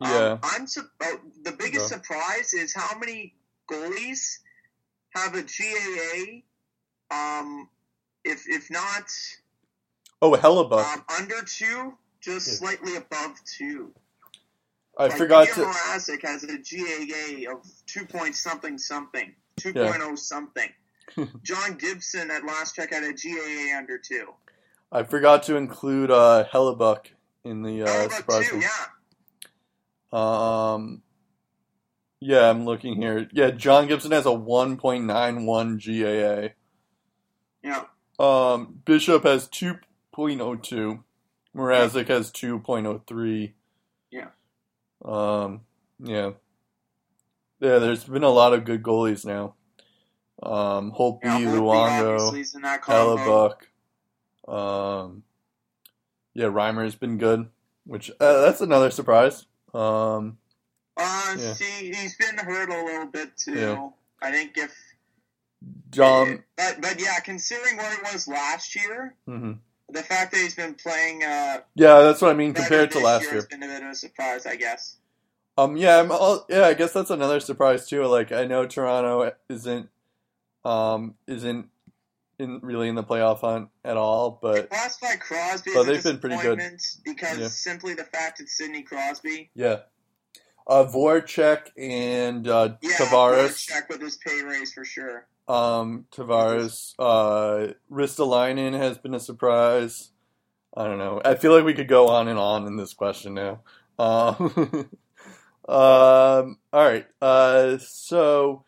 Um, 0.00 0.10
yeah. 0.10 0.38
I'm 0.42 0.66
su- 0.66 0.88
oh, 1.02 1.20
the 1.42 1.52
biggest 1.52 1.90
Go. 1.90 1.96
surprise 1.96 2.54
is 2.54 2.72
how 2.74 2.98
many 2.98 3.34
goalies 3.70 4.38
have 5.14 5.34
a 5.34 5.42
GAA. 5.42 6.42
Um, 7.10 7.68
if 8.24 8.48
if 8.48 8.70
not 8.70 9.10
Oh, 10.22 10.32
Hellebuyck. 10.32 10.84
um, 10.94 11.04
under 11.18 11.42
two, 11.42 11.96
just 12.20 12.46
Yeah. 12.48 12.54
slightly 12.54 12.96
above 12.96 13.36
two. 13.44 13.92
I 14.98 15.08
Like, 15.08 15.18
forgot 15.18 15.46
Peter 15.48 15.60
to. 15.62 15.66
Mrazek 15.66 16.22
has 16.22 16.42
a 16.44 16.56
GAA 16.58 17.46
of 17.52 17.66
two 17.86 18.06
point 18.06 18.34
something 18.34 18.78
something, 18.78 19.34
2.0 19.60 20.18
something. 20.18 20.68
John 21.42 21.76
Gibson 21.78 22.30
at 22.30 22.44
last 22.44 22.74
check 22.74 22.92
had 22.92 23.04
a 23.04 23.12
GAA 23.12 23.78
under 23.78 23.98
two. 23.98 24.28
I 24.92 25.02
forgot 25.02 25.42
to 25.44 25.56
include 25.56 26.10
uh, 26.10 26.44
Hellebuyck 26.52 27.06
in 27.44 27.62
the 27.62 27.82
uh, 27.82 28.08
surprise. 28.08 28.48
two? 28.48 28.60
Yeah. 28.60 28.86
Um, 30.12 31.02
yeah, 32.20 32.48
I'm 32.48 32.64
looking 32.64 33.00
here. 33.00 33.28
Yeah, 33.32 33.50
John 33.50 33.88
Gibson 33.88 34.12
has 34.12 34.26
a 34.26 34.30
1.91 34.30 36.42
GAA. 36.42 36.48
Yeah. 37.62 37.84
Um, 38.18 38.80
Bishop 38.84 39.24
has 39.24 39.48
2.02. 39.48 41.02
Mrazek 41.54 42.08
has 42.08 42.30
2.03. 42.30 43.52
Yeah. 44.10 44.28
Um, 45.04 45.62
yeah. 46.02 46.32
Yeah, 47.60 47.78
there's 47.78 48.04
been 48.04 48.22
a 48.22 48.28
lot 48.30 48.52
of 48.52 48.64
good 48.64 48.82
goalies 48.82 49.24
now. 49.24 49.54
Um, 50.42 50.92
Holtby, 50.92 51.24
yeah 51.24 51.38
Luongo, 51.40 52.14
obviously 52.14 52.40
is 52.40 52.54
in 52.54 52.62
that 52.62 52.82
combo. 52.82 53.16
Hellebuyck. 54.46 54.52
Um, 54.52 55.22
yeah, 56.34 56.46
Reimer's 56.46 56.94
been 56.94 57.16
good, 57.18 57.48
which 57.84 58.10
uh, 58.20 58.40
that's 58.42 58.60
another 58.60 58.90
surprise. 58.90 59.46
Um, 59.72 60.38
Uh, 60.98 61.36
Yeah. 61.38 61.52
see, 61.54 61.92
he's 61.92 62.16
been 62.16 62.36
hurt 62.38 62.68
a 62.70 62.84
little 62.84 63.06
bit 63.06 63.36
too. 63.36 63.54
Yeah. 63.54 63.88
I 64.22 64.30
think 64.30 64.56
if 64.58 64.74
John. 65.90 66.44
but 66.56 66.80
but 66.80 67.00
yeah, 67.00 67.18
considering 67.20 67.76
where 67.78 67.90
he 67.90 68.00
was 68.12 68.28
last 68.28 68.74
year, 68.76 69.14
hmm 69.26 69.52
the 69.88 70.02
fact 70.02 70.32
that 70.32 70.38
he's 70.40 70.54
been 70.54 70.74
playing 70.74 71.22
uh, 71.22 71.58
Yeah, 71.76 72.02
that's 72.02 72.20
what 72.20 72.30
I 72.32 72.34
mean 72.34 72.52
compared 72.52 72.90
to 72.90 72.98
last 72.98 73.22
year 73.22 73.30
year. 73.30 73.34
has 73.36 73.46
been 73.46 73.62
a 73.62 73.66
bit 73.68 73.82
of 73.84 73.90
a 73.90 73.94
surprise, 73.94 74.44
I 74.44 74.56
guess. 74.56 74.96
Um, 75.58 75.76
yeah, 75.76 76.00
I'm 76.00 76.10
all, 76.12 76.44
yeah, 76.50 76.64
I 76.66 76.74
guess 76.74 76.92
that's 76.92 77.10
another 77.10 77.40
surprise 77.40 77.88
too. 77.88 78.04
Like 78.06 78.32
I 78.32 78.44
know 78.46 78.66
Toronto 78.66 79.32
isn't 79.48 79.88
um 80.64 81.14
isn't 81.26 81.68
in 82.38 82.60
really 82.62 82.88
in 82.88 82.94
the 82.94 83.02
playoff 83.04 83.40
hunt 83.40 83.68
at 83.84 83.96
all, 83.96 84.38
but 84.42 84.68
by 84.68 84.76
Crosby 85.18 85.70
But 85.72 85.84
they've 85.84 86.02
been 86.02 86.18
pretty 86.18 86.36
good. 86.42 86.60
because 87.04 87.38
Yeah. 87.38 87.48
simply 87.48 87.94
the 87.94 88.04
fact 88.04 88.40
it's 88.40 88.56
Sidney 88.56 88.82
Crosby. 88.82 89.50
yeah. 89.54 89.80
Uh, 90.68 90.84
Voracek 90.84 91.68
and 91.78 92.48
uh, 92.48 92.70
Yeah, 92.82 92.90
Tavares. 92.96 93.56
check 93.64 93.88
with 93.88 94.00
his 94.02 94.16
pay 94.16 94.42
raise 94.42 94.72
for 94.74 94.84
sure. 94.84 95.26
Um, 95.46 96.06
Tavares, 96.10 96.94
uh, 96.98 97.72
Ristolainen 97.90 98.76
has 98.76 98.98
been 98.98 99.14
a 99.14 99.20
surprise. 99.20 100.10
I 100.76 100.84
don't 100.84 100.98
know. 100.98 101.22
I 101.24 101.36
feel 101.36 101.54
like 101.54 101.64
we 101.64 101.72
could 101.72 101.86
go 101.86 102.08
on 102.08 102.26
and 102.26 102.36
on 102.38 102.66
in 102.66 102.76
this 102.76 102.94
question 102.94 103.34
now. 103.34 103.60
Um, 103.96 104.90
um, 105.68 106.58
all 106.72 106.84
right. 106.84 107.06
Uh, 107.20 107.78
so 107.78 108.64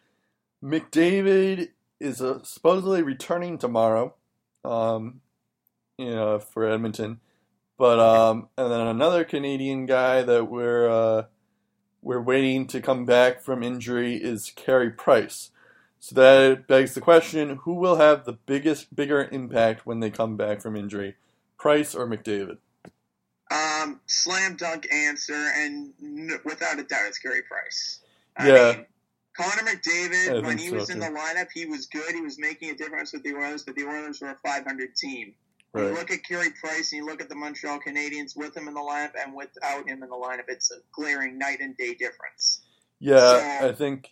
McDavid 0.62 1.68
is 2.00 2.20
uh, 2.20 2.42
supposedly 2.42 3.02
returning 3.02 3.58
tomorrow. 3.58 4.14
Um, 4.64 5.20
you 5.96 6.10
know, 6.10 6.38
for 6.38 6.64
Edmonton, 6.68 7.20
but 7.76 7.98
um, 7.98 8.48
and 8.56 8.70
then 8.70 8.80
another 8.80 9.24
Canadian 9.24 9.86
guy 9.86 10.22
that 10.22 10.44
we're 10.44 10.88
uh, 10.88 11.24
we're 12.02 12.20
waiting 12.20 12.66
to 12.68 12.80
come 12.80 13.04
back 13.04 13.40
from 13.40 13.62
injury 13.62 14.16
is 14.16 14.52
Carey 14.54 14.90
Price. 14.90 15.50
So 16.00 16.14
that 16.14 16.68
begs 16.68 16.94
the 16.94 17.00
question: 17.00 17.60
Who 17.62 17.74
will 17.74 17.96
have 17.96 18.24
the 18.24 18.32
biggest, 18.32 18.94
bigger 18.94 19.28
impact 19.32 19.86
when 19.86 20.00
they 20.00 20.10
come 20.10 20.36
back 20.36 20.60
from 20.60 20.76
injury, 20.76 21.16
Price 21.58 21.94
or 21.94 22.06
McDavid? 22.06 22.58
Um, 23.50 24.00
slam 24.06 24.56
dunk 24.56 24.86
answer, 24.92 25.32
and 25.56 25.92
n- 26.02 26.40
without 26.44 26.78
a 26.78 26.82
doubt, 26.82 27.06
it's 27.06 27.18
Carey 27.18 27.42
Price. 27.42 28.00
I 28.36 28.48
Yeah. 28.48 28.72
mean, 28.72 28.86
Connor 29.36 29.62
McDavid, 29.70 30.44
when 30.44 30.58
he 30.58 30.68
so, 30.68 30.74
was 30.76 30.90
in 30.90 30.96
too. 30.96 31.06
the 31.06 31.10
lineup, 31.18 31.48
he 31.54 31.64
was 31.64 31.86
good. 31.86 32.12
He 32.14 32.20
was 32.20 32.38
making 32.38 32.70
a 32.70 32.74
difference 32.74 33.12
with 33.12 33.22
the 33.22 33.34
Oilers, 33.34 33.62
but 33.62 33.74
the 33.76 33.84
Oilers 33.84 34.20
were 34.20 34.30
a 34.30 34.36
500 34.44 34.94
team. 34.96 35.34
When 35.72 35.84
you 35.84 35.90
look 35.94 36.10
at 36.10 36.24
Carey 36.24 36.50
Price 36.50 36.92
and 36.92 37.00
you 37.02 37.06
look 37.06 37.20
at 37.20 37.28
the 37.28 37.34
Montreal 37.34 37.78
Canadiens 37.80 38.34
with 38.36 38.56
him 38.56 38.68
in 38.68 38.74
the 38.74 38.80
lineup 38.80 39.12
and 39.22 39.34
without 39.34 39.86
him 39.88 40.02
in 40.02 40.08
the 40.08 40.16
lineup, 40.16 40.44
it's 40.48 40.70
a 40.70 40.76
glaring 40.92 41.38
night 41.38 41.60
and 41.60 41.76
day 41.76 41.94
difference. 41.94 42.62
Yeah, 43.00 43.60
So- 43.60 43.68
I 43.68 43.72
think. 43.74 44.08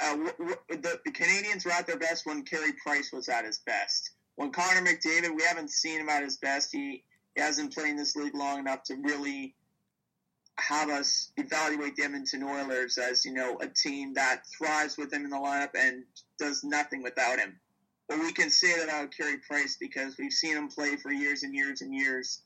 Uh, 0.00 0.10
w- 0.10 0.32
w- 0.38 0.56
the, 0.70 1.00
the 1.04 1.12
Canadiens 1.12 1.64
were 1.64 1.70
at 1.70 1.86
their 1.86 1.98
best 1.98 2.26
when 2.26 2.42
Carey 2.42 2.72
Price 2.72 3.12
was 3.12 3.28
at 3.28 3.44
his 3.44 3.58
best. 3.58 4.10
When 4.34 4.50
Connor 4.50 4.80
McDavid, 4.82 5.36
we 5.36 5.42
haven't 5.44 5.70
seen 5.70 6.00
him 6.00 6.08
at 6.08 6.22
his 6.24 6.36
best. 6.36 6.72
He 6.72 7.04
hasn't 7.36 7.74
played 7.74 7.90
in 7.90 7.96
this 7.96 8.16
league 8.16 8.34
long 8.34 8.58
enough 8.58 8.82
to 8.84 8.94
really 8.96 9.54
have 10.56 10.88
us 10.88 11.32
evaluate 11.36 11.96
the 11.96 12.04
Edmonton 12.04 12.42
Oilers 12.44 12.96
as 12.96 13.24
you 13.24 13.32
know 13.32 13.58
a 13.60 13.66
team 13.66 14.14
that 14.14 14.42
thrives 14.56 14.96
with 14.96 15.12
him 15.12 15.24
in 15.24 15.30
the 15.30 15.36
lineup 15.36 15.70
and 15.76 16.04
does 16.38 16.62
nothing 16.62 17.02
without 17.02 17.38
him. 17.38 17.58
But 18.08 18.20
we 18.20 18.32
can 18.32 18.50
say 18.50 18.76
that 18.76 18.84
about 18.84 19.16
Carey 19.16 19.38
Price 19.38 19.76
because 19.80 20.16
we've 20.18 20.32
seen 20.32 20.56
him 20.56 20.68
play 20.68 20.96
for 20.96 21.10
years 21.10 21.42
and 21.42 21.54
years 21.54 21.80
and 21.80 21.94
years, 21.94 22.42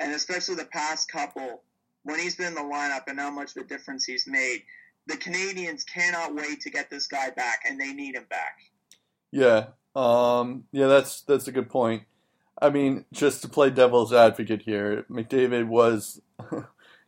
and 0.00 0.12
especially 0.12 0.54
the 0.54 0.66
past 0.66 1.10
couple 1.10 1.62
when 2.04 2.18
he's 2.18 2.36
been 2.36 2.48
in 2.48 2.54
the 2.54 2.60
lineup 2.60 3.04
and 3.08 3.18
how 3.18 3.30
much 3.30 3.56
of 3.56 3.64
a 3.64 3.66
difference 3.66 4.04
he's 4.04 4.26
made. 4.26 4.62
The 5.06 5.16
Canadiens 5.16 5.86
cannot 5.86 6.34
wait 6.34 6.60
to 6.60 6.70
get 6.70 6.90
this 6.90 7.06
guy 7.06 7.30
back, 7.30 7.62
and 7.66 7.80
they 7.80 7.94
need 7.94 8.14
him 8.14 8.26
back. 8.28 8.58
Yeah. 9.32 9.68
Um, 9.96 10.64
yeah, 10.70 10.86
that's 10.86 11.22
that's 11.22 11.48
a 11.48 11.52
good 11.52 11.70
point. 11.70 12.02
I 12.60 12.70
mean, 12.70 13.04
just 13.12 13.42
to 13.42 13.48
play 13.48 13.70
devil's 13.70 14.12
advocate 14.12 14.62
here, 14.62 15.04
McDavid 15.10 15.66
was 15.68 16.20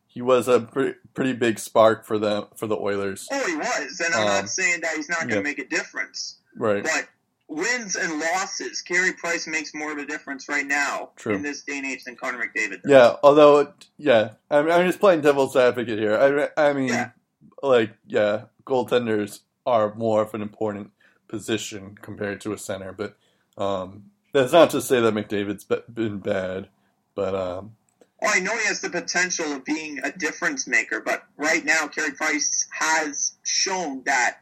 he 0.07 0.23
was 0.23 0.49
a 0.49 0.61
pre- 0.61 0.95
pretty 1.15 1.33
big 1.33 1.59
spark 1.59 2.05
for 2.05 2.19
them 2.19 2.47
for 2.57 2.67
the 2.67 2.77
Oilers. 2.77 3.27
Oh, 3.31 3.47
he 3.47 3.57
was, 3.57 4.01
and 4.05 4.15
I'm 4.15 4.21
Um, 4.23 4.27
not 4.29 4.49
saying 4.49 4.81
that 4.83 4.97
he's 4.97 5.09
not 5.09 5.21
going 5.21 5.31
to 5.31 5.37
yeah. 5.37 5.43
make 5.43 5.59
a 5.59 5.67
difference. 5.69 6.39
Right. 6.57 6.83
But 6.83 7.09
wins 7.49 7.97
and 7.97 8.21
losses, 8.21 8.81
Carey 8.83 9.13
Price 9.13 9.47
makes 9.49 9.75
more 9.75 9.91
of 9.93 9.99
a 9.99 10.07
difference 10.07 10.49
right 10.49 10.67
now 10.67 11.11
True. 11.17 11.35
in 11.35 11.43
this 11.43 11.63
day 11.63 11.79
and 11.79 11.87
age 11.87 12.05
than 12.05 12.17
Connor 12.17 12.39
McDavid. 12.39 12.83
does. 12.83 12.91
Yeah, 12.91 13.17
although 13.23 13.73
yeah, 13.99 14.31
I'm, 14.51 14.71
I'm 14.71 14.87
just 14.87 15.01
playing 15.01 15.21
devil's 15.23 15.57
advocate 15.57 15.99
here. 15.99 16.51
I 16.57 16.69
I 16.69 16.73
mean, 16.73 16.89
Yeah. 16.89 17.11
like 17.63 17.93
yeah, 18.07 18.43
goaltenders 18.65 19.41
are 19.67 19.95
more 19.95 20.23
of 20.23 20.33
an 20.35 20.43
important 20.43 20.91
position 21.29 21.97
compared 22.01 22.41
to 22.43 22.53
a 22.53 22.59
center, 22.59 22.93
but 22.93 23.17
um, 23.59 24.05
that's 24.33 24.53
not 24.53 24.71
to 24.71 24.81
say 24.81 25.01
that 25.01 25.15
McDavid's 25.15 25.65
been 25.93 26.19
bad, 26.19 26.69
but 27.15 27.35
um, 27.35 27.73
Well, 28.21 28.33
I 28.35 28.41
know 28.41 28.57
he 28.57 28.67
has 28.67 28.81
the 28.81 28.91
potential 28.91 29.53
of 29.53 29.65
being 29.65 30.01
a 30.03 30.13
difference 30.13 30.67
maker, 30.67 31.01
but 31.01 31.25
right 31.37 31.65
now, 31.65 31.87
Carey 31.89 32.13
Price 32.13 32.67
has 32.73 33.33
shown 33.43 34.03
that 34.05 34.39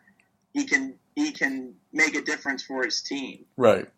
he 0.53 0.65
can 0.65 0.95
he 1.15 1.33
can 1.33 1.75
make 1.93 2.15
a 2.15 2.23
difference 2.23 2.63
for 2.63 2.85
his 2.85 3.01
team. 3.03 3.45
right, 3.57 3.89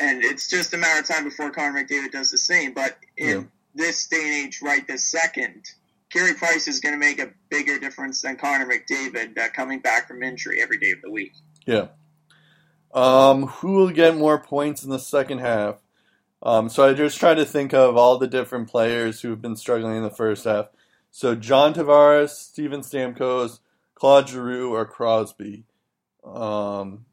and 0.00 0.24
it's 0.24 0.48
just 0.48 0.74
a 0.74 0.76
matter 0.76 1.00
of 1.00 1.06
time 1.06 1.24
before 1.24 1.50
Connor 1.50 1.84
McDavid 1.84 2.10
does 2.12 2.30
the 2.30 2.38
same. 2.38 2.72
But 2.74 2.98
in 3.16 3.28
Yeah. 3.28 3.42
this 3.74 4.06
day 4.08 4.20
and 4.22 4.46
age, 4.46 4.60
right 4.62 4.86
this 4.86 5.04
second, 5.04 5.64
Carey 6.10 6.34
Price 6.34 6.66
is 6.68 6.80
going 6.80 6.94
to 6.94 6.98
make 6.98 7.20
a 7.20 7.30
bigger 7.48 7.78
difference 7.78 8.22
than 8.22 8.36
Connor 8.36 8.66
McDavid 8.66 9.38
uh, 9.38 9.48
coming 9.50 9.80
back 9.80 10.08
from 10.08 10.22
injury 10.22 10.60
every 10.62 10.78
day 10.78 10.90
of 10.92 11.00
the 11.02 11.10
week. 11.10 11.32
yeah. 11.66 11.88
Um, 12.94 13.46
who 13.48 13.72
will 13.72 13.90
get 13.90 14.16
more 14.16 14.38
points 14.40 14.84
in 14.84 14.90
the 14.90 14.98
second 14.98 15.40
half? 15.40 15.76
Um, 16.42 16.68
so 16.68 16.88
I 16.88 16.94
just 16.94 17.18
try 17.18 17.34
to 17.34 17.44
think 17.44 17.74
of 17.74 17.96
all 17.96 18.18
the 18.18 18.26
different 18.28 18.68
players 18.68 19.20
who 19.20 19.30
have 19.30 19.42
been 19.42 19.56
struggling 19.56 19.96
in 19.96 20.02
the 20.02 20.10
first 20.10 20.44
half. 20.44 20.66
So 21.10 21.34
John 21.34 21.74
Tavares, 21.74 22.30
Steven 22.30 22.80
Stamkos, 22.82 23.58
Claude 23.94 24.28
Giroux, 24.28 24.72
or 24.74 24.84
Crosby. 24.84 25.64
Um, 26.24 27.06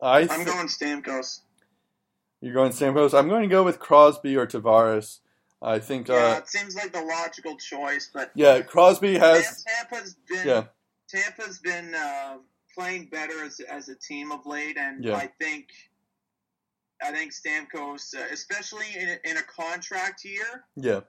I 0.00 0.20
I'm 0.22 0.28
thi- 0.28 0.44
going 0.44 0.66
Stamkos. 0.68 1.40
You're 2.40 2.54
going 2.54 2.72
Stamkos. 2.72 3.18
I'm 3.18 3.28
going 3.28 3.42
to 3.42 3.48
go 3.48 3.62
with 3.62 3.78
Crosby 3.78 4.36
or 4.36 4.46
Tavares. 4.46 5.18
I 5.62 5.78
think. 5.78 6.08
Yeah, 6.08 6.14
Uh, 6.34 6.38
it 6.38 6.48
seems 6.48 6.76
like 6.76 6.92
the 6.92 7.00
logical 7.02 7.56
choice, 7.56 8.10
but 8.12 8.30
yeah, 8.34 8.60
Crosby 8.60 9.18
has. 9.18 9.64
Tampa's 9.64 10.14
been 10.28 10.46
Yeah, 10.46 10.64
Tampa's 11.08 11.58
been 11.58 11.94
uh, 11.94 12.36
playing 12.76 13.08
better 13.10 13.44
as, 13.44 13.60
as 13.60 13.88
a 13.88 13.94
team 13.96 14.32
of 14.32 14.46
late, 14.46 14.76
and 14.76 15.04
Yeah. 15.04 15.16
I 15.16 15.28
think 15.40 15.68
I 17.02 17.12
think 17.12 17.32
Stamkos, 17.32 18.14
uh, 18.16 18.24
especially 18.32 18.86
in 18.98 19.08
a, 19.08 19.30
in 19.30 19.36
a 19.36 19.42
contract 19.42 20.24
year, 20.24 20.64
yeah, 20.76 21.00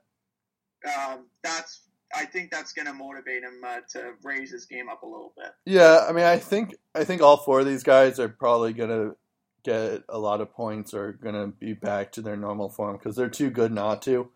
um, 0.85 1.27
that's 1.44 1.81
I 2.15 2.26
think 2.26 2.52
that's 2.52 2.73
going 2.73 2.85
to 2.85 2.94
motivate 2.94 3.44
him 3.44 3.61
uh, 3.65 3.80
to 3.91 4.14
raise 4.23 4.52
his 4.52 4.65
game 4.65 4.88
up 4.89 5.03
a 5.03 5.06
little 5.06 5.34
bit. 5.38 5.52
yeah. 5.65 6.06
I 6.07 6.14
mean, 6.14 6.23
I 6.26 6.38
think 6.38 6.76
I 6.95 7.03
think 7.03 7.22
all 7.22 7.38
four 7.38 7.60
of 7.61 7.65
these 7.65 7.84
guys 7.84 8.19
are 8.19 8.30
probably 8.30 8.73
gonna 8.73 9.11
get 9.64 10.03
a 10.07 10.18
lot 10.18 10.39
of 10.41 10.52
points 10.53 10.94
or 10.94 11.14
gonna 11.14 11.48
be 11.48 11.73
back 11.73 12.14
to 12.14 12.22
their 12.22 12.38
normal 12.38 12.69
form 12.69 12.98
because 12.98 13.15
they're 13.15 13.30
too 13.30 13.49
good 13.49 13.72
not 13.72 14.02
to. 14.03 14.30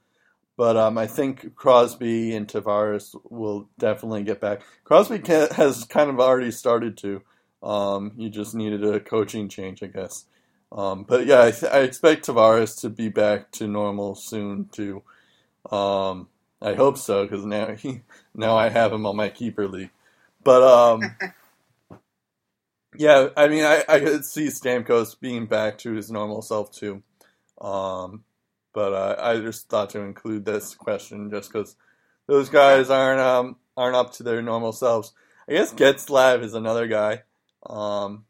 But 0.61 0.77
um, 0.77 0.95
I 0.99 1.07
think 1.07 1.55
Crosby 1.55 2.35
and 2.35 2.47
Tavares 2.47 3.19
will 3.31 3.67
definitely 3.79 4.21
get 4.21 4.39
back. 4.39 4.61
Crosby 4.83 5.17
ca 5.17 5.47
has 5.55 5.85
kind 5.85 6.07
of 6.07 6.19
already 6.19 6.51
started 6.51 6.97
to. 6.97 7.23
Um, 7.63 8.11
he 8.15 8.29
just 8.29 8.53
needed 8.53 8.85
a 8.85 8.99
coaching 8.99 9.49
change, 9.49 9.81
I 9.81 9.87
guess. 9.87 10.25
Um, 10.71 11.01
but 11.01 11.25
yeah, 11.25 11.41
I, 11.45 11.49
th- 11.49 11.71
I 11.71 11.79
expect 11.79 12.27
Tavares 12.27 12.79
to 12.81 12.91
be 12.91 13.09
back 13.09 13.49
to 13.53 13.65
normal 13.65 14.13
soon 14.13 14.65
too. 14.71 15.01
Um, 15.71 16.27
I 16.61 16.75
hope 16.75 16.99
so 16.99 17.23
because 17.25 17.43
now 17.43 17.73
he 17.73 18.01
now 18.35 18.55
I 18.55 18.69
have 18.69 18.93
him 18.93 19.07
on 19.07 19.15
my 19.15 19.29
keeper 19.29 19.67
league. 19.67 19.89
But 20.43 20.61
um, 20.61 21.01
yeah, 22.95 23.29
I 23.35 23.47
mean 23.47 23.63
I, 23.63 23.83
I 23.89 23.99
could 23.99 24.25
see 24.25 24.45
Stamkos 24.45 25.19
being 25.19 25.47
back 25.47 25.79
to 25.79 25.93
his 25.93 26.11
normal 26.11 26.43
self 26.43 26.71
too. 26.71 27.01
Um, 27.59 28.25
but 28.73 28.93
uh, 28.93 29.15
I 29.19 29.39
just 29.39 29.69
thought 29.69 29.89
to 29.91 30.01
include 30.01 30.45
this 30.45 30.75
question 30.75 31.29
just 31.29 31.51
because 31.51 31.75
those 32.27 32.49
guys 32.49 32.89
aren't 32.89 33.19
um, 33.19 33.57
aren't 33.75 33.95
up 33.95 34.13
to 34.13 34.23
their 34.23 34.41
normal 34.41 34.71
selves. 34.71 35.13
I 35.49 35.53
guess 35.53 35.73
Getzlaf 35.73 36.43
is 36.43 36.53
another 36.53 36.87
guy, 36.87 37.23
um, 37.65 38.25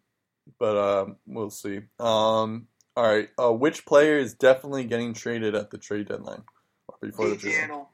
but 0.59 0.77
um, 0.77 1.15
we'll 1.25 1.49
see. 1.49 1.81
Um, 1.99 2.67
all 2.95 3.03
right, 3.05 3.29
uh, 3.37 3.51
which 3.51 3.85
player 3.85 4.17
is 4.17 4.33
definitely 4.33 4.85
getting 4.85 5.13
traded 5.13 5.55
at 5.55 5.71
the 5.71 5.77
trade 5.77 6.07
deadline 6.07 6.43
or 6.87 6.95
before 7.01 7.29
the 7.29 7.37
trade? 7.37 7.69
Yandle. 7.69 7.87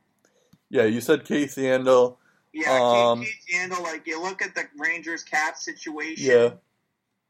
Yeah, 0.70 0.86
you 0.86 1.02
said 1.02 1.26
Keith 1.26 1.56
Yandle. 1.56 2.18
Yeah, 2.54 2.80
Um, 2.82 3.22
Keith, 3.22 3.30
Keith 3.48 3.60
Yandle, 3.60 3.84
like 3.84 4.08
you 4.08 4.22
look 4.22 4.42
at 4.42 4.56
the 4.56 4.64
Rangers 4.78 5.24
cap 5.24 5.58
situation, 5.58 6.26
Yeah, 6.26 6.50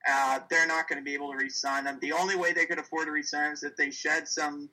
uh, 0.10 0.40
they're 0.50 0.68
not 0.68 0.88
going 0.88 1.00
to 1.00 1.04
be 1.04 1.14
able 1.14 1.32
to 1.32 1.38
re-sign 1.38 1.86
him. 1.86 1.98
The 2.02 2.14
only 2.14 2.36
way 2.36 2.54
they 2.54 2.66
could 2.66 2.80
afford 2.80 3.08
to 3.08 3.12
re-sign 3.12 3.52
is 3.52 3.64
if 3.64 3.76
they 3.76 3.92
shed 3.92 4.28
some 4.28 4.70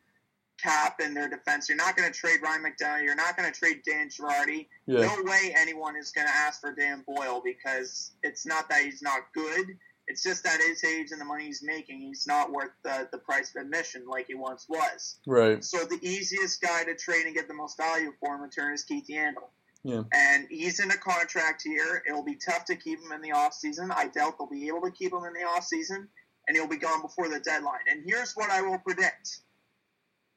cap 0.62 1.00
in 1.00 1.14
their 1.14 1.28
defense. 1.28 1.68
You're 1.68 1.76
not 1.76 1.96
going 1.96 2.10
to 2.10 2.18
trade 2.18 2.40
Ryan 2.42 2.64
McDonagh. 2.64 3.02
You're 3.02 3.14
not 3.14 3.36
going 3.36 3.50
to 3.50 3.58
trade 3.58 3.82
Dan 3.86 4.08
Girardi. 4.08 4.66
Yeah. 4.86 5.00
No 5.02 5.22
way 5.22 5.54
anyone 5.56 5.96
is 5.96 6.10
going 6.12 6.26
to 6.26 6.32
ask 6.32 6.60
for 6.60 6.74
Dan 6.74 7.04
Boyle 7.06 7.42
because 7.44 8.12
it's 8.22 8.46
not 8.46 8.68
that 8.68 8.82
he's 8.82 9.02
not 9.02 9.20
good. 9.34 9.76
It's 10.06 10.22
just 10.22 10.44
that 10.44 10.60
his 10.60 10.84
age 10.84 11.12
and 11.12 11.20
the 11.20 11.24
money 11.24 11.46
he's 11.46 11.62
making, 11.62 12.00
he's 12.00 12.26
not 12.26 12.52
worth 12.52 12.72
the, 12.82 13.08
the 13.10 13.18
price 13.18 13.54
of 13.56 13.62
admission 13.62 14.06
like 14.06 14.26
he 14.26 14.34
once 14.34 14.66
was. 14.68 15.18
Right. 15.26 15.64
So 15.64 15.78
the 15.78 15.98
easiest 16.02 16.60
guy 16.60 16.84
to 16.84 16.94
trade 16.94 17.24
and 17.24 17.34
get 17.34 17.48
the 17.48 17.54
most 17.54 17.78
value 17.78 18.12
for 18.20 18.34
in 18.34 18.42
return 18.42 18.74
is 18.74 18.84
Keith 18.84 19.06
Yandle. 19.08 19.48
Yeah. 19.82 20.02
And 20.12 20.46
he's 20.50 20.80
in 20.80 20.90
a 20.90 20.96
contract 20.96 21.62
here. 21.64 22.02
It'll 22.08 22.24
be 22.24 22.36
tough 22.36 22.64
to 22.66 22.76
keep 22.76 23.00
him 23.00 23.12
in 23.12 23.22
the 23.22 23.30
offseason. 23.30 23.90
I 23.94 24.08
doubt 24.08 24.38
they'll 24.38 24.48
be 24.48 24.68
able 24.68 24.82
to 24.82 24.90
keep 24.90 25.12
him 25.12 25.24
in 25.24 25.32
the 25.34 25.46
offseason, 25.46 26.06
and 26.48 26.56
he'll 26.56 26.68
be 26.68 26.78
gone 26.78 27.02
before 27.02 27.28
the 27.28 27.40
deadline. 27.40 27.80
And 27.90 28.02
here's 28.06 28.32
what 28.32 28.50
I 28.50 28.62
will 28.62 28.78
predict. 28.78 29.40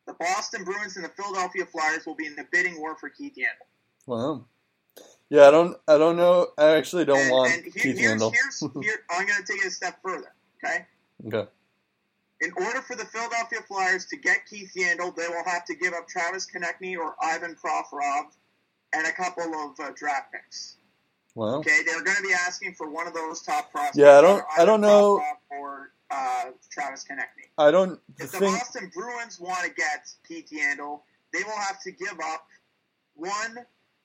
The 0.08 0.14
Boston 0.14 0.64
Bruins 0.64 0.96
and 0.96 1.06
the 1.06 1.10
Philadelphia 1.10 1.66
Flyers 1.66 2.06
will 2.06 2.16
be 2.16 2.26
in 2.26 2.36
the 2.36 2.46
bidding 2.52 2.80
war 2.80 2.96
for 2.98 3.10
Keith 3.10 3.34
Yandle. 3.38 3.68
Wow. 4.08 4.46
Yeah, 5.30 5.48
I 5.50 5.52
don't. 5.52 5.78
I 5.88 5.98
don't 5.98 6.16
know. 6.16 6.48
I 6.58 6.76
actually 6.78 7.04
don't 7.06 7.20
and, 7.20 7.32
want 7.32 7.54
and 7.54 7.64
here- 7.64 7.72
Keith 7.74 7.98
here's, 8.00 8.22
Yandle. 8.22 8.32
here's, 8.32 8.60
here, 8.82 8.96
I'm 9.12 9.28
going 9.28 9.44
to 9.46 9.52
take 9.54 9.62
it 9.62 9.68
a 9.68 9.72
step 9.72 10.00
further. 10.02 10.34
Okay. 10.64 10.86
Okay. 11.28 11.50
In 12.40 12.52
order 12.56 12.82
for 12.82 12.96
the 12.96 13.04
Philadelphia 13.06 13.60
Flyers 13.68 14.06
to 14.08 14.18
get 14.18 14.46
Keith 14.50 14.72
Yandle, 14.78 15.14
they 15.16 15.28
will 15.28 15.44
have 15.46 15.66
to 15.66 15.76
give 15.76 15.94
up 15.94 16.08
Travis 16.08 16.48
Konecny 16.48 16.96
or 16.98 17.16
Ivan 17.22 17.56
Provorov 17.56 18.26
and 18.94 19.06
a 19.06 19.12
couple 19.12 19.44
of 19.44 19.80
uh, 19.80 19.92
draft 19.96 20.32
picks. 20.32 20.78
Wow. 21.36 21.56
Okay, 21.58 21.80
they're 21.86 22.04
going 22.04 22.16
to 22.18 22.24
be 22.24 22.34
asking 22.34 22.76
for 22.76 22.90
one 22.90 23.08
of 23.08 23.14
those 23.14 23.42
top 23.42 23.72
prospects. 23.72 23.98
Yeah, 23.98 24.18
I 24.18 24.22
don't- 24.22 24.44
I 24.58 24.66
don't 24.66 24.82
know- 24.82 25.22
Or 25.50 25.92
uh, 26.12 26.46
Travis 26.72 27.06
Konecny. 27.10 27.50
I 27.58 27.72
don't. 27.72 28.00
If 28.20 28.32
the 28.32 28.40
thing. 28.40 28.54
Boston 28.54 28.92
Bruins 28.94 29.40
want 29.40 29.64
to 29.64 29.70
get 29.74 30.08
Keith 30.28 30.50
Yandle, 30.52 31.02
they 31.34 31.44
will 31.44 31.58
have 31.58 31.82
to 31.82 31.92
give 31.92 32.20
up 32.24 32.48
one 33.16 33.58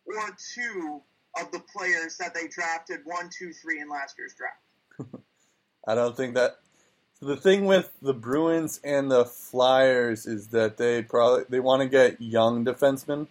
or 0.06 0.36
two 0.54 1.00
of 1.40 1.50
the 1.52 1.60
players 1.60 2.16
that 2.18 2.34
they 2.34 2.48
drafted 2.48 3.00
one, 3.04 3.30
two, 3.36 3.52
three 3.52 3.80
in 3.80 3.88
last 3.88 4.16
year's 4.18 4.34
draft. 4.34 5.24
I 5.86 5.94
don't 5.94 6.16
think 6.16 6.34
that. 6.34 6.58
The 7.20 7.36
thing 7.36 7.66
with 7.66 7.92
the 8.02 8.14
Bruins 8.14 8.80
and 8.82 9.08
the 9.08 9.24
Flyers 9.24 10.26
is 10.26 10.48
that 10.48 10.76
they 10.76 11.02
probably 11.02 11.44
they 11.48 11.60
want 11.60 11.82
to 11.82 11.88
get 11.88 12.20
young 12.20 12.64
defensemen. 12.64 13.28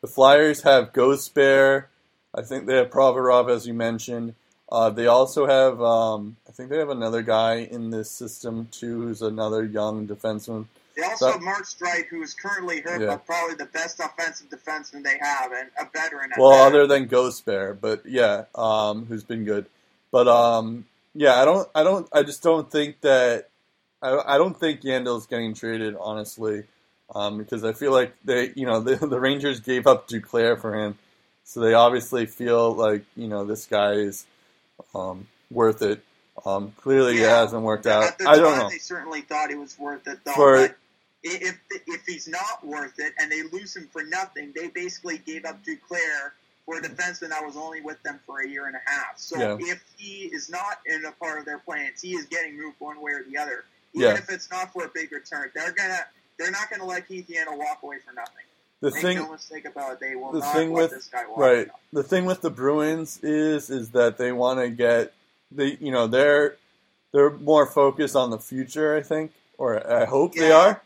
The 0.00 0.06
Flyers 0.06 0.62
have 0.62 0.94
Ghost 0.94 1.34
Bear. 1.34 1.90
I 2.34 2.40
think 2.40 2.64
they 2.66 2.76
have 2.76 2.88
Provorov, 2.88 3.50
as 3.50 3.66
you 3.66 3.74
mentioned. 3.74 4.34
Uh, 4.74 4.90
they 4.90 5.06
also 5.06 5.46
have, 5.46 5.80
um, 5.80 6.36
I 6.48 6.52
think 6.52 6.68
they 6.68 6.78
have 6.78 6.88
another 6.90 7.22
guy 7.22 7.58
in 7.58 7.90
this 7.90 8.10
system 8.10 8.66
too, 8.72 9.02
who's 9.02 9.22
another 9.22 9.62
young 9.64 10.08
defenseman. 10.08 10.66
They 10.96 11.02
also 11.02 11.30
have 11.32 11.40
Mark 11.42 11.64
Streit, 11.64 12.06
who 12.06 12.22
is 12.22 12.34
currently 12.34 12.80
hurt, 12.80 13.00
Yeah. 13.00 13.06
but 13.08 13.24
probably 13.26 13.54
the 13.54 13.66
best 13.66 14.00
offensive 14.00 14.48
defenseman 14.48 15.04
they 15.04 15.18
have, 15.20 15.52
and 15.52 15.68
a 15.80 15.88
veteran. 15.92 16.32
at 16.32 16.38
Well, 16.38 16.50
that. 16.50 16.66
other 16.66 16.86
than 16.88 17.06
Ghost 17.06 17.44
Bear, 17.44 17.72
but 17.74 18.04
yeah, 18.04 18.44
um, 18.54 19.06
who's 19.06 19.22
been 19.24 19.44
good. 19.44 19.66
But 20.10 20.26
um, 20.28 20.86
yeah, 21.14 21.40
I 21.40 21.44
don't, 21.44 21.68
I 21.74 21.82
don't, 21.84 22.08
I 22.12 22.22
just 22.24 22.42
don't 22.42 22.68
think 22.70 23.00
that, 23.02 23.48
I, 24.02 24.34
I 24.34 24.38
don't 24.38 24.58
think 24.58 24.82
Yandle's 24.82 25.26
getting 25.26 25.54
traded, 25.54 25.94
honestly, 26.00 26.64
um, 27.14 27.38
because 27.38 27.62
I 27.64 27.72
feel 27.74 27.92
like 27.92 28.12
they, 28.24 28.52
you 28.56 28.66
know, 28.66 28.80
the, 28.88 28.96
the 29.06 29.20
Rangers 29.20 29.60
gave 29.60 29.86
up 29.86 30.08
Duclair 30.08 30.60
for 30.60 30.74
him, 30.74 30.98
so 31.44 31.60
they 31.60 31.74
obviously 31.74 32.26
feel 32.26 32.72
like 32.74 33.04
you 33.16 33.28
know 33.28 33.44
this 33.44 33.66
guy 33.66 33.92
is 33.92 34.26
um, 34.94 35.26
worth 35.50 35.82
it. 35.82 36.02
Um, 36.44 36.72
clearly, 36.78 37.16
it 37.18 37.28
hasn't 37.28 37.62
worked 37.62 37.86
At 37.86 38.02
out. 38.02 38.18
the 38.18 38.28
I 38.28 38.36
don't 38.36 38.52
time, 38.52 38.58
know. 38.64 38.68
They 38.70 38.78
certainly 38.78 39.20
thought 39.22 39.50
he 39.50 39.56
was 39.56 39.78
worth 39.78 40.06
it, 40.08 40.18
though. 40.24 40.32
For- 40.32 40.76
if 41.26 41.58
if 41.70 42.04
he's 42.04 42.28
not 42.28 42.62
worth 42.66 42.98
it, 42.98 43.14
and 43.18 43.32
they 43.32 43.42
lose 43.44 43.74
him 43.74 43.88
for 43.90 44.02
nothing, 44.02 44.52
they 44.54 44.68
basically 44.68 45.16
gave 45.16 45.46
up 45.46 45.64
Duclair 45.64 46.32
for 46.66 46.76
a 46.78 46.82
defenseman 46.82 47.30
that 47.30 47.42
was 47.44 47.56
only 47.56 47.80
with 47.80 48.02
them 48.02 48.20
for 48.26 48.40
a 48.40 48.46
year 48.48 48.66
and 48.66 48.76
a 48.76 48.80
half. 48.84 49.18
So 49.18 49.38
Yeah. 49.38 49.56
if 49.72 49.82
he 49.96 50.24
is 50.26 50.50
not 50.50 50.80
in 50.86 51.04
a 51.06 51.12
part 51.12 51.38
of 51.38 51.46
their 51.46 51.58
plans, 51.58 52.02
he 52.02 52.12
is 52.14 52.26
getting 52.26 52.58
moved 52.60 52.76
one 52.78 53.00
way 53.00 53.12
or 53.12 53.22
the 53.22 53.38
other. 53.38 53.64
Even 53.94 54.10
Yeah. 54.10 54.18
if 54.18 54.28
it's 54.28 54.50
not 54.50 54.72
for 54.72 54.84
a 54.84 54.88
big 54.88 55.12
return, 55.12 55.50
they're 55.54 55.72
gonna 55.72 56.06
they're 56.36 56.50
not 56.50 56.68
gonna 56.68 56.84
let 56.84 57.06
Keith 57.08 57.28
Yandle 57.28 57.56
walk 57.56 57.82
away 57.82 58.00
for 58.00 58.12
nothing. 58.12 58.44
The 58.84 58.90
Make 58.90 59.02
thing, 59.02 59.16
no 59.18 59.32
mistake 59.32 59.64
about 59.64 59.92
it, 59.94 60.00
they 60.00 60.14
will 60.14 60.32
the 60.32 60.42
thing 60.42 60.70
with- 60.72 60.90
this 60.90 61.06
guy 61.06 61.24
walk. 61.26 61.38
Right. 61.38 61.68
The 61.92 62.02
thing 62.02 62.26
with 62.26 62.40
the 62.42 62.50
Bruins 62.50 63.18
is 63.22 63.70
is 63.70 63.90
that 63.92 64.18
they 64.18 64.30
want 64.32 64.60
to 64.60 64.68
get 64.68 65.14
they 65.50 65.78
you 65.80 65.90
know 65.90 66.06
they're 66.06 66.56
they're 67.12 67.30
more 67.30 67.64
focused 67.66 68.14
on 68.16 68.30
the 68.30 68.38
future. 68.38 68.94
I 68.96 69.02
think, 69.02 69.32
or 69.56 69.70
I 69.90 70.04
hope 70.04 70.34
they 70.34 70.50
are. 70.52 70.82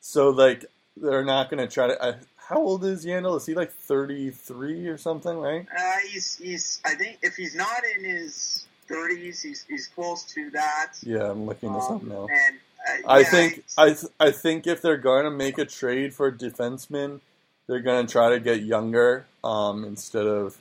So 0.00 0.30
like 0.30 0.64
they're 0.96 1.24
not 1.24 1.50
going 1.50 1.60
to 1.66 1.72
try 1.72 1.86
to. 1.88 2.04
I, 2.04 2.14
how 2.36 2.56
old 2.58 2.84
is 2.84 3.04
Yandle? 3.04 3.36
Is 3.36 3.46
he 3.46 3.54
like 3.54 3.70
thirty 3.72 4.30
three 4.30 4.86
or 4.88 4.96
something? 4.98 5.36
Right? 5.38 5.66
Uh, 5.76 5.92
he's 6.10 6.36
he's 6.36 6.80
I 6.84 6.94
think 6.94 7.18
if 7.22 7.36
he's 7.36 7.54
not 7.54 7.82
in 7.96 8.02
his 8.04 8.66
thirties, 8.88 9.42
he's 9.42 9.64
he's 9.68 9.86
close 9.88 10.24
to 10.34 10.50
that. 10.50 10.94
Yeah, 11.02 11.30
I'm 11.30 11.46
looking 11.46 11.72
this 11.72 11.84
up 11.84 12.02
Um, 12.02 12.08
now. 12.08 12.26
And 12.30 12.56
uh, 13.04 13.08
I 13.08 13.18
yeah, 13.20 13.24
think 13.30 13.64
I 13.76 13.86
th- 13.86 14.12
I 14.18 14.30
think 14.30 14.66
if 14.66 14.80
they're 14.82 14.96
going 14.96 15.24
to 15.24 15.30
make 15.30 15.58
a 15.58 15.64
trade 15.64 16.14
for 16.14 16.30
defensemen, 16.32 17.20
they're 17.68 17.80
going 17.80 18.06
to 18.06 18.10
try 18.10 18.30
to 18.30 18.40
get 18.40 18.62
younger 18.62 19.26
um, 19.42 19.84
instead 19.84 20.26
of 20.26 20.56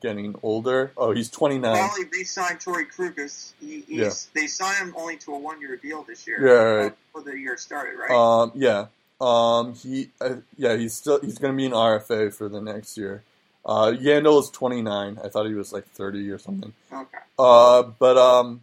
getting 0.00 0.34
older. 0.42 0.92
Oh, 0.96 1.12
he's 1.12 1.30
29. 1.30 1.76
probably 1.76 2.04
re-sign 2.12 2.56
Torey 2.56 2.86
Krugas. 2.86 3.52
He, 3.60 3.84
Yeah. 3.88 4.10
They 4.34 4.46
signed 4.46 4.88
him 4.88 4.94
only 4.96 5.16
to 5.18 5.34
a 5.34 5.38
one-year 5.38 5.76
deal 5.76 6.02
this 6.02 6.26
year. 6.26 6.46
Yeah, 6.46 6.62
right. 6.84 6.94
Before 7.12 7.32
the 7.32 7.38
year 7.38 7.56
started, 7.56 7.98
right? 7.98 8.10
Um, 8.10 8.52
yeah. 8.54 8.86
Um, 9.20 9.74
he, 9.74 10.10
uh, 10.20 10.36
yeah, 10.58 10.76
he's 10.76 10.92
still 10.94 11.20
he's 11.20 11.38
going 11.38 11.54
to 11.54 11.56
be 11.56 11.64
an 11.64 11.72
RFA 11.72 12.34
for 12.34 12.48
the 12.48 12.60
next 12.60 12.98
year. 12.98 13.22
Uh, 13.64 13.92
Yandle 13.92 14.40
is 14.40 14.50
29. 14.50 15.18
I 15.24 15.28
thought 15.28 15.46
he 15.46 15.54
was 15.54 15.72
like 15.72 15.86
30 15.86 16.30
or 16.30 16.38
something. 16.38 16.72
okay. 16.92 17.18
Uh, 17.38 17.84
but 17.84 18.18
um, 18.18 18.60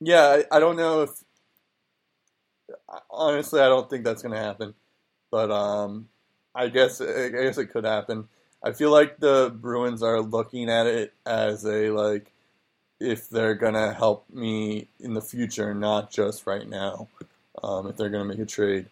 yeah, 0.00 0.42
I, 0.50 0.56
I 0.56 0.60
don't 0.60 0.76
know 0.76 1.02
if 1.02 1.10
honestly, 3.10 3.60
I 3.60 3.68
don't 3.68 3.88
think 3.88 4.04
that's 4.04 4.22
going 4.22 4.34
to 4.34 4.40
happen. 4.40 4.74
But 5.30 5.50
um, 5.50 6.08
I 6.56 6.68
guess 6.68 7.00
I 7.00 7.28
guess 7.28 7.58
it 7.58 7.66
could 7.66 7.84
happen. 7.84 8.28
I 8.64 8.72
feel 8.72 8.90
like 8.90 9.18
the 9.18 9.54
Bruins 9.54 10.02
are 10.02 10.20
looking 10.20 10.70
at 10.70 10.86
it 10.86 11.12
as 11.24 11.64
a 11.64 11.90
like 11.90 12.32
if 12.98 13.28
they're 13.28 13.54
gonna 13.54 13.92
help 13.92 14.24
me 14.30 14.88
in 14.98 15.14
the 15.14 15.20
future, 15.20 15.74
not 15.74 16.10
just 16.10 16.46
right 16.46 16.68
now. 16.68 17.08
Um, 17.62 17.86
if 17.86 17.96
they're 17.96 18.08
gonna 18.08 18.24
make 18.24 18.38
a 18.38 18.46
trade, 18.46 18.86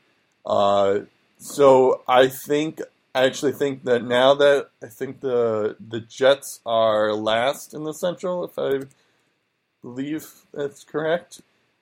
uh, 0.46 1.00
so 1.38 2.02
I 2.06 2.28
think 2.28 2.80
I 3.14 3.24
actually 3.24 3.52
think 3.52 3.84
that 3.84 4.04
now 4.04 4.34
that 4.34 4.70
I 4.82 4.86
think 4.86 5.20
the 5.20 5.76
the 5.80 6.00
Jets 6.00 6.60
are 6.66 7.12
last 7.14 7.74
in 7.74 7.84
the 7.84 7.94
Central, 7.94 8.44
if 8.44 8.58
I 8.58 8.86
believe 9.82 10.26
that's 10.52 10.84
correct. 10.84 11.40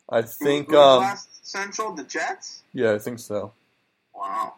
I 0.08 0.22
think 0.22 0.72
um, 0.72 1.00
last 1.00 1.46
Central, 1.46 1.94
the 1.94 2.04
Jets. 2.04 2.62
yeah, 2.72 2.92
I 2.92 2.98
think 2.98 3.18
so. 3.18 3.52
Wow. 4.14 4.54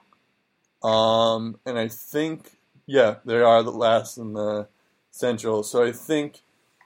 Um, 0.85 1.59
and 1.65 1.79
I 1.79 1.89
think, 1.89 2.59
yeah, 2.87 3.17
they 3.25 3.41
are 3.41 3.63
the 3.63 3.71
last 3.71 4.19
in 4.19 4.35
the 4.35 4.69
Central. 5.11 5.63
So 5.63 5.83
I 5.83 5.93
think 5.93 6.41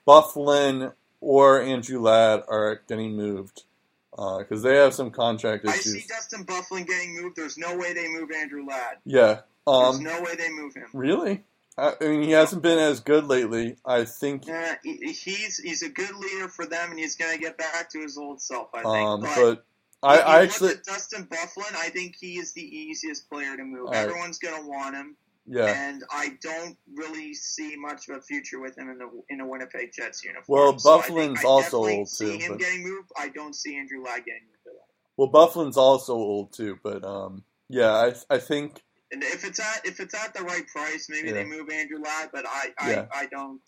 Byfuglien 0.06 0.92
or 1.20 1.60
Andrew 1.60 2.00
Ladd 2.00 2.44
are 2.48 2.80
getting 2.88 3.16
moved 3.16 3.64
because 4.10 4.62
they 4.62 4.76
have 4.76 4.94
some 4.94 5.10
contract 5.10 5.64
issues. 5.64 5.94
I 5.96 5.98
see. 6.00 6.06
Dustin 6.08 6.44
Byfuglien 6.44 6.86
getting 6.86 7.20
moved. 7.20 7.36
There's 7.36 7.58
no 7.58 7.76
way 7.76 7.92
they 7.92 8.08
move 8.08 8.30
Andrew 8.30 8.64
Ladd. 8.66 8.98
Yeah. 9.04 9.40
There's 9.66 9.96
Um, 9.96 10.02
no 10.02 10.22
way 10.22 10.34
they 10.36 10.50
move 10.50 10.74
him. 10.74 10.86
really? 10.94 11.44
I, 11.76 11.92
I 12.00 12.08
mean, 12.08 12.22
he 12.22 12.30
hasn't 12.32 12.62
been 12.62 12.78
as 12.78 13.00
good 13.00 13.26
lately. 13.26 13.76
I 13.84 14.04
think. 14.04 14.46
Yeah, 14.48 14.74
he's 14.82 15.58
he's 15.58 15.82
a 15.82 15.88
good 15.88 16.12
leader 16.16 16.48
for 16.48 16.66
them, 16.66 16.90
and 16.90 16.98
he's 16.98 17.14
going 17.16 17.32
to 17.34 17.38
get 17.38 17.56
back 17.56 17.88
to 17.90 18.00
his 18.00 18.18
old 18.18 18.40
self. 18.40 18.68
I 18.74 18.82
think. 18.82 18.86
Um, 18.96 19.20
but 19.20 19.34
but 19.36 19.64
I, 20.02 20.18
I 20.18 20.42
actually, 20.42 20.74
Dustin 20.86 21.26
Byfuglien, 21.26 21.74
I 21.76 21.88
think 21.88 22.14
he 22.20 22.38
is 22.38 22.52
the 22.52 22.62
easiest 22.62 23.28
player 23.28 23.56
to 23.56 23.64
move. 23.64 23.92
Everyone's 23.92 24.38
going 24.38 24.62
to 24.62 24.68
want 24.68 24.94
him. 24.94 25.16
yeah. 25.46 25.66
and 25.88 26.04
I 26.10 26.36
don't 26.42 26.76
really 26.94 27.34
see 27.34 27.74
much 27.76 28.08
of 28.08 28.16
a 28.16 28.20
future 28.20 28.60
with 28.60 28.76
him 28.78 28.90
in 28.90 28.98
the 28.98 29.08
in 29.30 29.40
a 29.40 29.46
Winnipeg 29.46 29.90
Jets 29.92 30.22
uniform. 30.24 30.44
Well, 30.58 30.78
So 30.78 30.98
I 30.98 31.02
Byfuglien's 31.02 31.44
I 31.44 31.48
also 31.48 31.78
old, 31.84 32.08
see 32.08 32.38
too, 32.38 32.44
him 32.44 32.52
but- 32.52 32.60
getting 32.60 32.84
moved. 32.84 33.10
I 33.16 33.28
don't 33.28 33.54
see 33.54 33.76
Andrew 33.76 34.02
Ladd 34.04 34.24
getting 34.24 34.42
moved. 34.42 34.78
Well, 35.16 35.30
Byfuglien's 35.32 35.76
also 35.76 36.12
old 36.14 36.52
too, 36.52 36.78
but 36.84 37.04
um, 37.04 37.42
yeah, 37.68 37.90
I 37.90 38.14
I 38.30 38.38
think 38.38 38.82
And 39.10 39.24
if 39.24 39.44
it's 39.44 39.58
at 39.58 39.80
if 39.84 39.98
it's 39.98 40.14
at 40.14 40.32
the 40.34 40.44
right 40.44 40.66
price, 40.68 41.08
maybe 41.10 41.28
Yeah. 41.28 41.34
they 41.34 41.44
move 41.44 41.68
Andrew 41.70 41.98
Ladd. 42.00 42.28
But 42.32 42.44
I 42.46 42.72
I, 42.78 42.90
Yeah. 42.90 43.06
I 43.12 43.26
don't. 43.26 43.60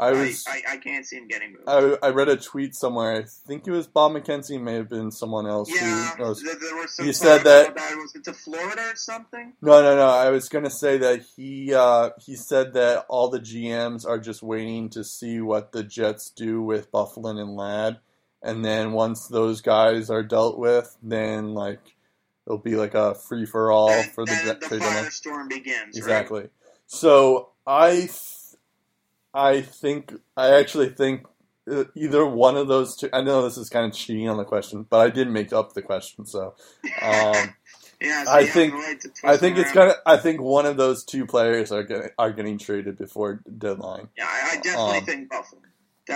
I 0.00 0.08
I, 0.08 0.12
was. 0.12 0.44
I, 0.48 0.62
I 0.72 0.76
can't 0.78 1.04
see 1.04 1.16
him 1.16 1.28
getting 1.28 1.52
moved. 1.52 1.64
I, 1.68 2.06
I 2.06 2.10
read 2.10 2.28
a 2.28 2.36
tweet 2.36 2.74
somewhere. 2.74 3.12
I 3.12 3.22
think 3.46 3.66
it 3.66 3.70
was 3.70 3.86
Bob 3.86 4.12
McKenzie. 4.12 4.60
May 4.60 4.74
have 4.74 4.88
been 4.88 5.10
someone 5.10 5.46
else. 5.46 5.70
yeah, 5.72 6.12
Who 6.16 6.24
knows. 6.24 6.42
there, 6.42 6.54
was 6.76 6.94
some 6.96 7.06
He 7.06 7.12
said 7.12 7.42
that- 7.44 7.70
about. 7.72 7.96
Was 7.96 8.14
it 8.14 8.24
to 8.24 8.32
Florida 8.32 8.80
or 8.92 8.96
something? 8.96 9.52
No, 9.60 9.82
no, 9.82 9.94
no. 9.96 10.08
I 10.08 10.30
was 10.30 10.48
gonna 10.48 10.70
say 10.70 10.96
that 10.98 11.22
he 11.36 11.74
uh, 11.74 12.10
he 12.18 12.34
said 12.34 12.72
that 12.72 13.04
all 13.08 13.28
the 13.28 13.40
GMs 13.40 14.06
are 14.08 14.18
just 14.18 14.42
waiting 14.42 14.88
to 14.90 15.04
see 15.04 15.40
what 15.40 15.72
the 15.72 15.82
Jets 15.84 16.30
do 16.30 16.62
with 16.62 16.90
Byfuglien 16.90 17.38
and 17.40 17.56
Ladd, 17.56 17.98
and 18.42 18.64
then 18.64 18.92
once 18.92 19.28
those 19.28 19.60
guys 19.60 20.08
are 20.10 20.22
dealt 20.22 20.58
with, 20.58 20.96
then 21.02 21.52
like 21.54 21.80
it'll 22.46 22.58
be 22.58 22.74
like 22.76 22.94
a 22.94 23.14
free 23.14 23.44
for 23.44 23.70
all 23.70 23.92
for 24.14 24.24
the, 24.24 24.32
then 24.32 24.44
jet 24.46 24.60
the 24.60 24.66
trade 24.68 24.80
deadline. 24.80 25.48
begins. 25.48 25.96
Exactly. 25.96 26.48
So 26.86 27.50
I, 27.66 27.90
th- 27.92 28.10
I 29.32 29.60
think 29.62 30.14
I 30.36 30.58
actually 30.58 30.88
think 30.90 31.26
uh, 31.70 31.84
either 31.94 32.26
one 32.26 32.56
of 32.56 32.68
those 32.68 32.96
two. 32.96 33.08
I 33.12 33.22
know 33.22 33.42
this 33.42 33.56
is 33.56 33.68
kind 33.68 33.86
of 33.86 33.96
cheating 33.96 34.28
on 34.28 34.36
the 34.36 34.44
question, 34.44 34.86
but 34.88 34.98
I 34.98 35.10
did 35.10 35.28
make 35.28 35.52
up 35.52 35.72
the 35.74 35.82
question. 35.82 36.26
So 36.26 36.54
um, 37.02 37.54
yeah, 38.00 38.24
so 38.24 38.32
I 38.32 38.46
think- 38.46 38.74
right 38.74 39.06
I 39.24 39.36
think 39.36 39.58
it's 39.58 39.74
around. 39.74 39.88
gonna. 39.88 39.94
I 40.06 40.16
think 40.16 40.40
one 40.40 40.66
of 40.66 40.76
those 40.76 41.04
two 41.04 41.26
players 41.26 41.70
are 41.70 41.82
getting 41.84 42.10
are 42.18 42.32
getting 42.32 42.58
traded 42.58 42.98
before 42.98 43.40
deadline. 43.58 44.08
Yeah, 44.16 44.26
I, 44.26 44.50
I 44.52 44.60
definitely 44.60 44.98
um, 44.98 45.04
think 45.04 45.30
Buffalo. 45.30 45.62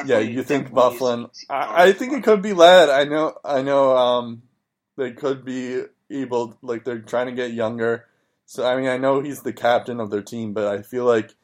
Yeah, 0.06 0.18
you 0.18 0.42
think 0.42 0.74
definitely 0.74 0.98
Byfuglien? 0.98 1.30
I, 1.48 1.84
I 1.84 1.92
think 1.92 2.14
it 2.14 2.24
could 2.24 2.42
be 2.42 2.52
led. 2.52 2.90
I 2.90 3.04
know. 3.04 3.34
I 3.44 3.62
know. 3.62 3.96
Um, 3.96 4.42
they 4.96 5.12
could 5.12 5.44
be 5.44 5.82
able. 6.10 6.58
Like 6.62 6.84
they're 6.84 6.98
trying 6.98 7.26
to 7.26 7.32
get 7.32 7.52
younger. 7.52 8.06
So 8.46 8.66
I 8.66 8.76
mean, 8.76 8.88
I 8.88 8.96
know 8.98 9.20
he's 9.20 9.42
the 9.42 9.52
captain 9.52 10.00
of 10.00 10.10
their 10.10 10.22
team, 10.22 10.52
but 10.52 10.66
I 10.66 10.82
feel 10.82 11.04
like, 11.04 11.34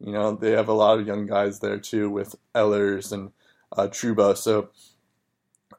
you 0.00 0.12
know, 0.12 0.34
they 0.34 0.52
have 0.52 0.68
a 0.68 0.72
lot 0.72 0.98
of 0.98 1.06
young 1.06 1.26
guys 1.26 1.60
there 1.60 1.78
too 1.78 2.08
with 2.10 2.36
Ehlers 2.54 3.12
and 3.12 3.32
uh, 3.76 3.88
Trouba. 3.88 4.36
So, 4.36 4.68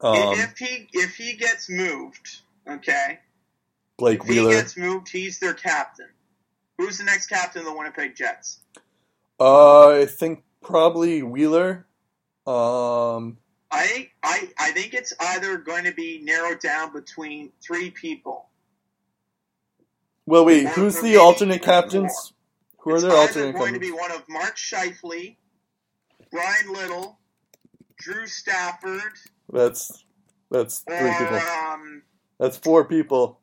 um, 0.01 0.33
if 0.39 0.57
he 0.57 0.87
if 0.93 1.15
he 1.15 1.33
gets 1.33 1.69
moved, 1.69 2.41
okay, 2.69 3.19
Blake 3.97 4.21
if 4.21 4.27
he 4.27 4.33
Wheeler. 4.33 4.51
gets 4.51 4.77
moved, 4.77 5.09
he's 5.09 5.39
their 5.39 5.53
captain. 5.53 6.09
Who's 6.77 6.97
the 6.97 7.03
next 7.03 7.27
captain 7.27 7.61
of 7.61 7.65
the 7.67 7.77
Winnipeg 7.77 8.15
Jets? 8.15 8.59
Uh, 9.39 9.89
I 10.01 10.05
think 10.05 10.43
probably 10.61 11.23
Wheeler. 11.23 11.85
Um, 12.47 13.37
I 13.71 14.09
I 14.23 14.49
I 14.59 14.71
think 14.71 14.93
it's 14.93 15.13
either 15.19 15.57
going 15.57 15.85
to 15.85 15.93
be 15.93 16.19
narrowed 16.23 16.59
down 16.59 16.91
between 16.93 17.51
three 17.61 17.89
people. 17.91 18.47
well, 20.25 20.45
wait. 20.45 20.67
Who's 20.69 21.01
the 21.01 21.17
alternate 21.17 21.61
captains? 21.61 22.33
Who 22.83 22.91
are 22.93 23.01
their 23.01 23.17
alternate 23.17 23.55
going 23.57 23.73
to 23.75 23.79
be 23.79 23.91
one 23.91 24.11
of 24.11 24.23
Mark 24.29 24.57
Scheifele, 24.57 25.37
Bryan 26.31 26.73
Little, 26.73 27.19
Drew 27.99 28.27
Stafford, 28.27 29.13
That's 29.51 30.03
that's 30.51 30.85
three 30.97 31.15
or 31.15 31.15
people. 31.15 31.49
um, 31.73 32.03
That's 32.39 32.57
four 32.57 32.85
people. 32.85 33.39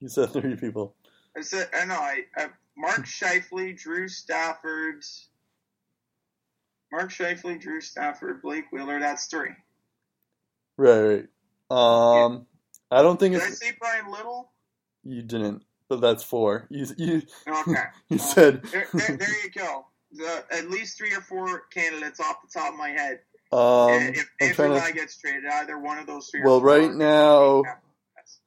You 0.00 0.08
said 0.08 0.32
three 0.32 0.56
people. 0.56 0.96
is 1.36 1.52
it? 1.52 1.70
I 1.74 1.84
know. 1.86 1.94
I 1.94 2.24
uh, 2.38 2.48
Mark 2.76 3.06
Scheifele, 3.06 3.78
Drew 3.78 4.08
Stafford, 4.08 5.02
Mark 6.92 7.10
Scheifele, 7.10 7.60
Drew 7.60 7.80
Stafford, 7.80 8.42
Blake 8.42 8.66
Wheeler. 8.72 9.00
That's 9.00 9.26
three. 9.26 9.50
Right, 10.78 11.00
right. 11.02 11.28
Um, 11.70 12.46
I 12.90 13.02
don't 13.02 13.20
think 13.20 13.34
Did 13.34 13.42
I 13.42 13.46
it's 13.46 13.60
say 13.60 13.72
Bryan 13.78 14.10
Little? 14.10 14.52
you 15.04 15.22
didn't, 15.22 15.64
but 15.88 16.00
that's 16.00 16.22
four. 16.22 16.66
You 16.70 16.86
you 16.96 17.22
Okay. 17.46 17.82
you 18.08 18.18
said 18.18 18.62
there, 18.64 18.88
there, 18.92 19.16
there 19.16 19.44
you 19.44 19.50
go. 19.50 19.86
The, 20.12 20.44
at 20.50 20.70
least 20.70 20.96
three 20.96 21.12
or 21.14 21.20
four 21.20 21.64
candidates 21.72 22.20
off 22.20 22.36
the 22.42 22.58
top 22.58 22.72
of 22.72 22.78
my 22.78 22.90
head. 22.90 23.20
um. 23.52 24.14
If 24.14 24.30
if 24.40 24.56
trying 24.56 24.72
Eli 24.72 24.88
to. 24.88 24.92
gets 24.94 25.16
traded, 25.18 25.46
either 25.46 25.78
one 25.78 25.98
of 25.98 26.06
those 26.06 26.28
three. 26.28 26.42
Well, 26.42 26.60
right 26.60 26.92
now, 26.92 27.62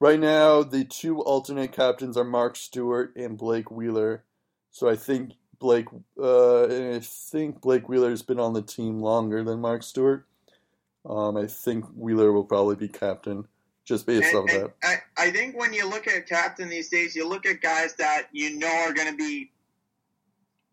right 0.00 0.18
now, 0.20 0.62
the 0.62 0.84
two 0.84 1.20
alternate 1.20 1.72
captains 1.72 2.16
are 2.16 2.24
Mark 2.24 2.56
Stuart 2.56 3.14
and 3.16 3.38
Blake 3.38 3.70
Wheeler. 3.70 4.24
So 4.70 4.88
I 4.88 4.96
think 4.96 5.32
Blake, 5.58 5.86
uh, 6.20 6.64
I 6.96 7.00
think 7.00 7.60
Blake 7.60 7.88
Wheeler's 7.88 8.22
been 8.22 8.40
on 8.40 8.52
the 8.52 8.62
team 8.62 9.00
longer 9.00 9.44
than 9.44 9.60
Mark 9.60 9.82
Stuart. 9.84 10.26
Um, 11.08 11.36
I 11.36 11.46
think 11.46 11.84
Wheeler 11.94 12.32
will 12.32 12.44
probably 12.44 12.76
be 12.76 12.88
captain, 12.88 13.46
just 13.84 14.06
based 14.06 14.32
and 14.32 14.48
that. 14.48 14.72
I, 14.82 14.96
I 15.16 15.30
think 15.30 15.58
when 15.58 15.72
you 15.72 15.88
look 15.88 16.06
at 16.06 16.16
a 16.16 16.22
captain 16.22 16.68
these 16.68 16.88
days, 16.88 17.14
you 17.16 17.28
look 17.28 17.46
at 17.46 17.60
guys 17.60 17.94
that 17.96 18.28
you 18.32 18.58
know 18.58 18.68
are 18.68 18.92
going 18.92 19.08
to 19.10 19.16
be 19.16 19.50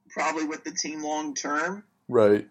probably 0.10 0.46
with 0.46 0.64
the 0.64 0.72
team 0.72 1.04
long 1.04 1.34
term. 1.34 1.84
Right. 2.08 2.48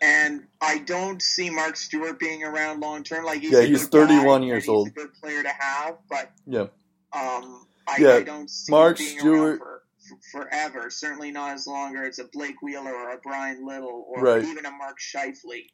And 0.00 0.44
I 0.60 0.78
don't 0.78 1.22
see 1.22 1.48
Mark 1.48 1.76
Stuart 1.76 2.18
being 2.18 2.44
around 2.44 2.80
long 2.80 3.02
term. 3.02 3.24
Like 3.24 3.40
he's 3.40 3.52
Yeah, 3.52 3.62
he's 3.62 3.88
31 3.88 4.42
and 4.42 4.44
years 4.46 4.64
he's 4.64 4.68
old. 4.68 4.88
a 4.88 4.90
good 4.90 5.14
player 5.14 5.42
to 5.42 5.48
have, 5.48 5.96
but 6.10 6.30
Yeah. 6.46 6.66
um, 7.12 7.66
I, 7.88 7.96
Yeah, 7.98 8.14
I 8.14 8.22
don't 8.22 8.50
see 8.50 8.70
Mark 8.70 8.98
Stuart- 8.98 9.58
for, 9.58 9.82
for 10.30 10.42
forever. 10.42 10.90
Certainly 10.90 11.30
not 11.30 11.54
as 11.54 11.66
longer 11.66 12.04
as 12.04 12.18
a 12.18 12.24
Blake 12.24 12.60
Wheeler 12.62 12.92
or 12.92 13.10
a 13.12 13.18
Bryan 13.18 13.66
Little 13.66 14.04
or 14.08 14.22
Right. 14.22 14.44
even 14.44 14.66
a 14.66 14.70
Mark 14.70 14.98
Scheifele. 15.00 15.66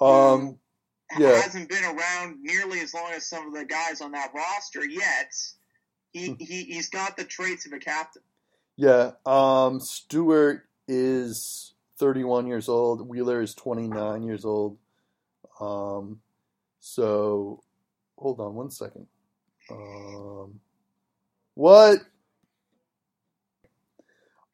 Um. 0.00 0.58
Yeah. 1.16 1.40
hasn't 1.40 1.68
been 1.68 1.84
around 1.84 2.42
nearly 2.42 2.80
as 2.80 2.92
long 2.92 3.10
as 3.12 3.24
some 3.26 3.46
of 3.46 3.54
the 3.54 3.64
guys 3.64 4.00
on 4.00 4.12
that 4.12 4.32
roster 4.34 4.84
yet. 4.86 5.32
He, 6.12 6.28
Hmm. 6.28 6.34
he 6.38 6.64
he's 6.64 6.88
got 6.90 7.16
the 7.16 7.24
traits 7.24 7.66
of 7.66 7.72
a 7.72 7.78
captain. 7.78 8.22
Yeah, 8.76 9.12
um, 9.26 9.80
Stuart 9.80 10.66
is 10.86 11.74
31 11.98 12.46
years 12.46 12.68
old. 12.68 13.06
Wheeler 13.08 13.40
is 13.42 13.54
29 13.54 14.22
years 14.22 14.44
old. 14.44 14.78
Um, 15.60 16.20
so 16.80 17.62
hold 18.16 18.40
on 18.40 18.54
one 18.54 18.70
second. 18.70 19.06
Um, 19.70 20.60
what? 21.54 21.98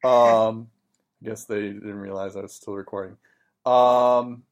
Um, 0.03 0.69
I 1.21 1.25
guess 1.29 1.45
they 1.45 1.61
didn't 1.61 1.99
realize 1.99 2.35
I 2.35 2.41
was 2.41 2.53
still 2.53 2.73
recording. 2.73 3.17
Um, 3.65 4.43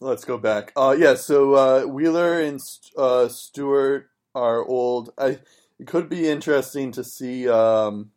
let's 0.00 0.24
go 0.24 0.38
back. 0.38 0.72
Uh, 0.76 0.94
yeah, 0.98 1.14
so 1.14 1.54
uh, 1.54 1.82
Wheeler 1.86 2.40
and 2.40 2.60
uh, 2.96 3.28
Stuart 3.28 4.08
are 4.34 4.64
old. 4.64 5.12
I 5.18 5.38
it 5.78 5.86
could 5.86 6.08
be 6.08 6.28
interesting 6.28 6.92
to 6.92 7.04
see 7.04 7.48
um, 7.48 8.10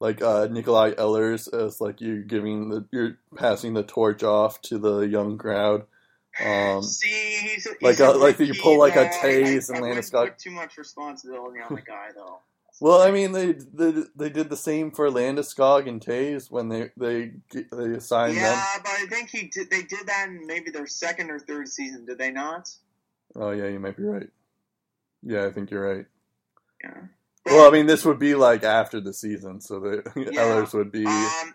like 0.00 0.20
uh, 0.22 0.48
Nikolaj 0.48 0.94
Ehlers 0.96 1.52
as 1.52 1.80
like 1.80 2.00
you 2.00 2.22
giving 2.22 2.68
the 2.70 2.86
you're 2.90 3.18
passing 3.36 3.74
the 3.74 3.82
torch 3.82 4.22
off 4.22 4.60
to 4.62 4.78
the 4.78 5.00
young 5.00 5.38
crowd. 5.38 5.84
Um, 6.44 6.82
See, 6.82 7.08
he's, 7.08 7.64
he's 7.64 7.76
like 7.82 8.00
a 8.00 8.12
a- 8.12 8.16
like 8.18 8.38
you 8.38 8.54
pull 8.54 8.78
like 8.78 8.96
a 8.96 9.00
though. 9.00 9.04
I- 9.04 9.10
Toews 9.32 9.70
I, 9.70 9.76
and 9.76 9.82
Landis 9.84 10.12
wouldn't 10.12 10.38
too 10.38 10.50
much 10.50 10.76
responsibility 10.78 11.60
on 11.60 11.74
the 11.74 11.82
guy 11.82 12.08
though. 12.14 12.40
Well, 12.80 13.00
I 13.00 13.10
mean 13.12 13.32
they, 13.32 13.52
they 13.52 14.02
they 14.16 14.28
did 14.30 14.50
the 14.50 14.56
same 14.56 14.90
for 14.90 15.08
Landeskog 15.08 15.88
and 15.88 16.00
Toews 16.00 16.50
when 16.50 16.68
they 16.68 16.90
they 16.96 17.32
they 17.52 17.94
assigned 17.94 18.36
them. 18.36 18.42
Yeah, 18.42 18.64
but 18.82 18.90
I 18.90 19.06
think 19.08 19.30
he 19.30 19.48
did. 19.48 19.70
They 19.70 19.82
did 19.82 20.06
that 20.06 20.28
in 20.28 20.46
maybe 20.46 20.70
their 20.70 20.86
second 20.86 21.30
or 21.30 21.38
third 21.38 21.68
season. 21.68 22.06
Did 22.06 22.18
they 22.18 22.30
not? 22.32 22.70
Oh 23.36 23.50
yeah, 23.50 23.68
you 23.68 23.78
might 23.78 23.96
be 23.96 24.02
right. 24.04 24.28
Yeah, 25.22 25.46
I 25.46 25.52
think 25.52 25.70
you're 25.70 25.96
right. 25.96 26.06
Yeah. 26.82 27.00
Well, 27.46 27.68
I 27.68 27.70
mean, 27.70 27.86
this 27.86 28.04
would 28.04 28.18
be 28.18 28.34
like 28.34 28.64
after 28.64 29.00
the 29.00 29.12
season, 29.12 29.60
so 29.60 29.78
the 29.80 30.02
Ehlers 30.16 30.72
would 30.74 30.90
be. 30.92 31.06
um, 31.06 31.54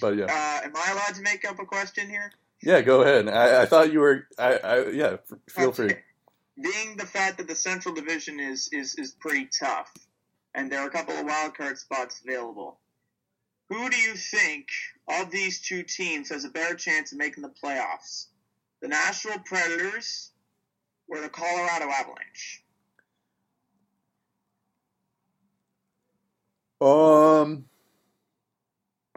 But 0.00 0.16
yeah, 0.16 0.24
uh, 0.26 0.66
am 0.66 0.72
I 0.76 0.92
allowed 0.92 1.14
to 1.14 1.22
make 1.22 1.48
up 1.48 1.58
a 1.58 1.64
question 1.64 2.08
here? 2.10 2.30
yeah. 2.62 2.80
Go 2.82 3.02
ahead. 3.02 3.28
I, 3.28 3.62
I 3.62 3.66
thought 3.66 3.92
you 3.92 4.00
were. 4.00 4.26
I, 4.38 4.54
I 4.56 4.88
yeah. 4.90 5.16
Feel 5.48 5.72
free. 5.72 5.94
Being 6.62 6.96
the 6.96 7.06
fact 7.06 7.38
that 7.38 7.48
the 7.48 7.54
Central 7.54 7.94
Division 7.94 8.40
is 8.40 8.68
is 8.72 8.94
is 8.96 9.12
pretty 9.12 9.48
tough, 9.58 9.92
and 10.56 10.72
there 10.72 10.80
are 10.80 10.88
a 10.88 10.90
couple 10.90 11.14
of 11.14 11.26
wild 11.26 11.54
card 11.54 11.78
spots 11.78 12.20
available. 12.24 12.80
Who 13.68 13.90
do 13.90 13.96
you 13.96 14.14
think 14.14 14.68
of 15.06 15.30
these 15.30 15.60
two 15.60 15.82
teams 15.82 16.30
has 16.30 16.44
a 16.44 16.48
better 16.48 16.74
chance 16.74 17.12
of 17.12 17.18
making 17.18 17.42
the 17.42 17.52
playoffs? 17.62 18.26
The 18.80 18.88
Nashville 18.88 19.38
Predators 19.44 20.32
or 21.08 21.20
the 21.20 21.28
Colorado 21.28 21.90
Avalanche? 21.90 22.64
Um. 26.80 27.66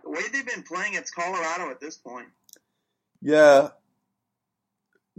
The 0.03 0.09
way 0.09 0.21
they've 0.31 0.45
been 0.45 0.63
playing, 0.63 0.95
it's 0.95 1.11
Colorado 1.11 1.71
at 1.71 1.79
this 1.79 1.95
point. 1.97 2.27
Yeah. 3.21 3.69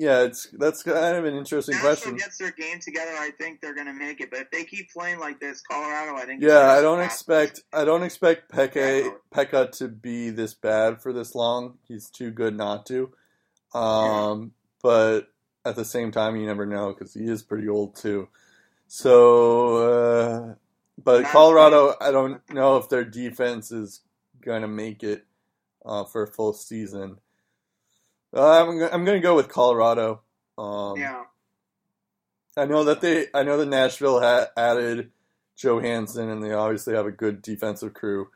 Yeah. 0.00 0.22
It's 0.22 0.48
that's 0.58 0.82
kind 0.82 1.16
of 1.16 1.24
an 1.26 1.34
interesting 1.34 1.74
Nashville 1.74 1.90
question. 1.90 2.16
gets 2.16 2.38
their 2.38 2.52
game 2.52 2.80
together, 2.80 3.12
I 3.12 3.30
think 3.38 3.60
they're 3.60 3.74
going 3.74 3.86
to 3.86 3.92
make 3.92 4.20
it. 4.20 4.30
But 4.30 4.40
if 4.40 4.50
they 4.50 4.64
keep 4.64 4.90
playing 4.90 5.20
like 5.20 5.40
this, 5.40 5.60
Colorado, 5.60 6.16
I 6.16 6.24
think. 6.24 6.42
Yeah, 6.42 6.70
I 6.70 6.80
don't 6.80 7.00
expect 7.00 7.60
I 7.72 7.84
don't 7.84 8.02
expect 8.02 8.50
Pekka 8.50 9.04
Yeah. 9.04 9.10
Pekka 9.32 9.70
to 9.78 9.88
be 9.88 10.30
this 10.30 10.54
bad 10.54 11.02
for 11.02 11.12
this 11.12 11.34
long. 11.34 11.78
He's 11.86 12.08
too 12.08 12.30
good 12.30 12.56
not 12.56 12.86
to. 12.86 13.12
Um, 13.74 14.52
but 14.82 15.28
at 15.64 15.76
the 15.76 15.84
same 15.84 16.10
time, 16.10 16.36
you 16.36 16.46
never 16.46 16.66
know 16.66 16.92
because 16.92 17.14
he 17.14 17.24
is 17.24 17.42
pretty 17.42 17.68
old 17.68 17.94
too. 17.94 18.28
So, 18.88 19.76
uh, 19.76 20.54
but 21.02 21.24
Colorado, 21.26 21.94
I 22.00 22.10
don't 22.10 22.40
know 22.50 22.76
if 22.76 22.88
their 22.88 23.04
defense 23.04 23.70
is 23.70 24.00
going 24.40 24.62
to 24.62 24.68
make 24.68 25.02
it 25.02 25.26
uh, 25.84 26.04
for 26.04 26.22
a 26.24 26.26
full 26.26 26.52
season. 26.52 27.18
Uh, 28.34 28.62
I'm 28.62 28.68
I'm 28.82 29.04
going 29.04 29.20
to 29.20 29.26
go 29.26 29.34
with 29.34 29.48
Colorado. 29.48 30.20
Um, 30.56 30.98
Yeah. 30.98 31.24
I 32.56 32.64
know 32.66 32.84
that 32.84 33.00
they. 33.00 33.26
I 33.32 33.42
know 33.42 33.56
that 33.56 33.66
Nashville 33.66 34.20
ha- 34.20 34.48
added 34.56 35.10
Johansen, 35.56 36.28
and 36.30 36.42
they 36.42 36.52
obviously 36.52 36.94
have 36.94 37.06
a 37.06 37.12
good 37.12 37.42
defensive 37.42 37.94
crew. 37.94 38.28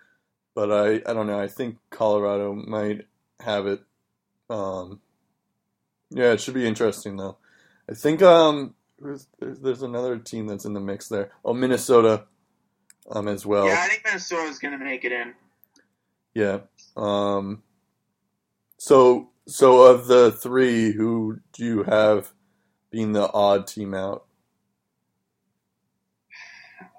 But 0.54 0.70
I, 0.70 1.10
I 1.10 1.12
don't 1.12 1.26
know. 1.26 1.38
I 1.40 1.48
think 1.48 1.78
Colorado 1.90 2.54
might 2.54 3.06
have 3.40 3.66
it. 3.66 3.82
Um, 4.48 5.00
yeah, 6.10 6.32
it 6.32 6.40
should 6.40 6.54
be 6.54 6.66
interesting 6.66 7.16
though. 7.16 7.38
I 7.90 7.94
think 7.94 8.22
um, 8.22 8.74
there's, 9.00 9.26
there's 9.40 9.82
another 9.82 10.16
team 10.18 10.46
that's 10.46 10.64
in 10.64 10.74
the 10.74 10.80
mix 10.80 11.08
there. 11.08 11.32
Oh, 11.44 11.52
Minnesota, 11.52 12.24
um, 13.10 13.26
as 13.26 13.44
well. 13.44 13.66
Yeah, 13.66 13.82
I 13.82 13.88
think 13.88 14.04
Minnesota's 14.04 14.58
going 14.58 14.78
to 14.78 14.82
make 14.84 15.04
it 15.04 15.12
in. 15.12 15.34
Yeah. 16.34 16.60
Um. 16.96 17.62
So 18.84 19.30
so 19.48 19.80
of 19.84 20.08
the 20.08 20.30
three, 20.30 20.92
who 20.92 21.40
do 21.54 21.64
you 21.64 21.84
have 21.84 22.34
being 22.90 23.12
the 23.12 23.32
odd 23.32 23.66
team 23.66 23.94
out? 23.94 24.26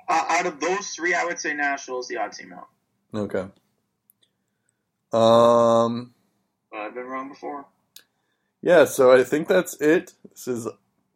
Uh, 0.09 0.25
out 0.29 0.47
of 0.47 0.59
those 0.59 0.87
three, 0.89 1.13
I 1.13 1.25
would 1.25 1.39
say 1.39 1.53
Nashville 1.53 1.99
is 1.99 2.07
the 2.07 2.17
odd 2.17 2.31
team 2.31 2.53
out. 2.53 2.69
Okay. 3.13 3.45
Um. 5.13 6.15
But 6.71 6.79
I've 6.79 6.95
been 6.95 7.05
wrong 7.05 7.29
before. 7.29 7.67
Yeah, 8.63 8.85
so 8.85 9.11
I 9.11 9.23
think 9.23 9.47
that's 9.47 9.79
it. 9.79 10.15
This 10.31 10.47
is 10.47 10.67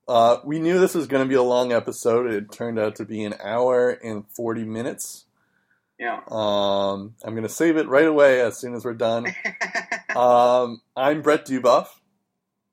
uh 0.07 0.37
we 0.45 0.59
knew 0.59 0.79
this 0.79 0.93
was 0.93 1.07
going 1.07 1.23
to 1.23 1.29
be 1.29 1.33
a 1.33 1.41
long 1.41 1.71
episode. 1.71 2.31
It 2.31 2.51
turned 2.51 2.77
out 2.77 2.97
to 2.97 3.05
be 3.05 3.23
an 3.23 3.33
hour 3.43 3.89
and 3.89 4.23
40 4.35 4.65
minutes. 4.65 5.25
Yeah. 5.99 6.21
Um 6.29 7.15
I'm 7.23 7.31
going 7.33 7.43
to 7.43 7.49
save 7.49 7.77
it 7.77 7.87
right 7.87 8.07
away 8.07 8.39
as 8.41 8.57
soon 8.57 8.73
as 8.73 8.85
we're 8.85 8.93
done. 8.93 9.25
Um 10.15 10.81
I'm 10.97 11.21
Brett 11.21 11.45
Dubuff. 11.45 11.87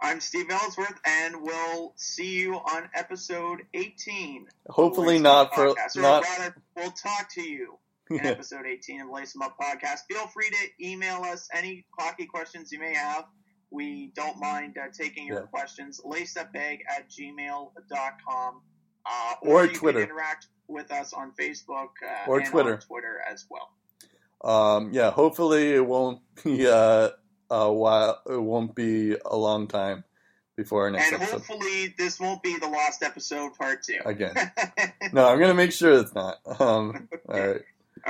I'm 0.00 0.20
Steve 0.20 0.46
Ellsworth, 0.50 0.98
and 1.04 1.36
we'll 1.42 1.92
see 1.96 2.38
you 2.38 2.54
on 2.54 2.88
episode 2.94 3.60
18. 3.74 4.46
Hopefully 4.68 5.18
not 5.18 5.54
for 5.54 5.68
Podcast. 5.74 5.96
Not 5.96 6.24
rather, 6.24 6.56
we'll 6.76 6.90
talk 6.92 7.28
to 7.34 7.42
you 7.42 7.78
in 8.10 8.20
episode 8.24 8.64
18 8.66 9.02
of 9.02 9.08
Lace 9.10 9.34
'em 9.36 9.42
Up 9.42 9.56
Podcast. 9.60 10.00
Feel 10.10 10.26
free 10.28 10.48
to 10.50 10.86
email 10.86 11.22
us 11.24 11.48
any 11.52 11.84
hockey 11.98 12.26
questions 12.26 12.72
you 12.72 12.78
may 12.78 12.94
have. 12.94 13.24
We 13.70 14.12
don't 14.14 14.38
mind 14.40 14.76
uh, 14.78 14.86
taking 14.98 15.26
your 15.26 15.40
Yeah. 15.40 15.46
questions. 15.46 16.00
Laceupbag 16.04 16.78
at 16.88 17.10
gmail.com. 17.10 18.62
Uh, 19.08 19.34
Or 19.42 19.66
you 19.66 19.74
Twitter. 19.74 20.00
Interact 20.02 20.46
with 20.68 20.90
us 20.90 21.12
on 21.12 21.32
Facebook 21.38 21.90
uh, 22.04 22.28
Or 22.30 22.38
and 22.40 22.48
Twitter. 22.50 22.74
on 22.74 22.80
Twitter 22.80 23.20
as 23.30 23.46
well. 23.50 23.70
Um, 24.44 24.90
yeah, 24.92 25.10
hopefully 25.10 25.74
it 25.74 25.86
won't 25.86 26.20
be 26.44 26.66
uh, 26.66 27.10
a 27.50 27.72
while. 27.72 28.20
It 28.28 28.40
won't 28.42 28.74
be 28.74 29.16
a 29.24 29.36
long 29.36 29.66
time 29.68 30.04
before 30.56 30.84
our 30.84 30.90
next 30.90 31.12
And 31.12 31.22
episode. 31.22 31.36
hopefully, 31.38 31.94
this 31.98 32.18
won't 32.20 32.42
be 32.42 32.56
the 32.58 32.68
lost 32.68 33.02
episode 33.02 33.54
part 33.54 33.82
two. 33.82 33.98
Again, 34.04 34.34
no, 35.12 35.26
I'm 35.28 35.38
gonna 35.38 35.54
make 35.54 35.72
sure 35.72 35.92
it's 36.00 36.14
not. 36.14 36.38
Um, 36.60 37.08
all 37.28 37.40
right. 37.46 37.62